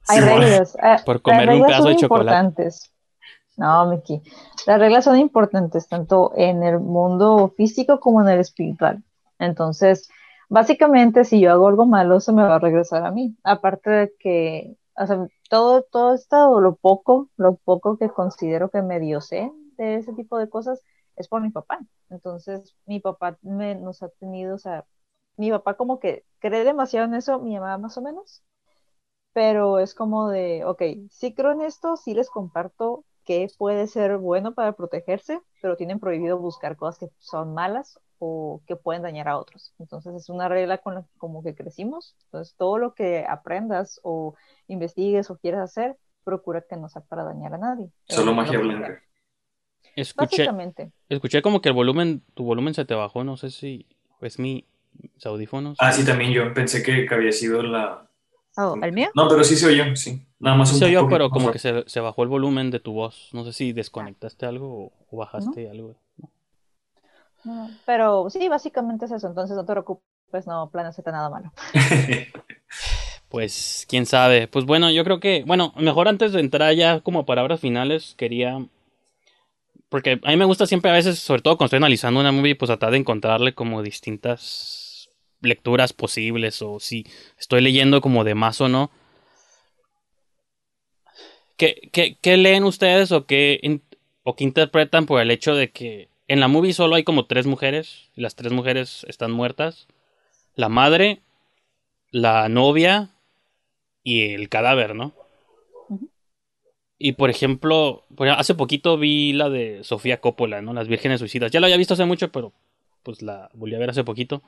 hay 0.08 0.20
Sí, 0.20 0.26
reglas. 0.26 0.76
eh, 0.84 0.96
Por 1.06 1.22
comer 1.22 1.48
un 1.48 1.54
reglas 1.62 1.68
pedazo 1.70 1.88
de 1.90 1.96
chocolate. 1.96 2.38
importantes. 2.40 2.92
No, 3.56 3.86
Miki. 3.86 4.22
Las 4.66 4.80
reglas 4.80 5.06
son 5.06 5.20
importantes 5.20 5.88
tanto 5.88 6.34
en 6.36 6.64
el 6.64 6.80
mundo 6.80 7.54
físico 7.56 8.00
como 8.00 8.22
en 8.22 8.30
el 8.30 8.40
espiritual. 8.40 9.04
Entonces, 9.38 10.10
básicamente, 10.50 11.26
si 11.26 11.40
yo 11.42 11.52
hago 11.52 11.68
algo 11.68 11.86
malo, 11.86 12.20
se 12.20 12.34
me 12.34 12.44
va 12.44 12.56
a 12.56 12.60
regresar 12.60 13.06
a 13.06 13.12
mí. 13.12 13.36
Aparte 13.44 13.90
de 13.90 14.14
que, 14.20 14.78
o 14.96 15.08
sea, 15.08 15.28
todo, 15.50 15.84
todo 15.84 16.14
esto, 16.14 16.60
lo 16.60 16.76
poco, 16.76 17.30
lo 17.38 17.56
poco 17.58 17.98
que 17.98 18.10
considero 18.10 18.70
que 18.70 18.82
medio 18.82 19.22
sé 19.22 19.52
de 19.78 19.96
ese 19.96 20.14
tipo 20.14 20.38
de 20.38 20.50
cosas, 20.50 20.82
es 21.16 21.28
por 21.28 21.42
mi 21.42 21.50
papá. 21.52 21.80
Entonces, 22.10 22.76
mi 22.86 23.00
papá 23.00 23.38
me, 23.42 23.76
nos 23.76 24.04
ha 24.04 24.10
tenido, 24.10 24.56
o 24.56 24.60
sea, 24.60 24.86
mi 25.38 25.52
papá 25.52 25.76
como 25.76 26.00
que 26.00 26.26
cree 26.40 26.64
demasiado 26.64 27.08
en 27.08 27.16
eso, 27.16 27.40
mi 27.40 27.56
mamá 27.56 27.78
más 27.78 27.98
o 27.98 28.02
menos 28.02 28.44
pero 29.34 29.80
es 29.80 29.94
como 29.96 30.30
de, 30.30 30.64
ok, 30.66 30.82
sí 31.10 31.34
creo 31.34 31.52
en 31.52 31.62
esto, 31.62 31.98
sí 31.98 32.14
les 32.14 32.30
comparto 32.30 33.04
que 33.26 33.48
puede 33.58 33.88
ser 33.88 34.18
bueno 34.18 34.54
para 34.54 34.74
protegerse, 34.74 35.42
pero 35.62 35.76
tienen 35.78 36.00
prohibido 36.00 36.38
buscar 36.38 36.78
cosas 36.78 37.00
que 37.00 37.10
son 37.20 37.54
malas 37.54 38.00
o 38.26 38.62
que 38.66 38.78
pueden 38.78 39.04
dañar 39.04 39.28
a 39.28 39.38
otros. 39.38 39.74
Entonces 39.80 40.16
es 40.16 40.30
una 40.30 40.48
regla 40.48 40.78
con 40.78 40.96
la 40.96 41.02
que 41.02 41.18
como 41.18 41.44
que 41.44 41.56
crecimos. 41.56 42.16
Entonces 42.26 42.56
todo 42.56 42.78
lo 42.78 42.94
que 42.94 43.26
aprendas 43.28 44.00
o 44.04 44.36
investigues 44.68 45.30
o 45.30 45.38
quieras 45.38 45.62
hacer, 45.62 45.98
procura 46.24 46.64
que 46.68 46.78
no 46.78 46.88
sea 46.88 47.02
para 47.02 47.26
dañar 47.26 47.54
a 47.54 47.58
nadie. 47.58 47.90
Solo 48.08 48.34
magia 48.34 48.60
blanca. 48.60 49.04
Escuché, 49.96 50.48
escuché 51.10 51.42
como 51.42 51.62
que 51.62 51.70
el 51.70 51.76
volumen, 51.76 52.24
tu 52.34 52.46
volumen 52.46 52.74
se 52.74 52.86
te 52.86 52.96
bajó, 52.96 53.26
no 53.26 53.36
sé 53.36 53.52
si 53.52 53.86
es 54.22 54.40
mi 54.40 54.66
audífonos. 55.26 55.78
Ah, 55.80 55.92
sí, 55.92 56.06
también 56.06 56.32
yo 56.32 56.54
pensé 56.54 56.82
que, 56.82 57.06
había 57.14 57.32
sido 57.32 57.62
la... 57.62 58.10
Oh, 58.56 58.78
¿El 58.82 58.94
mío? 58.94 59.10
No, 59.16 59.28
pero 59.28 59.44
sí 59.44 59.56
se 59.56 59.68
oyó, 59.68 59.96
sí. 59.96 60.26
Nada 60.40 60.56
más 60.56 60.72
un 60.72 60.80
Se 60.80 60.86
oyó, 60.86 61.10
pero 61.10 61.30
como 61.30 61.52
que 61.52 61.60
se, 61.60 62.00
bajó 62.00 62.24
el 62.24 62.30
volumen 62.30 62.72
de 62.72 62.80
tu 62.80 62.94
voz. 62.94 63.30
No 63.34 63.44
sé 63.44 63.52
si 63.52 63.74
desconectaste 63.74 64.46
algo 64.46 64.94
o, 65.10 65.18
bajaste 65.18 65.70
algo. 65.70 65.98
Pero 67.86 68.30
sí, 68.30 68.48
básicamente 68.50 69.06
es 69.06 69.12
eso. 69.12 69.28
Entonces 69.28 69.56
no 69.56 69.66
te 69.66 69.72
preocupes, 69.74 70.48
no 70.48 70.70
planeas 70.70 71.02
nada 71.06 71.30
malo. 71.30 71.52
pues 73.30 73.86
quién 73.88 74.06
sabe. 74.06 74.48
Pues 74.48 74.66
bueno, 74.66 74.92
yo 74.92 75.04
creo 75.04 75.20
que, 75.20 75.44
bueno, 75.46 75.74
mejor 75.78 76.08
antes 76.08 76.34
de 76.34 76.40
entrar 76.40 76.74
ya 76.74 77.02
como 77.02 77.26
palabras 77.26 77.60
finales, 77.60 78.16
quería 78.18 78.60
porque 79.94 80.20
a 80.24 80.32
mí 80.32 80.38
me 80.38 80.46
gusta 80.46 80.66
siempre 80.66 80.90
a 80.90 80.96
veces, 80.96 81.20
sobre 81.20 81.44
todo 81.44 81.56
cuando 81.56 81.68
estoy 81.68 81.78
analizando 81.78 82.20
una 82.20 82.32
movie, 82.32 82.56
pues 82.56 82.68
tratar 82.68 82.90
de 82.90 82.98
encontrarle 82.98 83.54
como 83.54 83.84
distintas 83.84 85.12
lecturas 85.40 85.94
posibles 85.94 86.64
o 86.64 86.80
si 86.80 87.06
estoy 87.38 87.62
leyendo 87.62 88.02
como 88.02 88.24
de 88.24 88.34
más 88.34 88.60
o 88.60 88.70
no. 88.70 88.90
¿Qué, 91.58 91.92
qué, 92.20 92.38
leen 92.38 92.64
ustedes 92.64 93.12
o 93.12 93.28
qué, 93.28 93.82
o 94.24 94.36
qué 94.36 94.44
interpretan 94.44 95.06
por 95.06 95.22
el 95.22 95.30
hecho 95.30 95.54
de 95.54 95.70
que 95.70 96.10
en 96.28 96.40
la 96.40 96.48
movie 96.48 96.74
solo 96.74 96.96
hay 96.96 97.04
como 97.04 97.26
tres 97.26 97.46
mujeres 97.46 98.10
y 98.16 98.22
las 98.22 98.36
tres 98.36 98.52
mujeres 98.52 99.06
están 99.08 99.32
muertas? 99.32 99.88
La 100.56 100.70
madre, 100.70 101.22
la 102.12 102.48
novia 102.50 103.10
y 104.04 104.34
el 104.34 104.50
cadáver, 104.50 104.96
¿no? 104.96 105.14
Y 106.98 107.14
por 107.14 107.30
ejemplo, 107.30 108.06
hace 108.38 108.56
poquito 108.56 108.98
vi 108.98 109.34
la 109.34 109.50
de 109.50 109.84
Sofía 109.84 110.22
Coppola, 110.22 110.62
¿no? 110.62 110.74
Las 110.74 110.88
Vírgenes 110.88 111.20
Suicidas. 111.20 111.52
Ya 111.52 111.60
la 111.60 111.68
había 111.68 111.78
visto 111.78 111.96
hace 111.96 112.06
mucho, 112.06 112.32
pero 112.32 112.54
pues 113.04 113.22
la 113.22 113.50
volví 113.54 113.76
a 113.76 113.80
ver 113.80 113.90
hace 113.90 114.04
poquito. 114.04 114.42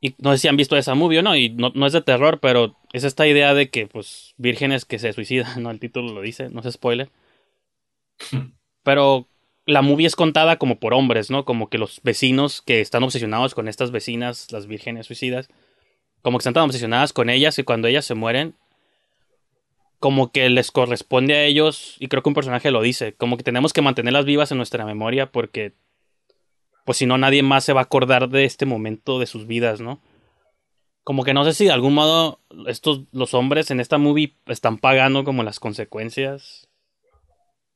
Y 0.00 0.14
no 0.18 0.32
sé 0.32 0.38
si 0.38 0.48
han 0.48 0.56
visto 0.56 0.76
esa 0.76 0.94
movie 0.94 1.18
o 1.18 1.22
no, 1.22 1.34
y 1.34 1.50
no, 1.50 1.86
es 1.86 1.92
de 1.92 2.02
terror, 2.02 2.38
pero 2.40 2.76
es 2.92 3.02
esta 3.02 3.26
idea 3.26 3.54
de 3.54 3.70
que, 3.70 3.86
pues, 3.86 4.34
vírgenes 4.36 4.84
que 4.84 4.98
se 4.98 5.12
suicidan, 5.12 5.60
¿no? 5.62 5.70
El 5.70 5.80
título 5.80 6.12
lo 6.12 6.20
dice, 6.20 6.50
no 6.50 6.62
se 6.62 6.72
spoiler. 6.72 7.10
Pero 8.82 9.26
la 9.66 9.82
movie 9.82 10.06
es 10.06 10.14
contada 10.14 10.56
como 10.58 10.78
por 10.78 10.94
hombres, 10.94 11.30
¿no? 11.30 11.44
Como 11.44 11.68
que 11.68 11.76
los 11.76 12.00
vecinos 12.02 12.62
que 12.62 12.80
están 12.80 13.02
obsesionados 13.02 13.54
con 13.54 13.66
estas 13.66 13.90
vecinas, 13.90 14.52
las 14.52 14.68
vírgenes 14.68 15.06
suicidas, 15.06 15.48
como 16.22 16.38
que 16.38 16.42
están 16.42 16.54
tan 16.54 16.62
obsesionadas 16.62 17.12
con 17.12 17.28
ellas 17.28 17.58
y 17.58 17.64
cuando 17.64 17.88
ellas 17.88 18.04
se 18.04 18.14
mueren, 18.14 18.54
como 19.98 20.30
que 20.30 20.48
les 20.50 20.70
corresponde 20.70 21.34
a 21.34 21.44
ellos, 21.44 21.96
y 21.98 22.06
creo 22.06 22.22
que 22.22 22.28
un 22.28 22.34
personaje 22.34 22.70
lo 22.70 22.80
dice, 22.80 23.14
como 23.14 23.36
que 23.36 23.42
tenemos 23.42 23.72
que 23.72 23.82
mantenerlas 23.82 24.24
vivas 24.24 24.52
en 24.52 24.58
nuestra 24.58 24.84
memoria 24.84 25.32
porque, 25.32 25.72
pues 26.84 26.98
si 26.98 27.06
no, 27.06 27.18
nadie 27.18 27.42
más 27.42 27.64
se 27.64 27.72
va 27.72 27.80
a 27.80 27.84
acordar 27.84 28.28
de 28.28 28.44
este 28.44 28.66
momento 28.66 29.18
de 29.18 29.26
sus 29.26 29.48
vidas, 29.48 29.80
¿no? 29.80 30.00
Como 31.02 31.24
que 31.24 31.34
no 31.34 31.44
sé 31.44 31.54
si 31.54 31.64
de 31.64 31.72
algún 31.72 31.94
modo 31.94 32.40
estos, 32.66 33.02
los 33.12 33.34
hombres 33.34 33.70
en 33.70 33.80
esta 33.80 33.98
movie 33.98 34.36
están 34.46 34.78
pagando 34.78 35.24
como 35.24 35.42
las 35.42 35.60
consecuencias 35.60 36.68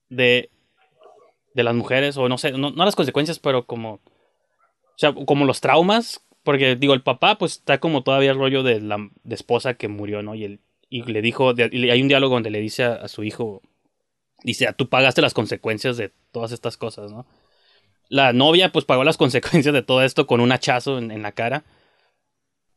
de, 0.09 0.51
de 1.55 1.63
las 1.63 1.75
mujeres, 1.75 2.17
o 2.17 2.29
no 2.29 2.39
sé, 2.39 2.53
no, 2.53 2.71
no 2.71 2.85
las 2.85 2.97
consecuencias, 2.97 3.39
pero 3.39 3.67
como, 3.67 3.95
o 3.95 4.01
sea, 4.97 5.13
como 5.13 5.45
los 5.45 5.61
traumas, 5.61 6.25
porque 6.43 6.77
digo, 6.77 6.95
el 6.95 7.03
papá 7.03 7.39
pues 7.39 7.53
está 7.53 7.81
como 7.81 8.03
todavía 8.03 8.31
el 8.31 8.39
rollo 8.39 8.63
de 8.63 8.81
la 8.81 8.99
de 9.25 9.35
esposa 9.35 9.75
que 9.75 9.89
murió, 9.89 10.23
¿no? 10.23 10.35
Y 10.35 10.45
el 10.45 10.61
y 10.91 11.05
le 11.05 11.23
dijo, 11.23 11.55
y 11.57 11.89
hay 11.91 12.03
un 12.03 12.09
diálogo 12.09 12.35
donde 12.35 12.51
le 12.51 12.61
dice 12.61 12.83
a, 12.83 13.07
su 13.07 13.23
hijo, 13.23 13.63
dice, 14.43 14.67
ah, 14.67 14.73
tú 14.73 14.89
pagaste 14.89 15.23
las 15.23 15.35
consecuencias 15.35 15.97
de 15.97 16.13
todas 16.33 16.51
estas 16.51 16.77
cosas, 16.77 17.13
¿no? 17.13 17.27
La 18.09 18.33
novia 18.33 18.73
pues 18.73 18.85
pagó 18.85 19.05
las 19.05 19.17
consecuencias 19.17 19.73
de 19.73 19.83
todo 19.83 20.03
esto 20.03 20.27
con 20.27 20.41
un 20.41 20.51
hachazo 20.51 20.99
en, 20.99 21.23
la 21.23 21.33
cara. 21.33 21.65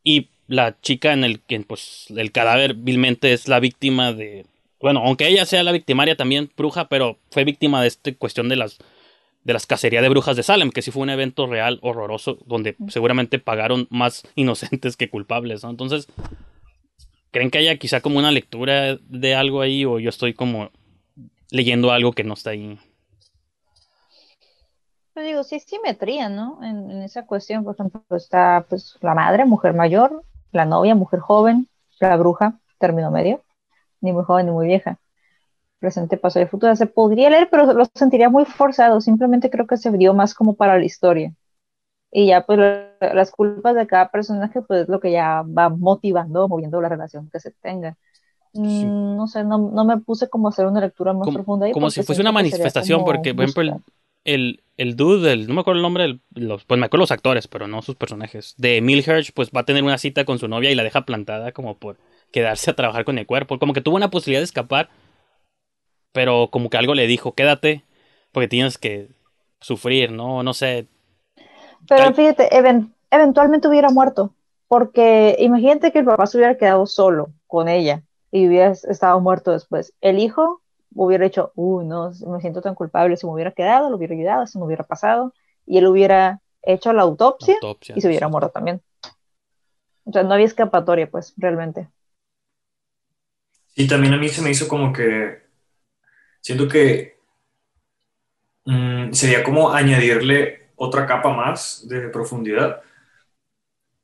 Y 0.04 0.28
la 0.46 0.80
chica 0.80 1.12
en 1.12 1.24
el 1.24 1.40
que 1.40 1.58
pues 1.60 2.06
el 2.10 2.30
cadáver 2.30 2.74
vilmente 2.74 3.32
es 3.32 3.48
la 3.48 3.58
víctima 3.58 4.12
de 4.12 4.46
bueno, 4.80 5.02
aunque 5.04 5.28
ella 5.28 5.46
sea 5.46 5.62
la 5.62 5.72
victimaria 5.72 6.16
también 6.16 6.50
bruja, 6.56 6.88
pero 6.88 7.18
fue 7.30 7.44
víctima 7.44 7.80
de 7.82 7.88
esta 7.88 8.14
cuestión 8.14 8.48
de 8.48 8.56
las 8.56 8.78
de 9.42 9.52
las 9.52 9.66
cacerías 9.66 10.02
de 10.02 10.08
brujas 10.08 10.36
de 10.36 10.42
Salem, 10.42 10.70
que 10.70 10.80
sí 10.80 10.90
fue 10.90 11.02
un 11.02 11.10
evento 11.10 11.46
real 11.46 11.78
horroroso 11.82 12.38
donde 12.46 12.76
seguramente 12.88 13.38
pagaron 13.38 13.86
más 13.90 14.22
inocentes 14.36 14.96
que 14.96 15.10
culpables, 15.10 15.62
¿no? 15.62 15.68
Entonces, 15.68 16.08
¿Creen 17.34 17.50
que 17.50 17.58
haya 17.58 17.76
quizá 17.78 18.00
como 18.00 18.20
una 18.20 18.30
lectura 18.30 18.96
de 19.08 19.34
algo 19.34 19.60
ahí 19.60 19.84
o 19.84 19.98
yo 19.98 20.08
estoy 20.08 20.34
como 20.34 20.70
leyendo 21.50 21.90
algo 21.90 22.12
que 22.12 22.22
no 22.22 22.34
está 22.34 22.50
ahí? 22.50 22.78
Pues 25.12 25.26
digo, 25.26 25.42
sí 25.42 25.56
es 25.56 25.64
simetría, 25.64 26.28
¿no? 26.28 26.62
En, 26.62 27.02
esa 27.02 27.26
cuestión, 27.26 27.64
por 27.64 27.74
ejemplo, 27.74 28.00
está 28.16 28.64
pues 28.68 28.96
la 29.00 29.16
madre, 29.16 29.46
mujer 29.46 29.74
mayor, 29.74 30.22
la 30.52 30.64
novia, 30.64 30.94
mujer 30.94 31.18
joven, 31.18 31.66
la 31.98 32.16
bruja, 32.16 32.60
término 32.78 33.10
medio, 33.10 33.42
ni 34.04 34.12
muy 34.12 34.24
joven 34.24 34.46
ni 34.46 34.52
muy 34.52 34.66
vieja. 34.66 34.98
Presente, 35.80 36.16
pasado 36.16 36.44
y 36.44 36.48
futuro. 36.48 36.74
Se 36.76 36.86
podría 36.86 37.30
leer, 37.30 37.48
pero 37.50 37.72
lo 37.72 37.84
sentiría 37.94 38.28
muy 38.30 38.44
forzado. 38.44 39.00
Simplemente 39.00 39.50
creo 39.50 39.66
que 39.66 39.76
se 39.76 39.90
dio 39.92 40.14
más 40.14 40.34
como 40.34 40.54
para 40.54 40.78
la 40.78 40.84
historia 40.84 41.34
y 42.16 42.28
ya 42.28 42.46
pues 42.46 42.60
las 43.00 43.32
culpas 43.32 43.74
de 43.74 43.88
cada 43.88 44.08
personaje 44.08 44.62
pues 44.62 44.82
es 44.82 44.88
lo 44.88 45.00
que 45.00 45.10
ya 45.10 45.42
va 45.42 45.68
motivando, 45.68 46.46
moviendo 46.48 46.80
la 46.80 46.88
relación 46.88 47.28
que 47.28 47.40
se 47.40 47.50
tenga. 47.50 47.96
Mm, 48.52 49.16
no 49.16 49.26
sé, 49.26 49.42
no, 49.42 49.58
no, 49.58 49.84
me 49.84 49.98
puse 49.98 50.28
como 50.28 50.46
a 50.46 50.50
hacer 50.50 50.64
una 50.66 50.80
lectura 50.80 51.12
más 51.12 51.28
profunda. 51.34 51.66
Ahí 51.66 51.72
como 51.72 51.90
si 51.90 52.04
fuese 52.04 52.20
una 52.20 52.30
manifestación, 52.30 53.04
porque 53.04 53.34
por 53.34 53.44
ejemplo 53.44 53.80
el, 54.22 54.62
el, 54.76 54.94
dude, 54.94 55.36
no 55.38 55.54
me 55.54 55.60
acuerdo 55.62 55.78
el 55.78 55.82
nombre, 55.82 56.20
los, 56.34 56.64
pues 56.64 56.78
me 56.78 56.86
acuerdo 56.86 57.02
los 57.02 57.10
actores, 57.10 57.48
pero 57.48 57.66
no 57.66 57.82
sus 57.82 57.96
personajes, 57.96 58.54
de 58.58 58.80
Milhurst 58.80 59.30
pues 59.34 59.50
va 59.50 59.62
a 59.62 59.64
tener 59.64 59.82
una 59.82 59.98
cita 59.98 60.24
con 60.24 60.38
su 60.38 60.46
novia 60.46 60.70
y 60.70 60.76
la 60.76 60.84
deja 60.84 61.04
plantada 61.04 61.50
como 61.50 61.78
por 61.78 61.96
quedarse 62.34 62.68
a 62.68 62.74
trabajar 62.74 63.04
con 63.04 63.16
el 63.16 63.26
cuerpo, 63.26 63.60
como 63.60 63.72
que 63.72 63.80
tuvo 63.80 63.94
una 63.94 64.10
posibilidad 64.10 64.40
de 64.40 64.46
escapar, 64.46 64.90
pero 66.10 66.48
como 66.50 66.68
que 66.68 66.76
algo 66.76 66.96
le 66.96 67.06
dijo, 67.06 67.32
quédate, 67.32 67.84
porque 68.32 68.48
tienes 68.48 68.76
que 68.76 69.10
sufrir, 69.60 70.10
¿no? 70.10 70.42
No 70.42 70.52
sé, 70.52 70.88
pero 71.88 72.12
fíjate, 72.12 72.48
eventualmente 73.10 73.68
hubiera 73.68 73.90
muerto, 73.90 74.34
porque 74.66 75.36
imagínate 75.38 75.92
que 75.92 76.00
el 76.00 76.04
papá 76.04 76.26
se 76.26 76.38
hubiera 76.38 76.56
quedado 76.56 76.86
solo 76.86 77.28
con 77.46 77.68
ella 77.68 78.02
y 78.32 78.48
hubiera 78.48 78.72
estado 78.72 79.20
muerto 79.20 79.52
después. 79.52 79.92
El 80.00 80.18
hijo 80.18 80.60
hubiera 80.92 81.26
hecho, 81.26 81.52
uy, 81.54 81.84
no, 81.84 82.10
me 82.26 82.40
siento 82.40 82.62
tan 82.62 82.74
culpable, 82.74 83.16
si 83.16 83.26
me 83.26 83.32
hubiera 83.32 83.52
quedado, 83.52 83.90
lo 83.90 83.96
hubiera 83.96 84.14
ayudado, 84.14 84.46
si 84.48 84.58
me 84.58 84.64
hubiera 84.64 84.82
pasado, 84.82 85.32
y 85.66 85.78
él 85.78 85.86
hubiera 85.86 86.40
hecho 86.62 86.92
la 86.92 87.02
autopsia, 87.02 87.56
y 87.94 88.00
se 88.00 88.08
hubiera 88.08 88.26
muerto 88.26 88.50
también. 88.50 88.82
O 90.04 90.12
sea, 90.12 90.22
no 90.22 90.34
había 90.34 90.46
escapatoria, 90.46 91.10
pues, 91.10 91.32
realmente. 91.36 91.88
Y 93.74 93.86
también 93.86 94.14
a 94.14 94.18
mí 94.18 94.28
se 94.28 94.42
me 94.42 94.50
hizo 94.50 94.68
como 94.68 94.92
que, 94.92 95.42
siento 96.40 96.68
que 96.68 97.16
mm, 98.64 99.12
sería 99.12 99.42
como 99.42 99.72
añadirle 99.72 100.70
otra 100.76 101.06
capa 101.06 101.32
más 101.34 101.86
de 101.88 102.08
profundidad 102.08 102.82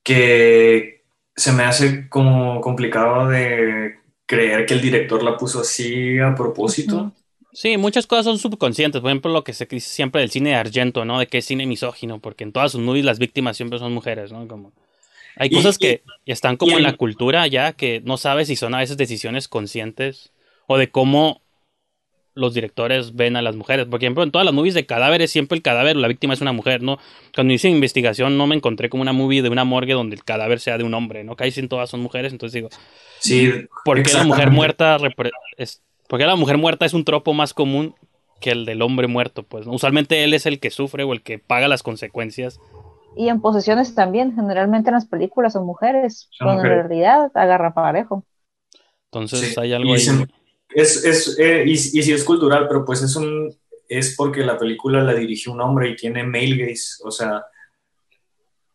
que 0.02 1.02
se 1.36 1.52
me 1.52 1.62
hace 1.64 2.08
como 2.08 2.60
complicado 2.60 3.28
de 3.28 3.98
creer 4.26 4.66
que 4.66 4.74
el 4.74 4.80
director 4.80 5.22
la 5.22 5.36
puso 5.36 5.60
así 5.60 6.18
a 6.18 6.34
propósito. 6.34 7.12
Sí, 7.52 7.76
muchas 7.76 8.06
cosas 8.06 8.26
son 8.26 8.38
subconscientes. 8.38 9.00
Por 9.00 9.10
ejemplo, 9.10 9.32
lo 9.32 9.42
que 9.42 9.52
se 9.52 9.66
dice 9.66 9.88
siempre 9.88 10.20
del 10.20 10.30
cine 10.30 10.50
de 10.50 10.56
Argento, 10.56 11.04
¿no? 11.04 11.18
De 11.18 11.26
que 11.26 11.38
es 11.38 11.44
cine 11.44 11.66
misógino, 11.66 12.20
porque 12.20 12.44
en 12.44 12.52
todas 12.52 12.72
sus 12.72 12.80
movies 12.80 13.04
las 13.04 13.18
víctimas 13.18 13.56
siempre 13.56 13.78
son 13.78 13.92
mujeres, 13.92 14.30
¿no? 14.32 14.46
Como... 14.46 14.72
Hay 15.36 15.50
cosas 15.50 15.78
que 15.78 16.02
están 16.26 16.56
como 16.56 16.76
en 16.76 16.82
la 16.82 16.96
cultura 16.96 17.46
ya, 17.46 17.72
que 17.72 18.00
no 18.04 18.16
sabes 18.16 18.48
si 18.48 18.56
son 18.56 18.74
a 18.74 18.78
veces 18.78 18.96
decisiones 18.96 19.48
conscientes 19.48 20.32
o 20.66 20.78
de 20.78 20.90
cómo 20.90 21.42
los 22.34 22.54
directores 22.54 23.14
ven 23.14 23.36
a 23.36 23.42
las 23.42 23.56
mujeres. 23.56 23.86
Por 23.86 24.00
ejemplo, 24.00 24.22
en 24.22 24.30
todas 24.30 24.44
las 24.44 24.54
movies 24.54 24.74
de 24.74 24.86
cadáveres, 24.86 25.30
siempre 25.30 25.56
el 25.56 25.62
cadáver 25.62 25.96
o 25.96 26.00
la 26.00 26.08
víctima 26.08 26.34
es 26.34 26.40
una 26.40 26.52
mujer, 26.52 26.82
¿no? 26.82 26.98
Cuando 27.34 27.52
hice 27.52 27.68
investigación 27.68 28.38
no 28.38 28.46
me 28.46 28.56
encontré 28.56 28.88
como 28.88 29.02
una 29.02 29.12
movie 29.12 29.42
de 29.42 29.48
una 29.48 29.64
morgue 29.64 29.94
donde 29.94 30.16
el 30.16 30.24
cadáver 30.24 30.60
sea 30.60 30.78
de 30.78 30.84
un 30.84 30.94
hombre, 30.94 31.24
¿no? 31.24 31.36
Casi 31.36 31.66
todas 31.66 31.90
son 31.90 32.00
mujeres, 32.00 32.32
entonces 32.32 32.54
digo, 32.54 32.68
sí, 33.18 33.50
¿por 33.84 34.02
qué 34.02 34.12
la 34.12 34.24
mujer 34.24 34.50
muerta 34.50 34.98
es, 35.56 35.82
porque 36.08 36.24
la 36.24 36.36
mujer 36.36 36.56
muerta 36.56 36.86
es 36.86 36.94
un 36.94 37.04
tropo 37.04 37.34
más 37.34 37.52
común 37.52 37.94
que 38.40 38.50
el 38.50 38.64
del 38.64 38.82
hombre 38.82 39.06
muerto? 39.06 39.42
Pues 39.42 39.66
usualmente 39.66 40.24
él 40.24 40.32
es 40.32 40.46
el 40.46 40.60
que 40.60 40.70
sufre 40.70 41.02
o 41.04 41.12
el 41.12 41.22
que 41.22 41.38
paga 41.38 41.68
las 41.68 41.82
consecuencias. 41.82 42.60
Y 43.16 43.28
en 43.28 43.40
posesiones 43.40 43.94
también, 43.94 44.34
generalmente 44.34 44.90
en 44.90 44.94
las 44.94 45.06
películas 45.06 45.54
son 45.54 45.66
mujeres, 45.66 46.28
cuando 46.38 46.62
en 46.62 46.68
realidad 46.68 47.30
agarra 47.34 47.74
parejo. 47.74 48.24
Entonces 49.12 49.56
hay 49.58 49.72
algo 49.72 49.94
ahí. 49.94 50.06
Es, 50.72 51.04
es 51.04 51.36
eh, 51.38 51.64
y, 51.66 51.72
y 51.72 51.76
sí 51.76 52.12
es 52.12 52.22
cultural, 52.22 52.68
pero 52.68 52.84
pues 52.84 53.02
es 53.02 53.16
un, 53.16 53.52
es 53.88 54.14
porque 54.16 54.44
la 54.44 54.56
película 54.56 55.02
la 55.02 55.14
dirigió 55.14 55.52
un 55.52 55.60
hombre 55.60 55.90
y 55.90 55.96
tiene 55.96 56.22
male 56.22 56.56
gaze, 56.56 57.02
o 57.02 57.10
sea, 57.10 57.44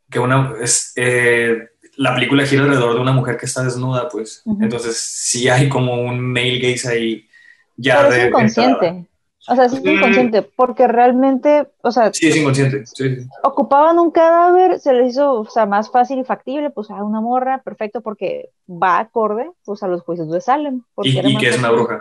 que 0.10 0.20
una 0.20 0.54
es, 0.62 0.92
eh, 0.98 1.70
la 1.96 2.14
película 2.14 2.46
gira 2.46 2.64
alrededor 2.64 2.96
de 2.96 3.02
una 3.02 3.14
mujer 3.14 3.38
que 3.38 3.46
está 3.46 3.64
desnuda, 3.64 4.10
pues. 4.10 4.44
Entonces, 4.62 4.98
sí 4.98 5.48
hay 5.48 5.70
como 5.70 5.94
un 5.94 6.20
male 6.20 6.60
gaze 6.60 6.90
ahí 6.90 7.30
ya 7.78 8.02
Pero 8.02 8.10
de 8.12 8.22
es 8.22 8.28
inconsciente. 8.28 9.06
O 9.48 9.56
sea, 9.56 9.70
sí 9.70 9.76
es 9.78 9.84
Mm. 9.84 9.90
inconsciente, 9.90 10.42
porque 10.42 10.88
realmente, 10.88 11.68
o 11.84 11.92
sea, 11.92 12.12
Sí, 12.12 12.28
es 12.30 12.36
inconsciente. 12.38 12.86
Sí, 12.88 13.18
ocupaban 13.44 14.00
un 14.00 14.10
cadáver, 14.10 14.80
se 14.80 14.92
les 14.94 15.12
hizo, 15.12 15.34
o 15.42 15.46
sea, 15.46 15.66
más 15.68 15.92
fácil 15.92 16.18
y 16.20 16.24
factible, 16.24 16.72
pues 16.72 16.90
a 16.90 17.04
una 17.04 17.22
morra, 17.22 17.62
perfecto, 17.62 18.02
porque 18.02 18.50
va 18.68 18.98
acorde, 19.00 19.52
pues 19.64 19.84
a 19.84 19.88
los 19.88 20.02
juicios 20.02 20.32
de 20.32 20.42
Salem. 20.42 20.82
Porque 20.96 21.10
Y, 21.10 21.20
y 21.20 21.38
que 21.38 21.50
es 21.50 21.60
una 21.60 21.70
bruja. 21.72 22.00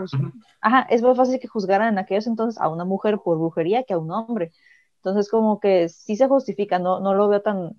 Ajá, 0.62 0.86
es 0.88 1.02
más 1.02 1.16
fácil 1.16 1.38
que 1.38 1.48
juzgaran 1.48 1.88
en 1.88 1.98
aquellos 1.98 2.26
entonces 2.26 2.58
a 2.60 2.68
una 2.68 2.86
mujer 2.86 3.18
por 3.22 3.36
brujería 3.36 3.82
que 3.84 3.92
a 3.92 3.98
un 3.98 4.10
hombre. 4.10 4.52
Entonces, 4.96 5.28
como 5.30 5.60
que 5.60 5.90
sí 5.90 6.16
se 6.16 6.26
justifica, 6.28 6.78
no, 6.78 7.00
no 7.00 7.12
lo 7.12 7.28
veo 7.28 7.42
tan, 7.42 7.72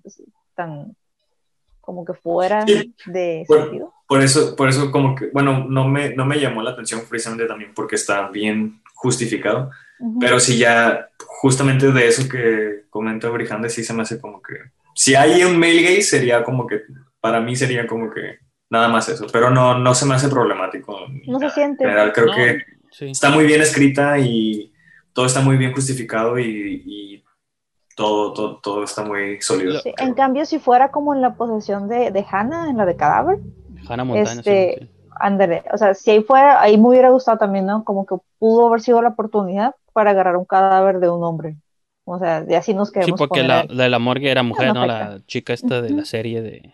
tan, 0.54 0.94
como 1.80 2.04
que 2.04 2.14
fuera 2.14 2.64
Sí. 2.68 2.94
de 3.06 3.44
Bueno, 3.48 3.64
sentido. 3.64 3.92
Por 4.06 4.22
eso, 4.22 4.54
por 4.54 4.68
eso 4.68 4.92
como 4.92 5.16
que, 5.16 5.30
bueno, 5.32 5.64
no 5.68 5.88
me, 5.88 6.14
no 6.14 6.24
me 6.24 6.38
llamó 6.38 6.62
la 6.62 6.70
atención 6.70 7.00
precisamente 7.08 7.46
también 7.48 7.72
porque 7.74 7.96
está 7.96 8.28
bien 8.28 8.80
justificado, 9.06 9.70
Ujú. 10.00 10.18
pero 10.18 10.40
sí 10.40 10.58
ya 10.58 11.08
justamente 11.42 11.92
de 11.92 12.08
eso 12.08 12.28
que 12.28 12.84
comenta 12.90 13.28
Brijande 13.28 13.68
sí 13.70 13.84
se 13.84 13.92
me 13.94 14.02
hace 14.02 14.20
como 14.20 14.40
que, 14.42 14.54
si 14.94 15.14
hay 15.14 15.44
un 15.44 15.58
male 15.58 15.82
gay 15.82 16.02
sería 16.02 16.42
como 16.42 16.66
que, 16.66 16.82
para 17.20 17.40
mí 17.40 17.54
sería 17.54 17.86
como 17.86 18.10
que 18.10 18.38
nada 18.70 18.88
más 18.88 19.08
eso, 19.08 19.26
pero 19.32 19.50
no, 19.50 19.78
no 19.78 19.94
se 19.94 20.06
me 20.06 20.14
hace 20.14 20.28
problemático. 20.28 20.96
No 21.26 21.38
se 21.38 21.50
siente. 21.50 21.84
En 21.84 21.90
general 21.90 22.12
creo 22.12 22.26
No, 22.26 22.34
que 22.34 22.64
sí. 22.90 23.06
está 23.10 23.30
muy 23.30 23.44
bien 23.46 23.60
escrita 23.60 24.18
y 24.18 24.72
todo 25.12 25.26
está 25.26 25.40
muy 25.40 25.56
bien 25.56 25.72
justificado 25.72 26.38
y, 26.38 26.82
y 26.84 27.24
todo, 27.94 28.32
todo, 28.32 28.60
todo 28.60 28.84
está 28.84 29.02
muy 29.02 29.40
sólido. 29.40 29.78
Sí, 29.80 29.92
en 29.98 30.14
cambio, 30.14 30.44
si 30.44 30.58
fuera 30.58 30.90
como 30.90 31.14
en 31.14 31.20
la 31.22 31.34
posesión 31.34 31.88
de, 31.88 32.10
de 32.10 32.24
Hannah, 32.30 32.68
en 32.70 32.76
la 32.76 32.84
de 32.86 32.96
cadáver, 32.96 33.38
Hannah 33.88 34.04
Montana. 34.04 34.40
Este, 34.40 34.78
sí, 34.80 34.88
sí. 35.24 35.26
ándale, 35.26 35.64
o 35.72 35.78
sea, 35.78 35.94
si 35.94 36.10
ahí 36.10 36.22
fuera, 36.22 36.60
ahí 36.62 36.78
me 36.78 36.88
hubiera 36.88 37.10
gustado 37.10 37.38
también, 37.38 37.66
¿no? 37.66 37.84
Como 37.84 38.06
que 38.06 38.16
pudo 38.38 38.66
haber 38.68 38.80
sido 38.80 39.02
la 39.02 39.10
oportunidad 39.10 39.74
para 39.92 40.10
agarrar 40.10 40.36
un 40.36 40.44
cadáver 40.44 41.00
de 41.00 41.08
un 41.10 41.24
hombre. 41.24 41.56
O 42.04 42.18
sea, 42.18 42.44
y 42.48 42.54
así 42.54 42.74
nos 42.74 42.90
Sí, 42.90 42.92
queremos 42.92 43.18
porque 43.18 43.40
poner 43.40 43.48
la, 43.48 43.64
la 43.68 43.84
de 43.84 43.90
la 43.90 43.98
morgue 43.98 44.30
era 44.30 44.42
mujer, 44.42 44.68
no 44.68 44.74
¿no? 44.74 44.86
La 44.86 45.20
chica 45.26 45.52
esta 45.52 45.82
de 45.82 45.90
la 45.90 46.04
serie 46.04 46.40
de... 46.42 46.72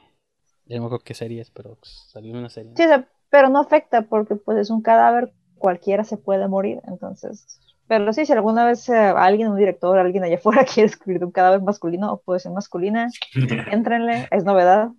Ya 0.67 0.77
no 0.77 0.83
me 0.83 0.87
acuerdo 0.87 1.05
qué 1.05 1.15
serie 1.15 1.41
es, 1.41 1.51
pero 1.51 1.79
salió 1.83 2.31
en 2.33 2.39
una 2.39 2.51
serie. 2.51 2.73
Sí, 2.77 2.85
o 2.85 2.89
sea, 2.89 3.09
pero 3.31 3.49
no 3.49 3.61
afecta 3.61 4.03
porque 4.03 4.37
pues 4.37 4.59
es 4.59 4.71
un 4.71 4.83
cadáver, 4.83 5.33
cualquiera 5.57 6.05
se 6.05 6.17
puede 6.17 6.49
morir, 6.49 6.81
entonces... 6.87 7.59
Pero 7.89 8.13
sí, 8.13 8.25
si 8.25 8.33
alguna 8.33 8.65
vez 8.65 8.89
eh, 8.89 8.95
alguien, 8.97 9.49
un 9.49 9.57
director, 9.57 9.99
alguien 9.99 10.25
allá 10.25 10.37
afuera 10.39 10.65
quiere 10.65 10.87
escribir 10.87 11.21
de 11.21 11.27
un 11.27 11.33
cadáver 11.33 11.61
masculino 11.63 12.13
o 12.13 12.21
posición 12.21 12.55
masculina, 12.55 13.09
éntrenle, 13.71 14.29
es 14.31 14.45
novedad. 14.45 14.91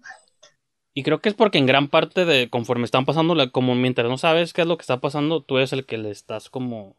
Y 0.94 1.04
creo 1.04 1.22
que 1.22 1.30
es 1.30 1.36
porque 1.36 1.58
en 1.58 1.66
gran 1.66 1.88
parte 1.88 2.26
de 2.26 2.50
conforme 2.50 2.86
están 2.86 3.06
pasando, 3.06 3.52
como 3.52 3.74
mientras 3.76 4.08
no 4.10 4.18
sabes 4.18 4.54
qué 4.54 4.62
es 4.62 4.68
lo 4.68 4.78
que 4.78 4.84
está 4.84 5.00
pasando, 5.02 5.42
tú 5.42 5.58
eres 5.58 5.74
el 5.74 5.86
que 5.86 5.98
le 5.98 6.12
estás 6.12 6.50
como... 6.50 6.96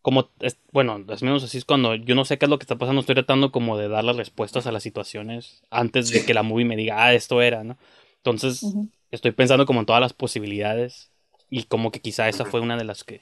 Como, 0.00 0.30
es- 0.40 0.58
bueno, 0.72 1.04
es 1.10 1.22
menos 1.22 1.44
así 1.44 1.58
es 1.58 1.64
cuando 1.66 1.94
yo 1.94 2.14
no 2.14 2.24
sé 2.24 2.38
qué 2.38 2.46
es 2.46 2.48
lo 2.48 2.58
que 2.58 2.62
está 2.64 2.76
pasando, 2.76 3.00
estoy 3.00 3.16
tratando 3.16 3.52
como 3.52 3.76
de 3.76 3.88
dar 3.88 4.04
las 4.04 4.16
respuestas 4.16 4.66
a 4.66 4.72
las 4.72 4.82
situaciones 4.82 5.62
antes 5.70 6.10
de 6.10 6.24
que 6.24 6.32
la 6.32 6.42
movie 6.42 6.64
me 6.64 6.76
diga, 6.76 7.04
ah, 7.04 7.12
esto 7.12 7.42
era, 7.42 7.64
¿no? 7.64 7.76
Entonces, 8.16 8.64
estoy 9.10 9.32
pensando 9.32 9.66
como 9.66 9.80
en 9.80 9.86
todas 9.86 10.00
las 10.00 10.14
posibilidades 10.14 11.10
y 11.50 11.64
como 11.64 11.90
que 11.90 12.00
quizá 12.00 12.28
esa 12.28 12.46
fue 12.46 12.60
una 12.60 12.76
de 12.78 12.84
las 12.84 13.04
que, 13.04 13.20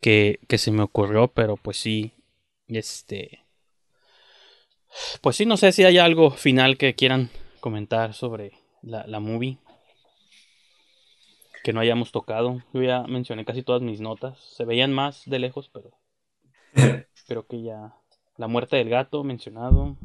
que, 0.00 0.40
que 0.48 0.56
se 0.56 0.70
me 0.70 0.82
ocurrió, 0.82 1.28
pero 1.28 1.56
pues 1.56 1.76
sí, 1.76 2.12
este... 2.68 3.40
Pues 5.20 5.36
sí, 5.36 5.44
no 5.44 5.56
sé 5.56 5.72
si 5.72 5.84
hay 5.84 5.98
algo 5.98 6.30
final 6.30 6.78
que 6.78 6.94
quieran 6.94 7.28
comentar 7.64 8.12
sobre 8.12 8.52
la, 8.82 9.06
la 9.06 9.20
movie 9.20 9.56
que 11.62 11.72
no 11.72 11.80
hayamos 11.80 12.12
tocado. 12.12 12.62
Yo 12.74 12.82
ya 12.82 13.04
mencioné 13.04 13.46
casi 13.46 13.62
todas 13.62 13.80
mis 13.80 14.02
notas. 14.02 14.38
Se 14.38 14.66
veían 14.66 14.92
más 14.92 15.22
de 15.24 15.38
lejos, 15.38 15.70
pero 15.72 15.92
creo 17.26 17.46
que 17.46 17.62
ya... 17.62 17.94
La 18.36 18.48
muerte 18.48 18.76
del 18.76 18.90
gato 18.90 19.24
mencionado. 19.24 19.96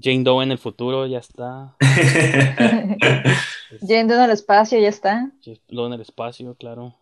Jane 0.00 0.22
Doe 0.22 0.44
en 0.44 0.52
el 0.52 0.58
futuro 0.58 1.06
ya 1.06 1.18
está. 1.18 1.76
Yendo 3.86 4.14
en 4.14 4.22
el 4.22 4.30
espacio, 4.30 4.78
ya 4.78 4.88
está. 4.88 5.32
Lo 5.68 5.86
en 5.86 5.92
el 5.92 6.00
espacio, 6.00 6.54
claro. 6.54 6.94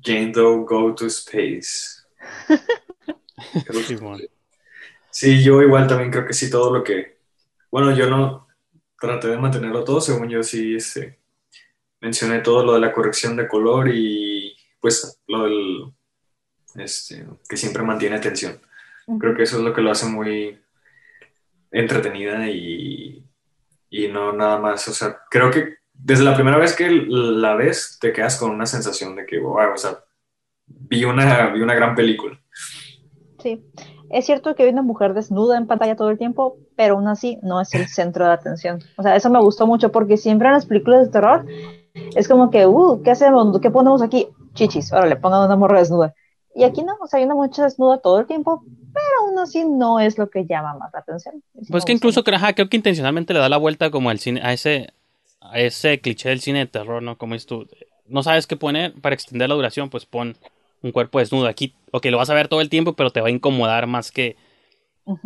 Jane 0.00 0.30
Doe 0.30 0.64
Go 0.64 0.94
to 0.94 1.06
Space. 1.06 2.04
Simón. 3.86 4.20
Sí, 5.10 5.42
yo 5.42 5.60
igual 5.60 5.88
también 5.88 6.12
creo 6.12 6.24
que 6.24 6.34
sí, 6.34 6.48
todo 6.48 6.72
lo 6.72 6.84
que... 6.84 7.17
Bueno, 7.70 7.94
yo 7.94 8.08
no 8.08 8.46
traté 9.00 9.28
de 9.28 9.38
mantenerlo 9.38 9.84
todo, 9.84 10.00
según 10.00 10.28
yo 10.28 10.42
sí 10.42 10.74
este, 10.74 11.18
mencioné 12.00 12.40
todo 12.40 12.64
lo 12.64 12.74
de 12.74 12.80
la 12.80 12.92
corrección 12.92 13.36
de 13.36 13.48
color 13.48 13.88
y 13.92 14.56
pues 14.80 15.20
lo 15.26 15.44
del... 15.44 15.92
Este, 16.74 17.26
que 17.48 17.56
siempre 17.56 17.82
mantiene 17.82 18.16
atención. 18.16 18.60
Creo 19.18 19.34
que 19.34 19.42
eso 19.42 19.56
es 19.56 19.64
lo 19.64 19.72
que 19.72 19.80
lo 19.80 19.90
hace 19.90 20.06
muy 20.06 20.60
entretenida 21.70 22.48
y, 22.48 23.24
y 23.90 24.08
no 24.08 24.32
nada 24.32 24.58
más. 24.58 24.86
O 24.88 24.92
sea, 24.92 25.18
creo 25.30 25.50
que 25.50 25.78
desde 25.92 26.24
la 26.24 26.34
primera 26.34 26.58
vez 26.58 26.76
que 26.76 26.90
la 26.90 27.54
ves 27.56 27.98
te 28.00 28.12
quedas 28.12 28.38
con 28.38 28.50
una 28.50 28.66
sensación 28.66 29.16
de 29.16 29.26
que, 29.26 29.38
wow, 29.38 29.72
o 29.72 29.76
sea, 29.76 30.04
vi 30.66 31.04
una, 31.04 31.48
vi 31.48 31.60
una 31.60 31.74
gran 31.74 31.94
película. 31.94 32.38
Sí, 33.42 33.64
es 34.10 34.26
cierto 34.26 34.54
que 34.54 34.62
hay 34.64 34.70
una 34.70 34.82
mujer 34.82 35.14
desnuda 35.14 35.56
en 35.56 35.66
pantalla 35.66 35.96
todo 35.96 36.10
el 36.10 36.18
tiempo, 36.18 36.56
pero 36.76 36.94
aún 36.94 37.08
así 37.08 37.38
no 37.42 37.60
es 37.60 37.74
el 37.74 37.88
centro 37.88 38.26
de 38.26 38.32
atención. 38.32 38.80
O 38.96 39.02
sea, 39.02 39.16
eso 39.16 39.30
me 39.30 39.40
gustó 39.40 39.66
mucho 39.66 39.90
porque 39.92 40.16
siempre 40.16 40.48
en 40.48 40.54
las 40.54 40.66
películas 40.66 41.06
de 41.06 41.12
terror 41.12 41.46
es 42.14 42.28
como 42.28 42.50
que, 42.50 42.66
uh, 42.66 43.02
¿qué 43.02 43.10
hacemos? 43.10 43.60
¿Qué 43.60 43.70
ponemos 43.70 44.02
aquí? 44.02 44.28
Chichis, 44.54 44.92
ahora 44.92 45.06
le 45.06 45.16
pongan 45.16 45.44
una 45.44 45.56
morra 45.56 45.78
desnuda. 45.78 46.14
Y 46.54 46.64
aquí 46.64 46.82
no, 46.82 46.96
o 47.00 47.06
sea, 47.06 47.18
hay 47.18 47.24
una 47.24 47.34
muchacha 47.34 47.64
desnuda 47.64 47.98
todo 47.98 48.18
el 48.20 48.26
tiempo, 48.26 48.64
pero 48.92 49.06
aún 49.26 49.38
así 49.38 49.64
no 49.64 50.00
es 50.00 50.18
lo 50.18 50.28
que 50.28 50.44
llama 50.44 50.74
más 50.74 50.90
la 50.92 51.00
atención. 51.00 51.42
Eso 51.54 51.68
Pues 51.70 51.84
que 51.84 51.92
incluso 51.92 52.24
creo, 52.24 52.36
ajá, 52.36 52.54
creo 52.54 52.68
que 52.68 52.76
intencionalmente 52.76 53.32
le 53.32 53.40
da 53.40 53.48
la 53.48 53.58
vuelta 53.58 53.90
como 53.90 54.10
al 54.10 54.18
cine, 54.18 54.40
a 54.42 54.52
ese, 54.52 54.92
a 55.40 55.60
ese 55.60 56.00
cliché 56.00 56.30
del 56.30 56.40
cine 56.40 56.60
de 56.60 56.66
terror, 56.66 57.02
¿no? 57.02 57.16
Como 57.16 57.34
dices 57.34 57.46
tú, 57.46 57.66
no 58.06 58.22
sabes 58.22 58.46
qué 58.46 58.56
poner 58.56 58.94
para 59.00 59.14
extender 59.14 59.48
la 59.48 59.54
duración, 59.54 59.90
pues 59.90 60.06
pon 60.06 60.36
un 60.82 60.92
cuerpo 60.92 61.18
desnudo 61.18 61.46
aquí. 61.46 61.74
Ok, 61.90 62.06
lo 62.06 62.18
vas 62.18 62.30
a 62.30 62.34
ver 62.34 62.48
todo 62.48 62.60
el 62.60 62.68
tiempo, 62.68 62.94
pero 62.94 63.10
te 63.10 63.20
va 63.20 63.28
a 63.28 63.30
incomodar 63.30 63.86
más 63.86 64.12
que, 64.12 64.36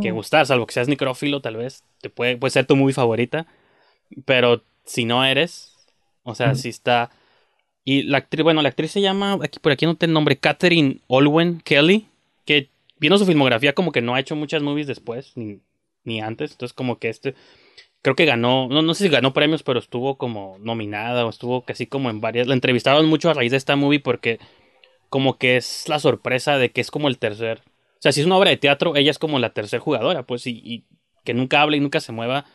que 0.01 0.11
gustar, 0.11 0.47
salvo 0.47 0.67
que 0.67 0.75
seas 0.75 0.89
necrófilo, 0.89 1.41
tal 1.41 1.57
vez. 1.57 1.85
Te 2.01 2.11
puede, 2.11 2.37
puede 2.37 2.51
ser 2.51 2.67
tu 2.67 2.77
movie 2.77 2.95
favorita. 2.95 3.47
Pero 4.25 4.63
si 4.85 5.05
no 5.05 5.25
eres, 5.25 5.75
o 6.23 6.35
sea, 6.35 6.53
Ujú. 6.53 6.57
si 6.57 6.69
está. 6.69 7.11
Y 7.85 8.05
la 8.05 8.19
actriz, 8.19 8.45
bueno, 8.45 8.63
la 8.63 8.69
actriz 8.69 8.93
se 8.93 9.01
llama, 9.01 9.39
aquí 9.43 9.59
por 9.59 9.73
aquí 9.73 9.87
no 9.87 9.97
tengo 9.97 10.11
el 10.11 10.15
nombre, 10.15 10.37
Catherine 10.39 11.01
Olwen 11.09 11.61
Kelly, 11.61 12.07
que 12.45 12.71
viendo 12.99 13.19
su 13.19 13.27
filmografía 13.27 13.73
como 13.73 13.91
que 13.91 14.01
no 14.01 14.15
ha 14.15 14.21
hecho 14.21 14.37
muchas 14.37 14.63
movies 14.63 14.87
después, 14.87 15.33
ni, 15.37 15.59
ni 16.05 16.21
antes. 16.21 16.53
Entonces, 16.53 16.75
como 16.75 16.99
que 16.99 17.09
este, 17.09 17.35
creo 18.03 18.15
que 18.15 18.25
ganó, 18.25 18.69
no, 18.69 18.83
no 18.83 18.95
sé 18.95 19.05
si 19.05 19.11
ganó 19.11 19.33
premios, 19.33 19.65
pero 19.65 19.81
estuvo 19.81 20.17
como 20.17 20.59
nominada 20.61 21.27
o 21.27 21.31
estuvo 21.31 21.63
casi 21.63 21.87
como 21.87 22.09
en 22.11 22.21
varias. 22.21 22.47
La 22.47 22.55
entrevistaron 22.55 23.07
mucho 23.07 23.31
a 23.31 23.35
raíz 23.35 23.51
de 23.51 23.57
esta 23.57 23.75
movie 23.75 23.99
porque 23.99 24.39
como 25.13 25.37
que 25.37 25.59
es 25.59 25.91
la 25.91 25.99
sorpresa 25.99 26.57
de 26.57 26.73
que 26.73 26.81
es 26.81 26.91
como 26.91 27.09
el 27.09 27.19
tercer. 27.19 27.61
O 27.67 28.01
sea, 28.01 28.13
si 28.13 28.21
es 28.21 28.27
una 28.27 28.39
obra 28.39 28.49
de 28.49 28.57
teatro, 28.57 28.97
ella 28.97 29.11
es 29.11 29.19
como 29.19 29.39
la 29.39 29.53
tercer 29.53 29.79
jugadora, 29.79 30.23
pues, 30.23 30.47
y, 30.47 30.63
y 30.65 30.87
que 31.23 31.35
nunca 31.35 31.61
hable 31.61 31.77
y 31.77 31.81
nunca 31.81 32.01
se 32.01 32.13
mueva. 32.13 32.47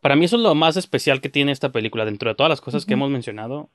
Para 0.00 0.16
mí 0.16 0.24
eso 0.24 0.34
es 0.34 0.42
lo 0.42 0.56
más 0.56 0.76
especial 0.76 1.20
que 1.20 1.28
tiene 1.28 1.52
esta 1.52 1.70
película, 1.70 2.04
dentro 2.04 2.28
de 2.28 2.34
todas 2.34 2.50
las 2.50 2.60
cosas 2.60 2.84
que 2.84 2.94
hemos 2.94 3.10
mencionado, 3.10 3.70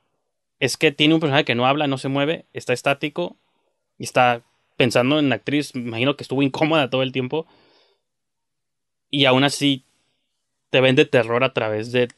es 0.60 0.76
que 0.76 0.92
tiene 0.92 1.14
un 1.14 1.20
personaje 1.20 1.46
que 1.46 1.54
no 1.54 1.66
habla, 1.66 1.86
no 1.86 1.96
se 1.96 2.08
mueve, 2.08 2.44
está 2.52 2.74
estático, 2.74 3.38
y 3.96 4.04
está 4.04 4.42
pensando 4.76 5.18
en 5.18 5.30
la 5.30 5.36
actriz, 5.36 5.74
me 5.74 5.80
imagino 5.80 6.14
que 6.14 6.24
estuvo 6.24 6.42
incómoda 6.42 6.90
todo 6.90 7.02
el 7.02 7.10
tiempo, 7.10 7.46
y 9.10 9.24
aún 9.24 9.44
así 9.44 9.86
te 10.68 10.82
vende 10.82 11.06
terror 11.06 11.42
a 11.42 11.54
través 11.54 11.90
de, 11.90 12.08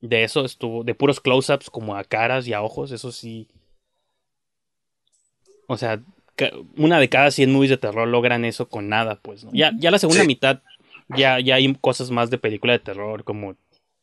de 0.00 0.24
eso, 0.24 0.46
estuvo, 0.46 0.84
de 0.84 0.94
puros 0.94 1.20
close-ups 1.20 1.68
como 1.68 1.96
a 1.96 2.04
caras 2.04 2.48
y 2.48 2.54
a 2.54 2.62
ojos, 2.62 2.92
eso 2.92 3.12
sí. 3.12 3.46
O 5.66 5.76
sea, 5.76 6.00
una 6.76 6.98
de 6.98 7.08
cada 7.08 7.30
100 7.30 7.52
movies 7.52 7.70
de 7.70 7.76
terror 7.78 8.06
logran 8.08 8.44
eso 8.44 8.68
con 8.68 8.88
nada, 8.88 9.20
pues, 9.20 9.44
¿no? 9.44 9.50
Ya, 9.52 9.72
ya 9.78 9.90
la 9.90 9.98
segunda 9.98 10.22
Sí. 10.22 10.26
mitad, 10.26 10.62
ya, 11.16 11.38
ya 11.40 11.54
hay 11.56 11.72
cosas 11.76 12.10
más 12.10 12.30
de 12.30 12.38
película 12.38 12.72
de 12.72 12.78
terror, 12.80 13.24
como 13.24 13.56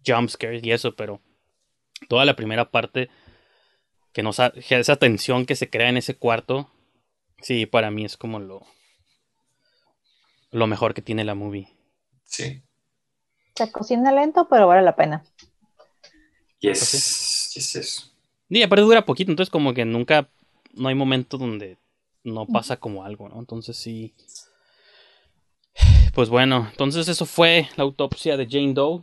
jump 0.05 0.29
scares 0.29 0.63
y 0.63 0.71
eso, 0.71 0.95
pero 0.95 1.21
toda 2.07 2.25
la 2.25 2.35
primera 2.35 2.71
parte, 2.71 3.09
que 4.13 4.23
nos 4.23 4.39
ha- 4.39 4.53
esa 4.55 4.95
tensión 4.95 5.45
que 5.45 5.55
se 5.55 5.69
crea 5.69 5.89
en 5.89 5.97
ese 5.97 6.15
cuarto, 6.15 6.69
sí, 7.41 7.65
para 7.65 7.91
mí 7.91 8.05
es 8.05 8.17
como 8.17 8.39
lo, 8.39 8.65
lo 10.51 10.67
mejor 10.67 10.93
que 10.93 11.01
tiene 11.01 11.23
la 11.23 11.35
movie. 11.35 11.67
Sí. 12.25 12.61
Se 13.55 13.71
cocina 13.71 14.11
lento, 14.11 14.47
pero 14.49 14.67
vale 14.67 14.81
la 14.81 14.95
pena. 14.95 15.23
Yes. 16.59 17.51
Yes, 17.55 17.73
yes. 17.73 18.11
Y 18.49 18.61
aparte 18.63 18.81
dura 18.83 19.05
poquito, 19.05 19.31
entonces 19.31 19.49
como 19.51 19.73
que 19.73 19.85
nunca 19.85 20.29
no 20.73 20.89
hay 20.89 20.95
momento 20.95 21.37
donde 21.37 21.77
no 22.23 22.45
pasa 22.45 22.77
como 22.77 23.03
algo, 23.03 23.29
¿no? 23.29 23.39
Entonces 23.39 23.77
sí. 23.77 24.13
Pues 26.13 26.29
bueno, 26.29 26.67
entonces 26.71 27.07
eso 27.07 27.25
fue 27.25 27.69
la 27.77 27.83
autopsia 27.83 28.37
de 28.37 28.47
Jane 28.49 28.73
Doe. 28.73 29.01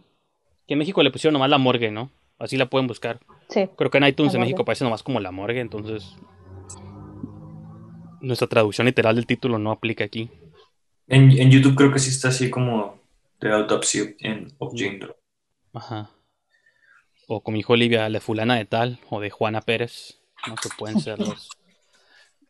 Que 0.67 0.75
en 0.75 0.79
México 0.79 1.03
le 1.03 1.11
pusieron 1.11 1.33
nomás 1.33 1.49
la 1.49 1.59
morgue, 1.59 1.91
¿no? 1.91 2.11
Así 2.39 2.57
la 2.57 2.69
pueden 2.69 2.87
buscar. 2.87 3.21
Sí. 3.49 3.69
Creo 3.77 3.91
que 3.91 3.99
en 3.99 4.07
iTunes 4.07 4.35
en 4.35 4.41
México 4.41 4.63
aparece 4.63 4.85
nomás 4.85 5.03
como 5.03 5.19
la 5.19 5.31
morgue, 5.33 5.61
entonces. 5.61 6.15
Nuestra 8.21 8.49
traducción 8.49 8.87
literal 8.87 9.17
del 9.17 9.27
título 9.27 9.59
no 9.59 9.71
aplica 9.71 10.05
aquí. 10.05 10.31
En, 11.07 11.31
en 11.33 11.51
YouTube 11.51 11.75
creo 11.75 11.93
que 11.93 11.99
sí 11.99 12.11
está 12.11 12.29
así 12.29 12.51
como 12.51 13.01
The 13.39 13.51
Autopsy 13.51 14.17
en, 14.19 14.53
of 14.59 14.75
Jane 14.77 14.99
Doe. 14.99 15.17
Ajá. 15.73 16.11
O 17.27 17.43
como 17.43 17.57
dijo 17.57 17.75
Olivia, 17.75 18.09
la 18.09 18.21
fulana 18.21 18.57
de 18.57 18.65
tal, 18.65 19.01
o 19.11 19.21
de 19.21 19.31
Juana 19.31 19.61
Pérez, 19.61 20.19
no 20.47 20.55
que 20.57 20.69
pueden 20.77 21.01
ser 21.01 21.19
los 21.27 21.51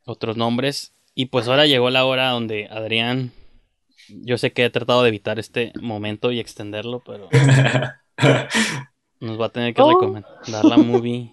otros 0.09 0.37
nombres. 0.37 0.93
Y 1.15 1.27
pues 1.27 1.49
ahora 1.49 1.67
llegó 1.67 1.91
la 1.91 2.05
hora 2.05 2.31
donde 2.31 2.67
Adrián, 2.71 3.33
yo 4.09 4.39
sé 4.39 4.53
que 4.53 4.65
he 4.65 4.71
tratado 4.71 5.03
de 5.03 5.09
evitar 5.09 5.39
este 5.39 5.73
momento 5.81 6.31
y 6.33 6.39
extenderlo, 6.41 7.03
pero 7.05 7.29
nos 9.21 9.41
va 9.41 9.47
a 9.47 9.51
tener 9.51 9.75
que 9.75 9.83
Oh. 9.83 9.91
recomendar 9.91 10.65
la 10.65 10.77
movie 10.77 11.33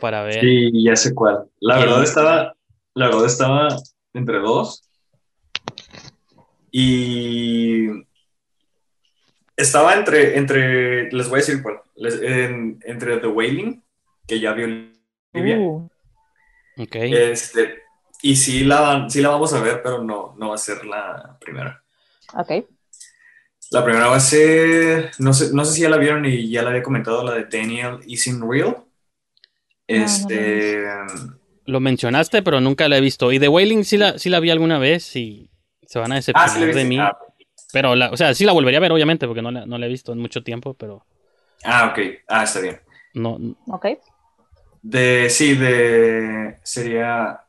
para 0.00 0.22
ver. 0.24 0.40
Sí, 0.40 0.84
ya 0.84 0.96
sé 0.96 1.14
cuál. 1.14 1.44
La 1.60 1.78
verdad 1.78 2.02
estaba, 2.02 2.54
la 2.94 3.06
verdad 3.06 3.26
estaba 3.26 3.68
entre 4.14 4.38
dos. 4.40 4.88
Y 6.70 7.88
estaba 9.56 9.94
entre, 9.94 10.38
entre, 10.38 11.12
les 11.12 11.28
voy 11.28 11.36
a 11.38 11.42
decir 11.42 11.62
cuál, 11.62 11.80
Les- 11.96 12.20
en- 12.22 12.80
entre 12.86 13.18
The 13.18 13.26
Wailing, 13.26 13.82
que 14.26 14.40
ya 14.40 14.52
vio 14.54 14.66
Olivia, 15.34 15.58
Uh, 15.58 15.88
Ok. 16.78 16.94
este, 16.96 17.81
y 18.22 18.36
sí 18.36 18.64
la, 18.64 19.06
sí 19.08 19.20
la 19.20 19.30
vamos 19.30 19.52
a 19.52 19.60
ver, 19.60 19.82
pero 19.82 20.02
no, 20.02 20.34
no 20.38 20.48
va 20.50 20.54
a 20.54 20.58
ser 20.58 20.84
la 20.84 21.36
primera. 21.40 21.82
ok. 22.34 22.52
La 23.70 23.82
primera 23.84 24.08
va 24.08 24.16
a 24.16 24.20
ser, 24.20 25.12
no 25.18 25.32
sé, 25.32 25.54
no 25.54 25.64
sé 25.64 25.72
si 25.74 25.80
ya 25.82 25.88
la 25.88 25.96
vieron 25.96 26.26
y 26.26 26.50
ya 26.50 26.62
la 26.62 26.70
había 26.70 26.82
comentado, 26.82 27.24
la 27.24 27.34
de 27.34 27.46
Daniel 27.46 28.00
Isn't 28.06 28.42
Real. 28.46 28.84
no 29.88 29.96
la 29.96 30.04
Este, 30.04 30.84
Lo 31.64 31.80
mencionaste, 31.80 32.42
pero 32.42 32.60
nunca 32.60 32.88
la 32.88 32.98
he 32.98 33.00
visto. 33.00 33.32
Y 33.32 33.38
The 33.40 33.48
Wailing 33.48 33.84
sí 33.84 33.96
la, 33.96 34.18
sí 34.18 34.28
la 34.28 34.40
vi 34.40 34.50
alguna 34.50 34.78
vez 34.78 35.16
y 35.16 35.50
se 35.86 35.98
van 35.98 36.12
a 36.12 36.16
ah, 36.16 36.18
decepcionar 36.18 36.72
sí 36.72 36.78
de 36.78 36.84
mí. 36.84 36.98
Ah, 36.98 37.16
Pero, 37.72 37.94
la, 37.94 38.10
o 38.10 38.16
sea, 38.16 38.34
sí 38.34 38.44
la 38.44 38.52
volvería 38.52 38.78
a 38.78 38.82
ver, 38.82 38.92
obviamente, 38.92 39.26
porque 39.26 39.42
no 39.42 39.50
la, 39.50 39.66
no 39.66 39.78
la 39.78 39.86
he 39.86 39.88
visto 39.88 40.12
en 40.12 40.18
mucho 40.18 40.42
tiempo, 40.42 40.74
pero 40.74 41.06
ah, 41.64 41.88
ok, 41.92 41.98
ah, 42.28 42.44
está 42.44 42.60
bien. 42.60 42.80
no, 43.14 43.38
Ok. 43.68 43.86
De, 44.82 45.30
sí, 45.30 45.54
de, 45.54 46.58
sería 46.64 47.40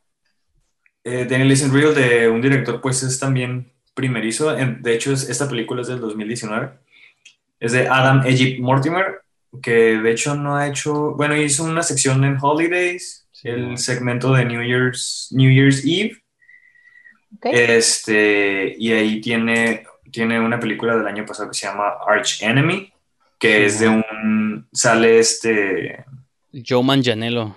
eh, 1.03 1.25
Daniel 1.29 1.51
Isn't 1.51 1.73
Real 1.73 1.93
de 1.95 2.29
un 2.29 2.41
director, 2.41 2.79
pues 2.81 3.03
es 3.03 3.19
también 3.19 3.71
primerizo. 3.93 4.57
En- 4.57 4.81
de 4.81 4.93
hecho, 4.95 5.11
es- 5.13 5.29
esta 5.29 5.47
película 5.49 5.81
es 5.81 5.87
del 5.87 5.99
2019. 5.99 6.69
Es 7.59 7.71
de 7.73 7.87
Adam 7.87 8.23
Egypt 8.25 8.59
Mortimer, 8.59 9.21
que 9.61 9.97
de 9.99 10.11
hecho 10.11 10.35
no 10.35 10.55
ha 10.57 10.67
hecho, 10.67 11.11
bueno, 11.15 11.35
hizo 11.35 11.63
una 11.63 11.83
sección 11.83 12.23
en 12.23 12.37
Holidays, 12.41 13.19
Sí, 13.31 13.49
el 13.49 13.77
segmento 13.77 14.31
de 14.33 14.45
New 14.45 14.61
Year's, 14.63 15.27
New 15.31 15.51
Year's 15.51 15.83
Eve. 15.85 16.21
Este, 17.41 18.75
y 18.77 18.91
ahí 18.93 19.19
tiene, 19.21 19.85
tiene 20.11 20.39
una 20.39 20.59
película 20.59 20.95
del 20.95 21.07
año 21.07 21.25
pasado 21.25 21.49
que 21.49 21.57
se 21.57 21.67
llama 21.67 21.93
Arch 22.07 22.41
Enemy, 22.41 22.91
que 23.39 23.57
Sí, 23.57 23.63
es 23.65 23.79
de 23.79 23.89
un, 23.89 24.67
sale 24.71 25.19
este, 25.19 26.05
Joe 26.65 26.83
Manganiello. 26.83 27.55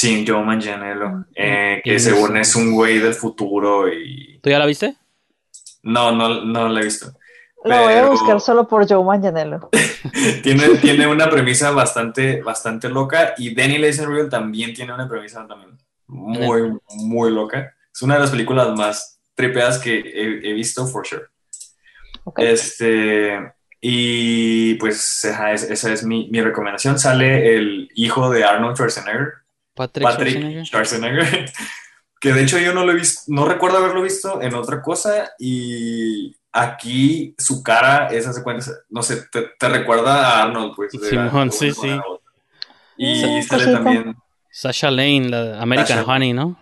Sí, 0.00 0.24
Joe 0.24 0.44
Manganiello, 0.44 1.24
eh, 1.34 1.80
que 1.82 1.98
según 1.98 2.36
es 2.36 2.54
un 2.54 2.70
güey 2.72 3.00
del 3.00 3.14
futuro 3.14 3.92
y... 3.92 4.38
¿Tú 4.40 4.48
ya 4.48 4.60
la 4.60 4.66
viste? 4.66 4.94
No, 5.82 6.12
no, 6.12 6.44
no 6.44 6.68
lo 6.68 6.78
he 6.78 6.84
visto. 6.84 7.06
Lo 7.64 7.82
voy 7.82 7.94
a 7.94 8.06
buscar 8.06 8.40
solo 8.40 8.68
por 8.68 8.88
Joe 8.88 9.02
Manganiello. 9.02 9.68
Tiene, 10.44 10.68
tiene 10.76 11.08
una 11.08 11.28
premisa 11.28 11.72
bastante, 11.72 12.40
bastante 12.42 12.88
loca 12.88 13.34
y 13.38 13.52
Danny 13.52 13.78
Real 13.78 14.28
también 14.28 14.72
tiene 14.72 14.94
una 14.94 15.08
premisa 15.08 15.44
también 15.48 15.76
muy, 16.06 16.78
muy 16.94 17.32
loca. 17.32 17.74
Es 17.92 18.00
una 18.00 18.14
de 18.14 18.20
las 18.20 18.30
películas 18.30 18.68
más 18.76 19.18
tripeadas 19.34 19.80
que 19.80 19.98
he, 19.98 20.48
he 20.48 20.52
visto, 20.52 20.86
for 20.86 21.04
sure. 21.04 21.24
Este, 22.36 23.52
y 23.80 24.74
pues 24.74 25.24
ajá, 25.24 25.52
es- 25.54 25.64
esa 25.68 25.92
es 25.92 26.04
mi, 26.04 26.28
mi 26.30 26.40
recomendación. 26.40 27.00
Sale 27.00 27.56
el 27.56 27.90
hijo 27.96 28.30
de 28.30 28.44
Arnold 28.44 28.76
Schwarzenegger, 28.76 29.32
Patrick, 29.78 30.06
Patrick 30.06 30.34
Schwarzenegger. 30.34 30.66
Schwarzenegger, 30.66 31.52
que 32.20 32.32
de 32.32 32.42
hecho 32.42 32.58
yo 32.58 32.74
no 32.74 32.84
lo 32.84 32.92
he 32.92 32.96
visto, 32.96 33.22
no 33.28 33.46
recuerdo 33.46 33.78
haberlo 33.78 34.02
visto 34.02 34.42
en 34.42 34.54
otra 34.54 34.82
cosa 34.82 35.30
y 35.38 36.36
aquí 36.52 37.34
su 37.38 37.62
cara 37.62 38.08
es, 38.08 38.26
hace 38.26 38.42
cuenta, 38.42 38.66
no 38.90 39.02
sé, 39.02 39.28
te, 39.30 39.50
te 39.58 39.68
recuerda 39.68 40.26
a 40.26 40.42
Arnold, 40.42 40.74
pues. 40.74 40.92
Simón, 40.92 41.52
sí, 41.52 41.72
sí. 41.72 41.98
Y 42.96 43.42
sale 43.42 43.72
también, 43.72 44.16
Sasha 44.50 44.90
Lane, 44.90 45.28
la 45.28 45.44
de 45.44 45.58
American 45.58 45.98
Sasha. 45.98 46.12
Honey, 46.12 46.32
¿no? 46.32 46.58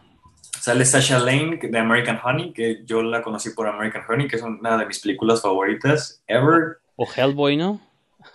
sale 0.67 0.85
Sasha 0.85 1.21
Lane 1.21 1.61
de 1.63 1.79
American 1.79 2.19
Honey, 2.23 2.53
que 2.53 2.83
yo 2.85 3.01
la 3.01 3.23
conocí 3.23 3.51
por 3.51 3.69
American 3.69 4.03
Honey, 4.09 4.27
que 4.27 4.35
es 4.35 4.43
una 4.43 4.77
de 4.77 4.87
mis 4.87 4.99
películas 4.99 5.41
favoritas 5.41 6.25
ever. 6.27 6.79
O 6.97 7.07
Hellboy, 7.07 7.57
¿no? 7.57 7.81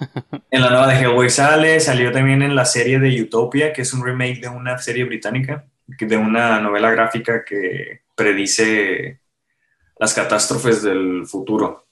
En 0.51 0.61
la 0.61 0.69
nueva 0.69 0.87
de 0.87 0.99
Hellboy 0.99 1.29
sale, 1.29 1.79
salió 1.79 2.11
también 2.11 2.41
en 2.41 2.55
la 2.55 2.65
serie 2.65 2.99
de 2.99 3.21
Utopia, 3.21 3.71
que 3.71 3.83
es 3.83 3.93
un 3.93 4.03
remake 4.03 4.41
de 4.41 4.49
una 4.49 4.77
serie 4.77 5.03
británica, 5.05 5.65
de 5.87 6.17
una 6.17 6.59
novela 6.59 6.91
gráfica 6.91 7.45
que 7.45 8.01
predice 8.15 9.19
las 9.99 10.13
catástrofes 10.13 10.83
del 10.83 11.25
futuro. 11.25 11.85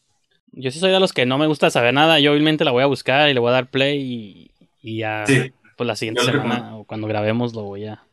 Yo 0.52 0.72
sí 0.72 0.80
soy 0.80 0.91
de 0.91 0.99
los 0.99 1.14
que 1.14 1.26
no 1.26 1.38
me 1.38 1.48
gusta 1.48 1.69
saber 1.69 1.94
nada. 1.94 2.19
Yo 2.19 2.31
obviamente 2.31 2.65
la 2.65 2.72
voy 2.72 2.84
a 2.84 2.88
buscar 2.88 3.30
y 3.30 3.34
le 3.34 3.40
voy 3.40 3.49
a 3.49 3.53
dar 3.53 3.69
play 3.69 4.02
y, 4.02 4.52
y 4.81 4.98
ya. 4.98 5.23
Sí, 5.26 5.53
Pues 5.77 5.88
la 5.88 5.95
siguiente 5.95 6.23
semana 6.23 6.76
o 6.76 6.84
cuando 6.86 7.07
grabemos 7.07 7.53
lo 7.53 7.64
voy 7.64 7.86
a. 7.86 8.03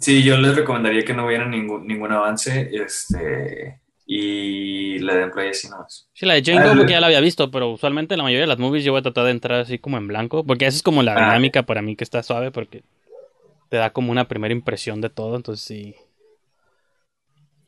sí, 0.00 0.22
yo 0.22 0.36
les 0.36 0.56
recomendaría 0.56 1.04
que 1.04 1.14
no 1.14 1.26
vieran 1.26 1.50
ningún, 1.50 1.86
ningún 1.86 2.12
avance 2.12 2.70
este, 2.72 3.80
y 4.06 4.98
le 5.00 5.14
den 5.16 5.30
play 5.32 5.50
así 5.50 5.68
nomás. 5.68 6.08
Sí, 6.14 6.26
la 6.26 6.34
de 6.34 6.42
Django 6.42 6.70
Ah, 6.70 6.74
porque 6.76 6.92
ya 6.92 7.00
la 7.00 7.08
había 7.08 7.20
visto, 7.20 7.50
pero 7.50 7.70
usualmente 7.72 8.16
la 8.16 8.22
mayoría 8.22 8.42
de 8.42 8.46
las 8.46 8.58
movies 8.58 8.84
yo 8.84 8.92
voy 8.92 9.00
a 9.00 9.02
tratar 9.02 9.24
de 9.24 9.32
entrar 9.32 9.60
así 9.60 9.78
como 9.78 9.98
en 9.98 10.06
blanco, 10.08 10.44
porque 10.44 10.66
esa 10.66 10.76
es 10.76 10.82
como 10.82 11.02
la 11.02 11.14
Ah. 11.14 11.20
dinámica 11.26 11.64
para 11.64 11.82
mí 11.82 11.96
que 11.96 12.04
está 12.04 12.22
suave, 12.22 12.50
porque 12.52 12.82
te 13.68 13.76
da 13.78 13.90
como 13.92 14.12
una 14.12 14.28
primera 14.28 14.52
impresión 14.54 15.00
de 15.00 15.10
todo, 15.10 15.36
entonces 15.36 15.64
sí. 15.64 15.96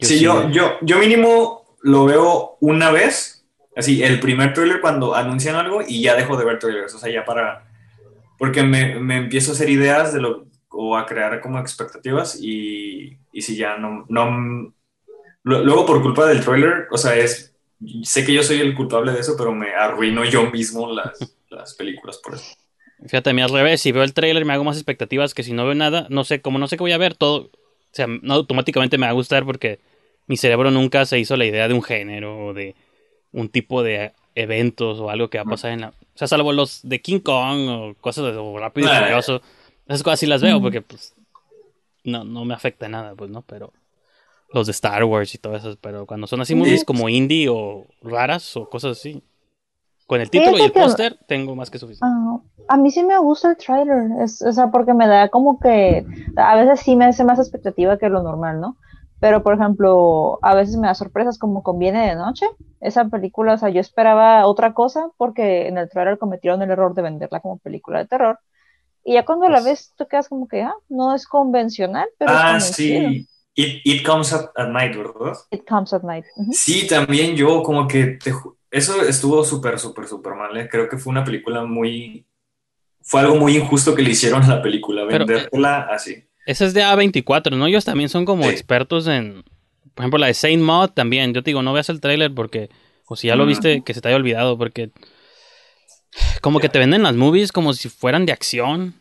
sí, 0.01 0.21
yo, 0.21 0.49
yo, 0.51 0.79
yo 0.83 0.99
mínimo 0.99 1.77
lo 1.83 2.05
veo 2.07 2.57
una 2.61 2.91
vez, 2.91 3.45
así, 3.77 4.03
el 4.03 4.21
primer 4.21 4.53
trailer 4.53 4.81
cuando 4.81 5.15
anuncian 5.15 5.57
algo 5.57 5.83
y 5.87 6.03
ya 6.03 6.15
dejo 6.15 6.37
de 6.37 6.45
ver 6.45 6.59
trailers, 6.59 6.95
o 6.95 6.99
sea, 6.99 7.13
ya 7.13 7.25
para... 7.25 7.65
Porque 8.39 8.63
me, 8.63 9.01
me 9.01 9.17
empiezo 9.17 9.51
a 9.51 9.55
hacer 9.55 9.69
ideas 9.69 10.13
de 10.15 10.21
lo, 10.21 10.47
o 10.71 10.97
a 10.97 11.07
crear 11.07 11.41
como 11.41 11.59
expectativas 11.59 12.39
y, 12.41 13.19
y 13.33 13.43
si 13.43 13.57
ya 13.57 13.77
no, 13.77 14.05
no... 14.09 14.73
Luego 15.49 15.87
por 15.87 16.03
culpa 16.03 16.27
del 16.27 16.45
trailer, 16.45 16.87
o 16.91 16.99
sea, 16.99 17.17
es... 17.17 17.55
Sé 18.03 18.25
que 18.25 18.33
yo 18.33 18.43
soy 18.43 18.61
el 18.61 18.75
culpable 18.75 19.13
de 19.13 19.21
eso, 19.21 19.35
pero 19.39 19.53
me 19.53 19.73
arruino 19.73 20.25
yo 20.25 20.51
mismo 20.51 20.93
las, 20.93 21.19
las 21.49 21.75
películas 21.75 22.19
por 22.19 22.35
eso. 22.35 22.57
Fíjate, 23.03 23.31
a 23.31 23.33
mí 23.33 23.41
al 23.41 23.51
revés, 23.51 23.81
si 23.81 23.93
veo 23.93 24.03
el 24.03 24.13
trailer 24.13 24.45
me 24.45 24.53
hago 24.53 24.65
más 24.65 24.77
expectativas 24.77 25.33
que 25.33 25.45
si 25.45 25.53
no 25.53 25.65
veo 25.65 25.75
nada, 25.75 26.07
no 26.11 26.25
sé, 26.25 26.41
como 26.41 26.59
no 26.59 26.67
sé 26.67 26.77
qué 26.77 26.83
voy 26.83 26.93
a 26.93 26.99
ver, 26.99 27.15
todo, 27.15 27.43
o 27.43 27.51
sea, 27.93 28.09
no 28.09 28.35
automáticamente 28.35 28.99
me 28.99 29.07
va 29.07 29.11
a 29.11 29.15
gustar 29.15 29.45
porque 29.45 29.79
mi 30.27 30.37
cerebro 30.37 30.73
nunca 30.73 31.07
se 31.07 31.19
hizo 31.19 31.37
la 31.37 31.47
idea 31.47 31.69
de 31.69 31.75
un 31.75 31.83
género 31.83 32.47
o 32.47 32.55
de 32.55 32.75
un 33.33 33.49
tipo 33.49 33.85
de 33.85 34.13
eventos 34.35 34.99
o 34.99 35.11
algo 35.11 35.31
que 35.31 35.39
va 35.39 35.43
a 35.43 35.51
pasar 35.51 35.71
en 35.73 35.83
la... 35.83 35.89
O 35.89 36.19
sea, 36.19 36.27
salvo 36.27 36.53
los 36.53 36.81
de 36.83 37.01
King 37.01 37.21
Kong 37.21 37.69
o 37.69 37.95
cosas 38.01 38.25
de 38.25 38.37
o 38.37 38.59
Rápido 38.59 38.89
y 38.89 38.91
Ah. 38.91 39.01
Furioso, 39.03 39.43
esas 39.87 40.03
cosas 40.03 40.21
sí 40.21 40.27
las 40.27 40.43
veo 40.43 40.61
porque 40.61 40.83
pues 40.83 41.15
no, 42.05 42.25
no 42.25 42.45
me 42.45 42.55
afecta 42.55 42.89
nada, 42.89 43.15
pues, 43.15 43.31
¿no? 43.31 43.43
Pero 43.43 43.73
los 44.53 44.67
de 44.67 44.73
Star 44.73 45.05
Wars 45.05 45.35
y 45.35 45.39
todo 45.39 45.55
eso, 45.57 45.77
pero 45.81 46.07
cuando 46.07 46.27
son 46.27 46.41
así 46.41 46.55
Sí. 46.55 46.59
movies 46.59 46.85
como 46.85 47.09
indie 47.09 47.49
o 47.51 47.87
raras 48.03 48.57
o 48.57 48.69
cosas 48.69 48.99
así, 48.99 49.23
con 50.07 50.21
el 50.23 50.31
título 50.31 50.57
y 50.57 50.63
el 50.63 50.73
póster 50.73 51.19
tengo 51.27 51.55
más 51.55 51.71
que 51.71 51.79
suficiente. 51.79 52.07
Ah, 52.07 52.39
a 52.69 52.77
mí 52.79 52.91
sí 52.91 53.03
me 53.05 53.19
gusta 53.19 53.51
el 53.51 53.57
trailer, 53.59 54.11
es, 54.23 54.41
o 54.41 54.53
sea, 54.53 54.71
porque 54.71 54.95
me 54.95 55.07
da 55.07 55.29
como 55.29 55.59
que 55.61 56.07
a 56.37 56.55
veces 56.57 56.81
sí 56.81 56.97
me 56.97 57.05
hace 57.05 57.25
más 57.25 57.39
expectativa 57.39 57.99
que 57.99 58.09
lo 58.09 58.23
normal, 58.23 58.59
¿no? 58.61 58.77
Pero, 59.21 59.43
por 59.43 59.55
ejemplo, 59.55 60.39
a 60.43 60.55
veces 60.55 60.77
me 60.77 60.87
da 60.87 60.95
sorpresas 60.95 61.39
como 61.39 61.63
conviene 61.65 62.07
de 62.09 62.15
noche. 62.15 62.47
Esa 62.81 63.05
película, 63.07 63.55
o 63.55 63.59
sea, 63.59 63.69
yo 63.69 63.81
esperaba 63.81 64.47
otra 64.47 64.75
cosa 64.75 65.11
porque 65.17 65.67
en 65.67 65.77
el 65.77 65.89
trailer 65.91 66.19
cometieron 66.19 66.63
el 66.63 66.71
error 66.71 66.95
de 66.95 67.03
venderla 67.03 67.41
como 67.41 67.59
película 67.59 67.99
de 67.99 68.07
terror. 68.07 68.39
Y 69.05 69.15
ya 69.15 69.25
cuando 69.25 69.49
la 69.49 69.55
Pues- 69.57 69.65
ves, 69.65 69.93
tú 69.97 70.07
quedas 70.07 70.29
como 70.29 70.47
que, 70.47 70.63
ah, 70.63 70.75
no 70.89 71.15
es 71.17 71.27
convencional, 71.27 72.09
pero 72.17 72.31
Ah, 72.33 72.59
chido. 72.61 73.11
sí. 73.11 73.29
It, 73.61 73.81
It 73.85 74.07
Comes 74.07 74.33
at, 74.33 74.51
at 74.57 74.69
Night, 74.69 74.97
¿verdad? 74.97 75.37
It 75.51 75.63
comes 75.69 75.93
at 75.93 76.03
night. 76.05 76.25
Sí, 76.53 76.87
también 76.87 77.35
yo 77.35 77.63
como 77.65 77.89
que 77.89 78.19
te 78.23 78.33
eso 78.71 79.03
estuvo 79.03 79.43
súper, 79.45 79.81
súper, 79.81 80.07
súper 80.07 80.35
mal. 80.35 80.57
¿eh? 80.57 80.69
Creo 80.71 80.89
que 80.89 80.97
fue 80.97 81.11
una 81.11 81.25
película 81.25 81.65
muy... 81.65 82.25
Fue 83.03 83.21
algo 83.21 83.35
muy 83.37 83.57
injusto 83.57 83.95
que 83.97 84.03
le 84.03 84.11
hicieron 84.11 84.43
a 84.45 84.47
la 84.49 84.63
película, 84.63 85.05
Pero, 85.09 85.25
eh, 85.25 85.27
vendértela 85.27 85.89
así. 85.91 86.23
Esa 86.47 86.67
es 86.67 86.75
de 86.75 86.85
A24, 86.85 87.57
¿no? 87.57 87.67
Ellos 87.67 87.85
también 87.85 88.09
son 88.11 88.25
como 88.25 88.45
Sí. 88.45 88.51
expertos 88.51 89.07
en. 89.09 89.43
Por 89.95 90.03
ejemplo, 90.05 90.19
la 90.19 90.27
de 90.29 90.35
Saint 90.35 90.63
Maud 90.63 90.91
también. 90.91 91.33
Yo 91.35 91.43
te 91.43 91.51
digo, 91.51 91.63
no 91.63 91.73
veas 91.73 91.89
el 91.89 92.01
tráiler 92.01 92.33
porque. 92.33 92.69
O 93.07 93.17
si 93.17 93.27
ya 93.27 93.35
lo 93.37 93.45
Mm. 93.45 93.49
viste, 93.49 93.83
que 93.83 93.93
se 93.95 94.01
te 94.03 94.09
haya 94.09 94.17
olvidado. 94.19 94.57
Porque. 94.59 94.91
Como 96.43 96.61
que 96.61 96.69
te 96.69 96.79
venden 96.79 97.03
las 97.03 97.15
movies 97.17 97.51
como 97.53 97.73
si 97.73 97.89
fueran 97.89 98.25
de 98.27 98.33
acción. 98.33 98.95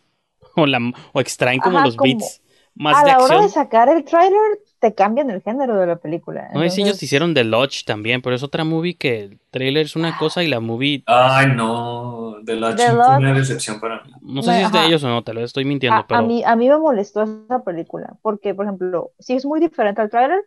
O, 0.55 0.65
la, 0.65 0.79
o 1.13 1.19
extraen 1.21 1.59
como 1.59 1.77
Ajá, 1.77 1.85
los 1.85 1.95
como- 1.95 2.11
beats 2.17 2.41
más 2.77 2.97
a 2.97 3.03
de 3.03 3.11
la 3.11 3.21
hora 3.21 3.41
de 3.41 3.49
sacar 3.49 3.89
el 3.89 4.03
tráiler, 4.05 4.39
te 4.79 4.93
cambian 4.93 5.29
el 5.29 5.41
género 5.41 5.75
de 5.77 5.87
la 5.87 5.95
película. 5.97 6.47
No 6.53 6.61
sé 6.61 6.69
si 6.69 6.81
ellos 6.81 6.95
Entonces, 6.95 7.03
hicieron 7.03 7.33
The 7.33 7.43
Lodge 7.43 7.83
también, 7.85 8.21
pero 8.21 8.35
es 8.35 8.43
otra 8.43 8.63
movie 8.63 8.95
que 8.97 9.19
el 9.21 9.39
trailer 9.51 9.85
es 9.85 9.95
una 9.95 10.15
cosa 10.15 10.43
y 10.43 10.47
la 10.47 10.59
movie. 10.59 11.03
Ay, 11.05 11.47
no. 11.55 12.37
The 12.45 12.55
fue 13.03 13.15
Lodge. 13.15 13.17
una 13.17 13.33
decepción 13.33 13.79
para 13.79 14.03
mí. 14.03 14.11
No 14.21 14.41
sé 14.41 14.53
si 14.53 14.61
es 14.61 14.71
de 14.71 14.85
ellos 14.85 15.03
o 15.03 15.07
no, 15.09 15.23
te 15.23 15.33
lo 15.33 15.41
estoy 15.43 15.65
mintiendo, 15.65 15.99
a, 15.99 16.07
a 16.09 16.21
pero. 16.21 16.23
mí, 16.27 16.43
a 16.45 16.55
mí 16.55 16.67
me 16.69 16.77
molestó 16.77 17.23
esa 17.23 17.63
película, 17.63 18.17
porque, 18.21 18.53
por 18.53 18.65
ejemplo, 18.65 19.11
sí 19.19 19.35
es 19.35 19.45
muy 19.45 19.59
diferente 19.59 20.01
al 20.01 20.09
tráiler, 20.09 20.43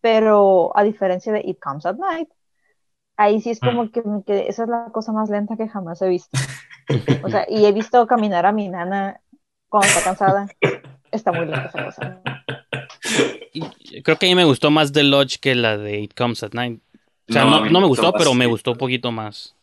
pero 0.00 0.76
a 0.76 0.84
diferencia 0.84 1.32
de 1.32 1.42
It 1.44 1.58
Comes 1.60 1.86
at 1.86 1.96
Night, 1.98 2.30
ahí 3.16 3.40
sí 3.42 3.50
es 3.50 3.60
como 3.60 3.84
Mm. 3.84 3.92
que, 3.92 4.02
me 4.02 4.24
quedé- 4.24 4.48
esa 4.50 4.64
es 4.64 4.68
la 4.70 4.90
cosa 4.92 5.12
más 5.12 5.30
lenta 5.30 5.56
que 5.56 5.68
jamás 5.68 6.02
he 6.02 6.08
visto. 6.08 6.38
O 7.20 7.30
sea, 7.30 7.46
y 7.48 7.66
he 7.66 7.72
visto 7.72 8.06
caminar 8.06 8.46
a 8.46 8.52
mi 8.52 8.68
nana 8.68 9.22
cuando 9.68 9.88
está 9.88 10.02
cansada. 10.02 10.54
Está 11.10 11.32
muy 11.32 11.46
lenta 11.46 11.66
esa 11.66 11.84
cosa. 11.84 12.22
creo 14.04 14.16
que 14.18 14.26
a 14.26 14.28
mí 14.28 14.34
me 14.34 14.44
gustó 14.44 14.70
más 14.70 14.92
The 14.92 15.02
Lodge 15.02 15.38
que 15.40 15.54
la 15.54 15.76
de 15.76 16.00
It 16.00 16.14
Comes 16.16 16.42
at 16.42 16.52
Night. 16.52 16.80
O 17.28 17.32
sea, 17.32 17.44
No, 17.44 17.64
no, 17.66 17.80
me 17.80 17.86
gustó, 17.86 18.06
gustó 18.06 18.12
pero 18.18 18.34
me 18.34 18.46
gustó 18.46 18.72
un 18.72 18.78
poquito 18.78 19.10
más. 19.12 19.54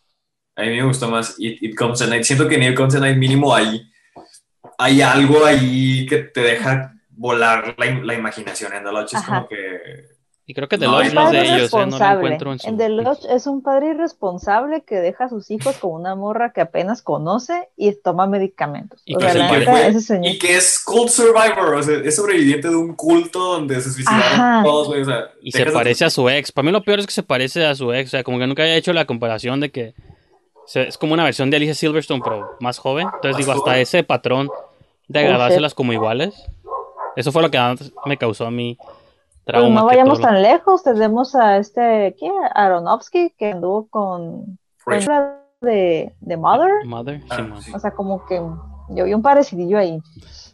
A 0.55 0.63
mí 0.63 0.69
me 0.69 0.83
gustó 0.83 1.09
más 1.09 1.35
It, 1.37 1.61
It 1.61 1.75
Comes 1.75 2.01
at 2.01 2.09
Night. 2.09 2.23
Siento 2.23 2.47
que 2.47 2.55
en 2.55 2.63
It 2.63 2.75
Comes 2.75 2.95
at 2.95 3.01
Night 3.01 3.17
mínimo 3.17 3.53
hay, 3.55 3.89
hay 4.77 5.01
algo 5.01 5.45
ahí 5.45 6.05
que 6.07 6.17
te 6.19 6.41
deja 6.41 6.93
volar 7.09 7.75
la, 7.77 7.85
la 8.03 8.13
imaginación. 8.13 8.73
En 8.73 8.83
The 8.83 8.91
Lodge 8.91 9.13
es 9.13 9.15
Ajá. 9.15 9.35
como 9.35 9.47
que... 9.49 10.16
Y 10.49 10.53
creo 10.53 10.69
que 10.69 10.77
The 10.77 10.85
No, 10.85 10.93
Lodge 10.93 11.07
es 11.07 11.13
no 11.13 11.25
es 11.25 11.31
de 11.31 11.41
ellos, 11.41 11.73
¿eh? 11.73 11.85
No 11.87 11.99
lo 11.99 12.05
encuentro 12.05 12.53
en 12.53 12.59
su... 12.59 12.69
En 12.69 12.77
The 12.77 12.87
Lodge 12.87 13.25
es 13.29 13.47
un 13.47 13.61
padre 13.61 13.89
irresponsable 13.89 14.81
que 14.83 14.95
deja 14.95 15.25
a 15.25 15.29
sus 15.29 15.51
hijos 15.51 15.75
con 15.75 15.91
una 15.91 16.15
morra 16.15 16.53
que 16.53 16.61
apenas 16.61 17.01
conoce 17.01 17.67
y 17.75 17.91
toma 17.91 18.27
medicamentos. 18.27 19.01
Y 19.03 19.15
O 19.15 19.17
que 19.19 19.25
sea, 19.25 19.33
se 19.33 19.39
la 19.39 19.51
neta, 19.51 19.87
ese 19.87 19.99
señor. 19.99 20.33
Y 20.33 20.39
que 20.39 20.55
es 20.55 20.81
cult 20.85 21.09
survivor, 21.09 21.75
o 21.75 21.83
sea, 21.83 21.97
es 21.97 22.15
sobreviviente 22.15 22.69
de 22.69 22.77
un 22.77 22.95
culto 22.95 23.39
donde 23.39 23.81
se 23.81 23.91
suicidaron 23.91 24.23
Ajá. 24.23 24.63
todos, 24.63 24.87
güey, 24.87 25.01
o 25.01 25.05
sea, 25.05 25.31
Y 25.41 25.51
se 25.51 25.65
parece 25.65 26.05
a 26.05 26.09
su 26.09 26.29
ex. 26.29 26.53
Para 26.53 26.65
mí 26.65 26.71
lo 26.71 26.81
peor 26.81 26.99
es 26.99 27.07
que 27.07 27.13
se 27.13 27.23
parece 27.23 27.65
a 27.65 27.75
su 27.75 27.91
ex. 27.91 28.07
O 28.07 28.11
sea, 28.11 28.23
como 28.23 28.39
que 28.39 28.47
nunca 28.47 28.63
haya 28.63 28.75
hecho 28.75 28.93
la 28.93 29.03
comparación 29.03 29.59
de 29.59 29.69
que 29.69 29.95
es 30.73 30.97
como 30.97 31.13
una 31.13 31.25
versión 31.25 31.49
de 31.49 31.57
Alicia 31.57 31.75
Silverstone, 31.75 32.21
pero 32.23 32.55
más 32.61 32.77
joven. 32.77 33.07
Entonces 33.15 33.33
Más 33.33 33.37
digo, 33.37 33.51
hasta 33.51 33.79
ese 33.79 34.03
patrón 34.05 34.49
de 35.09 35.19
agarrárselas 35.19 35.73
como 35.73 35.91
iguales. 35.91 36.41
Eso 37.17 37.33
fue 37.33 37.41
lo 37.41 37.51
que 37.51 37.57
antes 37.57 37.91
me 38.05 38.15
causó 38.15 38.45
a 38.45 38.51
mí 38.51 38.77
Pues 39.47 39.55
trauma. 39.61 39.79
no 39.81 39.85
vayamos 39.87 40.19
lo- 40.19 40.25
tan 40.25 40.41
lejos, 40.41 40.83
tenemos 40.83 41.33
a 41.35 41.57
este, 41.57 42.15
¿qué? 42.19 42.29
Aronofsky, 42.53 43.29
que 43.37 43.51
anduvo 43.51 43.87
con, 43.87 44.59
de, 45.61 46.13
de 46.19 46.37
Mother. 46.37 46.85
Mother, 46.85 47.21
Ah, 47.29 47.47
sí. 47.61 47.71
O 47.73 47.79
sea, 47.79 47.91
como 47.91 48.25
que 48.25 48.41
yo 48.89 49.05
vi 49.05 49.13
un 49.13 49.21
parecidillo 49.21 49.77
ahí. 49.77 49.99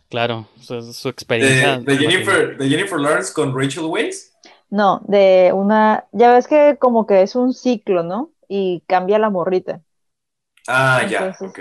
Claro, 0.09 0.47
o 0.59 0.61
sea, 0.61 0.81
su 0.81 1.09
experiencia. 1.09 1.79
de, 1.79 1.83
de 1.85 1.97
Jennifer, 1.97 2.57
de 2.57 2.69
Jennifer 2.69 2.99
Lawrence 2.99 3.33
con 3.33 3.57
Rachel 3.59 3.85
Weisz. 3.85 4.31
No, 4.69 5.01
de 5.07 5.51
una, 5.53 6.05
ya 6.11 6.33
ves 6.33 6.47
que 6.47 6.77
como 6.79 7.05
que 7.07 7.21
es 7.23 7.35
un 7.35 7.53
ciclo, 7.53 8.03
¿no? 8.03 8.29
Y 8.47 8.81
cambia 8.87 9.17
la 9.19 9.29
morrita. 9.31 9.81
Ah, 10.67 11.01
ya, 11.09 11.35
ok. 11.39 11.59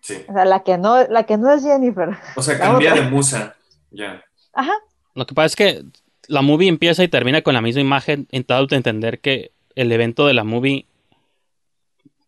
Sí. 0.00 0.24
O 0.28 0.32
sea, 0.32 0.44
la 0.46 0.62
que 0.62 0.78
no, 0.78 1.04
la 1.08 1.24
que 1.24 1.36
no 1.36 1.52
es 1.52 1.62
Jennifer. 1.62 2.10
O 2.36 2.42
sea, 2.42 2.58
cambia 2.58 2.94
de 2.94 3.02
musa. 3.02 3.54
Ya. 3.90 4.22
Ajá. 4.54 4.72
Lo 5.14 5.26
que 5.26 5.34
pasa 5.34 5.46
es 5.46 5.56
que 5.56 5.84
la 6.30 6.42
movie 6.42 6.68
empieza 6.68 7.02
y 7.04 7.08
termina 7.08 7.42
con 7.42 7.54
la 7.54 7.60
misma 7.60 7.80
imagen, 7.80 8.26
en 8.30 8.44
tal 8.44 8.66
de 8.68 8.76
entender 8.76 9.18
que 9.20 9.50
el 9.74 9.90
evento 9.92 10.26
de 10.26 10.34
la 10.34 10.44
movie, 10.44 10.86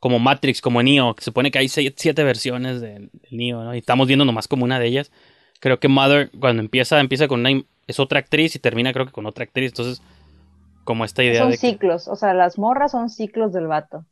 como 0.00 0.18
Matrix, 0.18 0.60
como 0.60 0.82
Neo, 0.82 1.14
que 1.14 1.22
se 1.22 1.26
supone 1.26 1.50
que 1.50 1.58
hay 1.60 1.68
seis- 1.68 1.92
siete 1.96 2.24
versiones 2.24 2.80
de, 2.80 2.98
de 2.98 3.10
Neo, 3.30 3.62
¿no? 3.62 3.74
Y 3.74 3.78
estamos 3.78 4.06
viendo 4.08 4.24
nomás 4.24 4.48
como 4.48 4.64
una 4.64 4.78
de 4.78 4.86
ellas. 4.88 5.12
Creo 5.60 5.78
que 5.78 5.86
Mother, 5.88 6.30
cuando 6.40 6.60
empieza, 6.60 6.98
empieza 6.98 7.28
con 7.28 7.40
una, 7.40 7.62
es 7.86 8.00
otra 8.00 8.18
actriz 8.18 8.56
y 8.56 8.58
termina 8.58 8.92
creo 8.92 9.06
que 9.06 9.12
con 9.12 9.26
otra 9.26 9.44
actriz. 9.44 9.70
Entonces, 9.70 10.02
como 10.84 11.04
esta 11.04 11.22
idea 11.22 11.42
Son 11.42 11.50
de 11.52 11.58
que... 11.58 11.70
ciclos, 11.70 12.08
o 12.08 12.16
sea, 12.16 12.34
las 12.34 12.58
morras 12.58 12.90
son 12.90 13.08
ciclos 13.08 13.52
del 13.52 13.68
vato. 13.68 14.04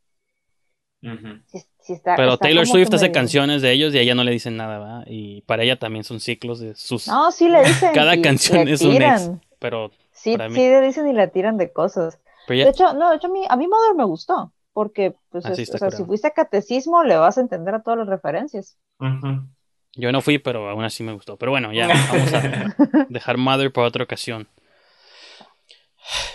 Está- 1.02 2.14
Pero 2.14 2.34
está 2.34 2.44
Taylor 2.44 2.66
Swift 2.66 2.92
hace 2.94 3.10
canciones 3.10 3.62
de 3.62 3.72
ellos 3.72 3.94
y 3.94 3.98
a 3.98 4.02
ella 4.02 4.14
no 4.14 4.22
le 4.22 4.30
dicen 4.30 4.56
nada, 4.56 4.78
¿verdad? 4.78 5.04
Y 5.08 5.40
para 5.42 5.64
ella 5.64 5.76
también 5.76 6.04
son 6.04 6.20
ciclos 6.20 6.60
de 6.60 6.74
sus... 6.76 7.08
No, 7.08 7.32
sí 7.32 7.48
le 7.48 7.64
dicen. 7.64 7.90
Cada 7.94 8.20
canción 8.20 8.66
le 8.66 8.72
es 8.74 8.82
un 8.82 9.00
ex. 9.02 9.30
Pero, 9.60 9.92
Sí, 10.10 10.32
para 10.36 10.48
mí. 10.48 10.56
sí 10.56 10.60
le 10.68 10.80
dicen 10.80 11.06
y 11.08 11.12
la 11.12 11.28
tiran 11.28 11.56
de 11.56 11.72
cosas. 11.72 12.18
pero 12.48 12.64
De 12.64 12.70
hecho, 12.70 12.92
no, 12.94 13.10
de 13.10 13.16
hecho 13.16 13.28
a 13.28 13.30
mí, 13.30 13.44
a 13.48 13.56
mí 13.56 13.68
Mother 13.68 13.94
me 13.94 14.04
gustó, 14.04 14.52
porque 14.72 15.14
pues, 15.30 15.46
Ah, 15.46 15.52
es- 15.52 15.70
o 15.72 15.78
sea, 15.78 15.90
si 15.92 16.04
fuiste 16.04 16.26
a 16.26 16.32
catecismo 16.32 17.04
le 17.04 17.16
vas 17.16 17.38
a 17.38 17.42
entender 17.42 17.74
a 17.76 17.82
todas 17.82 17.98
las 18.00 18.08
referencias. 18.08 18.76
Yo 19.94 20.12
no 20.12 20.20
fui, 20.20 20.38
pero 20.38 20.68
aún 20.68 20.84
así 20.84 21.02
me 21.04 21.12
gustó. 21.12 21.36
Pero 21.36 21.52
bueno, 21.52 21.72
ya 21.72 21.86
vamos 21.88 22.32
a 22.34 22.40
dejar 23.08 23.36
Mother 23.38 23.72
para 23.72 23.86
otra 23.86 24.04
ocasión. 24.04 24.48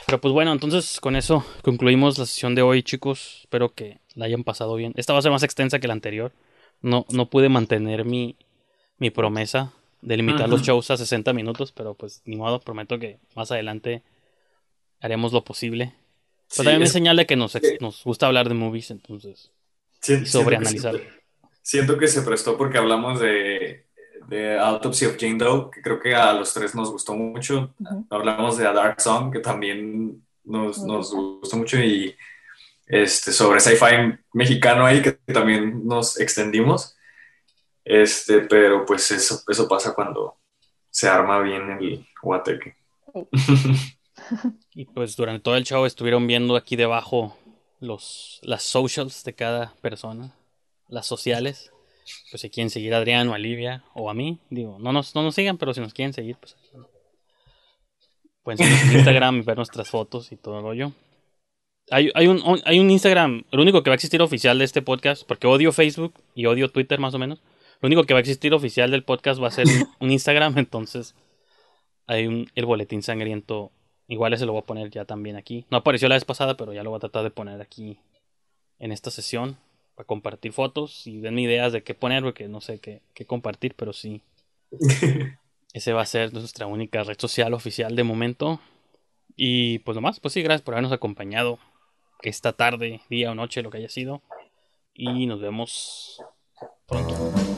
Pero 0.06 0.22
pues 0.22 0.34
bueno, 0.34 0.52
entonces 0.52 1.00
con 1.02 1.16
eso 1.16 1.44
concluimos 1.64 2.18
la 2.20 2.26
sesión 2.26 2.54
de 2.56 2.62
hoy, 2.62 2.84
chicos. 2.84 3.40
Espero 3.42 3.74
que 3.74 4.00
la 4.14 4.26
hayan 4.26 4.44
pasado 4.44 4.76
bien. 4.76 4.94
Esta 4.96 5.14
va 5.14 5.20
a 5.20 5.22
ser 5.22 5.32
más 5.32 5.44
extensa 5.44 5.80
que 5.80 5.88
la 5.88 5.94
anterior. 5.94 6.32
No, 6.82 7.06
no 7.10 7.30
pude 7.30 7.50
mantener 7.50 8.06
mi, 8.06 8.38
mi 9.00 9.10
promesa 9.10 9.74
de 10.06 10.18
limitar 10.18 10.48
los 10.48 10.62
shows 10.62 10.92
a 10.92 10.98
60 10.98 11.34
minutos, 11.34 11.72
pero 11.72 11.96
pues 11.96 12.22
ni 12.26 12.36
modo, 12.36 12.60
prometo 12.60 13.00
que 13.00 13.18
más 13.36 13.52
adelante 13.52 14.04
haremos 15.02 15.34
lo 15.34 15.44
posible. 15.44 15.94
Pero 15.96 16.48
Sí, 16.48 16.64
también 16.64 16.84
es 16.84 16.92
señal 16.92 17.18
de 17.18 17.26
que 17.26 17.36
nos, 17.36 17.58
nos 17.82 18.04
gusta 18.04 18.28
hablar 18.28 18.48
de 18.48 18.54
movies, 18.54 18.92
entonces. 18.92 19.52
y 20.02 20.06
siento 20.06 20.24
que 20.26 20.30
sobreanalizar. 20.30 20.96
Siento, 21.64 21.98
que 21.98 22.08
se 22.08 22.22
prestó 22.22 22.56
porque 22.56 22.78
hablamos 22.78 23.20
de, 23.20 23.88
de 24.28 24.60
Autopsy 24.60 25.08
of 25.08 25.18
Jane 25.20 25.40
Doe, 25.40 25.72
que 25.72 25.82
creo 25.82 26.00
que 26.00 26.14
a 26.14 26.34
los 26.34 26.54
tres 26.54 26.76
nos 26.76 26.92
gustó 26.92 27.16
mucho. 27.16 27.74
Hablamos 28.12 28.58
de 28.60 28.68
A 28.68 28.74
Dark 28.74 29.02
Song, 29.02 29.34
que 29.34 29.40
también 29.40 30.24
nos, 30.44 30.78
Nos 30.84 31.12
gustó 31.12 31.58
mucho. 31.58 31.80
Y 31.80 32.16
este, 32.86 33.32
sobre 33.32 33.60
sci-fi 33.60 34.16
mexicano 34.34 34.86
ahí, 34.86 35.02
que 35.02 35.14
también 35.14 35.84
nos 35.84 36.20
extendimos. 36.20 36.95
Este, 37.86 38.42
pero 38.42 38.84
pues 38.84 39.12
eso, 39.12 39.44
eso 39.48 39.68
pasa 39.68 39.94
cuando 39.94 40.36
se 40.90 41.08
arma 41.08 41.40
bien 41.40 41.70
el 41.70 42.06
guateque. 42.22 42.76
Y 44.74 44.86
pues 44.86 45.16
durante 45.16 45.42
todo 45.42 45.56
el 45.56 45.64
show 45.64 45.86
estuvieron 45.86 46.26
viendo 46.26 46.56
aquí 46.56 46.76
debajo 46.76 47.38
los, 47.80 48.40
las 48.44 48.64
socials 48.64 49.24
de 49.24 49.34
cada 49.34 49.74
persona, 49.82 50.36
las 50.88 51.06
sociales. 51.06 51.72
Pues 52.30 52.42
si 52.42 52.50
quieren 52.50 52.70
seguir 52.70 52.94
a 52.94 52.98
Adrián 52.98 53.28
o 53.30 53.34
a 53.34 53.38
Livia 53.38 53.84
o 53.94 54.10
a 54.10 54.14
mí, 54.14 54.40
digo, 54.50 54.78
no 54.80 54.92
nos, 54.92 55.16
no 55.16 55.24
nos 55.24 55.36
sigan, 55.36 55.58
pero 55.58 55.74
si 55.74 55.82
nos 55.82 55.94
quieren 55.94 56.14
seguir, 56.14 56.38
pues 56.38 56.56
pueden 58.44 58.58
seguirnos 58.58 58.90
en 58.90 58.98
Instagram 58.98 59.38
y 59.38 59.42
ver 59.42 59.58
nuestras 59.58 59.90
fotos 59.90 60.32
y 60.32 60.38
todo 60.38 60.58
el 60.58 60.64
rollo. 60.64 60.92
Hay, 61.92 62.12
hay, 62.16 62.28
un, 62.28 62.42
hay 62.66 62.80
un 62.80 62.90
Instagram, 62.90 63.44
lo 63.52 63.62
único 63.62 63.84
que 63.84 63.90
va 63.90 63.94
a 63.94 63.96
existir 63.96 64.22
oficial 64.22 64.58
de 64.58 64.66
este 64.66 64.82
podcast, 64.82 65.24
porque 65.28 65.48
odio 65.48 65.72
Facebook 65.72 66.14
y 66.34 66.46
odio 66.46 66.70
Twitter 66.70 67.00
más 67.00 67.14
o 67.14 67.20
menos. 67.20 67.42
Lo 67.86 67.88
único 67.88 68.06
que 68.06 68.16
va 68.16 68.18
a 68.18 68.22
existir 68.22 68.52
oficial 68.52 68.90
del 68.90 69.04
podcast 69.04 69.40
va 69.40 69.50
a 69.50 69.52
ser 69.52 69.68
un, 70.00 70.10
Instagram, 70.10 70.58
entonces 70.58 71.14
hay 72.08 72.26
un, 72.26 72.50
el 72.56 72.66
boletín 72.66 73.04
sangriento 73.04 73.72
Igual 74.08 74.34
ese 74.34 74.48
lo 74.48 74.54
voy 74.54 74.64
a 74.64 74.66
poner 74.66 74.90
ya 74.90 75.06
también 75.06 75.36
aquí. 75.36 75.68
No 75.70 75.78
apareció 75.78 76.10
la 76.10 76.16
vez 76.16 76.26
pasada, 76.26 76.58
pero 76.58 76.74
ya 76.74 76.82
lo 76.82 76.90
voy 76.90 76.98
a 76.98 77.02
tratar 77.02 77.24
de 77.24 77.30
poner 77.30 77.62
aquí 77.62 78.00
en 78.80 78.92
esta 78.92 79.12
sesión. 79.12 79.60
Para 79.94 80.08
compartir 80.08 80.52
fotos 80.52 81.06
y 81.06 81.20
denme 81.20 81.44
ideas 81.44 81.74
de 81.74 81.84
qué 81.84 81.94
poner, 81.94 82.24
porque 82.24 82.48
no 82.48 82.60
sé 82.60 82.80
qué, 82.80 83.04
qué 83.14 83.28
compartir, 83.28 83.76
pero 83.76 83.94
sí. 83.94 84.24
Ese 85.74 85.94
va 85.94 86.02
a 86.02 86.08
ser 86.08 86.34
nuestra 86.34 86.66
única 86.66 87.04
red 87.04 87.20
social 87.20 87.54
oficial 87.54 87.96
de 87.96 88.04
momento. 88.04 88.60
Y 89.36 89.78
pues 89.80 89.94
nomás, 89.94 90.20
pues 90.20 90.34
sí, 90.34 90.42
gracias 90.42 90.64
por 90.64 90.74
habernos 90.74 90.92
acompañado 90.92 91.60
esta 92.24 92.54
tarde, 92.54 93.02
día 93.12 93.30
o 93.30 93.36
noche, 93.36 93.62
lo 93.62 93.70
que 93.70 93.78
haya 93.78 93.90
sido. 93.90 94.24
Y 94.92 95.28
nos 95.28 95.40
vemos 95.40 96.20
pronto. 96.88 97.55